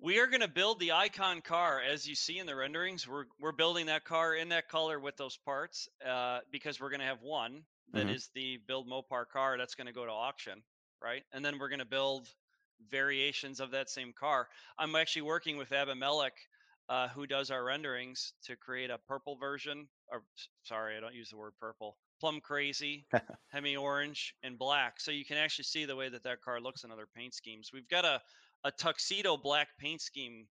We 0.00 0.20
are 0.20 0.28
going 0.28 0.42
to 0.42 0.48
build 0.48 0.78
the 0.78 0.92
icon 0.92 1.40
car 1.40 1.80
as 1.80 2.06
you 2.06 2.14
see 2.14 2.38
in 2.38 2.46
the 2.46 2.54
renderings. 2.54 3.08
We're 3.08 3.24
we're 3.40 3.50
building 3.50 3.86
that 3.86 4.04
car 4.04 4.32
in 4.32 4.50
that 4.50 4.68
color 4.68 5.00
with 5.00 5.16
those 5.16 5.36
parts 5.36 5.88
uh, 6.08 6.38
because 6.52 6.80
we're 6.80 6.90
going 6.90 7.00
to 7.00 7.06
have 7.06 7.20
one 7.20 7.62
that 7.92 8.06
mm-hmm. 8.06 8.14
is 8.14 8.28
the 8.32 8.60
build 8.68 8.88
Mopar 8.88 9.24
car 9.32 9.58
that's 9.58 9.74
going 9.74 9.88
to 9.88 9.92
go 9.92 10.04
to 10.04 10.12
auction, 10.12 10.62
right? 11.02 11.24
And 11.32 11.44
then 11.44 11.58
we're 11.58 11.68
going 11.68 11.80
to 11.80 11.84
build 11.84 12.28
variations 12.88 13.58
of 13.58 13.72
that 13.72 13.90
same 13.90 14.12
car. 14.12 14.46
I'm 14.78 14.94
actually 14.94 15.22
working 15.22 15.56
with 15.56 15.72
Abimelech, 15.72 16.34
uh, 16.88 17.08
who 17.08 17.26
does 17.26 17.50
our 17.50 17.64
renderings, 17.64 18.34
to 18.44 18.54
create 18.54 18.90
a 18.90 18.98
purple 18.98 19.34
version. 19.34 19.88
Or 20.12 20.22
sorry, 20.62 20.96
I 20.96 21.00
don't 21.00 21.14
use 21.14 21.30
the 21.30 21.38
word 21.38 21.54
purple. 21.58 21.96
Plum 22.20 22.40
crazy, 22.40 23.04
hemi 23.52 23.74
orange, 23.74 24.34
and 24.44 24.56
black. 24.56 25.00
So 25.00 25.10
you 25.10 25.24
can 25.24 25.38
actually 25.38 25.64
see 25.64 25.86
the 25.86 25.96
way 25.96 26.08
that 26.08 26.22
that 26.22 26.40
car 26.40 26.60
looks 26.60 26.84
in 26.84 26.92
other 26.92 27.08
paint 27.16 27.34
schemes. 27.34 27.70
We've 27.72 27.88
got 27.88 28.04
a 28.04 28.20
a 28.64 28.70
tuxedo 28.70 29.36
black 29.36 29.68
paint 29.78 30.00
scheme 30.00 30.46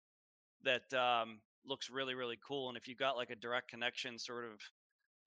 that 0.64 0.94
um, 0.94 1.40
looks 1.66 1.90
really 1.90 2.16
really 2.16 2.38
cool. 2.46 2.70
And 2.70 2.78
if 2.78 2.88
you've 2.88 2.98
got 2.98 3.16
like 3.16 3.30
a 3.30 3.36
direct 3.36 3.70
connection 3.70 4.18
sort 4.18 4.46
of 4.46 4.52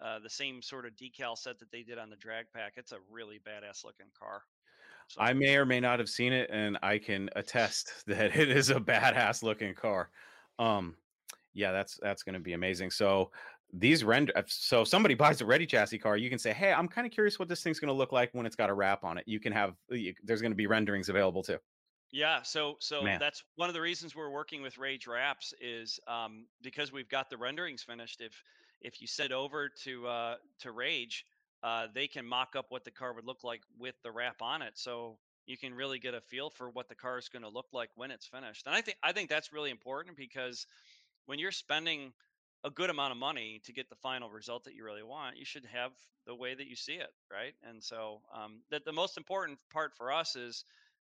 uh, 0.04 0.18
the 0.18 0.30
same 0.30 0.60
sort 0.60 0.86
of 0.86 0.92
decal 0.92 1.36
set 1.36 1.58
that 1.58 1.70
they 1.72 1.82
did 1.82 1.98
on 1.98 2.10
the 2.10 2.16
drag 2.16 2.46
pack, 2.54 2.74
it's 2.76 2.92
a 2.92 2.98
really 3.10 3.40
badass 3.46 3.84
looking 3.84 4.06
car. 4.18 4.42
So, 5.08 5.20
I 5.20 5.32
may 5.32 5.56
or 5.56 5.64
may 5.64 5.78
not 5.78 6.00
have 6.00 6.08
seen 6.08 6.32
it, 6.32 6.50
and 6.52 6.78
I 6.82 6.98
can 6.98 7.30
attest 7.36 7.92
that 8.06 8.36
it 8.36 8.50
is 8.50 8.70
a 8.70 8.80
badass 8.80 9.42
looking 9.42 9.74
car. 9.74 10.10
Um, 10.58 10.96
yeah, 11.54 11.72
that's 11.72 11.98
that's 12.02 12.22
going 12.22 12.34
to 12.34 12.40
be 12.40 12.52
amazing. 12.52 12.90
So 12.90 13.30
these 13.72 14.04
render, 14.04 14.32
so 14.46 14.82
if 14.82 14.88
somebody 14.88 15.14
buys 15.24 15.40
a 15.40 15.46
ready 15.46 15.66
chassis 15.66 15.98
car, 15.98 16.16
you 16.16 16.28
can 16.28 16.38
say, 16.38 16.52
"Hey, 16.52 16.72
I'm 16.72 16.88
kind 16.88 17.06
of 17.06 17.12
curious 17.12 17.38
what 17.38 17.48
this 17.48 17.62
thing's 17.62 17.80
going 17.80 17.88
to 17.88 17.94
look 17.94 18.12
like 18.12 18.30
when 18.32 18.46
it's 18.46 18.56
got 18.56 18.68
a 18.68 18.74
wrap 18.74 19.04
on 19.04 19.18
it." 19.18 19.24
You 19.26 19.40
can 19.40 19.52
have 19.52 19.74
you, 19.90 20.14
there's 20.24 20.42
going 20.42 20.52
to 20.52 20.56
be 20.56 20.66
renderings 20.66 21.08
available 21.08 21.42
too. 21.42 21.58
Yeah, 22.12 22.42
so 22.42 22.76
so 22.80 23.04
Man. 23.04 23.18
that's 23.18 23.42
one 23.56 23.68
of 23.68 23.74
the 23.74 23.80
reasons 23.80 24.14
we're 24.14 24.30
working 24.30 24.62
with 24.62 24.78
Rage 24.78 25.06
Wraps 25.06 25.52
is 25.60 25.98
um, 26.06 26.46
because 26.62 26.92
we've 26.92 27.08
got 27.08 27.30
the 27.30 27.36
renderings 27.36 27.82
finished. 27.82 28.20
If 28.20 28.42
if 28.80 29.00
you 29.00 29.06
send 29.06 29.32
over 29.32 29.68
to 29.82 30.06
uh, 30.06 30.36
to 30.60 30.72
Rage, 30.72 31.24
uh, 31.62 31.88
they 31.92 32.06
can 32.06 32.24
mock 32.24 32.54
up 32.54 32.66
what 32.70 32.84
the 32.84 32.90
car 32.92 33.12
would 33.12 33.24
look 33.24 33.42
like 33.42 33.62
with 33.76 33.96
the 34.02 34.12
wrap 34.12 34.40
on 34.40 34.62
it. 34.62 34.78
So 34.78 35.18
you 35.46 35.58
can 35.58 35.74
really 35.74 35.98
get 35.98 36.14
a 36.14 36.20
feel 36.20 36.48
for 36.50 36.70
what 36.70 36.88
the 36.88 36.94
car 36.94 37.18
is 37.18 37.28
going 37.28 37.42
to 37.42 37.48
look 37.48 37.66
like 37.72 37.90
when 37.96 38.10
it's 38.10 38.26
finished. 38.26 38.66
And 38.66 38.74
I 38.74 38.80
think 38.82 38.98
I 39.02 39.12
think 39.12 39.28
that's 39.28 39.52
really 39.52 39.70
important 39.70 40.16
because 40.16 40.64
when 41.26 41.38
you're 41.38 41.52
spending 41.52 42.12
a 42.64 42.70
good 42.70 42.90
amount 42.90 43.12
of 43.12 43.18
money 43.18 43.60
to 43.64 43.72
get 43.72 43.88
the 43.88 43.96
final 43.96 44.30
result 44.30 44.64
that 44.64 44.74
you 44.74 44.84
really 44.84 45.02
want, 45.02 45.36
you 45.36 45.44
should 45.44 45.64
have 45.66 45.92
the 46.24 46.34
way 46.34 46.54
that 46.54 46.66
you 46.66 46.74
see 46.76 46.94
it, 46.94 47.10
right? 47.30 47.54
And 47.62 47.82
so 47.82 48.22
um, 48.32 48.62
that 48.70 48.84
the 48.84 48.92
most 48.92 49.16
important 49.16 49.58
part 49.70 49.94
for 49.96 50.10
us 50.12 50.34
is 50.34 50.64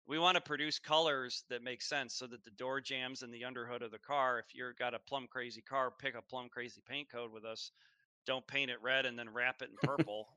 we 0.09 0.17
want 0.17 0.33
to 0.33 0.41
produce 0.41 0.79
colors 0.79 1.43
that 1.49 1.63
make 1.63 1.83
sense 1.83 2.15
so 2.15 2.25
that 2.25 2.43
the 2.43 2.49
door 2.51 2.81
jams 2.81 3.21
and 3.21 3.31
the 3.31 3.45
underhood 3.45 3.83
of 3.83 3.91
the 3.91 3.99
car, 3.99 4.39
if 4.39 4.45
you've 4.55 4.75
got 4.75 4.95
a 4.95 4.99
plum 4.99 5.27
crazy 5.29 5.61
car, 5.61 5.91
pick 5.91 6.15
a 6.15 6.21
plum 6.21 6.49
crazy 6.49 6.81
paint 6.89 7.07
code 7.11 7.31
with 7.31 7.45
us. 7.45 7.71
Don't 8.25 8.45
paint 8.47 8.71
it 8.71 8.81
red 8.81 9.05
and 9.05 9.17
then 9.17 9.31
wrap 9.31 9.61
it 9.61 9.69
in 9.69 9.77
purple. 9.87 10.27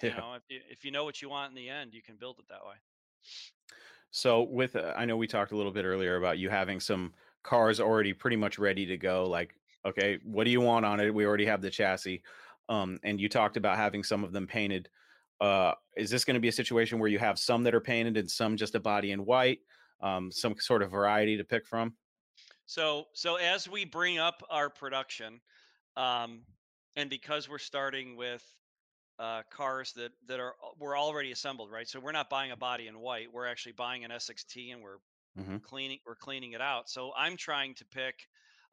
yeah. 0.00 0.10
You 0.10 0.16
know, 0.16 0.34
if 0.34 0.42
you, 0.48 0.60
if 0.70 0.84
you 0.84 0.92
know 0.92 1.04
what 1.04 1.20
you 1.20 1.28
want 1.28 1.50
in 1.50 1.56
the 1.56 1.68
end, 1.68 1.92
you 1.92 2.02
can 2.02 2.14
build 2.14 2.38
it 2.38 2.44
that 2.48 2.64
way. 2.64 2.76
So 4.12 4.42
with 4.42 4.76
uh, 4.76 4.94
I 4.96 5.04
know 5.04 5.16
we 5.16 5.26
talked 5.26 5.50
a 5.50 5.56
little 5.56 5.72
bit 5.72 5.84
earlier 5.84 6.16
about 6.16 6.38
you 6.38 6.48
having 6.48 6.78
some 6.78 7.12
cars 7.42 7.80
already 7.80 8.12
pretty 8.12 8.36
much 8.36 8.60
ready 8.60 8.86
to 8.86 8.96
go 8.96 9.26
like 9.28 9.54
okay, 9.84 10.18
what 10.24 10.44
do 10.44 10.50
you 10.50 10.60
want 10.60 10.84
on 10.84 11.00
it? 11.00 11.12
We 11.12 11.26
already 11.26 11.46
have 11.46 11.62
the 11.62 11.70
chassis. 11.70 12.22
Um, 12.68 12.98
and 13.04 13.20
you 13.20 13.28
talked 13.28 13.56
about 13.56 13.76
having 13.76 14.02
some 14.02 14.24
of 14.24 14.32
them 14.32 14.46
painted. 14.46 14.88
Uh, 15.40 15.72
is 15.96 16.10
this 16.10 16.24
going 16.24 16.34
to 16.34 16.40
be 16.40 16.48
a 16.48 16.52
situation 16.52 16.98
where 16.98 17.08
you 17.08 17.18
have 17.18 17.38
some 17.38 17.62
that 17.64 17.74
are 17.74 17.80
painted 17.80 18.16
and 18.16 18.30
some 18.30 18.56
just 18.56 18.74
a 18.74 18.80
body 18.80 19.12
in 19.12 19.24
white, 19.24 19.58
um, 20.00 20.30
some 20.32 20.54
sort 20.58 20.82
of 20.82 20.90
variety 20.90 21.36
to 21.36 21.44
pick 21.44 21.66
from? 21.66 21.94
So, 22.64 23.04
so 23.12 23.36
as 23.36 23.68
we 23.68 23.84
bring 23.84 24.18
up 24.18 24.42
our 24.50 24.70
production, 24.70 25.40
um, 25.96 26.42
and 26.96 27.10
because 27.10 27.48
we're 27.48 27.58
starting 27.58 28.16
with 28.16 28.42
uh, 29.18 29.42
cars 29.50 29.92
that 29.96 30.12
that 30.28 30.40
are 30.40 30.54
we're 30.78 30.98
already 30.98 31.32
assembled, 31.32 31.70
right? 31.70 31.88
So 31.88 32.00
we're 32.00 32.12
not 32.12 32.28
buying 32.28 32.50
a 32.50 32.56
body 32.56 32.86
in 32.88 32.98
white. 32.98 33.28
We're 33.32 33.46
actually 33.46 33.72
buying 33.72 34.04
an 34.04 34.10
SXT 34.10 34.72
and 34.72 34.82
we're 34.82 34.98
mm-hmm. 35.38 35.58
cleaning 35.58 35.98
we're 36.06 36.16
cleaning 36.16 36.52
it 36.52 36.60
out. 36.60 36.90
So 36.90 37.12
I'm 37.16 37.36
trying 37.36 37.74
to 37.76 37.84
pick 37.86 38.14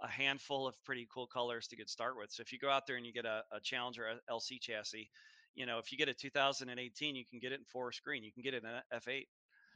a 0.02 0.08
handful 0.08 0.68
of 0.68 0.76
pretty 0.84 1.08
cool 1.14 1.28
colors 1.28 1.68
to 1.68 1.76
get 1.76 1.90
start 1.90 2.18
with. 2.18 2.32
So 2.32 2.42
if 2.42 2.52
you 2.52 2.60
go 2.60 2.70
out 2.70 2.86
there 2.88 2.98
and 2.98 3.06
you 3.06 3.14
get 3.14 3.26
a, 3.26 3.44
a 3.54 3.60
Challenger 3.62 4.06
LC 4.30 4.60
chassis, 4.60 5.10
you 5.56 5.66
know 5.66 5.80
if 5.80 5.92
you 5.92 5.98
get 5.98 6.10
a 6.10 6.14
2018, 6.14 7.16
you 7.16 7.26
can 7.26 7.40
get 7.40 7.52
it 7.52 7.60
in 7.60 7.66
forest 7.66 8.02
green. 8.04 8.24
You 8.24 8.32
can 8.32 8.44
get 8.44 8.54
it 8.54 8.64
in 8.64 9.00
F8. 9.00 9.26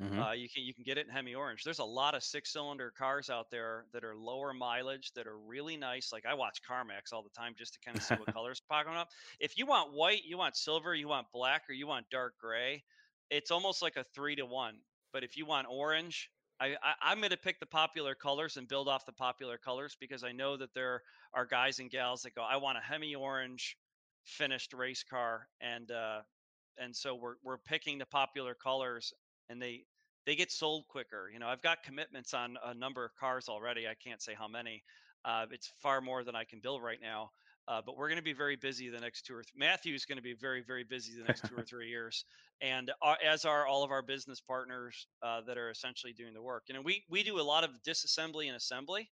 Mm-hmm. 0.01 0.19
Uh, 0.21 0.33
you 0.33 0.47
can 0.47 0.63
you 0.63 0.75
can 0.75 0.83
get 0.83 0.97
it 0.97 1.07
in 1.07 1.11
Hemi 1.11 1.33
orange. 1.33 1.63
There's 1.63 1.79
a 1.79 1.83
lot 1.83 2.13
of 2.13 2.21
six 2.21 2.53
cylinder 2.53 2.93
cars 2.95 3.31
out 3.31 3.49
there 3.49 3.85
that 3.93 4.03
are 4.03 4.15
lower 4.15 4.53
mileage 4.53 5.11
that 5.15 5.25
are 5.25 5.37
really 5.39 5.75
nice. 5.75 6.11
Like 6.13 6.25
I 6.25 6.35
watch 6.35 6.59
CarMax 6.69 7.13
all 7.13 7.23
the 7.23 7.31
time 7.31 7.53
just 7.57 7.73
to 7.73 7.79
kind 7.83 7.97
of 7.97 8.03
see 8.03 8.13
what 8.13 8.27
colors 8.33 8.61
popping 8.69 8.93
up. 8.93 9.09
If 9.39 9.57
you 9.57 9.65
want 9.65 9.93
white, 9.93 10.23
you 10.23 10.37
want 10.37 10.55
silver, 10.55 10.93
you 10.93 11.07
want 11.07 11.27
black, 11.33 11.63
or 11.67 11.73
you 11.73 11.87
want 11.87 12.05
dark 12.11 12.33
gray, 12.39 12.83
it's 13.31 13.49
almost 13.49 13.81
like 13.81 13.95
a 13.95 14.03
three 14.03 14.35
to 14.35 14.45
one. 14.45 14.75
But 15.13 15.23
if 15.23 15.35
you 15.35 15.47
want 15.47 15.65
orange, 15.67 16.29
I, 16.59 16.75
I 17.01 17.11
am 17.11 17.19
going 17.19 17.31
to 17.31 17.37
pick 17.37 17.59
the 17.59 17.65
popular 17.65 18.13
colors 18.13 18.57
and 18.57 18.67
build 18.67 18.87
off 18.87 19.05
the 19.05 19.11
popular 19.11 19.57
colors 19.57 19.95
because 19.99 20.23
I 20.23 20.31
know 20.31 20.57
that 20.57 20.73
there 20.75 21.01
are 21.33 21.45
guys 21.45 21.79
and 21.79 21.89
gals 21.89 22.21
that 22.23 22.35
go, 22.35 22.41
I 22.41 22.57
want 22.57 22.77
a 22.77 22.81
Hemi 22.81 23.15
orange 23.15 23.77
finished 24.27 24.73
race 24.73 25.03
car, 25.09 25.47
and 25.61 25.89
uh, 25.91 26.19
and 26.77 26.95
so 26.95 27.15
we're 27.15 27.35
we're 27.43 27.57
picking 27.57 27.97
the 27.97 28.05
popular 28.05 28.53
colors 28.53 29.13
and 29.49 29.61
they 29.61 29.83
they 30.25 30.35
get 30.35 30.51
sold 30.51 30.85
quicker. 30.89 31.29
You 31.31 31.39
know, 31.39 31.47
I've 31.47 31.61
got 31.61 31.83
commitments 31.83 32.33
on 32.33 32.57
a 32.65 32.73
number 32.73 33.05
of 33.05 33.15
cars 33.15 33.47
already. 33.47 33.87
I 33.87 33.95
can't 33.95 34.21
say 34.21 34.33
how 34.37 34.47
many. 34.47 34.83
Uh, 35.25 35.45
it's 35.51 35.71
far 35.81 36.01
more 36.01 36.23
than 36.23 36.35
I 36.35 36.43
can 36.43 36.59
build 36.59 36.83
right 36.83 36.99
now. 37.01 37.31
Uh, 37.67 37.81
but 37.85 37.97
we're 37.97 38.07
going 38.07 38.17
to 38.17 38.23
be 38.23 38.33
very 38.33 38.55
busy 38.55 38.87
the 38.87 38.99
next 38.99 39.25
two 39.25 39.35
or 39.35 39.43
three. 39.43 39.59
Matthew 39.59 39.93
is 39.93 40.05
going 40.05 40.17
to 40.17 40.23
be 40.23 40.33
very, 40.33 40.63
very 40.65 40.85
busy 40.85 41.13
the 41.17 41.25
next 41.25 41.41
two 41.49 41.55
or 41.57 41.63
three 41.69 41.89
years, 41.89 42.23
and 42.61 42.91
uh, 43.01 43.15
as 43.25 43.43
are 43.43 43.67
all 43.67 43.83
of 43.83 43.91
our 43.91 44.01
business 44.01 44.39
partners 44.39 45.07
uh, 45.21 45.41
that 45.41 45.57
are 45.57 45.69
essentially 45.69 46.13
doing 46.13 46.33
the 46.33 46.41
work. 46.41 46.63
You 46.67 46.75
know, 46.75 46.81
we 46.81 47.03
we 47.09 47.23
do 47.23 47.39
a 47.39 47.43
lot 47.43 47.65
of 47.65 47.71
disassembly 47.85 48.47
and 48.47 48.55
assembly. 48.55 49.09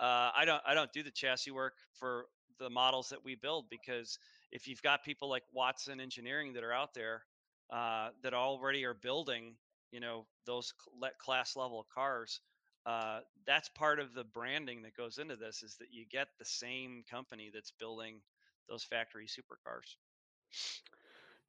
Uh, 0.00 0.30
I 0.36 0.44
don't 0.44 0.62
I 0.66 0.74
don't 0.74 0.92
do 0.92 1.04
the 1.04 1.12
chassis 1.12 1.52
work 1.52 1.74
for 1.94 2.26
the 2.58 2.70
models 2.70 3.08
that 3.10 3.24
we 3.24 3.36
build 3.36 3.66
because 3.70 4.18
if 4.52 4.68
you've 4.68 4.82
got 4.82 5.04
people 5.04 5.28
like 5.28 5.42
Watson 5.52 6.00
Engineering 6.00 6.52
that 6.54 6.64
are 6.64 6.72
out 6.72 6.94
there 6.94 7.22
uh, 7.70 8.10
that 8.22 8.34
already 8.34 8.84
are 8.84 8.94
building, 8.94 9.54
you 9.90 10.00
know, 10.00 10.26
those 10.46 10.72
class 11.18 11.56
level 11.56 11.86
cars. 11.92 12.40
Uh, 12.84 13.20
that's 13.46 13.68
part 13.70 13.98
of 13.98 14.14
the 14.14 14.22
branding 14.22 14.80
that 14.82 14.96
goes 14.96 15.18
into 15.18 15.34
this 15.34 15.62
is 15.64 15.76
that 15.76 15.88
you 15.90 16.04
get 16.10 16.28
the 16.38 16.44
same 16.44 17.02
company 17.10 17.50
that's 17.52 17.72
building 17.72 18.20
those 18.68 18.84
factory 18.84 19.26
supercars. 19.26 19.96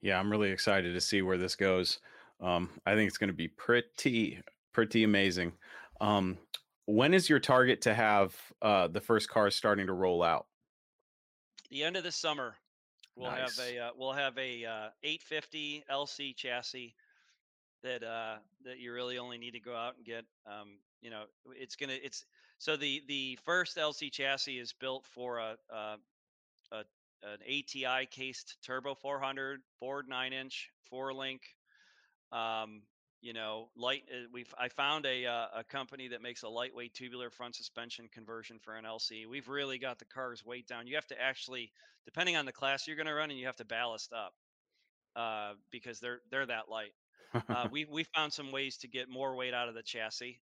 Yeah, 0.01 0.19
I'm 0.19 0.31
really 0.31 0.49
excited 0.49 0.93
to 0.93 1.01
see 1.01 1.21
where 1.21 1.37
this 1.37 1.55
goes. 1.55 1.99
Um, 2.41 2.69
I 2.85 2.95
think 2.95 3.07
it's 3.07 3.17
going 3.17 3.29
to 3.29 3.35
be 3.35 3.47
pretty, 3.47 4.41
pretty 4.73 5.03
amazing. 5.03 5.53
Um, 6.01 6.37
when 6.85 7.13
is 7.13 7.29
your 7.29 7.39
target 7.39 7.81
to 7.81 7.93
have 7.93 8.35
uh, 8.61 8.87
the 8.87 9.01
first 9.01 9.29
cars 9.29 9.55
starting 9.55 9.87
to 9.87 9.93
roll 9.93 10.23
out? 10.23 10.47
The 11.69 11.83
end 11.83 11.97
of 11.97 12.03
the 12.03 12.11
summer. 12.11 12.55
We'll 13.17 13.31
nice. 13.31 13.57
have 13.57 13.67
a 13.67 13.79
uh, 13.79 13.89
we'll 13.97 14.13
have 14.13 14.37
a 14.37 14.63
uh, 14.65 14.89
850 15.03 15.83
LC 15.91 16.35
chassis 16.35 16.93
that 17.83 18.03
uh, 18.03 18.35
that 18.63 18.79
you 18.79 18.93
really 18.93 19.17
only 19.17 19.39
need 19.39 19.51
to 19.51 19.59
go 19.59 19.75
out 19.75 19.95
and 19.97 20.05
get. 20.05 20.23
Um, 20.45 20.77
you 21.01 21.09
know, 21.09 21.23
it's 21.51 21.75
gonna 21.75 21.97
it's 22.01 22.25
so 22.59 22.77
the 22.77 23.01
the 23.07 23.37
first 23.43 23.77
LC 23.77 24.11
chassis 24.11 24.59
is 24.59 24.73
built 24.73 25.05
for 25.07 25.39
a, 25.39 25.55
a, 25.71 25.95
a 26.71 26.83
an 27.23 27.39
ATI 27.41 28.05
cased 28.05 28.57
turbo 28.63 28.93
400 28.93 29.61
Ford 29.79 30.05
nine 30.07 30.33
inch 30.33 30.69
four 30.87 31.11
link. 31.11 31.41
Um, 32.31 32.81
you 33.21 33.33
know, 33.33 33.69
light. 33.75 34.03
Uh, 34.11 34.27
we've 34.31 34.53
I 34.57 34.69
found 34.69 35.05
a 35.05 35.25
uh, 35.25 35.47
a 35.57 35.63
company 35.63 36.09
that 36.09 36.21
makes 36.21 36.43
a 36.43 36.49
lightweight 36.49 36.93
tubular 36.93 37.29
front 37.29 37.55
suspension 37.55 38.07
conversion 38.11 38.59
for 38.59 38.75
an 38.75 38.85
LC. 38.85 39.27
We've 39.27 39.47
really 39.47 39.77
got 39.79 39.99
the 39.99 40.05
car's 40.05 40.45
weight 40.45 40.67
down. 40.67 40.87
You 40.87 40.95
have 40.95 41.07
to 41.07 41.21
actually, 41.21 41.71
depending 42.05 42.35
on 42.35 42.45
the 42.45 42.51
class 42.51 42.87
you're 42.87 42.95
going 42.95 43.07
to 43.07 43.13
run, 43.13 43.29
and 43.31 43.39
you 43.39 43.47
have 43.47 43.55
to 43.57 43.65
ballast 43.65 44.13
up 44.13 44.33
uh, 45.15 45.53
because 45.71 45.99
they're 45.99 46.21
they're 46.29 46.45
that 46.45 46.69
light. 46.69 46.93
uh, 47.49 47.67
we 47.71 47.85
we 47.85 48.03
found 48.03 48.31
some 48.31 48.51
ways 48.51 48.77
to 48.77 48.87
get 48.87 49.09
more 49.09 49.35
weight 49.35 49.53
out 49.53 49.67
of 49.67 49.73
the 49.75 49.83
chassis, 49.83 50.39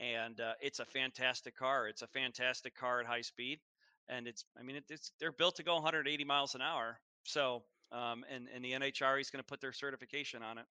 and 0.00 0.40
uh, 0.40 0.52
it's 0.60 0.80
a 0.80 0.84
fantastic 0.84 1.56
car. 1.56 1.88
It's 1.88 2.02
a 2.02 2.08
fantastic 2.08 2.76
car 2.76 3.00
at 3.00 3.06
high 3.06 3.22
speed, 3.22 3.60
and 4.08 4.26
it's 4.26 4.44
I 4.58 4.62
mean 4.62 4.76
it, 4.76 4.84
it's 4.90 5.12
they're 5.20 5.32
built 5.32 5.56
to 5.56 5.62
go 5.62 5.74
180 5.74 6.24
miles 6.24 6.54
an 6.54 6.60
hour. 6.60 6.98
So 7.24 7.62
um, 7.92 8.24
and 8.32 8.48
and 8.54 8.64
the 8.64 8.72
NHRA 8.72 9.20
is 9.20 9.30
going 9.30 9.42
to 9.42 9.46
put 9.46 9.60
their 9.60 9.72
certification 9.72 10.42
on 10.42 10.58
it. 10.58 10.66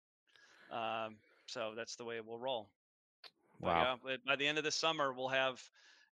Um, 0.71 1.15
so 1.47 1.73
that's 1.75 1.95
the 1.95 2.05
way 2.05 2.15
it 2.17 2.25
will 2.25 2.39
roll. 2.39 2.69
Wow. 3.59 3.99
But 4.03 4.09
yeah, 4.09 4.17
by 4.25 4.35
the 4.35 4.47
end 4.47 4.57
of 4.57 4.63
the 4.63 4.71
summer, 4.71 5.13
we'll 5.13 5.29
have, 5.29 5.61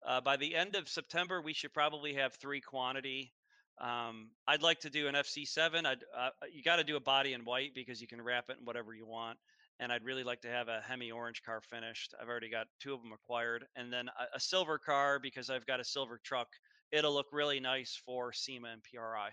uh, 0.06 0.20
by 0.20 0.36
the 0.36 0.54
end 0.54 0.76
of 0.76 0.88
September, 0.88 1.40
we 1.40 1.52
should 1.52 1.72
probably 1.72 2.14
have 2.14 2.34
three 2.34 2.60
quantity. 2.60 3.32
Um, 3.80 4.28
I'd 4.46 4.62
like 4.62 4.80
to 4.80 4.90
do 4.90 5.08
an 5.08 5.14
FC7. 5.14 5.86
I'd, 5.86 6.04
uh, 6.16 6.30
you 6.52 6.62
got 6.62 6.76
to 6.76 6.84
do 6.84 6.96
a 6.96 7.00
body 7.00 7.32
in 7.32 7.44
white 7.44 7.74
because 7.74 8.00
you 8.00 8.06
can 8.06 8.20
wrap 8.20 8.50
it 8.50 8.58
in 8.60 8.66
whatever 8.66 8.94
you 8.94 9.06
want. 9.06 9.38
And 9.78 9.90
I'd 9.90 10.04
really 10.04 10.24
like 10.24 10.42
to 10.42 10.48
have 10.48 10.68
a 10.68 10.82
Hemi 10.86 11.10
orange 11.10 11.42
car 11.42 11.62
finished. 11.62 12.14
I've 12.20 12.28
already 12.28 12.50
got 12.50 12.66
two 12.80 12.92
of 12.92 13.00
them 13.00 13.12
acquired. 13.12 13.64
And 13.76 13.90
then 13.90 14.08
a, 14.08 14.36
a 14.36 14.40
silver 14.40 14.78
car 14.78 15.18
because 15.18 15.48
I've 15.48 15.64
got 15.64 15.80
a 15.80 15.84
silver 15.84 16.20
truck. 16.22 16.48
It'll 16.92 17.14
look 17.14 17.28
really 17.32 17.60
nice 17.60 17.98
for 18.04 18.32
SEMA 18.32 18.68
and 18.68 18.82
PRI. 18.82 19.30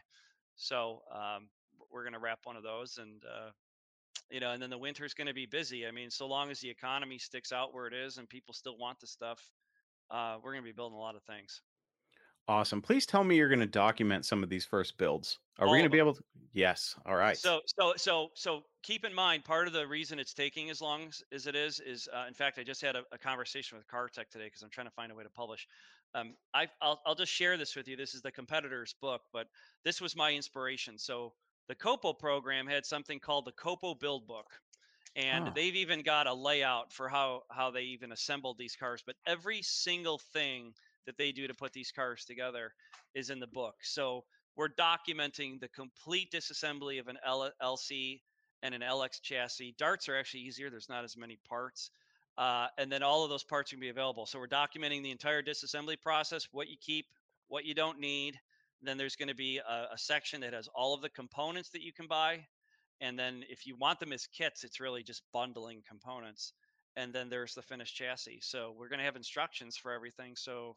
So 0.56 1.02
um, 1.14 1.50
we're 1.92 2.04
going 2.04 2.14
to 2.14 2.20
wrap 2.20 2.40
one 2.46 2.56
of 2.56 2.64
those 2.64 2.98
and 2.98 3.22
uh, 3.26 3.50
you 4.30 4.40
know, 4.40 4.52
and 4.52 4.62
then 4.62 4.70
the 4.70 4.78
winter's 4.78 5.14
going 5.14 5.28
to 5.28 5.34
be 5.34 5.46
busy. 5.46 5.88
I 5.88 5.92
mean, 5.92 6.10
so 6.10 6.28
long 6.28 6.52
as 6.52 6.60
the 6.60 6.70
economy 6.70 7.18
sticks 7.18 7.52
out 7.52 7.74
where 7.74 7.88
it 7.88 7.94
is 7.94 8.18
and 8.18 8.28
people 8.28 8.54
still 8.54 8.78
want 8.78 9.00
the 9.00 9.08
stuff, 9.08 9.52
uh, 10.12 10.38
we're 10.44 10.52
going 10.52 10.64
to 10.64 10.70
be 10.70 10.74
building 10.74 10.98
a 10.98 11.02
lot 11.02 11.16
of 11.16 11.24
things. 11.24 11.62
Awesome. 12.50 12.82
Please 12.82 13.06
tell 13.06 13.26
me 13.26 13.36
you're 13.36 13.50
going 13.50 13.60
to 13.60 13.66
document 13.66 14.26
some 14.26 14.42
of 14.42 14.50
these 14.50 14.66
first 14.66 14.98
builds. 14.98 15.40
Are 15.60 15.68
All 15.68 15.74
we 15.74 15.80
going 15.80 15.90
to 15.90 15.94
be 15.94 16.00
able 16.00 16.14
to? 16.14 16.24
Yes. 16.54 16.96
All 17.06 17.16
right. 17.16 17.38
So, 17.38 17.60
so, 17.78 17.94
so, 17.98 18.30
so 18.36 18.62
keep 18.84 19.04
in 19.04 19.14
mind, 19.14 19.44
part 19.44 19.68
of 19.68 19.74
the 19.74 19.86
reason 19.86 20.18
it's 20.18 20.34
taking 20.34 20.70
as 20.70 20.82
long 20.82 21.10
as, 21.34 21.46
it 21.46 21.56
is, 21.56 21.82
is 21.82 22.08
uh, 22.14 22.24
in 22.26 22.34
fact, 22.34 22.58
I 22.58 22.64
just 22.64 22.82
had 22.82 22.96
a, 22.96 23.04
a 23.12 23.18
conversation 23.18 23.78
with 23.78 23.86
CarTech 23.88 24.30
today 24.30 24.46
because 24.46 24.62
I'm 24.62 24.70
trying 24.70 24.88
to 24.88 24.94
find 24.94 25.12
a 25.12 25.16
way 25.16 25.24
to 25.24 25.30
publish. 25.30 25.68
Um, 26.16 26.36
I, 26.54 26.68
I'll, 26.82 27.02
I'll 27.06 27.16
just 27.16 27.34
share 27.34 27.58
this 27.58 27.76
with 27.76 27.86
you. 27.86 27.98
This 27.98 28.14
is 28.14 28.22
the 28.22 28.32
competitor's 28.32 28.96
book, 29.02 29.24
but 29.34 29.48
this 29.84 30.00
was 30.00 30.16
my 30.16 30.34
inspiration. 30.34 30.98
So 30.98 31.34
the 31.68 31.76
Copo 31.76 32.18
program 32.18 32.68
had 32.68 32.86
something 32.86 33.20
called 33.20 33.46
the 33.46 33.52
Copo 33.52 34.00
Build 34.00 34.28
Book. 34.28 34.48
And 35.16 35.46
huh. 35.46 35.52
they've 35.56 35.76
even 35.76 36.04
got 36.04 36.28
a 36.28 36.34
layout 36.34 36.94
for 36.94 37.10
how, 37.10 37.42
how 37.50 37.72
they 37.72 37.82
even 37.82 38.12
assembled 38.12 38.58
these 38.58 38.76
cars. 38.76 39.04
But 39.06 39.16
every 39.26 39.62
single 39.64 40.20
thing 40.32 40.74
that 41.06 41.18
they 41.18 41.32
do 41.32 41.48
to 41.48 41.54
put 41.54 41.74
these 41.74 41.92
cars 41.92 42.24
together 42.26 42.72
is 43.16 43.30
in 43.30 43.40
the 43.40 43.48
book. 43.48 43.76
So 43.82 44.26
we're 44.56 44.70
documenting 44.70 45.60
the 45.60 45.70
complete 45.70 46.32
disassembly 46.32 47.00
of 47.00 47.08
an 47.08 47.18
LC 47.62 48.22
and 48.64 48.76
an 48.76 48.82
LX 48.82 49.22
chassis. 49.22 49.76
Darts 49.78 50.08
are 50.10 50.18
actually 50.18 50.42
easier, 50.42 50.70
there's 50.70 50.90
not 50.90 51.04
as 51.04 51.18
many 51.18 51.38
parts. 51.48 51.92
Uh, 52.38 52.68
and 52.78 52.92
then 52.92 53.02
all 53.02 53.24
of 53.24 53.30
those 53.30 53.44
parts 53.44 53.72
can 53.72 53.80
be 53.80 53.90
available. 53.90 54.26
So 54.28 54.38
we're 54.38 54.48
documenting 54.48 55.02
the 55.02 55.12
entire 55.12 55.42
disassembly 55.42 56.00
process, 56.00 56.48
what 56.52 56.68
you 56.70 56.78
keep, 56.80 57.08
what 57.48 57.66
you 57.66 57.74
don't 57.74 58.00
need, 58.00 58.40
then 58.82 58.98
there's 58.98 59.16
going 59.16 59.30
to 59.30 59.36
be 59.36 59.58
a, 59.58 59.94
a, 59.94 59.98
section 59.98 60.42
that 60.42 60.54
has 60.54 60.70
all 60.76 60.94
of 60.94 61.02
the 61.02 61.10
components 61.10 61.70
that 61.70 61.82
you 61.82 61.92
can 61.92 62.08
buy. 62.08 62.46
And 63.02 63.18
then 63.18 63.44
if 63.50 63.66
you 63.66 63.76
want 63.76 64.00
them 64.00 64.14
as 64.14 64.28
kits, 64.28 64.64
it's 64.64 64.80
really 64.80 65.04
just 65.04 65.24
bundling 65.34 65.82
components. 65.88 66.54
And 66.96 67.14
then 67.14 67.30
there's 67.30 67.54
the 67.54 67.62
finished 67.62 67.96
chassis. 67.96 68.40
So 68.42 68.74
we're 68.78 68.90
going 68.90 69.00
to 69.00 69.06
have 69.06 69.16
instructions 69.16 69.78
for 69.78 69.92
everything. 69.92 70.36
So 70.36 70.76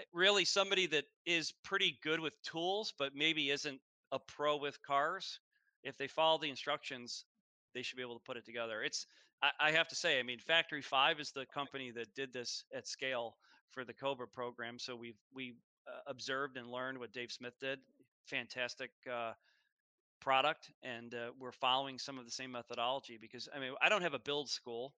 eh, 0.00 0.04
really 0.12 0.44
somebody 0.44 0.86
that 0.88 1.04
is 1.24 1.52
pretty 1.64 1.98
good 2.02 2.20
with 2.20 2.32
tools, 2.42 2.92
but 2.98 3.14
maybe 3.14 3.50
isn't 3.50 3.80
a 4.12 4.18
pro 4.18 4.56
with 4.56 4.80
cars. 4.82 5.40
If 5.82 5.96
they 5.98 6.08
follow 6.08 6.38
the 6.38 6.50
instructions, 6.50 7.24
they 7.74 7.82
should 7.82 7.96
be 7.96 8.02
able 8.02 8.18
to 8.18 8.24
put 8.24 8.36
it 8.36 8.44
together. 8.44 8.82
It's 8.82 9.06
I, 9.42 9.50
I 9.60 9.70
have 9.72 9.88
to 9.88 9.94
say, 9.94 10.18
I 10.18 10.22
mean, 10.22 10.38
Factory 10.38 10.82
Five 10.82 11.20
is 11.20 11.30
the 11.32 11.46
company 11.46 11.90
that 11.92 12.14
did 12.14 12.32
this 12.32 12.64
at 12.74 12.88
scale 12.88 13.36
for 13.70 13.84
the 13.84 13.92
Cobra 13.92 14.26
program. 14.26 14.78
So 14.78 14.96
we've 14.96 15.18
we 15.34 15.54
observed 16.06 16.56
and 16.56 16.70
learned 16.70 16.98
what 16.98 17.12
Dave 17.12 17.32
Smith 17.32 17.54
did. 17.60 17.78
Fantastic 18.26 18.90
uh, 19.12 19.32
product, 20.20 20.70
and 20.82 21.14
uh, 21.14 21.30
we're 21.38 21.52
following 21.52 21.98
some 21.98 22.18
of 22.18 22.24
the 22.24 22.30
same 22.30 22.52
methodology 22.52 23.18
because 23.20 23.48
I 23.54 23.60
mean, 23.60 23.72
I 23.80 23.88
don't 23.88 24.02
have 24.02 24.14
a 24.14 24.18
build 24.18 24.48
school. 24.48 24.94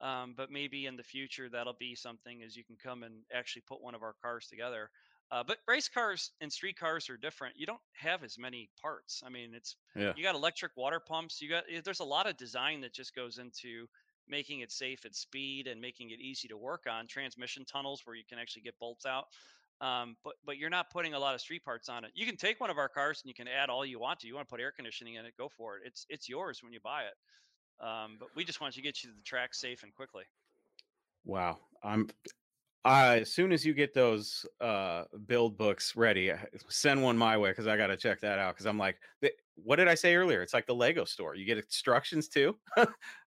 Um, 0.00 0.34
but 0.36 0.50
maybe 0.50 0.86
in 0.86 0.96
the 0.96 1.02
future 1.04 1.48
that'll 1.48 1.76
be 1.78 1.94
something 1.94 2.42
as 2.42 2.56
you 2.56 2.64
can 2.64 2.74
come 2.74 3.04
and 3.04 3.22
actually 3.32 3.62
put 3.68 3.80
one 3.80 3.94
of 3.94 4.02
our 4.02 4.14
cars 4.20 4.48
together. 4.48 4.90
Uh, 5.30 5.44
but 5.46 5.58
race 5.68 5.88
cars 5.88 6.32
and 6.40 6.52
street 6.52 6.76
cars 6.76 7.08
are 7.08 7.16
different. 7.16 7.54
You 7.56 7.66
don't 7.66 7.80
have 7.92 8.24
as 8.24 8.36
many 8.36 8.68
parts. 8.80 9.22
I 9.24 9.30
mean, 9.30 9.54
it's 9.54 9.76
Yeah. 9.94 10.12
you 10.16 10.24
got 10.24 10.34
electric 10.34 10.72
water 10.76 10.98
pumps. 10.98 11.40
You 11.40 11.48
got 11.50 11.64
eh, 11.70 11.82
there's 11.84 12.00
a 12.00 12.04
lot 12.04 12.26
of 12.26 12.36
design 12.36 12.80
that 12.80 12.92
just 12.92 13.14
goes 13.14 13.38
into 13.38 13.86
making 14.26 14.60
it 14.60 14.72
safe 14.72 15.04
at 15.04 15.14
speed 15.14 15.68
and 15.68 15.80
making 15.80 16.10
it 16.10 16.20
easy 16.20 16.48
to 16.48 16.56
work 16.56 16.86
on. 16.90 17.06
Transmission 17.06 17.64
tunnels 17.64 18.02
where 18.04 18.16
you 18.16 18.24
can 18.28 18.38
actually 18.40 18.62
get 18.62 18.78
bolts 18.80 19.06
out. 19.06 19.26
Um, 19.80 20.16
but 20.22 20.34
but 20.44 20.58
you're 20.58 20.70
not 20.70 20.90
putting 20.90 21.14
a 21.14 21.18
lot 21.18 21.34
of 21.34 21.40
street 21.40 21.64
parts 21.64 21.88
on 21.88 22.04
it. 22.04 22.12
You 22.14 22.24
can 22.24 22.36
take 22.36 22.60
one 22.60 22.70
of 22.70 22.78
our 22.78 22.88
cars 22.88 23.20
and 23.22 23.28
you 23.28 23.34
can 23.34 23.48
add 23.48 23.68
all 23.68 23.84
you 23.84 23.98
want 23.98 24.20
to. 24.20 24.28
You 24.28 24.34
want 24.34 24.46
to 24.46 24.50
put 24.50 24.60
air 24.60 24.70
conditioning 24.70 25.14
in 25.14 25.24
it, 25.24 25.34
go 25.36 25.48
for 25.48 25.76
it. 25.76 25.82
It's 25.84 26.06
it's 26.08 26.28
yours 26.28 26.60
when 26.62 26.72
you 26.72 26.80
buy 26.80 27.02
it. 27.02 27.84
Um, 27.84 28.16
but 28.20 28.28
we 28.36 28.44
just 28.44 28.60
want 28.60 28.74
to 28.74 28.82
get 28.82 29.02
you 29.02 29.10
to 29.10 29.16
the 29.16 29.22
track 29.22 29.54
safe 29.54 29.82
and 29.82 29.92
quickly. 29.92 30.24
Wow. 31.24 31.58
I'm 31.82 32.08
uh, 32.84 33.18
as 33.20 33.32
soon 33.32 33.52
as 33.52 33.64
you 33.64 33.74
get 33.74 33.94
those 33.94 34.44
uh 34.60 35.04
build 35.26 35.56
books 35.56 35.96
ready, 35.96 36.32
send 36.68 37.02
one 37.02 37.16
my 37.16 37.36
way 37.36 37.50
because 37.50 37.66
I 37.66 37.76
got 37.76 37.88
to 37.88 37.96
check 37.96 38.20
that 38.20 38.38
out. 38.38 38.54
Because 38.54 38.66
I'm 38.66 38.78
like, 38.78 38.98
what 39.56 39.76
did 39.76 39.88
I 39.88 39.94
say 39.94 40.14
earlier? 40.14 40.42
It's 40.42 40.54
like 40.54 40.66
the 40.66 40.74
Lego 40.74 41.04
store. 41.04 41.34
You 41.34 41.44
get 41.44 41.58
instructions 41.58 42.28
too. 42.28 42.56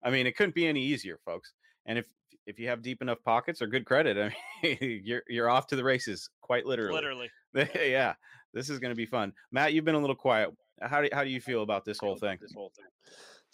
I 0.04 0.10
mean, 0.10 0.28
it 0.28 0.36
couldn't 0.36 0.56
be 0.56 0.68
any 0.68 0.82
easier, 0.82 1.20
folks. 1.26 1.54
And 1.86 1.98
if 1.98 2.08
if 2.46 2.60
you 2.60 2.68
have 2.68 2.82
deep 2.82 3.02
enough 3.02 3.18
pockets 3.24 3.62
or 3.62 3.68
good 3.68 3.86
credit, 3.86 4.18
I 4.18 4.36
mean, 4.64 5.02
you're 5.04 5.24
you're 5.28 5.50
off 5.50 5.68
to 5.68 5.76
the 5.76 5.84
races, 5.84 6.30
quite 6.42 6.66
literally. 6.66 6.94
Literally. 6.94 7.30
yeah, 7.76 8.14
this 8.54 8.70
is 8.70 8.80
going 8.80 8.92
to 8.92 8.96
be 8.96 9.06
fun. 9.06 9.34
Matt, 9.52 9.74
you've 9.74 9.86
been 9.86 9.96
a 9.96 10.00
little 10.00 10.16
quiet. 10.16 10.50
How 10.82 11.02
do 11.02 11.10
how 11.14 11.24
do 11.24 11.30
you 11.30 11.42
feel 11.42 11.64
about 11.64 11.86
this 11.86 11.98
whole 12.00 12.18
thing? 12.18 12.38
This 12.42 12.54
whole 12.54 12.72
thing. 12.76 12.86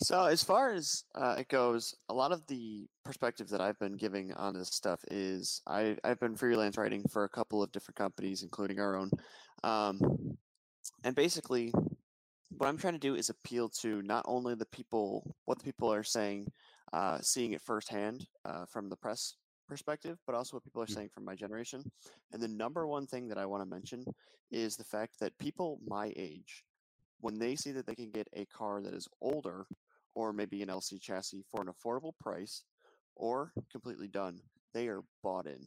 So 0.03 0.25
as 0.25 0.43
far 0.43 0.73
as 0.73 1.03
uh, 1.13 1.35
it 1.37 1.47
goes, 1.47 1.93
a 2.09 2.13
lot 2.13 2.31
of 2.31 2.45
the 2.47 2.87
perspective 3.05 3.49
that 3.49 3.61
I've 3.61 3.77
been 3.77 3.97
giving 3.97 4.33
on 4.33 4.57
this 4.57 4.69
stuff 4.69 4.99
is 5.11 5.61
I, 5.67 5.95
I've 6.03 6.19
been 6.19 6.35
freelance 6.35 6.75
writing 6.75 7.03
for 7.11 7.23
a 7.23 7.29
couple 7.29 7.61
of 7.61 7.71
different 7.71 7.97
companies, 7.97 8.41
including 8.41 8.79
our 8.79 8.95
own. 8.95 9.11
Um, 9.63 9.99
and 11.03 11.15
basically, 11.15 11.71
what 12.57 12.67
I'm 12.67 12.77
trying 12.77 12.93
to 12.93 12.99
do 12.99 13.13
is 13.13 13.29
appeal 13.29 13.69
to 13.81 14.01
not 14.01 14.25
only 14.27 14.55
the 14.55 14.65
people, 14.65 15.35
what 15.45 15.59
the 15.59 15.65
people 15.65 15.93
are 15.93 16.03
saying, 16.03 16.47
uh, 16.93 17.19
seeing 17.21 17.51
it 17.53 17.61
firsthand 17.61 18.27
uh, 18.45 18.65
from 18.65 18.89
the 18.89 18.95
press 18.97 19.35
perspective, 19.67 20.19
but 20.25 20.35
also 20.35 20.55
what 20.55 20.63
people 20.63 20.81
are 20.81 20.87
Mm. 20.89 20.95
saying 20.95 21.09
from 21.09 21.25
my 21.25 21.35
generation. 21.35 21.83
And 22.31 22.41
the 22.41 22.47
number 22.47 22.87
one 22.87 23.07
thing 23.07 23.27
that 23.29 23.37
I 23.37 23.45
want 23.45 23.61
to 23.63 23.69
mention 23.69 24.05
is 24.51 24.75
the 24.75 24.83
fact 24.83 25.19
that 25.19 25.37
people 25.37 25.79
my 25.85 26.11
age, 26.15 26.63
when 27.19 27.39
they 27.39 27.55
see 27.55 27.71
that 27.71 27.85
they 27.85 27.95
can 27.95 28.11
get 28.11 28.27
a 28.33 28.45
car 28.45 28.81
that 28.81 28.93
is 28.93 29.07
older 29.21 29.65
or 30.13 30.33
maybe 30.33 30.61
an 30.61 30.69
LC 30.69 30.99
chassis 30.99 31.43
for 31.49 31.61
an 31.61 31.67
affordable 31.69 32.13
price 32.19 32.63
or 33.15 33.53
completely 33.71 34.07
done, 34.07 34.39
they 34.73 34.87
are 34.87 35.03
bought 35.23 35.47
in. 35.47 35.65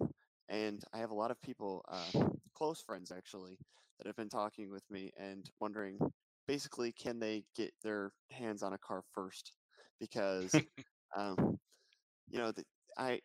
And 0.48 0.82
I 0.92 0.98
have 0.98 1.10
a 1.10 1.14
lot 1.14 1.30
of 1.30 1.40
people, 1.40 1.84
uh, 1.88 2.10
close 2.54 2.80
friends 2.80 3.10
actually, 3.10 3.58
that 3.98 4.06
have 4.06 4.16
been 4.16 4.28
talking 4.28 4.70
with 4.70 4.88
me 4.90 5.12
and 5.18 5.48
wondering 5.60 5.98
basically 6.46 6.92
can 6.92 7.18
they 7.18 7.44
get 7.56 7.72
their 7.82 8.12
hands 8.30 8.62
on 8.62 8.72
a 8.72 8.78
car 8.78 9.02
first? 9.14 9.52
Because, 10.00 10.60
um, 11.16 11.58
you 12.28 12.38
know, 12.38 12.52
the, 12.52 12.64
I 12.96 13.20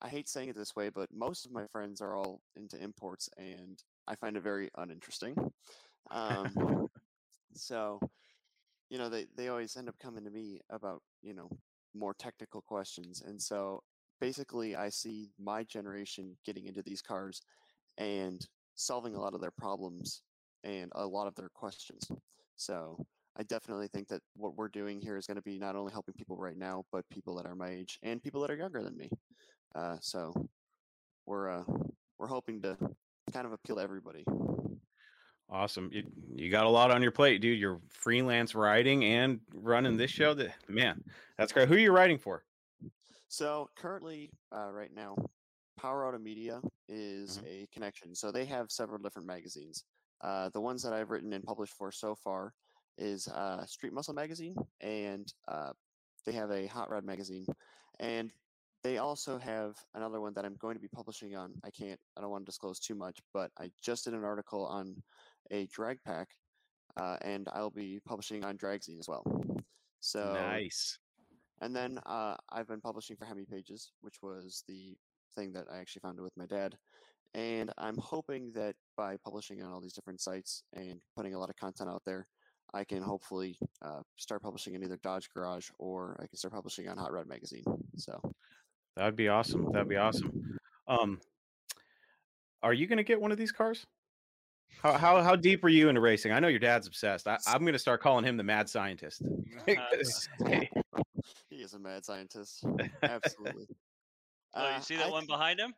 I 0.00 0.08
hate 0.08 0.28
saying 0.28 0.48
it 0.48 0.56
this 0.56 0.74
way, 0.76 0.88
but 0.88 1.08
most 1.12 1.46
of 1.46 1.52
my 1.52 1.66
friends 1.66 2.00
are 2.00 2.16
all 2.16 2.40
into 2.56 2.82
imports, 2.82 3.28
and 3.36 3.82
I 4.06 4.14
find 4.16 4.36
it 4.36 4.42
very 4.42 4.70
uninteresting. 4.76 5.36
Um, 6.10 6.88
so, 7.54 8.00
you 8.88 8.98
know, 8.98 9.08
they 9.08 9.26
they 9.36 9.48
always 9.48 9.76
end 9.76 9.88
up 9.88 9.98
coming 9.98 10.24
to 10.24 10.30
me 10.30 10.60
about 10.70 11.02
you 11.22 11.34
know 11.34 11.50
more 11.94 12.14
technical 12.14 12.62
questions, 12.62 13.22
and 13.26 13.40
so 13.40 13.82
basically, 14.20 14.76
I 14.76 14.88
see 14.88 15.30
my 15.38 15.64
generation 15.64 16.36
getting 16.44 16.66
into 16.66 16.82
these 16.82 17.02
cars 17.02 17.42
and 17.98 18.46
solving 18.74 19.14
a 19.14 19.20
lot 19.20 19.34
of 19.34 19.40
their 19.40 19.50
problems 19.50 20.22
and 20.64 20.90
a 20.94 21.06
lot 21.06 21.26
of 21.26 21.34
their 21.34 21.50
questions. 21.54 22.10
So. 22.56 23.06
I 23.36 23.42
definitely 23.44 23.88
think 23.88 24.08
that 24.08 24.22
what 24.34 24.56
we're 24.56 24.68
doing 24.68 25.00
here 25.00 25.16
is 25.16 25.26
going 25.26 25.36
to 25.36 25.42
be 25.42 25.58
not 25.58 25.76
only 25.76 25.92
helping 25.92 26.14
people 26.14 26.36
right 26.36 26.56
now, 26.56 26.84
but 26.92 27.08
people 27.10 27.36
that 27.36 27.46
are 27.46 27.54
my 27.54 27.70
age 27.70 27.98
and 28.02 28.22
people 28.22 28.40
that 28.42 28.50
are 28.50 28.56
younger 28.56 28.82
than 28.82 28.96
me. 28.96 29.08
Uh, 29.74 29.96
so 30.00 30.32
we're 31.26 31.48
uh, 31.48 31.64
we're 32.18 32.26
hoping 32.26 32.60
to 32.62 32.76
kind 33.32 33.46
of 33.46 33.52
appeal 33.52 33.76
to 33.76 33.82
everybody. 33.82 34.24
Awesome. 35.48 35.90
You, 35.92 36.04
you 36.34 36.50
got 36.50 36.66
a 36.66 36.68
lot 36.68 36.90
on 36.90 37.02
your 37.02 37.10
plate, 37.12 37.40
dude. 37.40 37.58
You're 37.58 37.80
freelance 37.88 38.54
writing 38.54 39.04
and 39.04 39.40
running 39.54 39.96
this 39.96 40.10
show. 40.10 40.34
That 40.34 40.54
man, 40.68 41.02
that's 41.38 41.52
great. 41.52 41.68
Who 41.68 41.74
are 41.74 41.78
you 41.78 41.92
writing 41.92 42.18
for? 42.18 42.44
So 43.28 43.70
currently, 43.76 44.30
uh, 44.54 44.70
right 44.72 44.92
now, 44.92 45.16
Power 45.76 46.06
Auto 46.06 46.18
Media 46.18 46.60
is 46.88 47.38
Mhm. 47.38 47.46
a 47.46 47.66
connection. 47.72 48.14
So 48.14 48.32
they 48.32 48.44
have 48.46 48.70
several 48.70 48.98
different 48.98 49.26
magazines. 49.26 49.84
Uh, 50.20 50.50
the 50.50 50.60
ones 50.60 50.82
that 50.82 50.92
I've 50.92 51.10
written 51.10 51.32
and 51.32 51.44
published 51.44 51.74
for 51.74 51.90
so 51.92 52.14
far 52.14 52.52
is 52.98 53.28
uh, 53.28 53.64
Street 53.66 53.92
Muscle 53.92 54.14
magazine, 54.14 54.54
and 54.80 55.32
uh, 55.48 55.70
they 56.26 56.32
have 56.32 56.50
a 56.50 56.66
Hot 56.66 56.90
Rod 56.90 57.04
magazine, 57.04 57.46
and 57.98 58.30
they 58.82 58.98
also 58.98 59.38
have 59.38 59.76
another 59.94 60.20
one 60.20 60.32
that 60.34 60.44
I'm 60.44 60.56
going 60.56 60.74
to 60.74 60.80
be 60.80 60.88
publishing 60.88 61.36
on. 61.36 61.52
I 61.64 61.70
can't, 61.70 62.00
I 62.16 62.20
don't 62.20 62.30
want 62.30 62.46
to 62.46 62.50
disclose 62.50 62.80
too 62.80 62.94
much, 62.94 63.18
but 63.34 63.50
I 63.58 63.70
just 63.82 64.04
did 64.04 64.14
an 64.14 64.24
article 64.24 64.66
on 64.66 64.96
a 65.50 65.66
drag 65.66 65.98
pack, 66.04 66.28
uh, 66.96 67.16
and 67.22 67.48
I'll 67.52 67.70
be 67.70 68.00
publishing 68.06 68.44
on 68.44 68.56
Dragzine 68.56 68.98
as 68.98 69.08
well. 69.08 69.24
So 70.00 70.32
nice. 70.32 70.98
and 71.60 71.76
then 71.76 72.00
uh, 72.06 72.36
I've 72.50 72.68
been 72.68 72.80
publishing 72.80 73.16
for 73.16 73.26
Hemi 73.26 73.44
Pages, 73.44 73.92
which 74.00 74.16
was 74.22 74.64
the 74.66 74.96
thing 75.34 75.52
that 75.52 75.66
I 75.72 75.78
actually 75.78 76.00
founded 76.00 76.22
with 76.22 76.36
my 76.36 76.46
dad. 76.46 76.74
And 77.34 77.70
I'm 77.78 77.98
hoping 77.98 78.50
that 78.54 78.74
by 78.96 79.16
publishing 79.22 79.62
on 79.62 79.70
all 79.70 79.80
these 79.80 79.92
different 79.92 80.20
sites 80.20 80.64
and 80.74 81.00
putting 81.14 81.34
a 81.34 81.38
lot 81.38 81.50
of 81.50 81.56
content 81.56 81.88
out 81.88 82.02
there, 82.04 82.26
I 82.72 82.84
can 82.84 83.02
hopefully 83.02 83.58
uh, 83.82 84.00
start 84.16 84.42
publishing 84.42 84.74
in 84.74 84.82
either 84.84 84.96
Dodge 85.02 85.28
Garage 85.34 85.68
or 85.78 86.16
I 86.22 86.26
can 86.26 86.36
start 86.36 86.54
publishing 86.54 86.88
on 86.88 86.96
Hot 86.98 87.12
Rod 87.12 87.26
Magazine. 87.26 87.64
So 87.96 88.20
That'd 88.96 89.16
be 89.16 89.28
awesome. 89.28 89.70
That'd 89.72 89.88
be 89.88 89.96
awesome. 89.96 90.58
Um, 90.88 91.20
are 92.62 92.72
you 92.72 92.86
gonna 92.86 93.02
get 93.04 93.20
one 93.20 93.32
of 93.32 93.38
these 93.38 93.52
cars? 93.52 93.86
How 94.82 94.92
how 94.98 95.22
how 95.22 95.36
deep 95.36 95.64
are 95.64 95.68
you 95.68 95.88
into 95.88 96.00
racing? 96.00 96.32
I 96.32 96.40
know 96.40 96.48
your 96.48 96.58
dad's 96.60 96.86
obsessed. 96.86 97.26
I, 97.26 97.38
I'm 97.46 97.64
gonna 97.64 97.78
start 97.78 98.00
calling 98.02 98.24
him 98.24 98.36
the 98.36 98.42
mad 98.44 98.68
scientist. 98.68 99.22
Uh, 100.44 100.62
he 101.48 101.56
is 101.62 101.74
a 101.74 101.78
mad 101.78 102.04
scientist. 102.04 102.64
Absolutely. 103.02 103.66
oh, 104.54 104.60
Uh, 104.64 104.74
you 104.76 104.82
see 104.82 104.96
that 104.96 105.06
I 105.06 105.10
one 105.10 105.26
behind 105.26 105.58
him? 105.60 105.74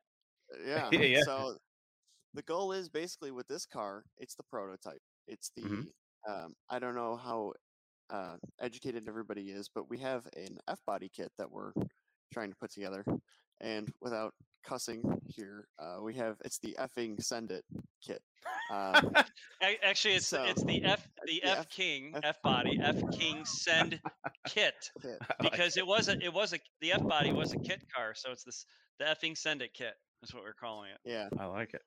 yeah. 0.66 0.88
Yeah. 0.90 1.20
So 1.24 1.56
the 2.34 2.42
goal 2.42 2.72
is 2.72 2.88
basically 2.88 3.30
with 3.30 3.46
this 3.48 3.66
car, 3.66 4.04
it's 4.18 4.34
the 4.34 4.42
prototype. 4.44 5.00
It's 5.26 5.50
the 5.56 5.62
Mhm. 5.62 5.86
Um, 6.28 6.54
I 6.70 6.78
don't 6.78 6.94
know 6.94 7.16
how 7.16 7.52
uh, 8.10 8.36
educated 8.60 9.04
everybody 9.08 9.50
is, 9.50 9.68
but 9.74 9.88
we 9.88 9.98
have 9.98 10.26
an 10.36 10.58
F 10.68 10.78
body 10.86 11.10
kit 11.14 11.30
that 11.38 11.50
we're 11.50 11.72
trying 12.32 12.50
to 12.50 12.56
put 12.56 12.72
together. 12.72 13.04
And 13.60 13.88
without 14.00 14.34
cussing 14.64 15.02
here, 15.26 15.66
uh, 15.78 16.02
we 16.02 16.14
have 16.14 16.36
it's 16.44 16.58
the 16.58 16.76
effing 16.78 17.22
send 17.22 17.50
it 17.50 17.64
kit. 18.04 18.22
Um, 18.70 19.12
Actually, 19.82 20.14
it's 20.14 20.30
the 20.30 20.48
it's 20.48 20.64
the 20.64 20.82
F 20.82 21.06
the 21.26 21.40
the 21.42 21.42
F 21.44 21.58
F- 21.58 21.68
King 21.68 22.12
F- 22.16 22.22
F 22.24 22.42
body 22.42 22.78
F 22.82 22.96
King 23.12 23.44
send 23.44 24.00
kit 24.46 24.74
kit. 25.02 25.18
I 25.20 25.42
like 25.44 25.52
because 25.52 25.76
it 25.76 25.86
was 25.86 26.08
a 26.08 26.18
it 26.22 26.32
was 26.32 26.52
a 26.54 26.58
the 26.80 26.92
F 26.92 27.06
body 27.06 27.32
was 27.32 27.52
a 27.52 27.58
kit 27.58 27.82
car, 27.94 28.14
so 28.14 28.30
it's 28.32 28.44
this 28.44 28.64
the 28.98 29.04
effing 29.04 29.36
send 29.36 29.60
it 29.62 29.74
kit. 29.74 29.94
That's 30.20 30.32
what 30.32 30.42
we're 30.42 30.54
calling 30.54 30.90
it. 30.90 30.98
Yeah, 31.04 31.28
I 31.38 31.46
like 31.46 31.74
it. 31.74 31.82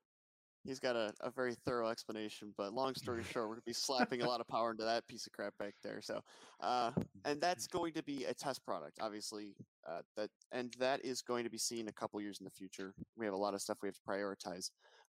He's 0.66 0.80
got 0.80 0.96
a, 0.96 1.14
a 1.22 1.30
very 1.30 1.54
thorough 1.66 1.90
explanation. 1.90 2.54
But 2.58 2.74
long 2.74 2.96
story 2.96 3.24
short, 3.32 3.48
we're 3.48 3.56
gonna 3.56 3.64
be 3.66 3.74
slapping 3.74 4.22
a 4.22 4.28
lot 4.28 4.42
of 4.42 4.48
power 4.48 4.72
into 4.72 4.84
that 4.84 5.08
piece 5.08 5.26
of 5.28 5.34
crap 5.34 5.54
back 5.58 5.76
there. 5.84 6.02
So, 6.02 6.22
uh, 6.62 6.92
and 7.24 7.40
that's 7.42 7.68
going 7.68 7.94
to 7.94 8.04
be 8.04 8.26
a 8.26 8.34
test 8.34 8.66
product, 8.66 9.00
obviously. 9.02 9.56
Uh, 9.88 10.02
that 10.18 10.30
and 10.52 10.76
that 10.80 11.04
is 11.06 11.22
going 11.22 11.44
to 11.44 11.50
be 11.50 11.58
seen 11.58 11.88
a 11.88 11.94
couple 11.94 12.20
years 12.20 12.40
in 12.40 12.46
the 12.46 12.52
future. 12.52 12.94
We 13.16 13.26
have 13.26 13.36
a 13.36 13.38
lot 13.38 13.54
of 13.54 13.62
stuff 13.62 13.78
we 13.82 13.88
have 13.88 13.96
to 13.96 14.02
prioritize, 14.02 14.72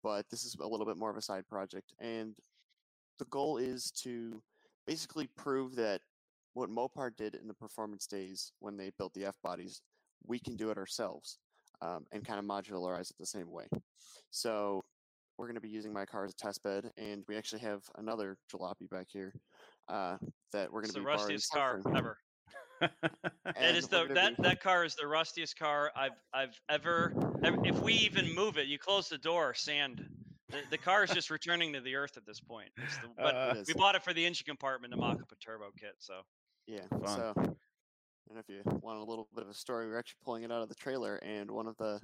but 0.03 0.27
this 0.31 0.45
is 0.45 0.57
a 0.61 0.67
little 0.67 0.87
bit 0.87 0.97
more 0.97 1.11
of 1.11 1.17
a 1.17 1.23
side 1.23 1.47
project, 1.49 1.95
and 2.01 2.35
the 3.19 3.27
goal 3.27 3.59
is 3.59 3.91
to 4.03 4.43
basically 4.87 5.29
prove 5.37 5.77
that 5.77 6.01
what 6.55 6.71
Mopar 6.71 7.15
did 7.17 7.35
in 7.35 7.47
the 7.47 7.55
performance 7.55 8.07
days 8.07 8.53
when 8.61 8.77
they 8.77 8.91
built 8.99 9.13
the 9.15 9.27
F 9.27 9.37
bodies, 9.43 9.83
we 10.27 10.39
can 10.39 10.57
do 10.57 10.71
it 10.71 10.79
ourselves, 10.79 11.39
um, 11.83 12.07
and 12.13 12.25
kind 12.25 12.39
of 12.39 12.45
modularize 12.45 13.11
it 13.11 13.17
the 13.19 13.27
same 13.27 13.51
way. 13.51 13.67
So 14.31 14.83
we're 15.39 15.47
going 15.47 15.55
to 15.57 15.61
be 15.61 15.69
using 15.69 15.93
my 15.93 16.05
car 16.05 16.25
as 16.25 16.33
a 16.33 16.35
test 16.37 16.63
bed, 16.63 16.91
and 16.97 17.25
we 17.29 17.37
actually 17.37 17.61
have 17.61 17.83
another 17.97 18.39
jalopy 18.53 18.89
back 18.91 19.07
here 19.11 19.35
uh, 19.89 20.17
that 20.53 20.73
we're 20.73 20.81
going 20.83 20.93
to 20.93 20.99
be 21.01 21.05
borrowing 21.05 21.19
rustiest 21.21 21.53
car 21.53 21.81
subframe. 21.85 21.97
ever. 21.97 22.19
It 23.59 23.63
And 23.63 23.77
is 23.77 23.89
the 23.89 24.05
that 24.13 24.37
be- 24.37 24.43
that 24.43 24.61
car 24.61 24.85
is 24.85 24.95
the 24.97 25.07
rustiest 25.07 25.57
car 25.59 25.91
I've 25.97 26.13
I've 26.35 26.61
ever. 26.69 27.15
If 27.43 27.81
we 27.81 27.95
even 27.95 28.35
move 28.35 28.59
it, 28.59 28.67
you 28.67 28.79
close 28.79 29.09
the 29.09 29.17
door, 29.17 29.55
sand. 29.55 30.05
The, 30.51 30.59
the 30.71 30.77
car 30.77 31.05
is 31.05 31.11
just 31.11 31.31
returning 31.39 31.73
to 31.73 31.81
the 31.81 31.95
earth 31.95 32.19
at 32.19 32.27
this 32.27 32.39
point. 32.39 32.69
It's 32.77 32.99
the, 32.99 33.09
but 33.17 33.35
Uh, 33.35 33.53
It 33.53 33.57
is. 33.61 33.69
we 33.69 33.75
bought 33.75 33.95
it 33.95 34.03
for 34.03 34.13
the 34.13 34.27
engine 34.27 34.45
compartment 34.47 34.93
to 34.93 34.99
mock 34.99 35.23
up 35.23 35.33
a 35.33 35.37
turbo 35.37 35.71
kit. 35.81 35.95
So 35.99 36.21
Yeah. 36.67 36.83
Fun. 36.91 37.07
So, 37.07 37.35
and 38.29 38.39
if 38.39 38.47
you 38.49 38.61
want 38.83 38.99
a 38.99 39.05
little 39.05 39.29
bit 39.35 39.45
of 39.45 39.49
a 39.51 39.55
story, 39.55 39.87
we're 39.87 39.99
actually 39.99 40.19
pulling 40.23 40.43
it 40.43 40.53
out 40.53 40.61
of 40.61 40.69
the 40.69 40.75
trailer, 40.75 41.17
and 41.17 41.51
one 41.51 41.67
of 41.67 41.77
the 41.79 41.99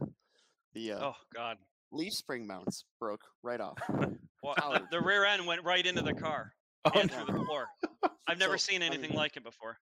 the 0.72 0.92
uh, 0.92 1.08
oh 1.08 1.16
god, 1.34 1.58
leaf 1.92 2.12
spring 2.12 2.46
mounts 2.46 2.84
broke 2.98 3.20
right 3.42 3.60
off. 3.60 3.78
well, 4.42 4.54
the, 4.72 4.82
the 4.90 5.00
rear 5.00 5.24
end 5.24 5.46
went 5.46 5.62
right 5.64 5.84
into 5.86 6.02
the 6.02 6.14
car 6.14 6.52
Oh, 6.84 6.98
and 6.98 7.10
no. 7.10 7.24
through 7.24 7.38
the 7.38 7.44
floor. 7.44 7.66
I've 8.26 8.38
never 8.40 8.58
So, 8.58 8.72
seen 8.72 8.82
I 8.82 8.88
mean- 8.90 8.98
anything 8.98 9.16
like 9.16 9.36
it 9.36 9.44
before. 9.44 9.76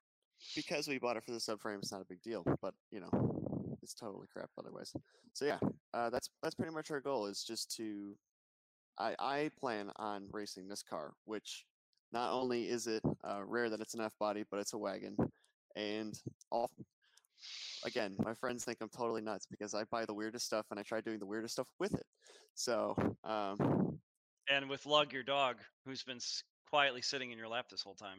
because 0.55 0.87
we 0.89 0.99
bought 0.99 1.17
it 1.17 1.25
for 1.25 1.31
the 1.33 1.39
subframe, 1.39 1.79
it's 1.79 1.93
not 1.93 2.03
a 2.03 2.07
big 2.09 2.21
deal. 2.23 2.45
But 2.61 2.75
you 2.91 3.01
know, 3.01 3.77
it's 3.83 3.95
totally 3.95 4.27
crap 4.33 4.51
otherwise. 4.59 4.93
So 5.33 5.45
yeah, 5.47 5.59
uh, 5.95 6.11
that's 6.11 6.29
that's 6.43 6.55
pretty 6.55 6.73
much 6.75 6.91
our 6.91 7.01
goal. 7.01 7.27
Is 7.27 7.43
just 7.43 7.75
to, 7.77 8.15
I 8.99 9.15
I 9.19 9.51
plan 9.59 9.91
on 9.97 10.27
racing 10.33 10.69
this 10.69 10.83
car, 10.83 11.13
which 11.25 11.65
not 12.13 12.33
only 12.33 12.69
is 12.69 12.87
it 12.87 13.03
uh, 13.25 13.41
rare 13.47 13.71
that 13.71 13.81
it's 13.81 13.95
an 13.95 14.01
F 14.01 14.13
body, 14.19 14.45
but 14.51 14.59
it's 14.61 14.73
a 14.75 14.79
wagon, 14.79 15.17
and 15.77 16.19
all. 16.51 16.71
Again, 17.85 18.15
my 18.19 18.35
friends 18.35 18.65
think 18.65 18.79
I'm 18.81 18.89
totally 18.91 19.23
nuts 19.23 19.47
because 19.51 19.75
I 19.75 19.85
buy 19.91 20.05
the 20.05 20.15
weirdest 20.15 20.47
stuff 20.47 20.67
and 20.71 20.79
I 20.79 20.83
try 20.83 21.01
doing 21.01 21.19
the 21.19 21.27
weirdest 21.27 21.53
stuff 21.55 21.69
with 21.79 21.95
it. 21.95 22.07
So, 22.55 22.95
um, 23.25 23.99
And 24.49 24.69
with 24.69 24.85
Lug, 24.87 25.13
your 25.13 25.23
dog, 25.23 25.57
who's 25.85 26.03
been 26.03 26.17
s- 26.17 26.43
quietly 26.69 27.03
sitting 27.03 27.31
in 27.31 27.39
your 27.39 27.49
lap 27.49 27.67
this 27.71 27.83
whole 27.83 27.95
time. 27.95 28.19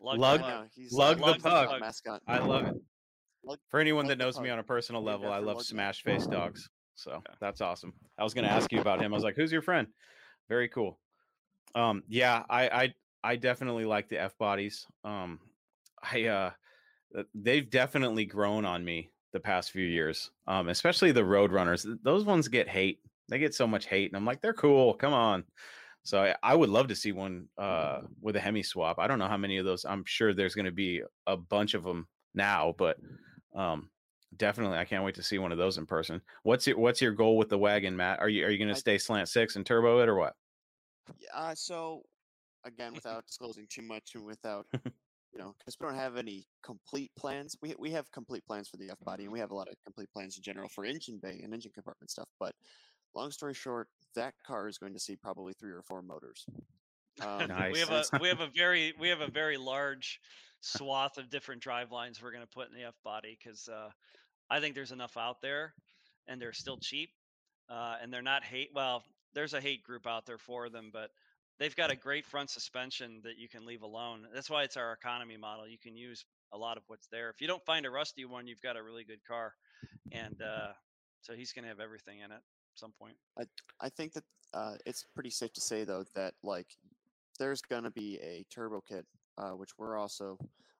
Lug, 0.00 0.18
Lug- 0.18 0.40
the 0.40 0.44
pug. 0.44 0.62
know, 0.64 0.68
he's 0.74 0.92
Lug 0.92 1.18
the 1.18 1.24
Lug's 1.26 1.42
pug. 1.42 1.80
mascot. 1.80 2.22
I 2.26 2.38
love 2.38 2.66
it. 2.66 2.74
Lug- 3.44 3.58
For 3.70 3.80
anyone 3.80 4.04
Lug 4.06 4.10
that 4.10 4.18
knows 4.24 4.38
me 4.40 4.48
on 4.50 4.58
a 4.58 4.62
personal 4.62 5.00
Named 5.02 5.06
level, 5.22 5.32
I 5.32 5.38
love 5.38 5.46
Lug 5.56 5.58
the- 5.58 5.64
smash 5.64 6.02
face 6.02 6.26
dogs. 6.26 6.68
So 6.94 7.20
Yeah. 7.28 7.34
that's 7.40 7.60
awesome. 7.60 7.92
I 8.18 8.22
was 8.24 8.32
going 8.34 8.44
to 8.44 8.50
ask 8.50 8.70
you 8.70 8.80
about 8.80 9.00
him. 9.02 9.12
I 9.12 9.16
was 9.16 9.24
like, 9.24 9.34
"Who's 9.36 9.50
your 9.50 9.62
friend?" 9.62 9.88
Very 10.48 10.68
cool. 10.68 11.00
Um, 11.74 12.02
yeah, 12.06 12.44
I, 12.50 12.68
I, 12.68 12.94
I 13.24 13.36
definitely 13.36 13.84
like 13.86 14.08
the 14.08 14.18
F 14.18 14.36
bodies. 14.38 14.86
Um, 15.04 15.40
I, 16.02 16.26
uh, 16.26 16.50
th- 16.50 16.58
they've 17.34 17.68
definitely 17.68 18.24
grown 18.24 18.64
on 18.64 18.84
me 18.84 19.10
the 19.32 19.40
past 19.40 19.70
few 19.70 19.86
years. 19.86 20.30
Um, 20.46 20.68
especially 20.68 21.12
the 21.12 21.24
road 21.24 21.52
runners. 21.52 21.86
Those 22.02 22.24
ones 22.24 22.48
get 22.48 22.68
hate. 22.68 23.00
They 23.28 23.38
get 23.38 23.54
so 23.54 23.66
much 23.66 23.86
hate, 23.86 24.10
and 24.10 24.16
I'm 24.16 24.24
like, 24.24 24.40
they're 24.40 24.52
cool. 24.52 24.94
Come 24.94 25.12
on. 25.12 25.44
So 26.04 26.22
I, 26.22 26.34
I 26.42 26.54
would 26.54 26.68
love 26.68 26.88
to 26.88 26.96
see 26.96 27.12
one 27.12 27.48
uh, 27.56 28.02
with 28.20 28.36
a 28.36 28.40
Hemi 28.40 28.62
swap. 28.62 28.98
I 28.98 29.06
don't 29.06 29.18
know 29.18 29.28
how 29.28 29.36
many 29.36 29.58
of 29.58 29.64
those. 29.64 29.84
I'm 29.84 30.04
sure 30.04 30.34
there's 30.34 30.54
going 30.54 30.66
to 30.66 30.72
be 30.72 31.02
a 31.26 31.36
bunch 31.36 31.74
of 31.74 31.84
them 31.84 32.08
now, 32.34 32.74
but 32.76 32.98
um, 33.54 33.90
definitely, 34.36 34.78
I 34.78 34.84
can't 34.84 35.04
wait 35.04 35.14
to 35.14 35.22
see 35.22 35.38
one 35.38 35.52
of 35.52 35.58
those 35.58 35.78
in 35.78 35.86
person. 35.86 36.20
What's 36.42 36.66
your 36.66 36.78
What's 36.78 37.00
your 37.00 37.12
goal 37.12 37.36
with 37.36 37.48
the 37.48 37.58
wagon, 37.58 37.96
Matt? 37.96 38.18
Are 38.20 38.28
you 38.28 38.44
Are 38.44 38.50
you 38.50 38.58
going 38.58 38.68
to 38.68 38.74
stay 38.74 38.98
slant 38.98 39.28
six 39.28 39.56
and 39.56 39.64
turbo 39.64 40.00
it 40.00 40.08
or 40.08 40.16
what? 40.16 40.34
Yeah, 41.18 41.28
Uh, 41.34 41.54
so 41.54 42.02
again, 42.64 42.94
without 42.94 43.26
disclosing 43.26 43.66
too 43.68 43.82
much 43.82 44.14
and 44.14 44.24
without, 44.24 44.66
you 45.32 45.38
know, 45.38 45.54
because 45.58 45.76
we 45.80 45.86
don't 45.86 45.96
have 45.96 46.16
any 46.16 46.46
complete 46.62 47.10
plans. 47.16 47.56
We 47.62 47.74
we 47.78 47.90
have 47.92 48.10
complete 48.12 48.44
plans 48.46 48.68
for 48.68 48.76
the 48.76 48.90
F 48.90 48.98
body, 49.04 49.24
and 49.24 49.32
we 49.32 49.40
have 49.40 49.50
a 49.50 49.54
lot 49.54 49.68
of 49.68 49.74
complete 49.84 50.10
plans 50.12 50.36
in 50.36 50.42
general 50.42 50.68
for 50.68 50.84
engine 50.84 51.18
bay 51.22 51.40
and 51.42 51.54
engine 51.54 51.72
compartment 51.74 52.10
stuff. 52.10 52.28
But 52.38 52.54
long 53.14 53.30
story 53.30 53.54
short, 53.54 53.88
that 54.14 54.34
car 54.46 54.68
is 54.68 54.78
going 54.78 54.92
to 54.92 55.00
see 55.00 55.16
probably 55.16 55.54
three 55.54 55.72
or 55.72 55.82
four 55.82 56.02
motors. 56.02 56.46
Um, 57.20 57.48
Nice. 57.48 57.74
we 57.74 57.78
have 57.80 57.90
a 57.90 58.04
we 58.22 58.28
have 58.28 58.40
a 58.40 58.46
very 58.56 58.94
we 58.98 59.10
have 59.10 59.20
a 59.20 59.30
very 59.30 59.58
large 59.58 60.18
swath 60.62 61.18
of 61.18 61.28
different 61.28 61.60
drive 61.60 61.92
lines 61.92 62.22
we're 62.22 62.32
going 62.32 62.42
to 62.42 62.48
put 62.48 62.70
in 62.70 62.74
the 62.74 62.84
F 62.84 62.94
body 63.04 63.36
because 63.38 63.68
uh, 63.68 63.90
I 64.48 64.60
think 64.60 64.74
there's 64.74 64.92
enough 64.92 65.18
out 65.18 65.42
there, 65.42 65.74
and 66.26 66.40
they're 66.40 66.54
still 66.54 66.78
cheap, 66.78 67.10
uh, 67.68 67.96
and 68.02 68.10
they're 68.10 68.22
not 68.22 68.44
hate. 68.44 68.70
Well, 68.74 69.04
there's 69.34 69.52
a 69.52 69.60
hate 69.60 69.82
group 69.82 70.06
out 70.06 70.24
there 70.24 70.38
for 70.38 70.70
them, 70.70 70.88
but 70.90 71.10
they've 71.58 71.76
got 71.76 71.90
a 71.90 71.96
great 71.96 72.26
front 72.26 72.50
suspension 72.50 73.20
that 73.24 73.38
you 73.38 73.48
can 73.48 73.66
leave 73.66 73.82
alone. 73.82 74.26
That's 74.34 74.50
why 74.50 74.62
it's 74.64 74.76
our 74.76 74.92
economy 74.92 75.36
model. 75.36 75.66
You 75.68 75.78
can 75.78 75.96
use 75.96 76.24
a 76.52 76.58
lot 76.58 76.76
of 76.76 76.82
what's 76.86 77.06
there. 77.10 77.30
If 77.30 77.40
you 77.40 77.46
don't 77.46 77.64
find 77.64 77.86
a 77.86 77.90
rusty 77.90 78.24
one, 78.24 78.46
you've 78.46 78.62
got 78.62 78.76
a 78.76 78.82
really 78.82 79.04
good 79.04 79.24
car, 79.26 79.54
and 80.10 80.40
uh, 80.42 80.72
so 81.20 81.34
he's 81.34 81.52
going 81.52 81.64
to 81.64 81.68
have 81.68 81.80
everything 81.80 82.18
in 82.18 82.30
it 82.30 82.34
at 82.34 82.42
some 82.74 82.92
point. 82.98 83.16
I 83.38 83.44
I 83.80 83.88
think 83.88 84.12
that 84.14 84.24
uh, 84.54 84.74
it's 84.86 85.04
pretty 85.14 85.30
safe 85.30 85.52
to 85.54 85.60
say 85.60 85.84
though 85.84 86.04
that 86.14 86.34
like 86.42 86.66
there's 87.38 87.62
going 87.62 87.84
to 87.84 87.90
be 87.90 88.18
a 88.22 88.44
turbo 88.52 88.82
kit, 88.86 89.06
uh, 89.38 89.50
which 89.50 89.70
we're 89.78 89.96
also 89.96 90.38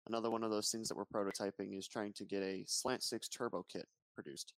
another 0.09 0.31
one 0.31 0.43
of 0.43 0.51
those 0.51 0.71
things 0.71 0.89
that 0.89 0.97
we're 0.97 1.05
prototyping 1.05 1.79
is 1.79 1.89
trying 1.89 2.13
to 2.15 2.25
get 2.25 2.43
a 2.43 2.65
slant 2.67 3.03
six 3.03 3.29
turbo 3.29 3.65
kit 3.73 3.87
produced, 4.15 4.53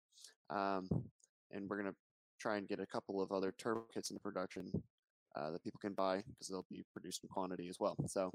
um, 0.50 0.88
and 1.52 1.68
we're 1.68 1.80
going 1.80 1.90
to 1.90 1.96
try 2.40 2.56
and 2.56 2.66
get 2.66 2.80
a 2.80 2.86
couple 2.86 3.22
of 3.22 3.30
other 3.30 3.54
turbo 3.58 3.84
kits 3.92 4.10
into 4.10 4.20
production 4.20 4.70
uh, 5.36 5.50
that 5.50 5.62
people 5.62 5.80
can 5.80 5.92
buy 5.92 6.16
because 6.16 6.48
they'll 6.48 6.66
be 6.70 6.84
produced 6.92 7.22
in 7.24 7.28
quantity 7.28 7.68
as 7.68 7.78
well. 7.80 7.96
So 8.06 8.30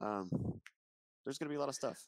um, 0.00 0.28
there's 1.24 1.38
going 1.38 1.48
to 1.48 1.52
be 1.52 1.56
a 1.56 1.60
lot 1.60 1.68
of 1.68 1.74
stuff. 1.74 2.06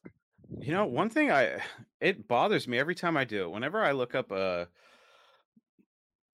You 0.59 0.73
know, 0.73 0.87
one 0.87 1.11
thing 1.11 1.31
I 1.31 1.59
it 2.01 2.29
bothers 2.29 2.66
me 2.69 2.79
every 2.79 2.95
time 2.95 3.16
I 3.16 3.24
do 3.24 3.45
it. 3.45 3.51
Whenever 3.51 3.83
I 3.83 3.93
look 3.93 4.15
up 4.15 4.31
a 4.31 4.69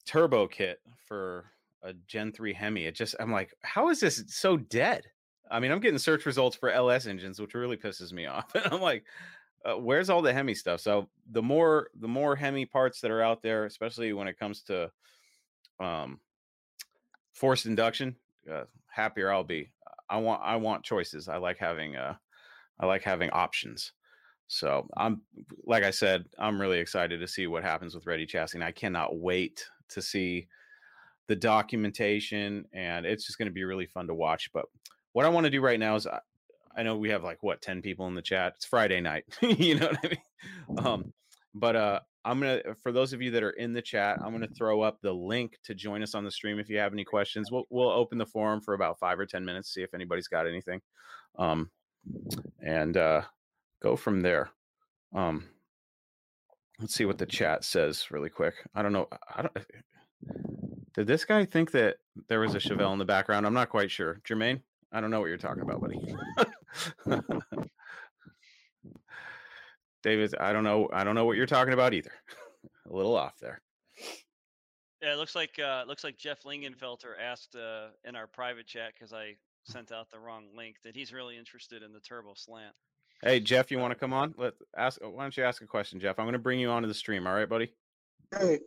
turbo 0.06 0.46
kit 0.46 0.80
for 1.06 1.46
a 1.82 1.92
Gen 2.06 2.32
3 2.32 2.52
Hemi, 2.52 2.86
it 2.86 2.94
just 2.94 3.14
I'm 3.20 3.32
like, 3.32 3.54
how 3.62 3.90
is 3.90 4.00
this 4.00 4.24
so 4.28 4.56
dead? 4.56 5.04
I 5.50 5.60
mean, 5.60 5.70
I'm 5.70 5.80
getting 5.80 5.98
search 5.98 6.26
results 6.26 6.56
for 6.56 6.70
LS 6.70 7.06
engines, 7.06 7.40
which 7.40 7.54
really 7.54 7.76
pisses 7.76 8.12
me 8.12 8.26
off. 8.26 8.54
And 8.54 8.66
I'm 8.72 8.80
like, 8.80 9.04
uh, 9.64 9.74
where's 9.74 10.08
all 10.08 10.22
the 10.22 10.32
Hemi 10.32 10.54
stuff? 10.54 10.80
So 10.80 11.08
the 11.30 11.42
more 11.42 11.88
the 11.98 12.08
more 12.08 12.36
Hemi 12.36 12.66
parts 12.66 13.00
that 13.00 13.10
are 13.10 13.22
out 13.22 13.42
there, 13.42 13.64
especially 13.64 14.12
when 14.12 14.28
it 14.28 14.38
comes 14.38 14.62
to 14.62 14.90
um 15.80 16.18
forced 17.38 17.66
induction, 17.66 18.16
uh, 18.52 18.64
happier 18.88 19.32
I'll 19.32 19.44
be. 19.44 19.70
I 20.10 20.18
want 20.18 20.42
I 20.42 20.56
want 20.56 20.84
choices. 20.84 21.28
I 21.28 21.36
like 21.36 21.58
having 21.58 21.96
uh 21.96 22.14
I 22.80 22.86
like 22.86 23.02
having 23.02 23.30
options. 23.30 23.92
So 24.48 24.88
I'm 24.96 25.22
like 25.64 25.84
I 25.84 25.90
said, 25.90 26.24
I'm 26.38 26.60
really 26.60 26.78
excited 26.78 27.20
to 27.20 27.28
see 27.28 27.46
what 27.46 27.62
happens 27.62 27.94
with 27.94 28.06
Ready 28.06 28.26
Chassis. 28.26 28.56
And 28.56 28.64
I 28.64 28.72
cannot 28.72 29.18
wait 29.18 29.66
to 29.90 30.02
see 30.02 30.48
the 31.26 31.36
documentation 31.36 32.64
and 32.72 33.04
it's 33.04 33.26
just 33.26 33.38
going 33.38 33.48
to 33.48 33.52
be 33.52 33.64
really 33.64 33.86
fun 33.86 34.06
to 34.06 34.14
watch. 34.14 34.50
But 34.52 34.64
what 35.12 35.26
I 35.26 35.28
want 35.28 35.44
to 35.44 35.50
do 35.50 35.60
right 35.60 35.78
now 35.78 35.94
is 35.96 36.06
I, 36.06 36.20
I 36.74 36.82
know 36.82 36.96
we 36.96 37.10
have 37.10 37.22
like 37.22 37.42
what 37.42 37.60
10 37.60 37.82
people 37.82 38.06
in 38.06 38.14
the 38.14 38.22
chat. 38.22 38.54
It's 38.56 38.64
Friday 38.64 39.00
night. 39.00 39.24
you 39.42 39.78
know 39.78 39.88
what 39.88 39.98
I 40.02 40.08
mean? 40.08 40.86
Um, 40.86 41.12
but 41.54 41.76
uh 41.76 42.00
I'm 42.28 42.40
gonna 42.40 42.60
for 42.82 42.92
those 42.92 43.12
of 43.12 43.22
you 43.22 43.30
that 43.32 43.42
are 43.42 43.50
in 43.50 43.72
the 43.72 43.82
chat, 43.82 44.18
I'm 44.22 44.32
gonna 44.32 44.48
throw 44.48 44.82
up 44.82 45.00
the 45.00 45.12
link 45.12 45.56
to 45.64 45.74
join 45.74 46.02
us 46.02 46.14
on 46.14 46.24
the 46.24 46.30
stream 46.30 46.58
if 46.58 46.68
you 46.68 46.78
have 46.78 46.92
any 46.92 47.04
questions. 47.04 47.50
We'll 47.50 47.64
we'll 47.70 47.90
open 47.90 48.18
the 48.18 48.26
forum 48.26 48.60
for 48.60 48.74
about 48.74 48.98
five 48.98 49.18
or 49.18 49.26
ten 49.26 49.44
minutes, 49.44 49.72
see 49.72 49.82
if 49.82 49.94
anybody's 49.94 50.28
got 50.28 50.46
anything. 50.46 50.80
Um 51.38 51.70
and 52.62 52.96
uh 52.96 53.22
go 53.82 53.96
from 53.96 54.20
there. 54.20 54.50
Um, 55.14 55.48
let's 56.80 56.94
see 56.94 57.04
what 57.04 57.18
the 57.18 57.26
chat 57.26 57.64
says 57.64 58.10
really 58.10 58.30
quick. 58.30 58.54
I 58.74 58.82
don't 58.82 58.92
know. 58.92 59.08
I 59.34 59.42
don't. 59.42 59.56
Did 60.94 61.06
this 61.06 61.24
guy 61.24 61.44
think 61.44 61.70
that 61.72 61.96
there 62.28 62.40
was 62.40 62.54
a 62.54 62.58
Chevelle 62.58 62.92
in 62.92 62.98
the 62.98 63.04
background? 63.04 63.46
I'm 63.46 63.54
not 63.54 63.68
quite 63.68 63.90
sure. 63.90 64.20
Jermaine, 64.28 64.60
I 64.92 65.00
don't 65.00 65.10
know 65.10 65.20
what 65.20 65.26
you're 65.26 65.38
talking 65.38 65.62
about, 65.62 65.80
buddy. 65.80 66.14
David, 70.08 70.34
I 70.40 70.54
don't 70.54 70.64
know. 70.64 70.88
I 70.90 71.04
don't 71.04 71.14
know 71.14 71.26
what 71.26 71.36
you're 71.36 71.44
talking 71.44 71.74
about 71.74 71.92
either. 71.92 72.12
a 72.90 72.96
little 72.96 73.14
off 73.14 73.34
there. 73.40 73.60
Yeah, 75.02 75.12
it 75.12 75.18
looks 75.18 75.34
like 75.34 75.58
uh, 75.58 75.80
it 75.82 75.86
looks 75.88 76.02
like 76.02 76.16
Jeff 76.16 76.44
Lingenfelter 76.44 77.12
asked 77.22 77.54
uh, 77.54 77.88
in 78.06 78.16
our 78.16 78.26
private 78.26 78.66
chat 78.66 78.92
because 78.94 79.12
I 79.12 79.36
sent 79.64 79.92
out 79.92 80.08
the 80.10 80.18
wrong 80.18 80.46
link 80.56 80.76
that 80.82 80.96
he's 80.96 81.12
really 81.12 81.36
interested 81.36 81.82
in 81.82 81.92
the 81.92 82.00
turbo 82.00 82.32
slant. 82.34 82.74
Hey, 83.22 83.38
Jeff, 83.38 83.70
you 83.70 83.78
want 83.78 83.90
to 83.92 83.98
come 83.98 84.14
on? 84.14 84.34
Let 84.38 84.54
ask. 84.78 84.98
Why 85.02 85.24
don't 85.24 85.36
you 85.36 85.44
ask 85.44 85.60
a 85.60 85.66
question, 85.66 86.00
Jeff? 86.00 86.18
I'm 86.18 86.24
going 86.24 86.32
to 86.32 86.38
bring 86.38 86.58
you 86.58 86.70
onto 86.70 86.88
the 86.88 86.94
stream. 86.94 87.26
All 87.26 87.34
right, 87.34 87.48
buddy. 87.48 87.70
Hey, 88.32 88.60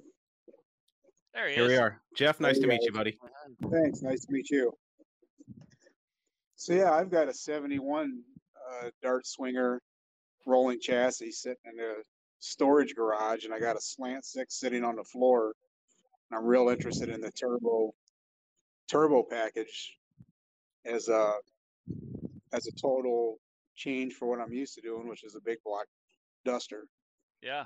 There 1.33 1.47
he 1.49 1.55
Here 1.55 1.63
is. 1.65 1.69
we 1.69 1.77
are. 1.77 2.01
Jeff, 2.15 2.39
nice 2.39 2.57
Hey, 2.57 2.61
to 2.61 2.67
meet 2.67 2.81
you, 2.83 2.91
buddy. 2.91 3.17
thanks. 3.71 4.03
Nice 4.03 4.25
to 4.25 4.31
meet 4.31 4.49
you. 4.51 4.71
So 6.55 6.73
yeah, 6.73 6.91
I've 6.91 7.09
got 7.09 7.29
a 7.29 7.33
71 7.33 8.21
uh, 8.83 8.89
Dart 9.01 9.25
Swinger 9.25 9.81
rolling 10.45 10.79
chassis 10.79 11.31
sitting 11.31 11.57
in 11.65 11.79
a 11.79 11.93
storage 12.39 12.95
garage, 12.95 13.45
and 13.45 13.53
I 13.53 13.59
got 13.59 13.75
a 13.75 13.81
slant 13.81 14.25
six 14.25 14.59
sitting 14.59 14.83
on 14.83 14.95
the 14.95 15.03
floor. 15.03 15.53
And 16.29 16.39
I'm 16.39 16.45
real 16.45 16.69
interested 16.69 17.09
in 17.09 17.21
the 17.21 17.31
turbo 17.31 17.93
turbo 18.89 19.23
package 19.23 19.97
as 20.85 21.07
a 21.07 21.33
as 22.53 22.67
a 22.67 22.71
total 22.71 23.37
change 23.75 24.13
for 24.13 24.27
what 24.27 24.39
I'm 24.39 24.53
used 24.53 24.75
to 24.75 24.81
doing, 24.81 25.07
which 25.07 25.23
is 25.23 25.35
a 25.35 25.41
big 25.41 25.57
block 25.63 25.85
duster. 26.45 26.85
Yeah. 27.41 27.65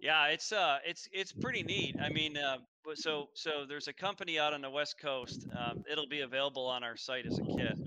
Yeah, 0.00 0.28
it's 0.28 0.50
uh, 0.50 0.78
it's 0.86 1.08
it's 1.12 1.30
pretty 1.30 1.62
neat. 1.62 1.96
I 2.00 2.08
mean, 2.08 2.38
uh, 2.38 2.56
so 2.94 3.28
so 3.34 3.66
there's 3.68 3.86
a 3.86 3.92
company 3.92 4.38
out 4.38 4.54
on 4.54 4.62
the 4.62 4.70
west 4.70 4.96
coast. 4.98 5.46
Um, 5.54 5.84
it'll 5.90 6.08
be 6.08 6.20
available 6.20 6.66
on 6.66 6.82
our 6.82 6.96
site 6.96 7.26
as 7.26 7.38
a 7.38 7.42
kit. 7.42 7.78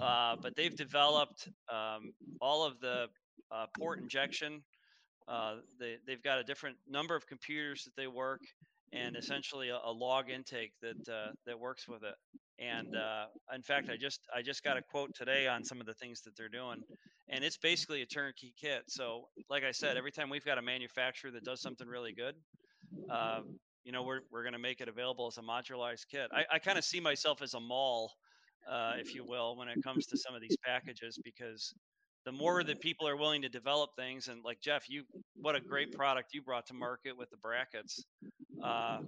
Uh, 0.00 0.36
but 0.42 0.56
they've 0.56 0.74
developed 0.76 1.48
um, 1.72 2.12
all 2.40 2.64
of 2.64 2.80
the 2.80 3.06
uh, 3.52 3.66
port 3.78 4.00
injection. 4.00 4.62
Uh, 5.28 5.56
they 5.78 5.96
they've 6.06 6.22
got 6.22 6.38
a 6.38 6.44
different 6.44 6.76
number 6.88 7.14
of 7.16 7.26
computers 7.26 7.84
that 7.84 7.96
they 7.96 8.06
work, 8.06 8.40
and 8.92 9.16
essentially 9.16 9.70
a, 9.70 9.78
a 9.84 9.92
log 9.92 10.30
intake 10.30 10.72
that 10.82 11.08
uh, 11.12 11.30
that 11.46 11.58
works 11.58 11.88
with 11.88 12.02
it. 12.02 12.14
And 12.58 12.96
uh, 12.96 13.26
in 13.54 13.62
fact, 13.62 13.88
I 13.90 13.96
just 13.96 14.20
I 14.34 14.42
just 14.42 14.62
got 14.62 14.76
a 14.76 14.82
quote 14.82 15.14
today 15.14 15.46
on 15.46 15.64
some 15.64 15.80
of 15.80 15.86
the 15.86 15.94
things 15.94 16.22
that 16.22 16.36
they're 16.36 16.48
doing, 16.48 16.82
and 17.28 17.44
it's 17.44 17.56
basically 17.56 18.02
a 18.02 18.06
turnkey 18.06 18.52
kit. 18.60 18.82
So, 18.88 19.28
like 19.48 19.64
I 19.64 19.70
said, 19.70 19.96
every 19.96 20.12
time 20.12 20.28
we've 20.28 20.44
got 20.44 20.58
a 20.58 20.62
manufacturer 20.62 21.30
that 21.30 21.44
does 21.44 21.62
something 21.62 21.86
really 21.86 22.12
good, 22.12 22.34
you 23.84 23.92
know, 23.92 24.02
we're 24.02 24.20
we're 24.32 24.42
going 24.42 24.54
to 24.54 24.58
make 24.58 24.80
it 24.80 24.88
available 24.88 25.26
as 25.26 25.38
a 25.38 25.42
modularized 25.42 26.06
kit. 26.10 26.30
I, 26.32 26.44
I 26.54 26.58
kind 26.58 26.78
of 26.78 26.84
see 26.84 27.00
myself 27.00 27.42
as 27.42 27.54
a 27.54 27.60
mall 27.60 28.12
uh, 28.70 28.92
if 28.98 29.14
you 29.14 29.24
will, 29.24 29.56
when 29.56 29.68
it 29.68 29.82
comes 29.82 30.06
to 30.06 30.16
some 30.16 30.34
of 30.34 30.40
these 30.40 30.56
packages, 30.64 31.18
because 31.22 31.74
the 32.24 32.32
more 32.32 32.64
that 32.64 32.80
people 32.80 33.06
are 33.06 33.16
willing 33.16 33.42
to 33.42 33.48
develop 33.48 33.90
things, 33.96 34.28
and 34.28 34.42
like 34.44 34.60
Jeff, 34.60 34.88
you, 34.88 35.04
what 35.36 35.54
a 35.54 35.60
great 35.60 35.92
product 35.92 36.32
you 36.32 36.42
brought 36.42 36.66
to 36.66 36.74
market 36.74 37.16
with 37.16 37.30
the 37.30 37.36
brackets. 37.36 38.04
Uh, 38.62 39.00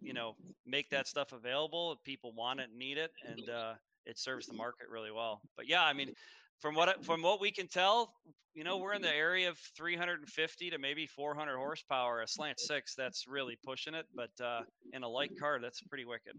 you 0.00 0.12
know, 0.12 0.34
make 0.66 0.90
that 0.90 1.06
stuff 1.06 1.32
available 1.32 1.92
if 1.92 2.02
people 2.02 2.32
want 2.32 2.58
it 2.58 2.68
and 2.70 2.78
need 2.78 2.98
it, 2.98 3.12
and 3.26 3.48
uh, 3.48 3.74
it 4.06 4.18
serves 4.18 4.46
the 4.46 4.54
market 4.54 4.88
really 4.90 5.12
well. 5.12 5.40
But 5.56 5.68
yeah, 5.68 5.84
I 5.84 5.92
mean, 5.92 6.12
from 6.58 6.74
what 6.74 7.04
from 7.04 7.22
what 7.22 7.40
we 7.40 7.52
can 7.52 7.68
tell, 7.68 8.12
you 8.54 8.64
know, 8.64 8.78
we're 8.78 8.94
in 8.94 9.02
the 9.02 9.14
area 9.14 9.48
of 9.48 9.58
350 9.76 10.70
to 10.70 10.78
maybe 10.78 11.06
400 11.06 11.56
horsepower. 11.56 12.22
A 12.22 12.28
slant 12.28 12.58
six, 12.58 12.94
that's 12.96 13.26
really 13.28 13.56
pushing 13.64 13.94
it, 13.94 14.06
but 14.14 14.30
uh, 14.44 14.62
in 14.92 15.02
a 15.02 15.08
light 15.08 15.38
car, 15.38 15.60
that's 15.60 15.80
pretty 15.82 16.04
wicked. 16.04 16.34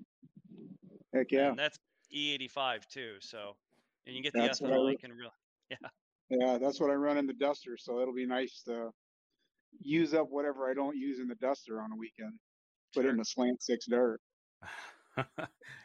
Heck 1.13 1.31
yeah. 1.31 1.49
And 1.49 1.59
that's 1.59 1.77
E85 2.13 2.87
too. 2.87 3.13
So, 3.19 3.55
and 4.05 4.15
you 4.15 4.21
get 4.21 4.33
the 4.33 4.39
that's 4.39 4.61
ethanol, 4.61 4.91
you 4.91 4.97
can 4.97 5.11
really, 5.11 5.31
yeah. 5.69 5.89
Yeah, 6.29 6.57
that's 6.57 6.79
what 6.79 6.89
I 6.89 6.93
run 6.93 7.17
in 7.17 7.27
the 7.27 7.33
Duster. 7.33 7.77
So 7.77 7.99
it'll 7.99 8.13
be 8.13 8.25
nice 8.25 8.63
to 8.65 8.89
use 9.81 10.13
up 10.13 10.27
whatever 10.29 10.69
I 10.69 10.73
don't 10.73 10.97
use 10.97 11.19
in 11.19 11.27
the 11.27 11.35
Duster 11.35 11.81
on 11.81 11.91
a 11.91 11.95
weekend. 11.95 12.33
Put 12.93 13.01
sure. 13.01 13.11
it 13.11 13.13
in 13.13 13.19
a 13.19 13.25
slant 13.25 13.61
six 13.61 13.85
Dart. 13.85 14.21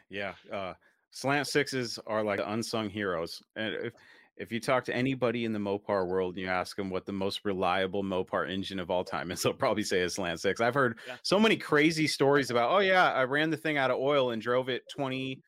yeah, 0.09 0.33
uh, 0.51 0.73
slant 1.11 1.47
sixes 1.47 1.99
are 2.07 2.23
like 2.23 2.39
unsung 2.43 2.89
heroes. 2.89 3.41
And 3.55 3.75
if 3.75 3.93
if 4.37 4.53
you 4.53 4.59
talk 4.61 4.85
to 4.85 4.95
anybody 4.95 5.43
in 5.43 5.51
the 5.51 5.59
Mopar 5.59 6.07
world 6.07 6.35
and 6.35 6.45
you 6.45 6.49
ask 6.49 6.77
them 6.77 6.89
what 6.89 7.05
the 7.05 7.11
most 7.11 7.41
reliable 7.43 8.03
Mopar 8.03 8.49
engine 8.49 8.79
of 8.79 8.89
all 8.89 9.03
time 9.03 9.31
is, 9.31 9.41
they'll 9.43 9.53
probably 9.53 9.83
say 9.83 10.01
a 10.01 10.09
slant 10.09 10.39
six. 10.39 10.61
I've 10.61 10.73
heard 10.73 10.97
yeah. 11.05 11.17
so 11.23 11.39
many 11.39 11.57
crazy 11.57 12.07
stories 12.07 12.49
about, 12.49 12.71
oh 12.71 12.79
yeah, 12.79 13.11
I 13.11 13.23
ran 13.23 13.49
the 13.49 13.57
thing 13.57 13.77
out 13.77 13.91
of 13.91 13.97
oil 13.97 14.31
and 14.31 14.41
drove 14.41 14.69
it 14.69 14.83
20 14.95 15.41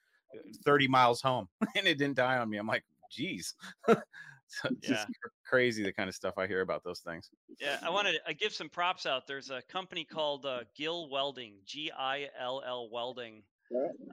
30 0.66 0.88
miles 0.88 1.22
home 1.22 1.48
and 1.78 1.88
it 1.88 1.98
didn't 1.98 2.16
die 2.16 2.38
on 2.38 2.50
me. 2.50 2.58
I'm 2.58 2.68
like, 2.68 2.84
geez. 3.12 3.54
so 3.88 4.70
yeah. 4.82 5.06
crazy 5.48 5.84
the 5.84 5.94
kind 5.94 6.10
of 6.10 6.16
stuff 6.16 6.36
I 6.38 6.48
hear 6.48 6.62
about 6.62 6.84
those 6.84 7.00
things. 7.00 7.30
Yeah, 7.60 7.78
I 7.84 7.90
wanted 7.90 8.20
to 8.26 8.34
give 8.34 8.54
some 8.54 8.70
props 8.70 9.06
out. 9.06 9.28
There's 9.28 9.50
a 9.50 9.62
company 9.70 10.04
called 10.04 10.46
uh, 10.46 10.62
Gill 10.76 11.10
Welding, 11.10 11.56
G 11.66 11.92
I 11.98 12.28
L 12.40 12.62
L 12.66 12.90
Welding. 12.92 13.44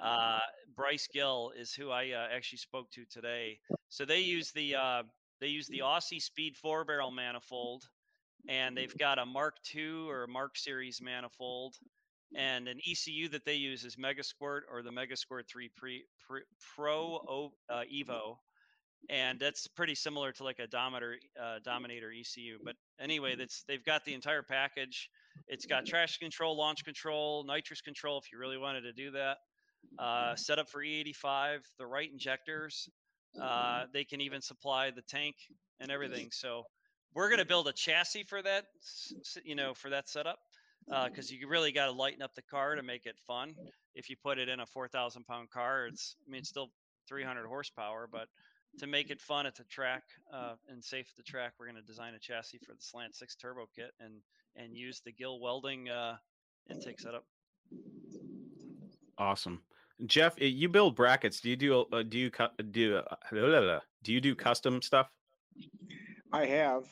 Uh, 0.01 0.39
Bryce 0.77 1.09
Gill 1.13 1.53
is 1.59 1.75
who 1.75 1.91
I 1.91 2.11
uh, 2.11 2.29
actually 2.33 2.59
spoke 2.59 2.91
to 2.93 3.05
today. 3.07 3.59
So 3.89 4.05
they 4.05 4.21
use 4.21 4.53
the 4.53 4.77
uh, 4.77 5.03
they 5.41 5.49
use 5.49 5.67
the 5.67 5.81
Aussie 5.81 6.23
Speed 6.23 6.57
four 6.57 6.85
barrel 6.85 7.11
manifold, 7.11 7.85
and 8.49 8.77
they've 8.77 8.97
got 8.97 9.19
a 9.19 9.27
Mark 9.27 9.57
II 9.75 10.09
or 10.09 10.27
Mark 10.27 10.57
Series 10.57 11.01
manifold, 11.03 11.77
and 12.37 12.69
an 12.69 12.79
ECU 12.89 13.29
that 13.31 13.45
they 13.45 13.55
use 13.55 13.85
is 13.85 13.97
Megasquirt 13.97 14.61
or 14.71 14.83
the 14.83 14.91
Megasquirt 14.91 15.49
3 15.49 15.71
Pre, 15.77 16.05
Pre, 16.27 16.41
Pro 16.75 17.21
o, 17.29 17.53
uh, 17.71 17.83
Evo, 17.93 18.37
and 19.09 19.39
that's 19.41 19.67
pretty 19.67 19.95
similar 19.95 20.33
to 20.33 20.45
like 20.45 20.59
a 20.59 20.67
Dominator 20.67 21.17
uh, 21.41 21.59
Dominator 21.65 22.11
ECU. 22.13 22.59
But 22.63 22.77
anyway, 23.01 23.37
that's 23.37 23.65
they've 23.67 23.85
got 23.85 24.05
the 24.05 24.15
entire 24.15 24.43
package. 24.43 25.09
It's 25.47 25.67
got 25.67 25.87
traction 25.87 26.21
control, 26.21 26.57
launch 26.57 26.85
control, 26.85 27.45
nitrous 27.45 27.81
control 27.81 28.19
if 28.19 28.31
you 28.33 28.39
really 28.39 28.59
wanted 28.59 28.83
to 28.83 28.93
do 28.93 29.13
that. 29.13 29.39
Uh, 29.99 30.35
set 30.35 30.59
up 30.59 30.69
for 30.69 30.83
E85, 30.83 31.61
the 31.79 31.87
right 31.87 32.11
injectors. 32.11 32.89
Uh, 33.41 33.85
they 33.93 34.05
can 34.05 34.21
even 34.21 34.43
supply 34.43 34.91
the 34.91 35.03
tank 35.03 35.37
and 35.81 35.91
everything. 35.91 36.29
So 36.33 36.65
we're 37.15 37.29
going 37.29 37.39
to 37.39 37.47
build 37.47 37.69
a 37.69 37.73
chassis 37.73 38.25
for 38.25 38.43
that, 38.43 38.65
you 39.45 39.55
know, 39.55 39.75
for 39.75 39.91
that 39.91 40.09
setup 40.09 40.39
because 40.89 41.31
uh, 41.31 41.35
you 41.39 41.49
really 41.49 41.73
got 41.73 41.87
to 41.87 41.93
lighten 41.93 42.23
up 42.23 42.35
the 42.35 42.43
car 42.43 42.75
to 42.75 42.83
make 42.83 43.07
it 43.07 43.17
fun. 43.27 43.55
If 43.95 44.09
you 44.09 44.17
put 44.17 44.39
it 44.39 44.49
in 44.49 44.61
a 44.61 44.67
4,000 44.67 45.25
pound 45.27 45.51
car, 45.51 45.87
it's 45.87 46.17
I 46.27 46.31
mean 46.31 46.41
it's 46.41 46.49
still 46.49 46.71
300 47.09 47.47
horsepower, 47.47 48.09
but 48.11 48.29
to 48.79 48.87
make 48.87 49.11
it 49.11 49.21
fun 49.21 49.47
at 49.47 49.57
the 49.57 49.65
track 49.65 50.03
uh, 50.33 50.55
and 50.69 50.85
safe 50.85 51.07
at 51.11 51.17
the 51.17 51.23
track, 51.23 51.55
we're 51.59 51.67
going 51.67 51.77
to 51.77 51.83
design 51.83 52.15
a 52.15 52.19
chassis 52.19 52.59
for 52.59 52.73
the 52.73 52.83
Slant 52.83 53.15
Six 53.17 53.35
Turbo 53.35 53.69
kit 53.75 53.93
and 54.01 54.15
and 54.57 54.77
use 54.77 55.01
the 55.05 55.13
Gill 55.13 55.41
Welding 55.41 55.89
uh, 55.89 56.17
intake 56.71 57.01
setup. 57.01 57.25
Awesome, 59.17 59.63
Jeff. 60.07 60.35
You 60.39 60.69
build 60.69 60.95
brackets. 60.95 61.41
Do 61.41 61.51
you 61.51 61.57
do 61.57 61.87
uh, 61.93 62.03
do 62.03 62.19
you 62.19 62.31
do 62.71 62.97
uh, 62.97 63.81
do 64.03 64.13
you 64.13 64.21
do 64.21 64.35
custom 64.35 64.83
stuff? 64.83 65.11
I 66.33 66.47
have 66.47 66.85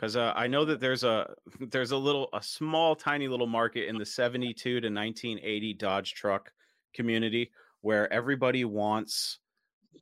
because 0.00 0.16
uh, 0.16 0.32
I 0.34 0.46
know 0.46 0.64
that 0.64 0.80
there's 0.80 1.04
a 1.04 1.34
there's 1.60 1.90
a 1.90 1.96
little 1.96 2.28
a 2.32 2.42
small 2.42 2.96
tiny 2.96 3.28
little 3.28 3.46
market 3.46 3.88
in 3.88 3.98
the 3.98 4.06
72 4.06 4.54
to 4.54 4.74
1980 4.74 5.74
Dodge 5.74 6.14
truck 6.14 6.52
community 6.94 7.50
where 7.82 8.12
everybody 8.12 8.64
wants 8.64 9.38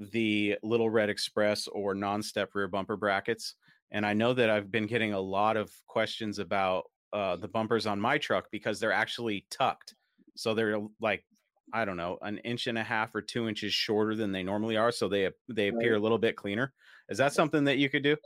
the 0.00 0.56
little 0.62 0.90
red 0.90 1.08
express 1.08 1.66
or 1.68 1.94
non-step 1.94 2.54
rear 2.54 2.68
bumper 2.68 2.96
brackets 2.96 3.54
and 3.90 4.04
I 4.04 4.12
know 4.12 4.34
that 4.34 4.50
I've 4.50 4.70
been 4.70 4.86
getting 4.86 5.14
a 5.14 5.20
lot 5.20 5.56
of 5.56 5.70
questions 5.86 6.38
about 6.38 6.84
uh, 7.12 7.36
the 7.36 7.48
bumpers 7.48 7.86
on 7.86 7.98
my 7.98 8.18
truck 8.18 8.46
because 8.52 8.78
they're 8.78 8.92
actually 8.92 9.46
tucked 9.50 9.94
so 10.36 10.54
they're 10.54 10.78
like 11.00 11.24
I 11.72 11.84
don't 11.84 11.96
know 11.96 12.18
an 12.22 12.38
inch 12.38 12.66
and 12.66 12.78
a 12.78 12.82
half 12.82 13.14
or 13.14 13.20
two 13.20 13.48
inches 13.48 13.74
shorter 13.74 14.14
than 14.14 14.32
they 14.32 14.42
normally 14.42 14.76
are 14.76 14.92
so 14.92 15.08
they 15.08 15.30
they 15.48 15.68
appear 15.68 15.96
a 15.96 15.98
little 15.98 16.18
bit 16.18 16.36
cleaner. 16.36 16.72
Is 17.10 17.18
that 17.18 17.34
something 17.34 17.64
that 17.64 17.78
you 17.78 17.90
could 17.90 18.02
do? 18.02 18.16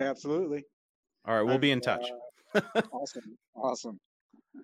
Absolutely. 0.00 0.64
All 1.26 1.36
right, 1.36 1.42
we'll 1.42 1.58
be 1.58 1.70
in 1.70 1.80
touch. 1.80 2.04
Uh, 2.54 2.60
awesome, 2.92 3.36
awesome. 3.54 4.00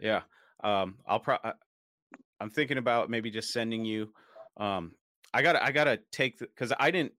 Yeah, 0.01 0.23
um, 0.65 0.97
I'll 1.07 1.21
pro. 1.21 1.37
I'm 2.41 2.51
thinking 2.51 2.79
about 2.79 3.11
maybe 3.11 3.31
just 3.31 3.53
sending 3.53 3.85
you. 3.85 4.13
Um, 4.57 4.93
I 5.33 5.43
gotta, 5.43 5.65
I 5.65 5.73
gotta 5.73 5.99
take 6.13 6.39
because 6.39 6.73
I 6.79 6.91
didn't 6.91 7.13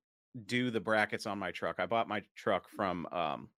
do 0.46 0.72
the 0.72 0.80
brackets 0.80 1.26
on 1.26 1.40
my 1.40 1.52
truck. 1.52 1.78
I 1.80 1.86
bought 1.86 2.08
my 2.08 2.22
truck 2.36 2.70
from 2.76 3.08
um, 3.12 3.50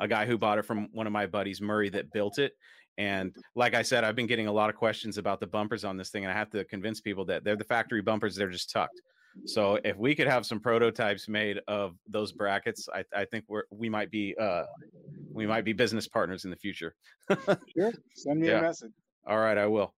a 0.00 0.08
guy 0.08 0.26
who 0.26 0.38
bought 0.38 0.58
it 0.58 0.64
from 0.64 0.88
one 0.92 1.06
of 1.06 1.12
my 1.12 1.26
buddies, 1.26 1.60
Murray, 1.60 1.88
that 1.90 2.12
built 2.12 2.38
it. 2.38 2.52
And 2.98 3.34
like 3.54 3.74
I 3.74 3.82
said, 3.82 4.04
I've 4.04 4.16
been 4.16 4.26
getting 4.26 4.48
a 4.48 4.52
lot 4.52 4.70
of 4.70 4.76
questions 4.76 5.18
about 5.18 5.40
the 5.40 5.46
bumpers 5.46 5.84
on 5.84 5.96
this 5.96 6.10
thing, 6.10 6.24
and 6.24 6.32
I 6.32 6.36
have 6.36 6.50
to 6.50 6.64
convince 6.64 7.00
people 7.00 7.24
that 7.26 7.42
they're 7.42 7.56
the 7.56 7.64
factory 7.64 8.02
bumpers; 8.02 8.36
they're 8.36 8.50
just 8.50 8.70
tucked. 8.70 9.00
So 9.44 9.78
if 9.84 9.96
we 9.96 10.14
could 10.14 10.26
have 10.26 10.46
some 10.46 10.60
prototypes 10.60 11.28
made 11.28 11.60
of 11.68 11.96
those 12.08 12.32
brackets, 12.32 12.88
I, 12.92 13.04
I 13.14 13.24
think 13.24 13.44
we're 13.48 13.64
we 13.70 13.88
might 13.88 14.10
be 14.10 14.34
uh, 14.40 14.64
we 15.32 15.46
might 15.46 15.64
be 15.64 15.72
business 15.72 16.06
partners 16.06 16.44
in 16.44 16.50
the 16.50 16.56
future. 16.56 16.94
sure, 17.76 17.92
send 18.14 18.40
me 18.40 18.48
yeah. 18.48 18.58
a 18.58 18.62
message. 18.62 18.92
All 19.26 19.38
right, 19.38 19.58
I 19.58 19.66
will. 19.66 19.94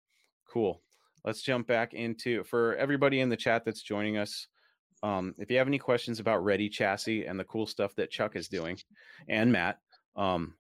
Cool. 0.52 0.82
Let's 1.26 1.42
jump 1.42 1.68
back 1.68 1.94
into 1.94 2.44
for 2.44 2.76
everybody 2.76 3.22
in 3.22 3.30
the 3.30 3.38
chat 3.38 3.64
that's 3.66 3.82
joining 3.82 4.18
us. 4.18 4.48
Um, 5.02 5.36
if 5.38 5.50
you 5.50 5.58
have 5.58 5.68
any 5.68 5.80
questions 5.80 6.20
about 6.20 6.44
Ready 6.44 6.70
Chassis 6.70 7.26
and 7.26 7.40
the 7.40 7.44
cool 7.44 7.66
stuff 7.66 7.96
that 7.96 8.12
Chuck 8.12 8.36
is 8.36 8.48
doing, 8.48 8.78
and 9.28 9.52
Matt, 9.52 9.80
um, 10.16 10.54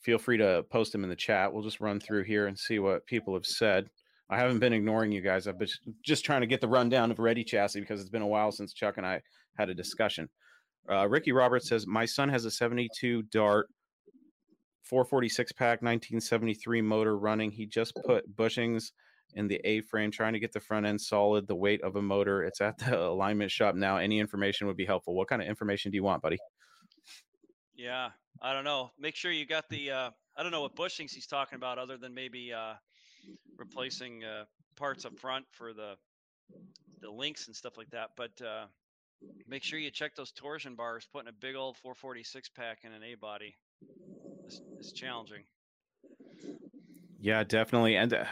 feel 0.00 0.18
free 0.18 0.38
to 0.38 0.64
post 0.70 0.92
them 0.92 1.04
in 1.04 1.10
the 1.10 1.16
chat. 1.16 1.52
We'll 1.52 1.62
just 1.62 1.80
run 1.80 2.00
through 2.00 2.24
here 2.24 2.46
and 2.46 2.58
see 2.58 2.78
what 2.78 3.06
people 3.06 3.34
have 3.34 3.46
said. 3.46 3.88
I 4.30 4.38
haven't 4.38 4.58
been 4.58 4.72
ignoring 4.72 5.12
you 5.12 5.22
guys. 5.22 5.46
I've 5.46 5.58
been 5.58 5.68
just 6.04 6.24
trying 6.24 6.42
to 6.42 6.46
get 6.46 6.60
the 6.60 6.68
rundown 6.68 7.10
of 7.10 7.18
Ready 7.18 7.44
Chassis 7.44 7.80
because 7.80 8.00
it's 8.00 8.10
been 8.10 8.22
a 8.22 8.26
while 8.26 8.52
since 8.52 8.74
Chuck 8.74 8.98
and 8.98 9.06
I 9.06 9.20
had 9.56 9.70
a 9.70 9.74
discussion. 9.74 10.28
Uh, 10.90 11.08
Ricky 11.08 11.32
Roberts 11.32 11.68
says, 11.68 11.86
My 11.86 12.04
son 12.04 12.28
has 12.28 12.44
a 12.44 12.50
72 12.50 13.22
Dart 13.22 13.68
440 14.84 15.28
six 15.28 15.52
pack 15.52 15.82
1973 15.82 16.82
motor 16.82 17.18
running. 17.18 17.50
He 17.50 17.66
just 17.66 17.92
put 18.06 18.34
bushings 18.36 18.92
in 19.34 19.46
the 19.48 19.60
A 19.64 19.82
frame, 19.82 20.10
trying 20.10 20.32
to 20.32 20.38
get 20.38 20.52
the 20.52 20.60
front 20.60 20.86
end 20.86 21.00
solid, 21.00 21.46
the 21.46 21.54
weight 21.54 21.82
of 21.82 21.96
a 21.96 22.02
motor. 22.02 22.42
It's 22.42 22.60
at 22.60 22.78
the 22.78 22.98
alignment 22.98 23.50
shop 23.50 23.74
now. 23.74 23.98
Any 23.98 24.18
information 24.18 24.66
would 24.66 24.76
be 24.76 24.86
helpful. 24.86 25.14
What 25.14 25.28
kind 25.28 25.42
of 25.42 25.48
information 25.48 25.90
do 25.90 25.96
you 25.96 26.02
want, 26.02 26.22
buddy? 26.22 26.38
Yeah, 27.76 28.08
I 28.42 28.52
don't 28.52 28.64
know. 28.64 28.90
Make 28.98 29.14
sure 29.14 29.30
you 29.30 29.46
got 29.46 29.68
the, 29.68 29.90
uh, 29.90 30.10
I 30.36 30.42
don't 30.42 30.52
know 30.52 30.62
what 30.62 30.74
bushings 30.74 31.12
he's 31.12 31.26
talking 31.26 31.56
about 31.56 31.78
other 31.78 31.96
than 31.96 32.14
maybe 32.14 32.52
uh, 32.52 32.74
replacing 33.56 34.24
uh, 34.24 34.44
parts 34.76 35.04
up 35.04 35.18
front 35.18 35.44
for 35.50 35.72
the 35.72 35.94
the 37.00 37.10
links 37.10 37.46
and 37.46 37.54
stuff 37.54 37.76
like 37.76 37.90
that. 37.90 38.10
But 38.16 38.30
uh, 38.44 38.66
make 39.46 39.62
sure 39.62 39.78
you 39.78 39.90
check 39.90 40.14
those 40.14 40.32
torsion 40.32 40.74
bars. 40.74 41.06
Putting 41.12 41.28
a 41.28 41.32
big 41.32 41.54
old 41.54 41.76
440 41.76 42.22
six 42.22 42.48
pack 42.48 42.78
in 42.84 42.92
an 42.92 43.02
A 43.02 43.14
body. 43.14 43.56
is, 44.46 44.62
is 44.78 44.92
challenging. 44.92 45.44
Yeah, 47.20 47.44
definitely. 47.44 47.96
And 47.96 48.14
uh, 48.14 48.24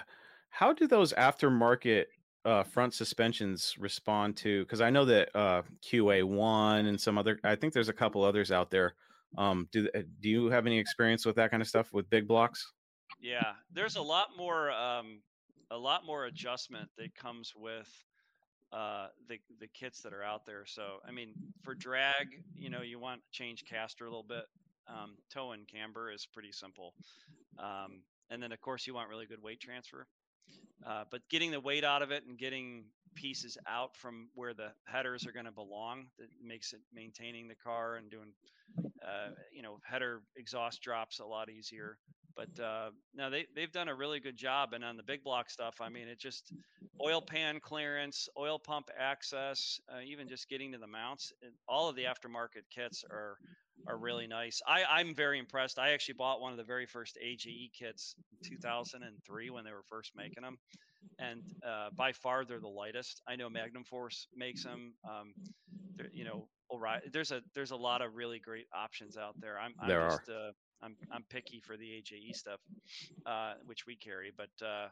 how 0.51 0.73
do 0.73 0.87
those 0.87 1.13
aftermarket 1.13 2.05
uh, 2.45 2.63
front 2.63 2.95
suspensions 2.95 3.75
respond 3.79 4.37
to? 4.39 4.63
Because 4.63 4.81
I 4.81 4.91
know 4.91 5.05
that 5.05 5.35
uh, 5.35 5.63
QA 5.83 6.25
one 6.25 6.87
and 6.87 7.01
some 7.01 7.19
other, 7.19 7.39
I 7.45 7.57
think 7.57 7.73
there's 7.73 7.89
a 7.89 7.95
couple 7.95 8.23
others 8.23 8.53
out 8.53 8.71
there. 8.71 8.95
Um, 9.37 9.69
do 9.73 9.89
uh, 9.95 10.03
do 10.21 10.29
you 10.29 10.47
have 10.51 10.67
any 10.67 10.79
experience 10.79 11.27
with 11.27 11.37
that 11.37 11.51
kind 11.51 11.61
of 11.61 11.69
stuff 11.69 11.93
with 11.93 12.09
big 12.09 12.29
blocks? 12.29 12.73
Yeah, 13.27 13.55
there's 13.73 13.97
a 13.97 14.03
lot 14.03 14.29
more 14.37 14.71
um, 14.71 15.21
a 15.73 15.77
lot 15.77 16.07
more 16.07 16.27
adjustment 16.27 16.89
that 16.97 17.13
comes 17.17 17.53
with 17.57 17.89
uh, 18.73 19.09
the 19.29 19.39
the 19.59 19.67
kits 19.67 20.01
that 20.03 20.13
are 20.13 20.23
out 20.23 20.47
there. 20.47 20.65
So 20.65 20.99
I 21.07 21.11
mean, 21.11 21.35
for 21.65 21.75
drag, 21.75 22.29
you 22.55 22.71
know, 22.71 22.83
you 22.83 23.01
want 23.01 23.23
to 23.23 23.27
change 23.37 23.65
caster 23.69 24.05
a 24.05 24.09
little 24.09 24.23
bit. 24.23 24.45
Um, 24.89 25.17
toe 25.35 25.51
and 25.51 25.67
camber 25.67 26.13
is 26.13 26.25
pretty 26.33 26.53
simple. 26.53 26.95
Um, 27.59 28.03
and 28.31 28.41
then 28.41 28.53
of 28.53 28.61
course 28.61 28.87
you 28.87 28.95
want 28.95 29.09
really 29.11 29.27
good 29.27 29.43
weight 29.43 29.59
transfer. 29.59 30.07
Uh, 30.87 31.03
but 31.11 31.23
getting 31.29 31.51
the 31.51 31.61
weight 31.61 31.83
out 31.83 32.03
of 32.03 32.13
it 32.13 32.25
and 32.29 32.39
getting 32.39 32.85
pieces 33.17 33.59
out 33.67 33.97
from 33.97 34.29
where 34.35 34.55
the 34.55 34.69
headers 34.85 35.27
are 35.27 35.33
going 35.33 35.47
to 35.47 35.53
belong 35.53 36.07
that 36.19 36.29
makes 36.41 36.73
it 36.73 36.81
maintaining 36.95 37.49
the 37.49 37.57
car 37.57 37.97
and 37.97 38.09
doing 38.09 38.29
uh, 39.03 39.31
you 39.53 39.63
know 39.63 39.79
header 39.85 40.23
exhaust 40.37 40.81
drops 40.81 41.19
a 41.19 41.25
lot 41.25 41.51
easier 41.51 41.99
but 42.37 42.63
uh, 42.63 42.91
now 43.15 43.31
they, 43.31 43.47
they've 43.55 43.73
done 43.73 43.89
a 43.89 43.95
really 43.95 44.21
good 44.21 44.37
job 44.37 44.73
and 44.73 44.85
on 44.85 44.97
the 44.97 45.03
big 45.03 45.25
block 45.25 45.51
stuff 45.51 45.77
i 45.81 45.89
mean 45.89 46.09
it 46.09 46.19
just 46.19 46.53
oil 47.03 47.21
pan 47.21 47.59
clearance 47.61 48.29
oil 48.39 48.59
pump 48.59 48.91
access 48.99 49.81
uh, 49.93 50.01
even 50.01 50.29
just 50.29 50.49
getting 50.49 50.73
to 50.73 50.79
the 50.79 50.87
mounts 50.87 51.33
all 51.69 51.89
of 51.89 51.97
the 51.97 52.05
aftermarket 52.05 52.63
kits 52.71 53.05
are 53.11 53.39
are 53.89 53.97
really 53.97 54.27
nice. 54.27 54.61
I, 54.67 54.85
I'm 54.89 55.15
very 55.15 55.39
impressed. 55.39 55.79
I 55.79 55.91
actually 55.91 56.15
bought 56.15 56.41
one 56.41 56.53
of 56.53 56.59
the 56.59 56.65
very 56.65 56.87
first 56.87 57.19
AJE 57.25 57.73
kits 57.73 58.15
in 58.33 58.49
2003 58.49 59.51
when 59.51 59.65
they 59.65 59.71
were 59.71 59.85
first 59.89 60.13
making 60.17 60.43
them, 60.43 60.57
and 61.19 61.43
uh, 61.67 61.91
by 61.95 62.13
far 62.13 62.45
they're 62.45 62.61
the 62.61 62.69
lightest. 62.69 63.23
I 63.29 63.37
know 63.37 63.49
Magnum 63.49 63.85
Force 63.85 64.29
makes 64.35 64.65
them. 64.65 64.95
Um, 65.09 65.35
you 66.13 66.25
know. 66.25 66.49
There's 67.13 67.31
a 67.31 67.43
there's 67.55 67.71
a 67.71 67.77
lot 67.77 68.03
of 68.03 68.17
really 68.17 68.41
great 68.41 68.67
options 68.75 69.17
out 69.17 69.35
there. 69.41 69.57
I'm, 69.59 69.73
I'm 69.81 69.89
there 69.89 70.09
just 70.09 70.29
uh, 70.29 70.51
I'm 70.87 70.97
I'm 71.13 71.25
picky 71.29 71.61
for 71.61 71.77
the 71.77 71.85
AJE 71.85 72.37
stuff, 72.37 72.61
uh, 73.27 73.55
which 73.67 73.87
we 73.87 73.97
carry, 73.97 74.33
but 74.37 74.65
uh, 74.65 74.89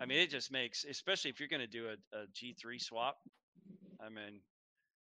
I 0.00 0.06
mean 0.06 0.18
it 0.18 0.30
just 0.30 0.52
makes, 0.52 0.84
especially 0.84 1.30
if 1.30 1.40
you're 1.40 1.48
going 1.48 1.60
to 1.60 1.66
do 1.66 1.86
a, 1.88 2.16
a 2.16 2.26
G3 2.28 2.80
swap. 2.80 3.16
I 4.00 4.08
mean, 4.08 4.40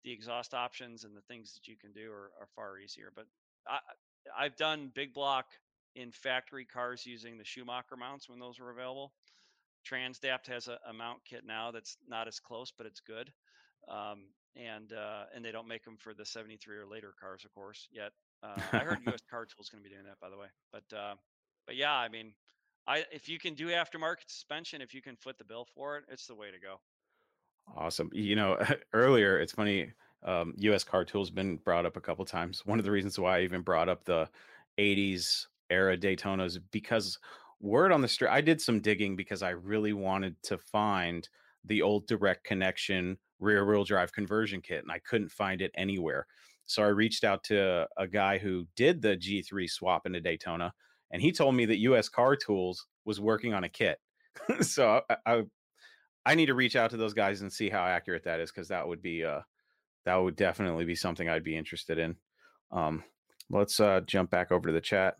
the 0.03 0.11
exhaust 0.11 0.53
options 0.53 1.03
and 1.03 1.15
the 1.15 1.21
things 1.21 1.53
that 1.53 1.67
you 1.67 1.75
can 1.77 1.91
do 1.91 2.11
are, 2.11 2.31
are 2.39 2.47
far 2.55 2.79
easier. 2.79 3.11
But 3.15 3.25
I, 3.67 3.79
I've 4.37 4.55
done 4.55 4.91
big 4.93 5.13
block 5.13 5.45
in 5.95 6.11
factory 6.11 6.65
cars 6.65 7.05
using 7.05 7.37
the 7.37 7.45
Schumacher 7.45 7.95
mounts 7.97 8.27
when 8.27 8.39
those 8.39 8.59
were 8.59 8.71
available. 8.71 9.13
Transdapt 9.89 10.47
has 10.47 10.67
a, 10.67 10.79
a 10.89 10.93
mount 10.93 11.19
kit 11.29 11.43
now 11.45 11.71
that's 11.71 11.97
not 12.07 12.27
as 12.27 12.39
close, 12.39 12.71
but 12.75 12.87
it's 12.87 13.01
good. 13.01 13.31
Um, 13.87 14.25
and 14.55 14.93
uh, 14.93 15.25
and 15.35 15.43
they 15.43 15.51
don't 15.51 15.67
make 15.67 15.83
them 15.83 15.97
for 15.97 16.13
the 16.13 16.25
73 16.25 16.77
or 16.77 16.85
later 16.87 17.13
cars, 17.19 17.43
of 17.45 17.53
course, 17.53 17.87
yet. 17.91 18.11
Uh, 18.43 18.59
I 18.73 18.79
heard 18.79 18.99
U.S. 19.07 19.21
Car 19.29 19.45
Tools 19.45 19.69
going 19.69 19.83
to 19.83 19.89
be 19.89 19.93
doing 19.93 20.05
that, 20.05 20.19
by 20.19 20.29
the 20.29 20.37
way. 20.37 20.47
But 20.71 20.95
uh, 20.95 21.15
but 21.65 21.75
yeah, 21.75 21.93
I 21.93 22.09
mean, 22.09 22.33
I 22.87 23.05
if 23.11 23.27
you 23.27 23.39
can 23.39 23.53
do 23.53 23.67
aftermarket 23.67 24.27
suspension, 24.27 24.81
if 24.81 24.93
you 24.93 25.01
can 25.01 25.15
foot 25.15 25.37
the 25.37 25.45
bill 25.45 25.67
for 25.75 25.97
it, 25.97 26.05
it's 26.09 26.27
the 26.27 26.35
way 26.35 26.51
to 26.51 26.59
go. 26.59 26.79
Awesome. 27.75 28.09
You 28.13 28.35
know, 28.35 28.57
earlier 28.93 29.39
it's 29.39 29.53
funny. 29.53 29.91
Um, 30.23 30.53
U.S. 30.57 30.83
Car 30.83 31.05
Tools 31.05 31.27
has 31.29 31.35
been 31.35 31.57
brought 31.57 31.85
up 31.85 31.97
a 31.97 32.01
couple 32.01 32.25
times. 32.25 32.65
One 32.65 32.79
of 32.79 32.85
the 32.85 32.91
reasons 32.91 33.19
why 33.19 33.39
I 33.39 33.41
even 33.41 33.61
brought 33.61 33.89
up 33.89 34.05
the 34.05 34.29
'80s 34.77 35.47
era 35.69 35.97
Daytonas 35.97 36.59
because 36.71 37.17
word 37.59 37.91
on 37.91 38.01
the 38.01 38.07
street. 38.07 38.29
I 38.29 38.41
did 38.41 38.61
some 38.61 38.79
digging 38.79 39.15
because 39.15 39.41
I 39.41 39.51
really 39.51 39.93
wanted 39.93 40.41
to 40.43 40.57
find 40.57 41.27
the 41.63 41.81
old 41.81 42.07
direct 42.07 42.43
connection 42.43 43.17
rear 43.39 43.65
wheel 43.65 43.83
drive 43.83 44.13
conversion 44.13 44.61
kit, 44.61 44.83
and 44.83 44.91
I 44.91 44.99
couldn't 44.99 45.31
find 45.31 45.61
it 45.61 45.71
anywhere. 45.75 46.27
So 46.65 46.83
I 46.83 46.87
reached 46.87 47.23
out 47.23 47.43
to 47.45 47.87
a 47.97 48.07
guy 48.07 48.37
who 48.37 48.67
did 48.75 49.01
the 49.01 49.15
G3 49.15 49.69
swap 49.69 50.05
into 50.05 50.19
Daytona, 50.19 50.73
and 51.11 51.21
he 51.21 51.31
told 51.31 51.55
me 51.55 51.65
that 51.65 51.77
U.S. 51.79 52.09
Car 52.09 52.35
Tools 52.35 52.87
was 53.05 53.19
working 53.19 53.53
on 53.53 53.63
a 53.63 53.69
kit. 53.69 53.99
so 54.61 55.01
I, 55.09 55.17
I, 55.25 55.43
I 56.25 56.35
need 56.35 56.47
to 56.47 56.55
reach 56.55 56.75
out 56.75 56.91
to 56.91 56.97
those 56.97 57.13
guys 57.13 57.41
and 57.41 57.53
see 57.53 57.69
how 57.69 57.85
accurate 57.85 58.23
that 58.23 58.39
is 58.39 58.51
because 58.51 58.67
that 58.69 58.87
would 58.87 59.01
be 59.01 59.23
uh 59.23 59.41
that 60.05 60.15
would 60.15 60.35
definitely 60.35 60.85
be 60.85 60.95
something 60.95 61.27
I'd 61.27 61.43
be 61.43 61.57
interested 61.57 61.97
in. 61.97 62.15
Um, 62.71 63.03
let's 63.49 63.79
uh, 63.79 64.01
jump 64.05 64.29
back 64.29 64.51
over 64.51 64.67
to 64.67 64.73
the 64.73 64.81
chat. 64.81 65.15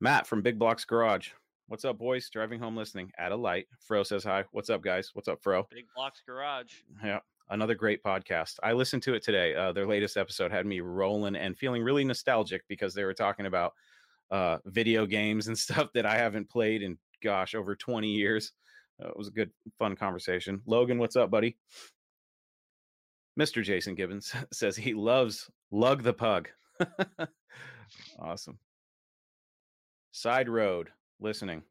Matt 0.00 0.26
from 0.26 0.42
Big 0.42 0.58
Blocks 0.58 0.84
Garage. 0.84 1.30
What's 1.68 1.84
up, 1.84 1.98
boys? 1.98 2.30
Driving 2.30 2.58
home 2.58 2.74
listening. 2.74 3.12
At 3.18 3.32
a 3.32 3.36
light. 3.36 3.66
Fro 3.86 4.02
says 4.02 4.24
hi. 4.24 4.44
What's 4.50 4.70
up, 4.70 4.82
guys? 4.82 5.10
What's 5.12 5.28
up, 5.28 5.42
Fro? 5.42 5.66
Big 5.70 5.84
Blocks 5.94 6.22
Garage. 6.26 6.72
Yeah. 7.04 7.20
Another 7.50 7.74
great 7.74 8.02
podcast. 8.04 8.58
I 8.62 8.72
listened 8.72 9.02
to 9.02 9.14
it 9.14 9.24
today. 9.24 9.56
Uh, 9.56 9.72
their 9.72 9.86
latest 9.86 10.16
episode 10.16 10.52
had 10.52 10.66
me 10.66 10.80
rolling 10.80 11.34
and 11.34 11.58
feeling 11.58 11.82
really 11.82 12.04
nostalgic 12.04 12.62
because 12.68 12.94
they 12.94 13.02
were 13.02 13.12
talking 13.12 13.46
about 13.46 13.74
uh, 14.30 14.58
video 14.66 15.04
games 15.04 15.48
and 15.48 15.58
stuff 15.58 15.88
that 15.94 16.06
I 16.06 16.16
haven't 16.16 16.48
played 16.48 16.82
in, 16.82 16.96
gosh, 17.22 17.56
over 17.56 17.74
20 17.74 18.08
years. 18.08 18.52
Uh, 19.02 19.08
it 19.08 19.16
was 19.16 19.26
a 19.26 19.32
good, 19.32 19.50
fun 19.80 19.96
conversation. 19.96 20.62
Logan, 20.64 20.98
what's 20.98 21.16
up, 21.16 21.30
buddy? 21.30 21.56
Mr. 23.38 23.64
Jason 23.64 23.96
Gibbons 23.96 24.32
says 24.52 24.76
he 24.76 24.94
loves 24.94 25.50
Lug 25.72 26.04
the 26.04 26.12
Pug. 26.12 26.48
awesome. 28.20 28.58
Side 30.12 30.48
Road 30.48 30.90
listening. 31.18 31.62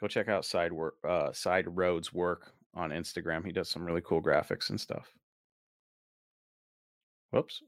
Go 0.00 0.08
check 0.08 0.28
out 0.28 0.46
Side 0.46 0.72
uh, 1.06 1.32
Side 1.32 1.66
Road's 1.68 2.14
work 2.14 2.54
on 2.74 2.90
Instagram. 2.90 3.44
He 3.44 3.52
does 3.52 3.68
some 3.68 3.84
really 3.84 4.02
cool 4.02 4.22
graphics 4.22 4.70
and 4.70 4.80
stuff. 4.80 5.12
Whoops. 7.30 7.62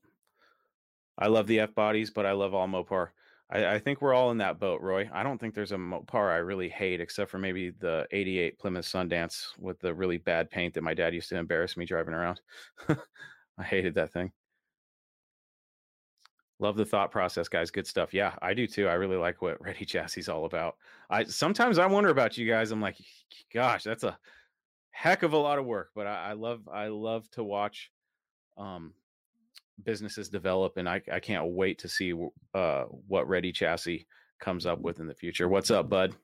I 1.19 1.29
love 1.29 1.47
the 1.47 1.61
F 1.61 1.75
bodies, 1.75 2.11
but 2.11 2.27
I 2.27 2.33
love 2.33 2.55
all 2.55 2.67
Mopar. 2.67 3.09
I, 3.51 3.75
I, 3.75 3.79
think 3.79 4.01
we're 4.01 4.15
all 4.15 4.31
in 4.31 4.39
that 4.39 4.59
boat, 4.59 4.81
Roy. 4.81 5.09
I 5.13 5.23
don't 5.23 5.39
think 5.39 5.55
there's 5.55 5.73
a 5.73 5.77
Mopar 5.77 6.33
I 6.33 6.37
really 6.37 6.69
hate, 6.69 7.01
except 7.01 7.31
for 7.31 7.39
maybe 7.39 7.71
the 7.71 8.07
88 8.11 8.59
Plymouth 8.59 8.87
Sundance 8.87 9.49
with 9.59 9.79
the 9.81 9.93
really 9.93 10.17
bad 10.17 10.51
paint 10.51 10.75
that 10.75 10.83
my 10.83 10.95
dad 10.95 11.15
used 11.15 11.29
to 11.29 11.37
embarrass 11.37 11.77
me 11.77 11.85
driving 11.85 12.15
around. 12.15 12.41
I 12.89 13.63
hated 13.63 13.95
that 13.95 14.13
thing. 14.13 14.33
Love 16.59 16.77
the 16.77 16.85
thought 16.85 17.11
process, 17.11 17.49
guys. 17.49 17.71
Good 17.71 17.87
stuff. 17.87 18.15
Yeah, 18.15 18.35
I 18.41 18.55
do 18.55 18.67
too. 18.67 18.89
I 18.89 18.95
really 18.95 19.17
like 19.17 19.43
what 19.43 19.61
Ready 19.61 19.85
Chassis 19.85 20.21
is 20.21 20.29
all 20.29 20.45
about. 20.45 20.77
I 21.11 21.25
sometimes 21.25 21.77
I 21.79 21.87
wonder 21.87 22.11
about 22.11 22.39
you 22.39 22.49
guys. 22.49 22.71
I'm 22.71 22.81
like, 22.81 22.97
gosh, 23.53 23.83
that's 23.83 24.05
a 24.05 24.17
heck 24.93 25.23
of 25.23 25.33
a 25.33 25.39
lot 25.39 25.59
of 25.59 25.67
work, 25.67 25.91
but 25.95 26.07
I, 26.07 26.31
I 26.31 26.33
love 26.35 26.69
I 26.73 26.87
love 26.89 27.29
to 27.33 27.43
watch 27.43 27.91
um 28.57 28.95
businesses 29.85 30.29
develop, 30.29 30.77
and 30.77 30.89
I, 30.89 31.03
I 31.13 31.21
can't 31.21 31.49
wait 31.49 31.79
to 31.81 31.89
see 31.89 32.15
uh, 32.55 32.85
what 33.09 33.29
Ready 33.29 33.53
Chassis 33.53 34.07
comes 34.41 34.67
up 34.67 34.81
with 34.81 35.01
in 35.01 35.07
the 35.07 35.15
future. 35.15 35.49
What's 35.49 35.71
up, 35.71 35.89
bud? 35.89 36.15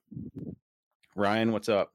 Ryan, 1.16 1.53
what's 1.53 1.69
up? 1.69 1.93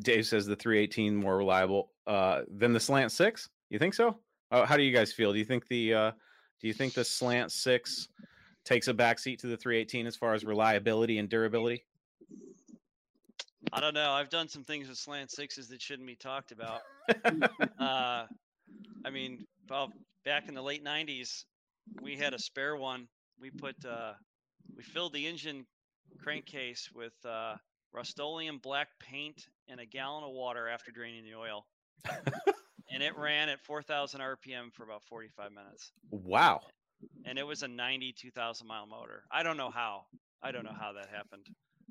Dave 0.00 0.26
says 0.26 0.46
the 0.46 0.56
318 0.56 1.14
more 1.14 1.36
reliable 1.36 1.92
uh, 2.06 2.42
than 2.48 2.72
the 2.72 2.80
slant 2.80 3.12
six. 3.12 3.48
You 3.70 3.78
think 3.78 3.94
so? 3.94 4.18
Uh, 4.50 4.66
how 4.66 4.76
do 4.76 4.82
you 4.82 4.94
guys 4.94 5.12
feel? 5.12 5.32
Do 5.32 5.38
you 5.38 5.44
think 5.44 5.66
the 5.68 5.94
uh, 5.94 6.10
do 6.60 6.68
you 6.68 6.74
think 6.74 6.94
the 6.94 7.04
slant 7.04 7.52
six 7.52 8.08
takes 8.64 8.88
a 8.88 8.94
backseat 8.94 9.38
to 9.38 9.46
the 9.46 9.56
318 9.56 10.06
as 10.06 10.16
far 10.16 10.34
as 10.34 10.44
reliability 10.44 11.18
and 11.18 11.28
durability? 11.28 11.84
I 13.72 13.80
don't 13.80 13.94
know. 13.94 14.12
I've 14.12 14.30
done 14.30 14.48
some 14.48 14.64
things 14.64 14.88
with 14.88 14.98
slant 14.98 15.30
sixes 15.30 15.68
that 15.68 15.82
shouldn't 15.82 16.06
be 16.06 16.16
talked 16.16 16.52
about. 16.52 16.80
uh, 17.78 18.26
I 19.04 19.10
mean, 19.12 19.46
well, 19.68 19.92
back 20.24 20.48
in 20.48 20.54
the 20.54 20.62
late 20.62 20.84
'90s, 20.84 21.44
we 22.00 22.16
had 22.16 22.34
a 22.34 22.38
spare 22.38 22.76
one. 22.76 23.08
We 23.40 23.50
put 23.50 23.76
uh, 23.84 24.12
we 24.76 24.82
filled 24.82 25.12
the 25.12 25.26
engine 25.26 25.66
crankcase 26.22 26.88
with 26.94 27.12
uh, 27.24 27.56
Rust-Oleum 27.92 28.58
black 28.58 28.88
paint 29.00 29.46
and 29.68 29.80
a 29.80 29.86
gallon 29.86 30.24
of 30.24 30.30
water 30.30 30.68
after 30.68 30.90
draining 30.90 31.24
the 31.24 31.34
oil, 31.34 31.66
and 32.92 33.02
it 33.02 33.16
ran 33.18 33.48
at 33.48 33.60
4,000 33.64 34.20
RPM 34.20 34.72
for 34.72 34.84
about 34.84 35.02
45 35.04 35.50
minutes. 35.52 35.92
Wow! 36.10 36.60
And 37.24 37.38
it 37.38 37.46
was 37.46 37.62
a 37.62 37.68
92,000 37.68 38.66
mile 38.66 38.86
motor. 38.86 39.24
I 39.30 39.42
don't 39.42 39.56
know 39.56 39.70
how. 39.70 40.02
I 40.42 40.52
don't 40.52 40.64
know 40.64 40.76
how 40.78 40.92
that 40.92 41.08
happened. 41.14 41.46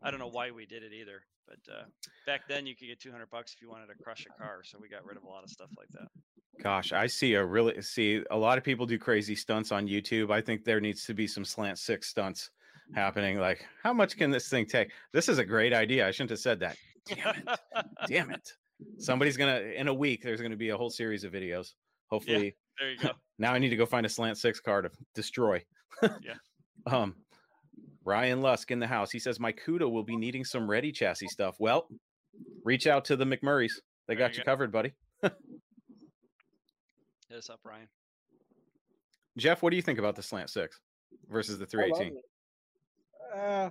I 0.05 0.11
don't 0.11 0.19
know 0.19 0.29
why 0.29 0.51
we 0.51 0.65
did 0.67 0.83
it 0.83 0.93
either. 0.93 1.23
But 1.47 1.73
uh, 1.73 1.83
back 2.25 2.41
then, 2.47 2.65
you 2.65 2.75
could 2.75 2.87
get 2.87 2.99
200 3.01 3.29
bucks 3.29 3.53
if 3.53 3.61
you 3.61 3.69
wanted 3.69 3.87
to 3.87 3.95
crush 4.03 4.25
a 4.25 4.41
car. 4.41 4.61
So 4.63 4.77
we 4.79 4.87
got 4.87 5.03
rid 5.05 5.17
of 5.17 5.23
a 5.23 5.27
lot 5.27 5.43
of 5.43 5.49
stuff 5.49 5.69
like 5.77 5.89
that. 5.91 6.07
Gosh, 6.61 6.93
I 6.93 7.07
see 7.07 7.33
a 7.33 7.43
really 7.43 7.81
see 7.81 8.23
a 8.31 8.37
lot 8.37 8.57
of 8.57 8.63
people 8.63 8.85
do 8.85 8.97
crazy 8.97 9.35
stunts 9.35 9.71
on 9.71 9.87
YouTube. 9.87 10.31
I 10.31 10.41
think 10.41 10.63
there 10.63 10.79
needs 10.79 11.05
to 11.05 11.13
be 11.13 11.27
some 11.27 11.43
slant 11.43 11.79
six 11.79 12.07
stunts 12.07 12.51
happening. 12.93 13.39
Like, 13.39 13.65
how 13.83 13.93
much 13.93 14.15
can 14.15 14.31
this 14.31 14.47
thing 14.47 14.65
take? 14.65 14.91
This 15.11 15.27
is 15.27 15.37
a 15.37 15.45
great 15.45 15.73
idea. 15.73 16.07
I 16.07 16.11
shouldn't 16.11 16.29
have 16.29 16.39
said 16.39 16.59
that. 16.61 16.77
Damn 17.07 17.35
it. 17.35 17.59
Damn 18.07 18.31
it. 18.31 18.49
Somebody's 18.99 19.37
gonna 19.37 19.59
in 19.59 19.87
a 19.87 19.93
week, 19.93 20.23
there's 20.23 20.41
gonna 20.41 20.55
be 20.55 20.69
a 20.69 20.77
whole 20.77 20.89
series 20.89 21.23
of 21.23 21.33
videos. 21.33 21.73
Hopefully. 22.09 22.45
Yeah, 22.45 22.51
there 22.79 22.91
you 22.91 22.99
go. 22.99 23.09
now 23.37 23.53
I 23.53 23.59
need 23.59 23.69
to 23.69 23.75
go 23.77 23.85
find 23.85 24.05
a 24.05 24.09
slant 24.09 24.37
six 24.37 24.59
car 24.59 24.81
to 24.81 24.91
destroy. 25.13 25.63
yeah. 26.01 26.09
Um, 26.87 27.15
Ryan 28.05 28.41
Lusk 28.41 28.71
in 28.71 28.79
the 28.79 28.87
house. 28.87 29.11
He 29.11 29.19
says 29.19 29.39
my 29.39 29.51
Cuda 29.51 29.89
will 29.91 30.03
be 30.03 30.15
needing 30.15 30.45
some 30.45 30.69
ready 30.69 30.91
chassis 30.91 31.27
stuff. 31.27 31.55
Well, 31.59 31.87
reach 32.63 32.85
out 32.87 33.05
to 33.05 33.15
the 33.15 33.25
McMurrays. 33.25 33.71
They 34.07 34.13
There 34.15 34.19
got 34.27 34.33
you 34.35 34.39
you 34.39 34.43
go. 34.45 34.51
covered, 34.51 34.71
buddy. 34.71 34.93
Hit 35.23 35.33
us 37.35 37.49
up, 37.49 37.59
Ryan. 37.63 37.87
Jeff, 39.37 39.63
what 39.63 39.71
do 39.71 39.75
you 39.75 39.81
think 39.81 39.99
about 39.99 40.15
the 40.15 40.23
slant 40.23 40.49
six 40.49 40.79
versus 41.29 41.57
the 41.57 41.65
318? 41.65 42.15
it. 42.17 42.23
Uh, 43.37 43.69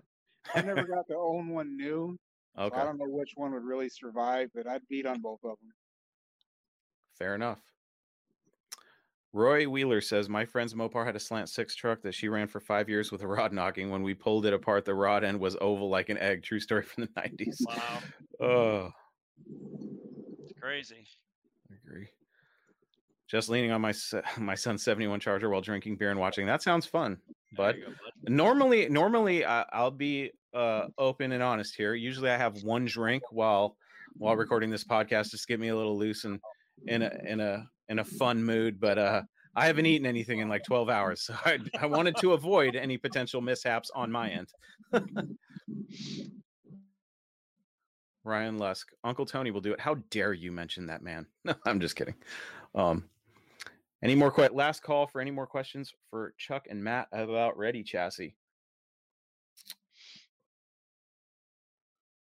I 0.55 0.61
never 0.63 0.83
got 0.87 1.07
to 1.09 1.17
own 1.17 1.49
one 1.49 1.77
new. 1.77 2.19
so 2.57 2.63
Okay, 2.65 2.77
I 2.81 2.85
don't 2.85 2.99
know 2.99 3.07
which 3.09 3.33
one 3.37 3.53
would 3.53 3.65
really 3.65 3.89
survive, 3.89 4.51
but 4.55 4.67
I'd 4.67 4.83
beat 4.91 5.07
on 5.07 5.21
both 5.21 5.41
of 5.45 5.57
them. 5.61 5.73
fair 7.19 7.35
enough. 7.35 7.61
Roy 9.35 9.69
Wheeler 9.69 10.01
says 10.01 10.29
my 10.29 10.45
friend's 10.45 10.75
Mopar 10.75 11.05
had 11.05 11.17
a 11.17 11.21
slant 11.21 11.49
six 11.49 11.75
truck 11.75 12.01
that 12.03 12.15
she 12.15 12.29
ran 12.29 12.47
for 12.47 12.61
five 12.61 12.89
years 12.89 13.11
with 13.11 13.23
a 13.23 13.27
rod 13.27 13.53
knocking. 13.53 13.91
When 13.91 14.05
we 14.05 14.15
pulled 14.15 14.47
it 14.47 14.55
apart, 14.55 14.85
the 14.85 14.95
rod 14.95 15.25
end 15.25 15.41
was 15.41 15.57
oval 15.61 15.89
like 15.89 16.09
an 16.09 16.19
egg. 16.19 16.45
True 16.45 16.61
story 16.61 16.83
from 16.83 17.05
the 17.05 17.21
nineties. 17.21 17.61
Wow, 17.67 17.99
Oh, 18.41 18.91
it's 20.41 20.53
crazy. 20.61 21.05
I 21.69 21.75
agree. 21.85 22.07
Just 23.27 23.49
leaning 23.49 23.73
on 23.73 23.81
my 23.81 23.93
my 24.39 24.55
son's 24.55 24.85
seventy 24.85 25.09
one 25.09 25.19
Charger 25.19 25.51
while 25.51 25.61
drinking 25.61 25.97
beer 25.97 26.13
and 26.13 26.21
watching. 26.21 26.47
That 26.47 26.63
sounds 26.63 26.87
fun. 26.87 27.19
But 27.57 27.75
normally 28.29 28.89
normally 28.89 29.45
I, 29.45 29.65
i'll 29.73 29.91
be 29.91 30.31
uh 30.55 30.87
open 30.97 31.33
and 31.33 31.43
honest 31.43 31.75
here 31.77 31.95
usually 31.95 32.31
i 32.31 32.37
have 32.37 32.63
one 32.63 32.85
drink 32.85 33.23
while 33.31 33.77
while 34.17 34.35
recording 34.35 34.71
this 34.71 34.85
podcast 34.85 35.31
just 35.31 35.47
get 35.47 35.61
me 35.61 35.69
a 35.69 35.77
little 35.77 35.97
loose 35.99 36.25
and 36.25 36.41
in 36.87 37.03
a 37.03 37.11
in 37.27 37.41
a 37.41 37.69
in 37.89 37.99
a 37.99 38.05
fun 38.05 38.43
mood 38.43 38.81
but 38.81 38.99
uh 38.99 39.23
i 39.55 39.67
haven't 39.67 39.87
eaten 39.87 40.07
anything 40.07 40.41
in 40.41 40.49
like 40.49 40.65
12 40.65 40.89
hours 40.89 41.23
so 41.23 41.35
i, 41.45 41.59
I 41.81 41.87
wanted 41.87 42.17
to 42.17 42.33
avoid 42.33 42.77
any 42.77 42.97
potential 42.99 43.41
mishaps 43.41 43.91
on 43.95 44.11
my 44.11 44.31
end. 44.31 44.49
Ryan 48.25 48.59
lusk 48.59 48.89
uncle 49.05 49.27
tony 49.27 49.51
will 49.51 49.61
do 49.61 49.73
it. 49.73 49.81
How 49.81 49.97
dare 50.11 50.33
you 50.33 50.51
mention 50.51 50.87
that 50.87 51.03
man? 51.03 51.27
No 51.45 51.55
i'm 51.67 51.81
just 51.81 51.97
kidding. 51.97 52.15
Um 52.75 53.05
any 54.03 54.15
more 54.15 54.31
que- 54.31 54.49
last 54.53 54.83
call 54.83 55.07
for 55.07 55.21
any 55.21 55.31
more 55.31 55.47
questions 55.47 55.93
for 56.11 56.35
chuck 56.39 56.67
and 56.71 56.83
matt 56.83 57.09
about 57.13 57.57
ready 57.57 57.83
chassis. 57.83 58.35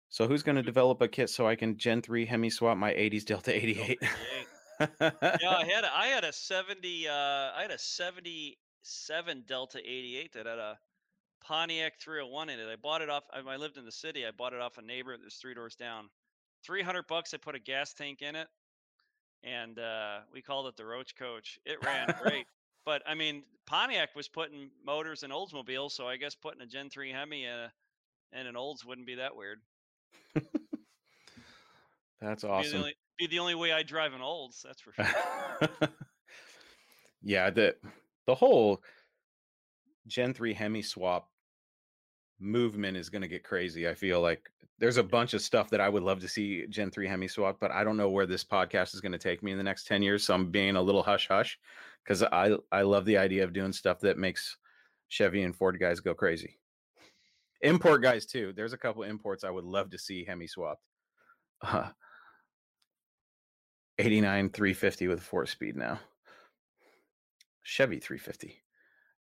So 0.10 0.28
who's 0.28 0.44
going 0.44 0.58
to 0.58 0.64
develop 0.64 1.02
a 1.02 1.08
kit 1.08 1.30
so 1.30 1.48
I 1.48 1.56
can 1.56 1.78
Gen 1.78 2.02
3 2.02 2.26
Hemi 2.26 2.50
swap 2.50 2.78
my 2.78 2.92
80s 2.92 3.24
Delta 3.24 3.56
88? 3.56 3.98
Yeah, 5.02 5.56
I 5.58 5.66
had 5.66 5.84
a, 5.84 5.96
I 5.96 6.08
had 6.08 6.24
a 6.24 6.34
seventy 6.34 7.08
uh 7.08 7.14
I 7.14 7.60
had 7.62 7.72
a 7.72 7.80
seventy 7.80 8.58
seven 8.82 9.44
Delta 9.48 9.80
eighty 9.80 10.18
eight 10.18 10.34
that 10.34 10.46
had 10.46 10.58
a 10.58 10.78
Pontiac 11.44 12.00
three 12.00 12.20
hundred 12.20 12.32
one 12.32 12.50
in 12.50 12.60
it. 12.60 12.68
I 12.72 12.76
bought 12.76 13.02
it 13.02 13.10
off. 13.10 13.24
I, 13.32 13.40
I 13.40 13.58
lived 13.58 13.78
in 13.78 13.86
the 13.86 13.92
city. 13.92 14.26
I 14.26 14.32
bought 14.32 14.54
it 14.54 14.62
off 14.62 14.78
a 14.78 14.82
neighbor 14.82 15.16
that 15.16 15.24
was 15.24 15.36
three 15.36 15.54
doors 15.54 15.76
down. 15.76 16.10
Three 16.64 16.82
hundred 16.82 17.08
bucks. 17.08 17.34
I 17.34 17.38
put 17.38 17.56
a 17.56 17.60
gas 17.60 17.94
tank 17.94 18.22
in 18.22 18.36
it, 18.36 18.48
and 19.44 19.80
uh, 19.80 20.20
we 20.34 20.42
called 20.42 20.68
it 20.68 20.78
the 20.78 20.86
Roach 20.86 21.16
Coach. 21.16 21.60
It 21.66 21.84
ran 21.86 22.14
great. 22.22 22.46
But 22.84 23.04
I 23.06 23.14
mean, 23.14 23.44
Pontiac 23.68 24.16
was 24.16 24.28
putting 24.28 24.72
motors 24.84 25.24
in 25.24 25.30
Oldsmobiles, 25.32 25.92
so 25.92 26.08
I 26.08 26.18
guess 26.18 26.36
putting 26.36 26.62
a 26.62 26.66
Gen 26.66 26.90
three 26.90 27.12
Hemi 27.12 27.46
in, 27.46 27.52
a, 27.52 27.72
in 28.34 28.48
an 28.48 28.56
Olds 28.56 28.84
wouldn't 28.84 29.06
be 29.06 29.16
that 29.16 29.36
weird. 29.36 29.60
That's 32.22 32.44
awesome. 32.44 32.80
only, 32.80 32.96
be 33.22 33.28
the 33.28 33.40
only 33.40 33.56
way 33.56 33.72
I 33.72 33.84
drive 33.84 34.14
an 34.14 34.22
Olds. 34.22 34.64
That's 34.66 34.82
for 34.82 34.94
sure. 34.94 35.70
yeah, 37.22 37.50
the 37.52 37.76
the 38.26 38.34
whole 38.36 38.82
Gen 40.08 40.34
3 40.34 40.54
Hemi 40.54 40.82
swap 40.82 41.30
movement 42.40 42.98
is 42.98 43.10
going 43.10 43.22
to 43.22 43.28
get 43.28 43.44
crazy. 43.44 43.88
I 43.88 43.94
feel 43.94 44.22
like 44.22 44.50
there's 44.80 44.98
a 44.98 45.04
bunch 45.04 45.36
of 45.36 45.42
stuff 45.42 45.70
that 45.70 45.80
I 45.80 45.88
would 45.88 46.02
love 46.02 46.20
to 46.22 46.28
see 46.28 46.66
Gen 46.68 46.90
3 46.90 47.08
Hemi 47.08 47.28
swap, 47.28 47.58
but 47.62 47.70
I 47.72 47.84
don't 47.84 47.98
know 47.98 48.10
where 48.10 48.26
this 48.26 48.44
podcast 48.44 48.96
is 48.96 49.02
going 49.02 49.12
to 49.12 49.20
take 49.20 49.44
me 49.44 49.52
in 49.52 49.58
the 49.58 49.64
next 49.64 49.86
10 49.86 50.02
years, 50.02 50.24
so 50.24 50.34
I'm 50.34 50.50
being 50.50 50.76
a 50.76 50.82
little 50.82 51.04
hush 51.04 51.28
hush 51.28 51.60
cuz 52.06 52.24
I 52.24 52.58
I 52.72 52.82
love 52.82 53.06
the 53.06 53.18
idea 53.18 53.44
of 53.44 53.54
doing 53.54 53.72
stuff 53.72 54.00
that 54.00 54.18
makes 54.18 54.58
Chevy 55.10 55.44
and 55.44 55.56
Ford 55.56 55.80
guys 55.80 56.00
go 56.00 56.16
crazy. 56.16 56.58
Import 57.62 58.02
guys 58.02 58.26
too. 58.26 58.54
There's 58.56 58.74
a 58.74 58.78
couple 58.78 59.04
imports 59.04 59.44
I 59.44 59.52
would 59.52 59.66
love 59.66 59.92
to 59.92 60.00
see 60.00 60.26
Hemi 60.26 60.48
swapped. 60.48 60.84
Uh, 61.62 61.90
89 64.02 64.50
350 64.50 65.08
with 65.08 65.22
four 65.22 65.46
speed 65.46 65.76
now. 65.76 66.00
Chevy 67.64 68.00
350. 68.00 68.62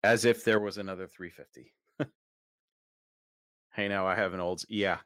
As 0.02 0.24
if 0.24 0.44
there 0.44 0.60
was 0.60 0.78
another 0.78 1.06
350. 1.06 1.72
hey, 3.74 3.88
now 3.88 4.06
I 4.06 4.14
have 4.14 4.34
an 4.34 4.40
olds. 4.40 4.66
Yeah. 4.68 4.98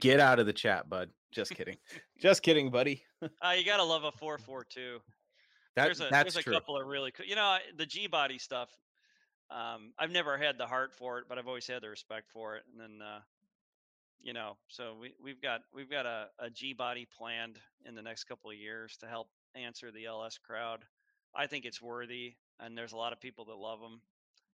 Get 0.00 0.20
out 0.20 0.40
of 0.40 0.46
the 0.46 0.52
chat, 0.52 0.88
bud. 0.88 1.10
Just 1.32 1.54
kidding. 1.54 1.76
Just 2.20 2.42
kidding, 2.42 2.70
buddy. 2.70 3.04
Uh, 3.22 3.50
you 3.56 3.64
gotta 3.64 3.84
love 3.84 4.04
a 4.04 4.12
four 4.12 4.38
four 4.38 4.64
two. 4.64 4.98
That, 5.74 5.84
there's 5.84 6.00
a 6.00 6.08
that's 6.10 6.34
there's 6.34 6.36
a 6.36 6.42
true. 6.42 6.54
couple 6.54 6.80
of 6.80 6.86
really 6.86 7.10
cool. 7.10 7.26
You 7.26 7.36
know, 7.36 7.58
the 7.76 7.86
G 7.86 8.06
body 8.06 8.38
stuff. 8.38 8.70
Um, 9.50 9.92
I've 9.98 10.10
never 10.10 10.36
had 10.38 10.58
the 10.58 10.66
heart 10.66 10.94
for 10.94 11.18
it, 11.18 11.26
but 11.28 11.38
I've 11.38 11.46
always 11.46 11.66
had 11.66 11.82
the 11.82 11.88
respect 11.88 12.30
for 12.32 12.56
it. 12.56 12.64
And 12.72 12.80
then, 12.80 13.06
uh, 13.06 13.20
you 14.26 14.32
know, 14.32 14.56
so 14.66 14.96
we 15.00 15.14
we've 15.22 15.40
got 15.40 15.60
we've 15.72 15.88
got 15.88 16.04
a, 16.04 16.26
a 16.40 16.50
G 16.50 16.72
body 16.72 17.06
planned 17.16 17.60
in 17.86 17.94
the 17.94 18.02
next 18.02 18.24
couple 18.24 18.50
of 18.50 18.56
years 18.56 18.96
to 18.96 19.06
help 19.06 19.28
answer 19.54 19.92
the 19.92 20.06
LS 20.06 20.36
crowd. 20.36 20.80
I 21.32 21.46
think 21.46 21.64
it's 21.64 21.80
worthy, 21.80 22.34
and 22.58 22.76
there's 22.76 22.92
a 22.92 22.96
lot 22.96 23.12
of 23.12 23.20
people 23.20 23.44
that 23.44 23.54
love 23.54 23.80
them. 23.80 24.00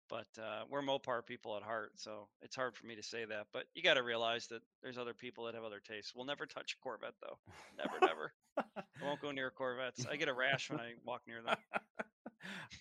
But 0.10 0.41
uh, 0.41 0.64
we're 0.69 0.81
Mopar 0.81 1.26
people 1.26 1.57
at 1.57 1.64
heart, 1.64 1.91
so 1.95 2.30
it's 2.41 2.56
hard 2.56 2.77
for 2.77 2.85
me 2.85 2.95
to 2.95 3.03
say 3.03 3.26
that. 3.26 3.48
But 3.52 3.65
you 3.76 3.84
got 3.84 3.95
to 3.95 4.03
realize 4.03 4.48
that 4.48 4.61
there's 4.81 4.98
other 4.98 5.14
people 5.14 5.44
that 5.45 5.53
have 5.56 5.65
other 5.65 5.81
tastes. 5.85 6.14
We'll 6.15 6.26
never 6.26 6.45
touch 6.45 6.77
Corvette, 6.81 7.15
though. 7.22 7.38
Never, 7.77 7.99
never. 8.02 8.31
I 8.57 9.06
won't 9.06 9.22
go 9.22 9.31
near 9.31 9.52
Corvettes. 9.52 10.06
I 10.10 10.15
get 10.15 10.30
a 10.30 10.34
rash 10.34 10.69
when 10.69 10.80
I 10.80 10.94
walk 11.06 11.23
near 11.27 11.41
them. 11.41 11.57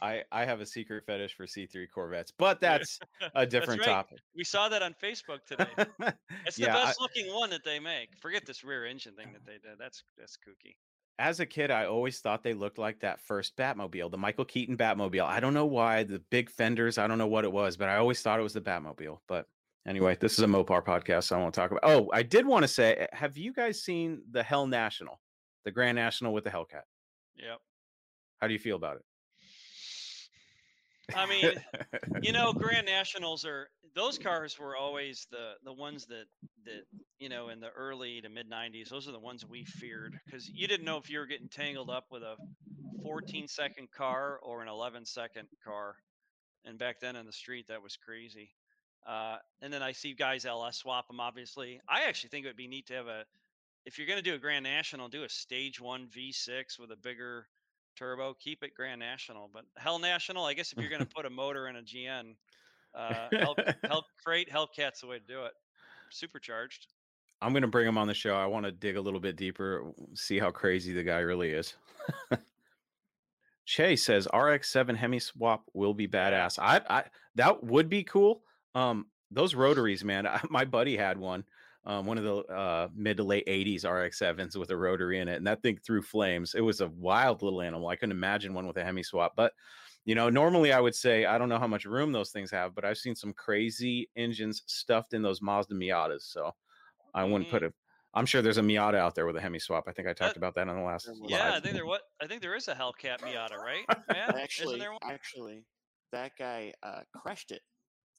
I 0.03 0.23
I 0.31 0.45
have 0.45 0.61
a 0.61 0.67
secret 0.67 1.05
fetish 1.07 1.35
for 1.35 1.47
C3 1.47 1.87
Corvettes, 1.93 2.33
but 2.37 2.61
that's 2.61 2.99
a 3.35 3.47
different 3.47 3.81
right. 3.81 3.89
topic. 3.89 4.19
We 4.35 4.45
saw 4.45 4.69
that 4.69 4.83
on 4.83 4.95
Facebook 5.03 5.45
today. 5.47 5.67
It's 6.47 6.57
the 6.57 6.65
yeah, 6.65 6.77
I- 6.77 6.85
best 6.87 7.01
looking 7.01 7.33
one 7.33 7.51
that 7.51 7.65
they 7.65 7.79
make. 7.81 8.11
Forget 8.21 8.47
this 8.47 8.63
rear 8.65 8.87
engine 8.87 9.15
thing 9.15 9.33
that 9.33 9.45
they 9.47 9.53
did. 9.55 9.79
That's 9.79 10.03
that's 10.19 10.37
kooky. 10.37 10.77
as 11.19 11.41
a 11.41 11.47
kid, 11.47 11.71
I 11.71 11.87
always 11.87 12.21
thought 12.21 12.43
they 12.45 12.53
looked 12.55 12.79
like 12.79 13.01
that 13.01 13.21
first 13.21 13.57
Batmobile, 13.57 14.11
the 14.11 14.19
Michael 14.19 14.45
Keaton 14.45 14.77
Batmobile. 14.77 15.25
I 15.25 15.41
don't 15.41 15.55
know 15.55 15.67
why 15.67 16.03
the 16.05 16.21
big 16.31 16.51
fenders. 16.51 16.99
I 16.99 17.07
don't 17.07 17.19
know 17.19 17.27
what 17.27 17.45
it 17.45 17.53
was, 17.53 17.77
but 17.77 17.89
I 17.89 17.97
always 17.97 18.21
thought 18.21 18.39
it 18.39 18.43
was 18.43 18.53
the 18.53 18.61
Batmobile. 18.61 19.19
But 19.27 19.47
anyway, 19.89 20.17
this 20.21 20.35
is 20.35 20.41
a 20.41 20.47
Mopar 20.47 20.85
podcast, 20.85 21.25
so 21.25 21.37
I 21.37 21.41
won't 21.41 21.55
talk 21.55 21.71
about. 21.71 21.85
Oh, 21.85 22.11
I 22.13 22.23
did 22.23 22.47
want 22.47 22.65
to 22.65 22.69
say, 22.69 22.95
eh, 22.95 23.07
have 23.13 23.37
you 23.39 23.53
guys 23.53 23.83
seen 23.83 24.23
the 24.31 24.43
Hell 24.43 24.67
National, 24.67 25.19
the 25.65 25.71
Grand 25.73 25.97
National 25.97 26.33
with 26.35 26.45
the 26.45 26.51
Hellcat? 26.51 26.83
Yep. 27.37 27.59
How 28.41 28.47
do 28.47 28.53
you 28.53 28.59
feel 28.61 28.77
about 28.77 28.97
I 31.15 31.27
mean, 31.27 31.53
you 32.23 32.33
know, 32.33 32.53
Grand 32.55 32.87
Nationals 32.87 33.45
are 33.45 33.69
those 33.95 34.19
cars 34.19 34.59
were 34.59 34.77
always 34.77 35.27
the 35.31 35.53
the 35.65 35.73
ones 35.73 36.07
that 36.07 36.25
that 36.65 36.83
you 37.19 37.29
know 37.29 37.49
in 37.49 37.61
the 37.61 37.71
early 37.71 38.21
to 38.21 38.29
mid 38.29 38.51
'90s. 38.51 38.89
Those 38.89 39.09
are 39.09 39.13
the 39.13 39.19
ones 39.19 39.45
we 39.45 39.65
feared 39.65 40.19
because 40.25 40.49
you 40.49 40.67
didn't 40.67 40.87
know 40.87 40.99
if 40.99 41.11
you 41.11 41.19
were 41.19 41.27
getting 41.27 41.49
tangled 41.49 41.91
up 41.91 42.07
with 42.11 42.23
a 42.23 42.37
14 43.03 43.49
second 43.49 43.91
car 43.91 44.39
or 44.43 44.63
an 44.63 44.69
11 44.69 45.05
second 45.05 45.49
car, 45.65 45.97
and 46.65 46.79
back 46.79 47.01
then 47.01 47.17
in 47.17 47.27
the 47.27 47.33
street 47.33 47.67
that 47.69 47.83
was 47.83 47.97
crazy. 47.97 48.51
Uh, 49.07 49.37
and 49.63 49.73
then 49.73 49.83
I 49.83 49.93
see 49.93 50.15
guys 50.15 50.45
LS 50.45 50.79
swap 50.79 51.07
them. 51.07 51.21
Obviously, 51.21 51.81
I 51.89 52.05
actually 52.09 52.31
think 52.31 52.45
it 52.45 52.49
would 52.49 52.57
be 52.57 52.67
neat 52.67 52.89
to 52.89 52.95
have 52.95 53.07
a 53.07 53.25
if 53.87 53.99
you're 53.99 54.09
going 54.09 54.19
to 54.19 54.23
do 54.23 54.35
a 54.35 54.39
Grand 54.39 54.65
National, 54.65 55.09
do 55.09 55.23
a 55.23 55.29
stage 55.29 55.81
one 55.81 56.09
V6 56.09 56.79
with 56.81 56.91
a 56.91 56.97
bigger 56.97 57.47
turbo. 57.97 58.35
Keep 58.39 58.63
it 58.63 58.75
Grand 58.75 59.01
National, 59.01 59.51
but 59.53 59.65
Hell 59.77 59.99
National. 59.99 60.45
I 60.45 60.55
guess 60.55 60.73
if 60.73 60.79
you're 60.79 60.91
going 60.91 61.01
to 61.07 61.07
put 61.07 61.27
a 61.27 61.31
motor 61.31 61.69
in 61.69 61.77
a 61.77 61.83
GN, 61.83 62.35
uh, 62.95 63.29
Hell, 63.33 63.57
Hell 63.85 64.07
Crate, 64.25 64.51
Hellcat's 64.51 65.01
the 65.01 65.07
way 65.07 65.19
to 65.19 65.25
do 65.27 65.45
it. 65.45 65.53
Supercharged. 66.11 66.87
I'm 67.43 67.53
going 67.53 67.63
to 67.63 67.69
bring 67.69 67.87
him 67.87 67.99
on 67.99 68.07
the 68.07 68.15
show. 68.15 68.35
I 68.35 68.47
want 68.47 68.65
to 68.65 68.73
dig 68.73 68.97
a 68.97 69.01
little 69.01 69.21
bit 69.21 69.37
deeper, 69.37 69.93
see 70.15 70.39
how 70.39 70.51
crazy 70.51 70.93
the 70.93 71.03
guy 71.03 71.19
really 71.19 71.51
is. 71.51 71.75
Che 73.67 73.97
says 73.97 74.29
RX7 74.33 74.97
Hemi 74.97 75.19
swap 75.19 75.65
will 75.75 75.93
be 75.93 76.07
badass. 76.07 76.59
I, 76.59 76.81
I 76.89 77.05
that 77.35 77.65
would 77.65 77.89
be 77.89 78.05
cool. 78.05 78.43
Um, 78.77 79.07
those 79.33 79.57
rotaries, 79.57 80.05
man. 80.05 80.27
I, 80.27 80.41
my 80.49 80.65
buddy 80.65 80.97
had 80.97 81.19
one, 81.19 81.45
um, 81.87 82.05
one 82.07 82.19
of 82.19 82.25
the 82.25 82.37
uh, 82.53 82.89
mid 82.95 83.17
to 83.19 83.25
late 83.25 83.47
'80s 83.47 83.83
RX7s 83.85 84.57
with 84.57 84.71
a 84.71 84.77
rotary 84.77 85.21
in 85.21 85.29
it, 85.29 85.37
and 85.37 85.47
that 85.47 85.63
thing 85.63 85.79
threw 85.79 86.03
flames. 86.03 86.55
It 86.55 86.61
was 86.61 86.81
a 86.81 86.89
wild 86.89 87.43
little 87.43 87.63
animal. 87.63 87.89
I 87.89 87.97
couldn't 87.97 88.17
imagine 88.17 88.53
one 88.55 88.67
with 88.67 88.77
a 88.77 88.85
Hemi 88.85 89.03
swap, 89.03 89.35
but 89.37 89.53
you 90.05 90.15
know, 90.15 90.29
normally 90.31 90.73
I 90.73 90.81
would 90.81 90.95
say 90.95 91.25
I 91.25 91.39
don't 91.39 91.49
know 91.49 91.59
how 91.59 91.67
much 91.67 91.85
room 91.85 92.13
those 92.13 92.31
things 92.31 92.51
have, 92.51 92.75
but 92.75 92.85
I've 92.85 92.99
seen 92.99 93.15
some 93.17 93.33
crazy 93.33 94.11
engines 94.17 94.63
stuffed 94.67 95.15
in 95.15 95.23
those 95.23 95.41
Mazda 95.43 95.75
Miatas, 95.75 96.23
so 96.23 96.53
I 97.15 97.25
wouldn't 97.25 97.51
put 97.51 97.63
Mhm. 97.63 97.67
it. 97.69 97.75
I'm 98.15 98.25
sure 98.27 98.41
there's 98.41 98.59
a 98.59 98.63
Miata 98.63 98.95
out 98.95 99.15
there 99.15 99.27
with 99.27 99.37
a 99.37 99.41
Hemi 99.41 99.59
swap. 99.59 99.85
I 99.89 99.93
think 99.93 100.09
I 100.09 100.13
talked 100.13 100.35
That- 100.35 100.37
about 100.39 100.55
that 100.55 100.69
on 100.69 100.77
the 100.77 100.83
last. 100.83 101.07
There 101.07 101.15
was. 101.15 101.31
Yeah, 101.31 101.55
I 101.55 101.61
think 101.61 101.75
there 101.75 101.87
what 101.87 102.03
I 102.21 102.27
think 102.27 102.41
there 102.43 102.55
is 102.57 102.69
a 102.69 102.75
Hellcat 102.75 103.21
Miata, 103.21 103.57
right? 103.59 103.85
Yeah, 104.11 104.29
isn't 104.31 104.41
Actually, 104.41 104.79
there 104.79 104.93
one? 104.93 105.01
actually, 105.05 105.65
that 106.13 106.33
guy 106.39 106.73
uh, 106.83 107.03
crashed 107.15 107.51
it 107.53 107.63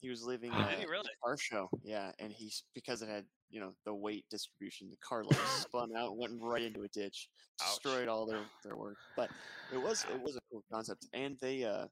He 0.02 0.10
was 0.10 0.24
leaving 0.24 0.52
Did 0.52 0.60
uh, 0.62 0.88
really? 0.88 1.10
a 1.12 1.26
car 1.26 1.38
show. 1.38 1.70
Yeah, 1.84 2.12
and 2.20 2.32
he's 2.32 2.64
because 2.76 3.02
it 3.02 3.10
had 3.10 3.26
you 3.50 3.60
know 3.60 3.74
the 3.86 3.94
weight 3.94 4.26
distribution. 4.30 4.90
The 4.90 4.98
car 4.98 5.24
like 5.24 5.40
spun 5.48 5.96
out, 5.96 6.18
went 6.18 6.34
right 6.42 6.64
into 6.64 6.84
a 6.84 6.88
ditch, 6.90 7.30
Ouch. 7.62 7.70
destroyed 7.70 8.08
all 8.08 8.26
their 8.26 8.42
their 8.64 8.76
work. 8.76 8.98
But 9.16 9.30
it 9.74 9.82
was 9.82 10.06
it 10.14 10.22
was 10.24 10.36
a 10.36 10.42
cool 10.52 10.64
concept, 10.72 11.08
and 11.14 11.38
they 11.42 11.64
uh 11.64 11.88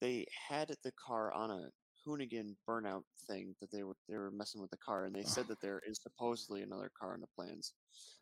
they 0.00 0.26
had 0.48 0.74
the 0.82 0.92
car 0.92 1.32
on 1.32 1.50
a 1.50 1.68
Hoonigan 2.06 2.56
burnout 2.68 3.02
thing 3.26 3.54
that 3.60 3.70
they 3.70 3.82
were 3.82 3.96
they 4.08 4.16
were 4.16 4.30
messing 4.30 4.60
with 4.60 4.70
the 4.70 4.78
car, 4.78 5.04
and 5.04 5.14
they 5.14 5.22
said 5.22 5.46
that 5.48 5.60
there 5.60 5.80
is 5.86 6.00
supposedly 6.02 6.62
another 6.62 6.90
car 6.98 7.14
in 7.14 7.20
the 7.20 7.26
plans. 7.36 7.74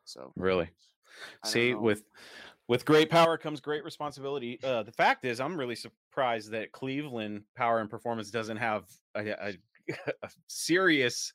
So 0.05 0.33
Really? 0.37 0.69
I 1.43 1.49
See, 1.49 1.75
with 1.75 2.03
with 2.67 2.85
great 2.85 3.11
power 3.11 3.39
comes 3.39 3.61
great 3.61 3.85
responsibility. 3.85 4.59
Uh, 4.63 4.83
the 4.83 4.93
fact 4.93 5.25
is, 5.25 5.41
I'm 5.41 5.57
really 5.57 5.75
surprised 5.75 6.51
that 6.53 6.73
Cleveland 6.73 7.45
Power 7.57 7.81
and 7.81 7.89
Performance 7.89 8.31
doesn't 8.31 8.59
have 8.59 8.85
a, 9.15 9.31
a, 9.31 9.53
a 10.23 10.29
serious 10.49 11.33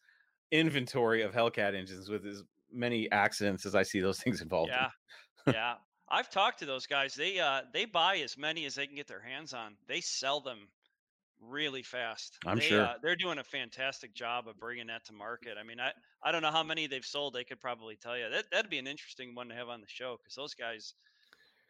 inventory 0.54 1.22
of 1.24 1.34
Hellcat 1.34 1.76
engines 1.76 2.10
with 2.10 2.26
as 2.26 2.44
many 2.72 3.12
accidents 3.12 3.66
as 3.66 3.76
I 3.76 3.84
see 3.84 4.00
those 4.00 4.20
things 4.24 4.42
involved. 4.42 4.78
in. 4.78 4.80
Yeah, 4.80 4.90
yeah. 5.48 5.78
I've 6.10 6.30
talked 6.30 6.60
to 6.60 6.66
those 6.66 6.88
guys. 6.88 7.16
They 7.16 7.40
uh 7.40 7.64
they 7.74 7.86
buy 7.86 8.18
as 8.18 8.38
many 8.38 8.66
as 8.66 8.76
they 8.76 8.88
can 8.88 8.96
get 8.96 9.08
their 9.08 9.22
hands 9.22 9.54
on. 9.54 9.78
They 9.88 10.02
sell 10.02 10.42
them 10.42 10.70
really 11.40 11.84
fast. 11.84 12.40
I'm 12.46 12.60
They, 12.60 12.62
sure. 12.62 12.82
uh, 12.82 12.98
they're 13.02 13.16
doing 13.16 13.40
a 13.40 13.44
fantastic 13.44 14.14
job 14.14 14.48
of 14.48 14.60
bringing 14.60 14.88
that 14.88 15.06
to 15.06 15.14
market. 15.14 15.58
I 15.58 15.64
mean, 15.64 15.80
I 15.80 15.94
I 16.24 16.32
don't 16.32 16.42
know 16.42 16.52
how 16.52 16.64
many 16.64 16.88
they've 16.88 17.06
sold. 17.06 17.34
They 17.34 17.44
could 17.46 17.60
probably 17.62 17.98
tell 17.98 18.18
you. 18.18 18.30
That 18.30 18.52
that'd 18.52 18.72
be 18.72 18.80
an 18.80 18.88
interesting 18.88 19.36
one 19.36 19.50
to 19.50 19.56
have 19.56 19.70
on 19.70 19.82
the 19.82 19.88
show 19.88 20.18
because 20.18 20.36
those 20.36 20.54
guys, 20.56 20.94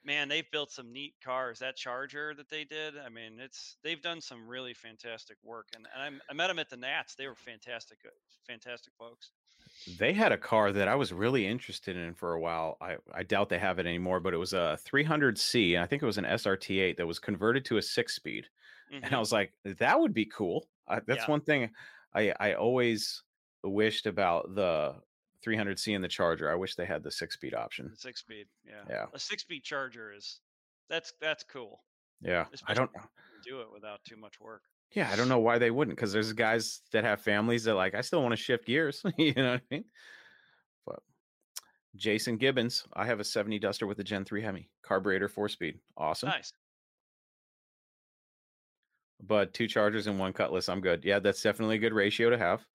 man, 0.03 0.27
they've 0.29 0.49
built 0.51 0.71
some 0.71 0.91
neat 0.93 1.15
cars. 1.21 1.59
That 1.59 1.75
Charger 1.75 2.33
that 2.35 2.49
they 2.49 2.63
did. 2.65 2.97
I 2.97 3.09
mean, 3.09 3.39
it's 3.39 3.77
they've 3.83 4.01
done 4.01 4.21
some 4.21 4.47
really 4.47 4.73
fantastic 4.73 5.37
work. 5.43 5.69
And, 5.75 5.87
and 5.93 6.01
I'm, 6.03 6.21
I 6.29 6.33
met 6.33 6.47
them 6.47 6.59
at 6.59 6.69
the 6.69 6.77
Nats. 6.77 7.15
They 7.15 7.27
were 7.27 7.35
fantastic, 7.35 7.99
uh, 8.05 8.09
fantastic 8.45 8.93
folks. 8.95 9.31
They 9.85 10.13
had 10.13 10.31
a 10.31 10.37
car 10.37 10.71
that 10.71 10.87
I 10.87 10.95
was 10.95 11.11
really 11.11 11.45
interested 11.45 11.97
in 11.97 12.13
for 12.13 12.33
a 12.33 12.39
while. 12.39 12.77
I, 12.79 12.97
I 13.13 13.23
doubt 13.23 13.49
they 13.49 13.59
have 13.59 13.79
it 13.79 13.85
anymore, 13.85 14.21
but 14.21 14.33
it 14.33 14.37
was 14.37 14.53
a 14.53 14.77
300C. 14.81 15.73
and 15.75 15.83
I 15.83 15.87
think 15.87 16.01
it 16.01 16.05
was 16.05 16.17
an 16.17 16.25
SRT8 16.25 16.97
that 16.97 17.07
was 17.07 17.19
converted 17.19 17.65
to 17.65 17.77
a 17.77 17.81
six 17.81 18.15
speed. 18.15 18.47
and 19.01 19.13
I 19.13 19.19
Mhm. 19.19 19.19
was 19.19 19.31
like, 19.33 19.53
that 19.65 19.99
would 19.99 20.13
be 20.13 20.25
cool. 20.25 20.69
I, 20.87 21.01
that's 21.01 21.27
Yeah. 21.27 21.29
one 21.29 21.41
thing 21.41 21.71
I 22.13 22.31
I 22.39 22.53
always 22.55 23.23
wished 23.63 24.05
about 24.05 24.55
the 24.55 25.01
300C 25.45 25.95
and 25.95 26.03
the 26.03 26.07
Charger. 26.07 26.51
I 26.51 26.55
wish 26.55 26.75
they 26.75 26.85
had 26.85 27.03
the 27.03 27.11
six 27.11 27.35
speed 27.35 27.53
option. 27.53 27.89
The 27.91 27.97
six 27.97 28.21
speed, 28.21 28.47
yeah. 28.65 28.83
Yeah. 28.89 29.05
A 29.13 29.19
six 29.19 29.43
speed 29.43 29.63
charger 29.63 30.13
is 30.13 30.39
that's 30.89 31.13
that's 31.21 31.43
cool. 31.43 31.81
Yeah, 32.21 32.45
I 32.67 32.73
don't. 32.73 32.89
if 32.95 33.01
you 33.01 33.09
can 33.41 33.57
do 33.57 33.61
it 33.61 33.67
without 33.73 33.99
too 34.05 34.15
much 34.15 34.39
work. 34.39 34.61
Yeah, 34.93 35.09
I 35.11 35.15
don't 35.15 35.29
know 35.29 35.39
why 35.39 35.57
they 35.57 35.71
wouldn't. 35.71 35.97
Because 35.97 36.13
there's 36.13 36.31
guys 36.33 36.81
that 36.91 37.03
have 37.03 37.21
families 37.21 37.63
that 37.65 37.75
like 37.75 37.95
I 37.95 38.01
still 38.01 38.21
want 38.21 38.33
to 38.33 38.37
shift 38.37 38.65
gears. 38.65 39.03
you 39.17 39.33
know 39.33 39.51
what 39.51 39.61
I 39.71 39.75
mean? 39.75 39.85
But 40.85 40.99
Jason 41.95 42.37
Gibbons, 42.37 42.85
I 42.93 43.05
have 43.05 43.19
a 43.19 43.23
70 43.23 43.59
Duster 43.59 43.87
with 43.87 43.99
a 43.99 44.03
Gen 44.03 44.25
3 44.25 44.41
Hemi 44.41 44.69
carburetor, 44.83 45.27
four 45.27 45.49
speed, 45.49 45.79
awesome. 45.97 46.29
Nice. 46.29 46.53
But 49.25 49.53
two 49.53 49.67
Chargers 49.67 50.07
and 50.07 50.19
one 50.19 50.33
Cutlass, 50.33 50.67
I'm 50.67 50.81
good. 50.81 51.05
Yeah, 51.05 51.19
that's 51.19 51.41
definitely 51.41 51.77
a 51.77 51.79
good 51.79 51.93
ratio 51.93 52.29
to 52.29 52.37
have. 52.37 52.65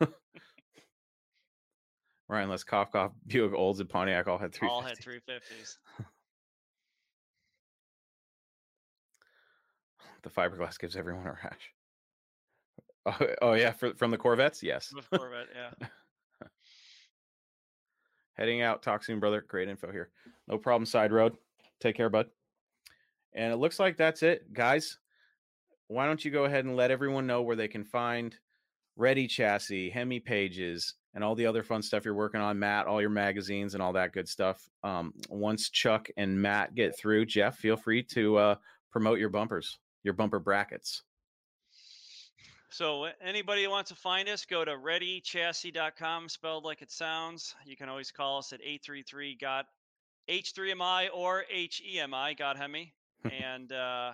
Ryan, 2.30 2.48
let's 2.48 2.62
cough 2.62 2.92
cough. 2.92 3.10
Buick 3.26 3.52
Olds 3.54 3.80
and 3.80 3.88
Pontiac 3.88 4.28
all 4.28 4.38
had 4.38 4.54
three. 4.54 4.68
All 4.68 4.80
had 4.80 4.96
three 4.98 5.18
fifties. 5.26 5.78
The 10.22 10.28
fiberglass 10.28 10.78
gives 10.78 10.96
everyone 10.96 11.26
a 11.26 11.30
rash. 11.30 11.72
Oh, 13.06 13.26
oh 13.40 13.52
yeah, 13.54 13.72
for, 13.72 13.94
from 13.94 14.10
the 14.10 14.18
Corvettes, 14.18 14.62
yes. 14.62 14.92
With 14.94 15.08
Corvette, 15.08 15.46
yeah. 15.54 15.86
Heading 18.34 18.60
out. 18.60 18.82
Talk 18.82 19.02
soon, 19.02 19.18
brother. 19.18 19.42
Great 19.48 19.70
info 19.70 19.90
here. 19.90 20.10
No 20.46 20.58
problem. 20.58 20.84
Side 20.84 21.10
road. 21.10 21.38
Take 21.80 21.96
care, 21.96 22.10
bud. 22.10 22.26
And 23.32 23.50
it 23.50 23.56
looks 23.56 23.80
like 23.80 23.96
that's 23.96 24.22
it, 24.22 24.52
guys. 24.52 24.98
Why 25.88 26.04
don't 26.04 26.22
you 26.22 26.30
go 26.30 26.44
ahead 26.44 26.66
and 26.66 26.76
let 26.76 26.90
everyone 26.90 27.26
know 27.26 27.40
where 27.40 27.56
they 27.56 27.68
can 27.68 27.84
find 27.84 28.36
Ready 29.00 29.26
Chassis, 29.26 29.88
Hemi 29.88 30.20
Pages, 30.20 30.92
and 31.14 31.24
all 31.24 31.34
the 31.34 31.46
other 31.46 31.62
fun 31.62 31.80
stuff 31.80 32.04
you're 32.04 32.12
working 32.12 32.42
on, 32.42 32.58
Matt, 32.58 32.86
all 32.86 33.00
your 33.00 33.08
magazines 33.08 33.72
and 33.72 33.82
all 33.82 33.94
that 33.94 34.12
good 34.12 34.28
stuff. 34.28 34.68
Um, 34.84 35.14
once 35.30 35.70
Chuck 35.70 36.10
and 36.18 36.40
Matt 36.40 36.74
get 36.74 36.98
through, 36.98 37.24
Jeff, 37.24 37.56
feel 37.56 37.78
free 37.78 38.02
to 38.02 38.36
uh, 38.36 38.54
promote 38.92 39.18
your 39.18 39.30
bumpers, 39.30 39.78
your 40.02 40.12
bumper 40.12 40.38
brackets. 40.38 41.02
So 42.68 43.08
anybody 43.24 43.64
who 43.64 43.70
wants 43.70 43.88
to 43.88 43.96
find 43.96 44.28
us, 44.28 44.44
go 44.44 44.66
to 44.66 44.72
readychassis.com, 44.72 46.28
spelled 46.28 46.64
like 46.64 46.82
it 46.82 46.90
sounds. 46.90 47.54
You 47.64 47.78
can 47.78 47.88
always 47.88 48.10
call 48.10 48.36
us 48.36 48.52
at 48.52 48.60
833 48.60 49.38
got 49.40 49.64
H3MI 50.28 51.08
or 51.14 51.44
HEMI, 51.50 52.36
got 52.36 52.58
Hemi. 52.58 52.92
and 53.32 53.72
uh, 53.72 54.12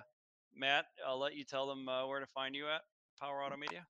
Matt, 0.55 0.85
I'll 1.05 1.19
let 1.19 1.35
you 1.35 1.43
tell 1.43 1.67
them 1.67 1.89
uh, 1.89 2.07
where 2.07 2.21
to 2.21 2.25
find 2.27 2.55
you 2.55 2.69
at 2.69 2.83
Power 3.19 3.43
Auto 3.43 3.57
Media. 3.57 3.85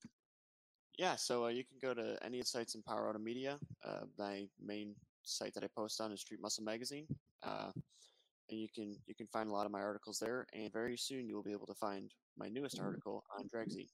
Yeah, 0.97 1.15
so 1.15 1.45
uh, 1.45 1.49
you 1.49 1.63
can 1.63 1.77
go 1.79 1.93
to 1.93 2.17
any 2.25 2.39
of 2.39 2.45
the 2.45 2.49
sites 2.49 2.73
in 2.73 2.81
Power 2.81 3.07
Auto 3.07 3.19
Media. 3.19 3.59
Uh, 3.85 4.05
my 4.17 4.47
main 4.63 4.95
site 5.23 5.53
that 5.53 5.63
I 5.63 5.67
post 5.75 6.01
on 6.01 6.11
is 6.11 6.21
Street 6.21 6.41
Muscle 6.41 6.63
Magazine, 6.63 7.05
uh, 7.43 7.69
and 8.49 8.59
you 8.59 8.67
can 8.73 8.95
you 9.05 9.13
can 9.13 9.27
find 9.27 9.47
a 9.47 9.53
lot 9.53 9.67
of 9.67 9.71
my 9.71 9.81
articles 9.81 10.17
there. 10.17 10.47
And 10.53 10.73
very 10.73 10.97
soon 10.97 11.27
you 11.27 11.35
will 11.35 11.43
be 11.43 11.51
able 11.51 11.67
to 11.67 11.75
find 11.75 12.11
my 12.35 12.49
newest 12.49 12.79
article 12.79 13.23
on 13.37 13.47
Dragzine. 13.47 13.89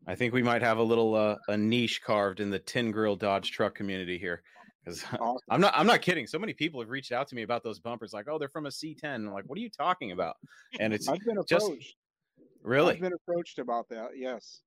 I 0.06 0.16
think 0.16 0.34
we 0.34 0.44
might 0.44 0.62
have 0.62 0.78
a 0.78 0.84
little 0.84 1.16
uh, 1.16 1.38
a 1.48 1.56
niche 1.58 2.02
carved 2.04 2.41
in 2.41 2.50
the 2.50 2.60
tin 2.60 2.91
grill 2.91 3.16
Dodge 3.16 3.52
truck 3.52 3.74
community 3.74 4.18
here. 4.18 4.41
Because 4.84 5.04
Awesome. 5.20 5.40
I'm 5.50 5.62
not, 5.62 5.74
I'm 5.78 5.88
not 5.88 6.02
kidding. 6.02 6.28
So 6.28 6.38
many 6.38 6.54
people 6.54 6.82
have 6.82 6.90
reached 6.90 7.14
out 7.14 7.30
to 7.30 7.36
me 7.36 7.44
about 7.44 7.64
those 7.64 7.80
bumpers, 7.80 8.12
like, 8.12 8.28
oh, 8.30 8.38
they're 8.38 8.50
from 8.50 8.66
a 8.66 8.70
C10. 8.70 9.04
I'm 9.06 9.32
like, 9.32 9.46
what 9.48 9.58
are 9.58 9.62
you 9.62 9.70
talking 9.70 10.12
about? 10.12 10.36
And 10.80 10.94
it's 10.94 11.08
I've 11.08 11.24
been 11.24 11.38
just- 11.48 11.66
approached. 11.66 11.96
really 12.64 12.96
I've 12.96 13.02
been 13.02 13.14
approached 13.14 13.58
about 13.60 13.88
that. 13.90 14.10
Yes. 14.18 14.60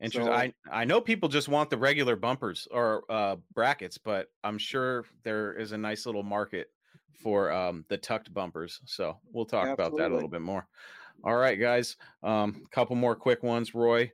interesting. 0.00 0.32
so- 0.32 0.38
I, 0.38 0.54
I 0.72 0.86
know 0.86 1.02
people 1.02 1.28
just 1.28 1.48
want 1.48 1.68
the 1.68 1.76
regular 1.76 2.16
bumpers 2.16 2.66
or 2.70 3.04
uh, 3.10 3.36
brackets, 3.52 3.98
but 3.98 4.28
I'm 4.42 4.56
sure 4.56 5.04
there 5.22 5.52
is 5.52 5.72
a 5.72 5.76
nice 5.78 6.06
little 6.06 6.22
market 6.22 6.68
for 7.22 7.52
um, 7.52 7.84
the 7.88 7.96
tucked 7.96 8.32
bumpers. 8.32 8.80
So 8.84 9.18
we'll 9.32 9.46
talk 9.46 9.68
about 9.68 9.96
that 9.96 10.10
a 10.10 10.14
little 10.14 10.28
bit 10.28 10.42
more. 10.42 10.66
All 11.22 11.36
right, 11.36 11.58
guys. 11.58 11.96
Um, 12.22 12.64
couple 12.70 12.96
more 12.96 13.14
quick 13.14 13.42
ones. 13.42 13.74
Roy, 13.74 14.12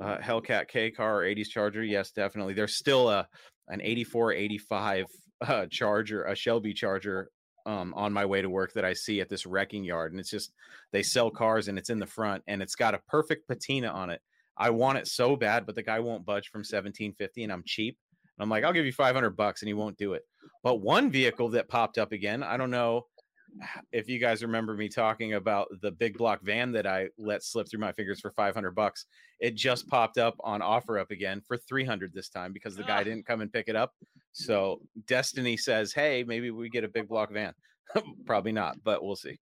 uh, 0.00 0.18
Hellcat 0.18 0.68
K 0.68 0.90
car, 0.90 1.22
80s 1.22 1.48
Charger. 1.48 1.82
Yes, 1.82 2.10
definitely. 2.12 2.54
There's 2.54 2.76
still 2.76 3.10
a 3.10 3.26
an 3.68 3.80
84, 3.82 4.32
85 4.32 5.06
uh, 5.40 5.66
Charger, 5.70 6.24
a 6.24 6.34
Shelby 6.34 6.74
Charger 6.74 7.30
um, 7.66 7.94
on 7.94 8.12
my 8.12 8.26
way 8.26 8.42
to 8.42 8.50
work 8.50 8.72
that 8.74 8.84
I 8.84 8.92
see 8.92 9.20
at 9.20 9.28
this 9.28 9.46
wrecking 9.46 9.84
yard, 9.84 10.12
and 10.12 10.20
it's 10.20 10.30
just 10.30 10.52
they 10.92 11.02
sell 11.02 11.30
cars 11.30 11.68
and 11.68 11.78
it's 11.78 11.90
in 11.90 11.98
the 11.98 12.06
front 12.06 12.42
and 12.46 12.62
it's 12.62 12.74
got 12.74 12.94
a 12.94 13.00
perfect 13.08 13.48
patina 13.48 13.88
on 13.88 14.10
it. 14.10 14.20
I 14.56 14.70
want 14.70 14.98
it 14.98 15.08
so 15.08 15.34
bad, 15.34 15.66
but 15.66 15.74
the 15.74 15.82
guy 15.82 15.98
won't 15.98 16.24
budge 16.24 16.48
from 16.48 16.60
1750, 16.60 17.42
and 17.42 17.52
I'm 17.52 17.64
cheap. 17.66 17.98
And 18.36 18.42
I'm 18.42 18.48
like, 18.50 18.64
I'll 18.64 18.72
give 18.72 18.86
you 18.86 18.92
500 18.92 19.30
bucks, 19.36 19.62
and 19.62 19.68
he 19.68 19.74
won't 19.74 19.96
do 19.96 20.14
it. 20.14 20.22
But 20.62 20.76
one 20.76 21.10
vehicle 21.10 21.50
that 21.50 21.68
popped 21.68 21.98
up 21.98 22.12
again, 22.12 22.42
I 22.42 22.56
don't 22.56 22.70
know 22.70 23.06
if 23.92 24.08
you 24.08 24.18
guys 24.18 24.42
remember 24.42 24.74
me 24.74 24.88
talking 24.88 25.34
about 25.34 25.68
the 25.82 25.90
big 25.92 26.18
block 26.18 26.40
van 26.42 26.72
that 26.72 26.86
I 26.86 27.08
let 27.18 27.42
slip 27.44 27.68
through 27.70 27.80
my 27.80 27.92
fingers 27.92 28.20
for 28.20 28.32
500 28.32 28.72
bucks. 28.74 29.06
It 29.40 29.54
just 29.56 29.86
popped 29.88 30.18
up 30.18 30.34
on 30.40 30.60
OfferUp 30.60 31.10
again 31.10 31.42
for 31.46 31.56
300 31.56 32.12
this 32.12 32.28
time 32.28 32.52
because 32.52 32.76
the 32.76 32.82
guy 32.84 33.00
Ah. 33.00 33.04
didn't 33.04 33.26
come 33.26 33.40
and 33.40 33.52
pick 33.52 33.68
it 33.68 33.76
up. 33.76 33.92
So 34.32 34.80
Destiny 35.06 35.56
says, 35.56 35.92
"Hey, 35.92 36.24
maybe 36.26 36.50
we 36.50 36.68
get 36.68 36.82
a 36.84 36.88
big 36.88 37.08
block 37.08 37.30
van." 37.32 37.52
Probably 38.26 38.52
not, 38.52 38.82
but 38.82 39.04
we'll 39.04 39.14
see. 39.16 39.38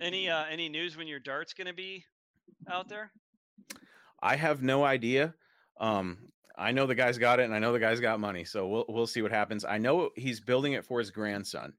Any 0.00 0.28
uh, 0.28 0.44
any 0.50 0.68
news 0.68 0.96
when 0.96 1.06
your 1.06 1.20
Dart's 1.20 1.54
going 1.54 1.68
to 1.68 1.72
be 1.72 2.04
out 2.68 2.88
there? 2.88 3.12
I 4.22 4.36
have 4.36 4.62
no 4.62 4.84
idea. 4.84 5.34
Um, 5.80 6.18
I 6.56 6.72
know 6.72 6.86
the 6.86 6.94
guy's 6.94 7.18
got 7.18 7.40
it, 7.40 7.44
and 7.44 7.54
I 7.54 7.58
know 7.58 7.72
the 7.72 7.78
guy's 7.80 8.00
got 8.00 8.20
money, 8.20 8.44
so 8.44 8.66
we'll 8.68 8.84
we'll 8.88 9.06
see 9.06 9.22
what 9.22 9.32
happens. 9.32 9.64
I 9.64 9.78
know 9.78 10.10
he's 10.16 10.40
building 10.40 10.72
it 10.72 10.84
for 10.84 10.98
his 10.98 11.10
grandson, 11.10 11.74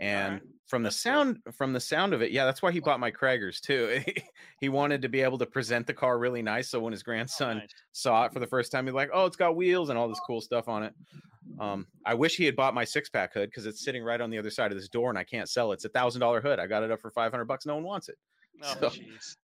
and 0.00 0.40
Alright, 0.40 0.42
from 0.66 0.82
the 0.82 0.90
sound 0.90 1.42
from 1.52 1.72
the 1.72 1.80
sound 1.80 2.12
of 2.14 2.22
it, 2.22 2.32
yeah, 2.32 2.44
that's 2.44 2.62
why 2.62 2.72
he 2.72 2.80
bought 2.80 3.00
my 3.00 3.10
Cragars 3.12 3.60
too. 3.60 4.02
he 4.60 4.68
wanted 4.68 5.02
to 5.02 5.08
be 5.08 5.20
able 5.22 5.38
to 5.38 5.46
present 5.46 5.86
the 5.86 5.94
car 5.94 6.18
really 6.18 6.42
nice, 6.42 6.70
so 6.70 6.80
when 6.80 6.92
his 6.92 7.02
grandson 7.04 7.58
Nice. 7.58 7.74
saw 7.92 8.24
it 8.26 8.32
for 8.32 8.40
the 8.40 8.46
first 8.48 8.72
time, 8.72 8.86
he's 8.86 8.94
like, 8.94 9.10
"Oh, 9.12 9.26
it's 9.26 9.36
got 9.36 9.56
wheels 9.56 9.90
and 9.90 9.98
all 9.98 10.08
this 10.08 10.20
cool 10.20 10.40
stuff 10.40 10.68
on 10.68 10.82
it." 10.82 10.94
Um, 11.58 11.86
I 12.04 12.14
wish 12.14 12.36
he 12.36 12.44
had 12.44 12.56
bought 12.56 12.74
my 12.74 12.84
six 12.84 13.08
pack 13.08 13.32
hood 13.32 13.50
because 13.50 13.66
it's 13.66 13.82
sitting 13.82 14.02
right 14.02 14.20
on 14.20 14.30
the 14.30 14.38
other 14.38 14.50
side 14.50 14.72
of 14.72 14.78
this 14.78 14.88
door 14.88 15.08
and 15.10 15.18
I 15.18 15.24
can't 15.24 15.48
sell 15.48 15.72
it. 15.72 15.76
It's 15.76 15.84
a 15.86 15.88
thousand 15.88 16.20
dollar 16.20 16.40
hood. 16.40 16.58
I 16.58 16.66
got 16.66 16.82
it 16.82 16.90
up 16.90 17.00
for 17.00 17.10
500 17.10 17.44
bucks. 17.46 17.64
No 17.66 17.76
one 17.76 17.84
wants 17.84 18.08
it. 18.08 18.18
Oh, 18.62 18.74
So- 18.80 18.92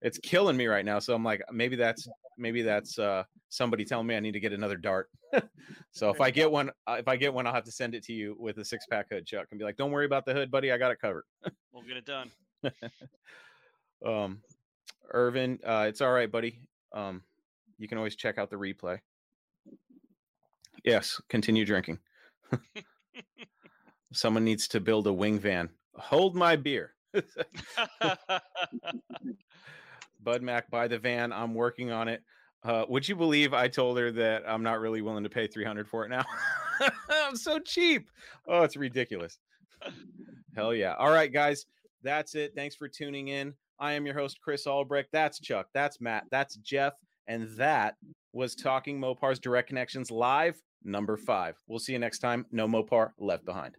It's 0.03 0.19
killing 0.19 0.57
me 0.57 0.67
right 0.67 0.85
now. 0.85 0.99
So 0.99 1.15
I'm 1.15 1.25
like, 1.25 1.43
maybe 1.53 1.77
that's, 1.77 2.09
maybe 2.39 2.63
that's, 2.63 2.99
uh, 2.99 3.25
somebody 3.49 3.85
telling 3.85 4.07
me 4.07 4.17
I 4.17 4.21
need 4.21 4.33
to 4.33 4.41
get 4.41 4.53
another 4.53 4.77
Dart. 4.77 5.11
so 5.93 6.11
if 6.11 6.21
I 6.21 6.31
get 6.31 6.51
one, 6.51 6.71
uh, 6.87 6.97
if 6.99 7.09
I 7.09 7.17
get 7.17 7.33
one, 7.35 7.47
I'll 7.47 7.53
have 7.55 7.65
to 7.65 7.73
send 7.73 7.95
it 7.95 8.03
to 8.05 8.13
you 8.13 8.35
with 8.39 8.59
a 8.59 8.65
six 8.65 8.87
pack 8.91 9.09
hood, 9.11 9.27
Chuck, 9.27 9.47
and 9.51 9.59
be 9.59 9.65
like, 9.65 9.77
don't 9.77 9.91
worry 9.91 10.07
about 10.07 10.25
the 10.25 10.33
hood, 10.33 10.51
buddy. 10.51 10.73
I 10.73 10.79
got 10.79 10.91
it 10.93 11.01
covered. 11.01 11.25
We'll 11.73 11.83
get 11.85 11.97
it 11.97 12.07
done. 12.07 12.31
Um, 14.05 14.43
Irvin, 15.13 15.61
uh, 15.65 15.87
it's 15.89 16.01
all 16.01 16.11
right, 16.11 16.31
buddy. 16.31 16.59
Um, 16.93 17.23
you 17.79 17.87
can 17.87 17.99
always 17.99 18.17
check 18.17 18.37
out 18.37 18.51
the 18.51 18.57
replay. 18.57 18.99
Yes, 20.85 21.21
continue 21.29 21.65
drinking. 21.65 22.01
Someone 24.13 24.45
needs 24.45 24.67
to 24.69 24.81
build 24.81 25.07
a 25.07 25.13
wing 25.13 25.39
van. 25.39 25.69
Hold 25.95 26.35
my 26.35 26.57
beer. 26.57 26.95
Bud 30.23 30.43
Mac, 30.43 30.71
buy 30.71 30.89
the 30.89 30.99
van. 30.99 31.33
I'm 31.33 31.55
working 31.55 31.91
on 31.91 32.09
it. 32.09 32.23
Uh, 32.65 32.85
would 32.89 33.09
you 33.09 33.17
believe 33.17 33.53
I 33.55 33.67
told 33.67 33.99
her 33.99 34.13
that 34.13 34.45
I'm 34.47 34.63
not 34.63 34.81
really 34.81 35.03
willing 35.03 35.25
to 35.25 35.31
pay 35.31 35.47
300 35.49 35.89
for 35.89 36.05
it 36.05 36.11
now? 36.11 36.25
I'm 37.11 37.37
so 37.37 37.59
cheap. 37.59 38.09
Oh, 38.47 38.63
it's 38.63 38.77
ridiculous. 38.77 39.39
Hell 40.55 40.73
yeah. 40.75 40.95
All 40.99 41.11
right, 41.11 41.33
guys. 41.33 41.67
That's 42.03 42.35
it. 42.35 42.53
Thanks 42.55 42.77
for 42.77 42.89
tuning 42.89 43.29
in. 43.29 43.55
I 43.79 43.93
am 43.93 44.07
your 44.07 44.15
host, 44.15 44.39
Chris 44.41 44.67
Albrecht. 44.67 45.09
That's 45.13 45.41
Chuck. 45.41 45.67
That's 45.75 46.01
Matt. 46.01 46.25
That's 46.31 46.57
Jeff. 46.57 46.95
And 47.27 47.49
that 47.57 47.97
was 48.33 48.55
Talking 48.55 49.01
Mopar's 49.01 49.39
Direct 49.39 49.69
Connections 49.69 50.11
Live, 50.11 50.61
number 50.85 51.17
five. 51.17 51.57
We'll 51.67 51.79
see 51.79 51.93
you 51.93 51.99
next 51.99 52.19
time. 52.19 52.47
No 52.53 52.67
Mopar 52.67 53.11
left 53.19 53.45
behind. 53.45 53.77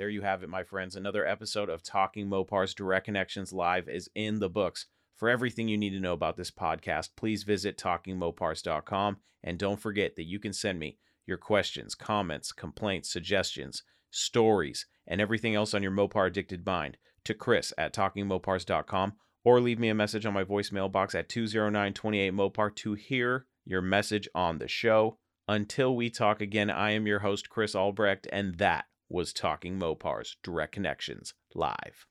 There 0.00 0.08
you 0.08 0.22
have 0.22 0.42
it, 0.42 0.48
my 0.48 0.62
friends. 0.62 0.96
Another 0.96 1.26
episode 1.26 1.68
of 1.68 1.82
Talking 1.82 2.26
Mopar's 2.26 2.72
Direct 2.72 3.04
Connections 3.04 3.52
Live 3.52 3.86
is 3.86 4.08
in 4.14 4.38
the 4.38 4.48
books. 4.48 4.86
For 5.18 5.28
everything 5.28 5.68
you 5.68 5.76
need 5.76 5.90
to 5.90 6.00
know 6.00 6.14
about 6.14 6.38
this 6.38 6.50
podcast, 6.50 7.10
please 7.18 7.42
visit 7.42 7.76
talkingmopars.com. 7.76 9.18
And 9.44 9.58
don't 9.58 9.78
forget 9.78 10.16
that 10.16 10.24
you 10.24 10.38
can 10.38 10.54
send 10.54 10.78
me 10.78 10.96
your 11.26 11.36
questions, 11.36 11.94
comments, 11.94 12.50
complaints, 12.50 13.12
suggestions, 13.12 13.82
stories, 14.10 14.86
and 15.06 15.20
everything 15.20 15.54
else 15.54 15.74
on 15.74 15.82
your 15.82 15.92
Mopar 15.92 16.28
addicted 16.28 16.64
mind 16.64 16.96
to 17.24 17.34
Chris 17.34 17.74
at 17.76 17.92
talkingmopars.com 17.92 19.12
or 19.44 19.60
leave 19.60 19.78
me 19.78 19.90
a 19.90 19.94
message 19.94 20.24
on 20.24 20.32
my 20.32 20.44
voicemail 20.44 20.90
box 20.90 21.14
at 21.14 21.28
209 21.28 21.92
28 21.92 22.32
Mopar 22.32 22.74
to 22.76 22.94
hear 22.94 23.44
your 23.66 23.82
message 23.82 24.26
on 24.34 24.56
the 24.56 24.68
show. 24.68 25.18
Until 25.46 25.94
we 25.94 26.08
talk 26.08 26.40
again, 26.40 26.70
I 26.70 26.92
am 26.92 27.06
your 27.06 27.18
host, 27.18 27.50
Chris 27.50 27.74
Albrecht, 27.74 28.26
and 28.32 28.56
that 28.56 28.86
was 29.10 29.32
Talking 29.32 29.78
Mopars 29.78 30.36
Direct 30.42 30.72
Connections 30.72 31.34
Live. 31.54 32.06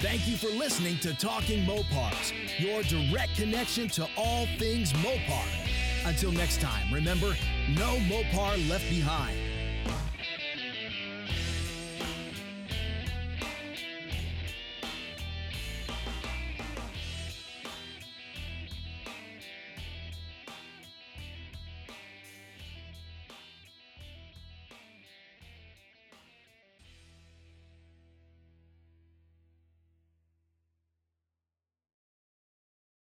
Thank 0.00 0.28
you 0.28 0.36
for 0.36 0.48
listening 0.48 0.98
to 0.98 1.14
Talking 1.14 1.64
Mopars, 1.64 2.32
your 2.58 2.82
direct 2.82 3.34
connection 3.34 3.88
to 3.88 4.06
all 4.18 4.46
things 4.58 4.92
Mopar. 4.92 5.46
Until 6.04 6.32
next 6.32 6.60
time, 6.60 6.92
remember, 6.92 7.34
no 7.70 7.96
Mopar 8.00 8.68
left 8.68 8.88
behind. 8.90 9.36